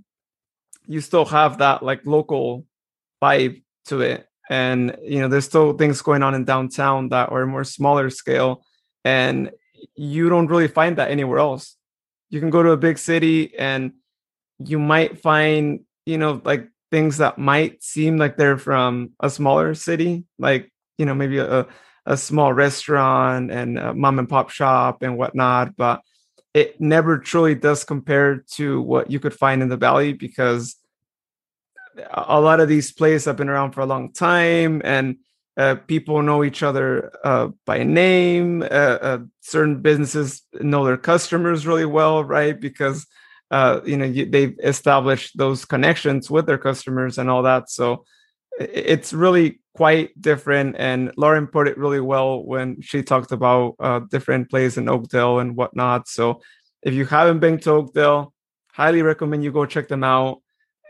you 0.86 1.00
still 1.00 1.24
have 1.24 1.58
that 1.58 1.82
like 1.82 2.04
local 2.04 2.66
vibe 3.22 3.62
to 3.86 4.00
it. 4.00 4.25
And 4.48 4.96
you 5.02 5.20
know, 5.20 5.28
there's 5.28 5.44
still 5.44 5.72
things 5.72 6.02
going 6.02 6.22
on 6.22 6.34
in 6.34 6.44
downtown 6.44 7.08
that 7.10 7.30
are 7.30 7.46
more 7.46 7.64
smaller 7.64 8.10
scale, 8.10 8.64
and 9.04 9.50
you 9.94 10.28
don't 10.28 10.46
really 10.46 10.68
find 10.68 10.96
that 10.98 11.10
anywhere 11.10 11.38
else. 11.38 11.76
You 12.30 12.40
can 12.40 12.50
go 12.50 12.62
to 12.62 12.70
a 12.70 12.76
big 12.76 12.98
city 12.98 13.56
and 13.56 13.92
you 14.58 14.78
might 14.78 15.20
find, 15.20 15.80
you 16.06 16.18
know, 16.18 16.40
like 16.44 16.68
things 16.90 17.18
that 17.18 17.38
might 17.38 17.82
seem 17.82 18.16
like 18.16 18.36
they're 18.36 18.58
from 18.58 19.10
a 19.20 19.30
smaller 19.30 19.74
city, 19.74 20.24
like 20.38 20.72
you 20.98 21.06
know 21.06 21.14
maybe 21.14 21.38
a 21.38 21.66
a 22.06 22.16
small 22.16 22.52
restaurant 22.52 23.50
and 23.50 23.78
a 23.78 23.92
mom 23.92 24.18
and 24.18 24.28
pop 24.28 24.50
shop 24.50 25.02
and 25.02 25.18
whatnot, 25.18 25.76
but 25.76 26.00
it 26.54 26.80
never 26.80 27.18
truly 27.18 27.54
does 27.54 27.84
compare 27.84 28.44
to 28.52 28.80
what 28.80 29.10
you 29.10 29.20
could 29.20 29.34
find 29.34 29.60
in 29.60 29.68
the 29.68 29.76
valley 29.76 30.12
because 30.12 30.76
a 32.10 32.40
lot 32.40 32.60
of 32.60 32.68
these 32.68 32.92
places 32.92 33.24
have 33.26 33.36
been 33.36 33.48
around 33.48 33.72
for 33.72 33.80
a 33.80 33.86
long 33.86 34.12
time 34.12 34.82
and 34.84 35.16
uh, 35.56 35.74
people 35.86 36.22
know 36.22 36.44
each 36.44 36.62
other 36.62 37.12
uh, 37.24 37.48
by 37.64 37.82
name. 37.82 38.62
Uh, 38.62 38.66
uh 38.66 39.18
certain 39.40 39.80
businesses 39.80 40.42
know 40.60 40.84
their 40.84 40.98
customers 40.98 41.66
really 41.66 41.86
well, 41.86 42.22
right? 42.22 42.60
Because 42.60 43.06
uh, 43.50 43.80
you 43.84 43.96
know 43.96 44.04
you, 44.04 44.26
they've 44.26 44.58
established 44.62 45.36
those 45.36 45.64
connections 45.64 46.30
with 46.30 46.46
their 46.46 46.58
customers 46.58 47.18
and 47.18 47.30
all 47.30 47.42
that 47.42 47.70
so 47.70 48.04
it's 48.58 49.12
really 49.12 49.60
quite 49.74 50.20
different 50.20 50.74
and 50.78 51.12
lauren 51.16 51.46
put 51.46 51.68
it 51.68 51.78
really 51.78 52.00
well 52.00 52.42
when 52.42 52.80
she 52.80 53.02
talked 53.02 53.30
about 53.30 53.74
uh, 53.78 54.00
different 54.10 54.50
places 54.50 54.78
in 54.78 54.88
oakdale 54.88 55.38
and 55.38 55.54
whatnot 55.54 56.08
so 56.08 56.40
if 56.82 56.94
you 56.94 57.04
haven't 57.04 57.38
been 57.38 57.58
to 57.58 57.70
oakdale 57.70 58.32
highly 58.72 59.02
recommend 59.02 59.44
you 59.44 59.52
go 59.52 59.66
check 59.66 59.86
them 59.88 60.02
out 60.02 60.40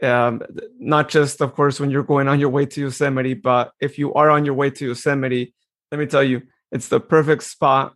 um, 0.03 0.43
not 0.79 1.09
just 1.09 1.41
of 1.41 1.55
course 1.55 1.81
when 1.81 1.91
you're 1.91 2.03
going 2.03 2.29
on 2.29 2.39
your 2.39 2.51
way 2.51 2.67
to 2.67 2.81
yosemite 2.83 3.35
but 3.35 3.73
if 3.81 3.99
you 3.99 4.13
are 4.15 4.31
on 4.31 4.45
your 4.45 4.55
way 4.55 4.71
to 4.71 4.87
yosemite 4.87 5.55
let 5.91 5.99
me 5.99 6.07
tell 6.07 6.23
you 6.23 6.43
it's 6.73 6.89
the 6.89 7.01
perfect 7.01 7.43
spot 7.43 7.95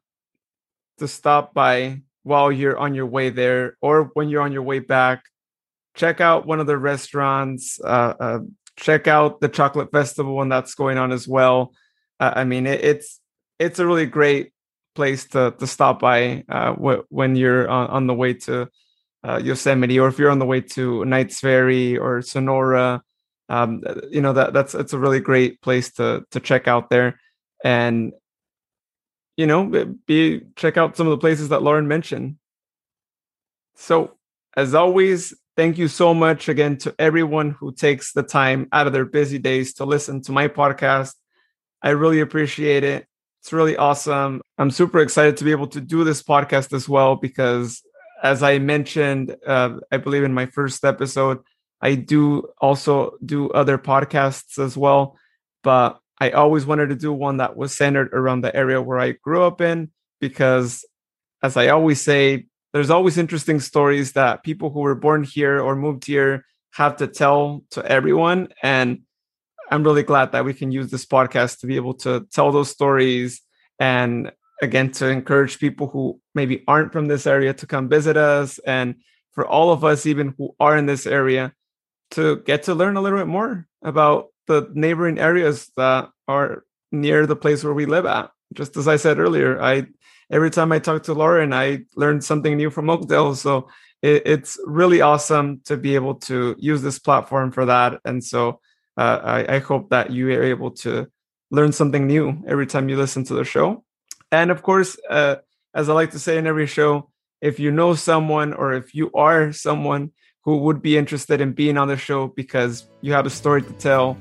to 0.98 1.09
stop 1.09 1.53
by 1.53 2.01
while 2.22 2.53
you're 2.53 2.78
on 2.78 2.94
your 2.94 3.07
way 3.07 3.30
there 3.30 3.76
or 3.80 4.11
when 4.14 4.28
you're 4.28 4.42
on 4.42 4.53
your 4.53 4.62
way 4.62 4.78
back. 4.78 5.24
Check 5.96 6.20
out 6.20 6.46
one 6.46 6.61
of 6.61 6.66
the 6.66 6.78
restaurants. 6.78 7.80
Uh, 7.82 8.14
uh, 8.20 8.38
check 8.76 9.09
out 9.09 9.40
the 9.40 9.48
chocolate 9.48 9.90
festival 9.90 10.36
when 10.36 10.48
that's 10.48 10.74
going 10.74 10.98
on 10.98 11.12
as 11.12 11.26
well. 11.26 11.74
Uh, 12.20 12.32
I 12.36 12.44
mean, 12.44 12.66
it, 12.66 12.84
it's 12.84 13.20
it's 13.59 13.78
a 13.78 13.86
really 13.86 14.07
great 14.07 14.53
place 14.94 15.26
to 15.28 15.55
to 15.59 15.66
stop 15.66 15.98
by 16.01 16.44
uh, 16.48 16.74
when 16.74 17.36
you're 17.36 17.68
on, 17.68 17.88
on, 17.88 18.07
the 18.07 18.14
way 18.14 18.34
to 18.34 18.68
uh, 19.26 19.40
Yosemite 19.42 19.98
or 19.98 20.08
if 20.08 20.18
you're 20.18 20.30
on 20.30 20.38
the 20.38 20.46
way 20.46 20.60
to 20.60 21.04
Knights 21.04 21.40
Ferry 21.40 21.96
or 21.96 22.22
Sonora. 22.22 23.02
Um, 23.48 23.82
you 24.10 24.20
know 24.20 24.32
that 24.32 24.52
that's 24.52 24.74
it's 24.74 24.92
a 24.92 24.98
really 24.98 25.18
great 25.18 25.60
place 25.60 25.92
to 25.94 26.24
to 26.30 26.38
check 26.38 26.68
out 26.68 26.88
there 26.88 27.18
and 27.64 28.12
you 29.40 29.46
know, 29.46 29.94
be 30.06 30.42
check 30.54 30.76
out 30.76 30.98
some 30.98 31.06
of 31.06 31.12
the 31.12 31.18
places 31.18 31.48
that 31.48 31.62
Lauren 31.62 31.88
mentioned. 31.88 32.36
So, 33.74 34.18
as 34.54 34.74
always, 34.74 35.32
thank 35.56 35.78
you 35.78 35.88
so 35.88 36.12
much 36.12 36.50
again 36.50 36.76
to 36.78 36.94
everyone 36.98 37.52
who 37.52 37.72
takes 37.72 38.12
the 38.12 38.22
time 38.22 38.68
out 38.70 38.86
of 38.86 38.92
their 38.92 39.06
busy 39.06 39.38
days 39.38 39.72
to 39.74 39.86
listen 39.86 40.20
to 40.24 40.32
my 40.32 40.48
podcast. 40.48 41.14
I 41.82 41.90
really 41.90 42.20
appreciate 42.20 42.84
it. 42.84 43.06
It's 43.40 43.50
really 43.50 43.78
awesome. 43.78 44.42
I'm 44.58 44.70
super 44.70 45.00
excited 45.00 45.38
to 45.38 45.44
be 45.44 45.52
able 45.52 45.68
to 45.68 45.80
do 45.80 46.04
this 46.04 46.22
podcast 46.22 46.74
as 46.74 46.86
well 46.86 47.16
because, 47.16 47.80
as 48.22 48.42
I 48.42 48.58
mentioned, 48.58 49.36
uh, 49.46 49.78
I 49.90 49.96
believe 49.96 50.24
in 50.24 50.34
my 50.34 50.46
first 50.46 50.84
episode, 50.84 51.38
I 51.80 51.94
do 51.94 52.48
also 52.60 53.12
do 53.24 53.50
other 53.50 53.78
podcasts 53.78 54.58
as 54.62 54.76
well. 54.76 55.16
But 55.62 55.98
I 56.20 56.30
always 56.30 56.66
wanted 56.66 56.90
to 56.90 56.96
do 56.96 57.12
one 57.12 57.38
that 57.38 57.56
was 57.56 57.76
centered 57.76 58.12
around 58.12 58.42
the 58.42 58.54
area 58.54 58.80
where 58.80 58.98
I 58.98 59.12
grew 59.12 59.42
up 59.42 59.60
in 59.60 59.90
because, 60.20 60.84
as 61.42 61.56
I 61.56 61.68
always 61.68 62.00
say, 62.00 62.46
there's 62.72 62.90
always 62.90 63.18
interesting 63.18 63.58
stories 63.60 64.12
that 64.12 64.44
people 64.44 64.70
who 64.70 64.80
were 64.80 64.94
born 64.94 65.24
here 65.24 65.60
or 65.60 65.74
moved 65.74 66.04
here 66.04 66.44
have 66.72 66.98
to 66.98 67.06
tell 67.06 67.64
to 67.70 67.84
everyone. 67.84 68.48
And 68.62 69.00
I'm 69.70 69.82
really 69.82 70.02
glad 70.02 70.32
that 70.32 70.44
we 70.44 70.54
can 70.54 70.70
use 70.70 70.90
this 70.90 71.06
podcast 71.06 71.60
to 71.60 71.66
be 71.66 71.76
able 71.76 71.94
to 71.94 72.26
tell 72.32 72.52
those 72.52 72.70
stories 72.70 73.40
and 73.78 74.30
again 74.62 74.90
to 74.92 75.08
encourage 75.08 75.58
people 75.58 75.88
who 75.88 76.20
maybe 76.34 76.64
aren't 76.68 76.92
from 76.92 77.08
this 77.08 77.26
area 77.26 77.54
to 77.54 77.66
come 77.66 77.88
visit 77.88 78.16
us 78.16 78.58
and 78.61 78.96
for 79.32 79.46
all 79.46 79.72
of 79.72 79.84
us 79.84 80.06
even 80.06 80.34
who 80.36 80.54
are 80.61 80.76
in 80.76 80.86
this 80.86 81.06
area 81.06 81.52
to 82.11 82.36
get 82.40 82.64
to 82.64 82.74
learn 82.74 82.96
a 82.96 83.00
little 83.00 83.18
bit 83.18 83.28
more 83.28 83.66
about 83.82 84.28
the 84.46 84.68
neighboring 84.74 85.18
areas 85.18 85.70
that 85.76 86.11
are 86.26 86.64
near 86.92 87.26
the 87.26 87.36
place 87.36 87.62
where 87.62 87.74
we 87.74 87.86
live 87.86 88.06
at. 88.06 88.30
Just 88.52 88.76
as 88.76 88.88
I 88.88 88.96
said 88.96 89.18
earlier, 89.18 89.62
I 89.62 89.86
every 90.30 90.50
time 90.50 90.72
I 90.72 90.78
talk 90.78 91.04
to 91.04 91.14
Lauren, 91.14 91.52
I 91.52 91.84
learned 91.96 92.24
something 92.24 92.56
new 92.56 92.70
from 92.70 92.90
Oakdale. 92.90 93.34
So 93.36 93.68
it, 94.02 94.22
it's 94.26 94.58
really 94.66 95.00
awesome 95.00 95.61
to 95.66 95.76
be 95.76 95.94
able 95.94 96.16
to 96.16 96.56
use 96.58 96.82
this 96.82 96.98
platform 96.98 97.52
for 97.52 97.66
that. 97.66 98.00
And 98.04 98.22
so 98.22 98.61
uh, 98.96 99.20
I, 99.22 99.56
I 99.56 99.58
hope 99.58 99.90
that 99.90 100.11
you 100.11 100.28
are 100.30 100.42
able 100.42 100.72
to 100.82 101.06
learn 101.50 101.72
something 101.72 102.06
new 102.06 102.42
every 102.46 102.66
time 102.66 102.88
you 102.88 102.96
listen 102.96 103.24
to 103.24 103.34
the 103.34 103.44
show. 103.44 103.84
And 104.32 104.50
of 104.50 104.62
course, 104.62 104.96
uh, 105.08 105.36
as 105.74 105.88
I 105.88 105.92
like 105.92 106.12
to 106.12 106.18
say 106.18 106.38
in 106.38 106.46
every 106.46 106.66
show, 106.66 107.10
if 107.40 107.58
you 107.58 107.70
know 107.70 107.94
someone 107.94 108.52
or 108.52 108.74
if 108.74 108.94
you 108.94 109.10
are 109.12 109.52
someone 109.52 110.12
who 110.44 110.58
would 110.58 110.82
be 110.82 110.96
interested 110.96 111.40
in 111.40 111.52
being 111.52 111.76
on 111.76 111.88
the 111.88 111.96
show 111.96 112.28
because 112.28 112.86
you 113.00 113.12
have 113.12 113.26
a 113.26 113.30
story 113.30 113.62
to 113.62 113.72
tell, 113.74 114.16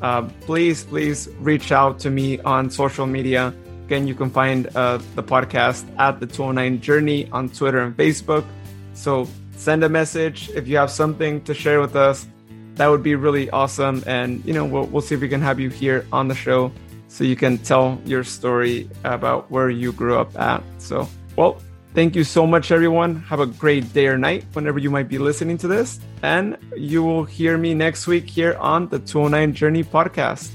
uh, 0.00 0.22
please, 0.40 0.84
please 0.84 1.28
reach 1.38 1.70
out 1.72 1.98
to 2.00 2.10
me 2.10 2.40
on 2.40 2.70
social 2.70 3.06
media. 3.06 3.54
Again, 3.86 4.06
you 4.06 4.14
can 4.14 4.30
find 4.30 4.74
uh, 4.76 4.98
the 5.14 5.22
podcast 5.22 5.84
at 5.98 6.18
the 6.18 6.26
209 6.26 6.80
Journey 6.80 7.28
on 7.30 7.48
Twitter 7.48 7.80
and 7.80 7.96
Facebook. 7.96 8.44
So 8.94 9.28
send 9.56 9.84
a 9.84 9.88
message 9.88 10.50
if 10.50 10.66
you 10.66 10.76
have 10.76 10.90
something 10.90 11.42
to 11.42 11.54
share 11.54 11.80
with 11.80 11.94
us. 11.94 12.26
That 12.74 12.88
would 12.88 13.02
be 13.02 13.14
really 13.14 13.50
awesome. 13.50 14.02
And, 14.06 14.44
you 14.44 14.54
know, 14.54 14.64
we'll, 14.64 14.86
we'll 14.86 15.02
see 15.02 15.14
if 15.14 15.20
we 15.20 15.28
can 15.28 15.42
have 15.42 15.60
you 15.60 15.68
here 15.68 16.06
on 16.10 16.28
the 16.28 16.34
show 16.34 16.72
so 17.12 17.24
you 17.24 17.36
can 17.36 17.58
tell 17.58 18.00
your 18.06 18.24
story 18.24 18.88
about 19.04 19.50
where 19.50 19.68
you 19.68 19.92
grew 19.92 20.16
up 20.16 20.34
at. 20.40 20.62
So, 20.78 21.06
well, 21.36 21.60
thank 21.92 22.16
you 22.16 22.24
so 22.24 22.46
much, 22.46 22.72
everyone. 22.72 23.16
Have 23.28 23.40
a 23.40 23.46
great 23.46 23.92
day 23.92 24.06
or 24.06 24.16
night 24.16 24.46
whenever 24.54 24.78
you 24.78 24.90
might 24.90 25.08
be 25.08 25.18
listening 25.18 25.58
to 25.58 25.68
this. 25.68 26.00
And 26.22 26.56
you 26.74 27.02
will 27.02 27.24
hear 27.24 27.58
me 27.58 27.74
next 27.74 28.06
week 28.06 28.30
here 28.30 28.56
on 28.58 28.88
the 28.88 28.98
209 28.98 29.52
Journey 29.52 29.84
podcast. 29.84 30.52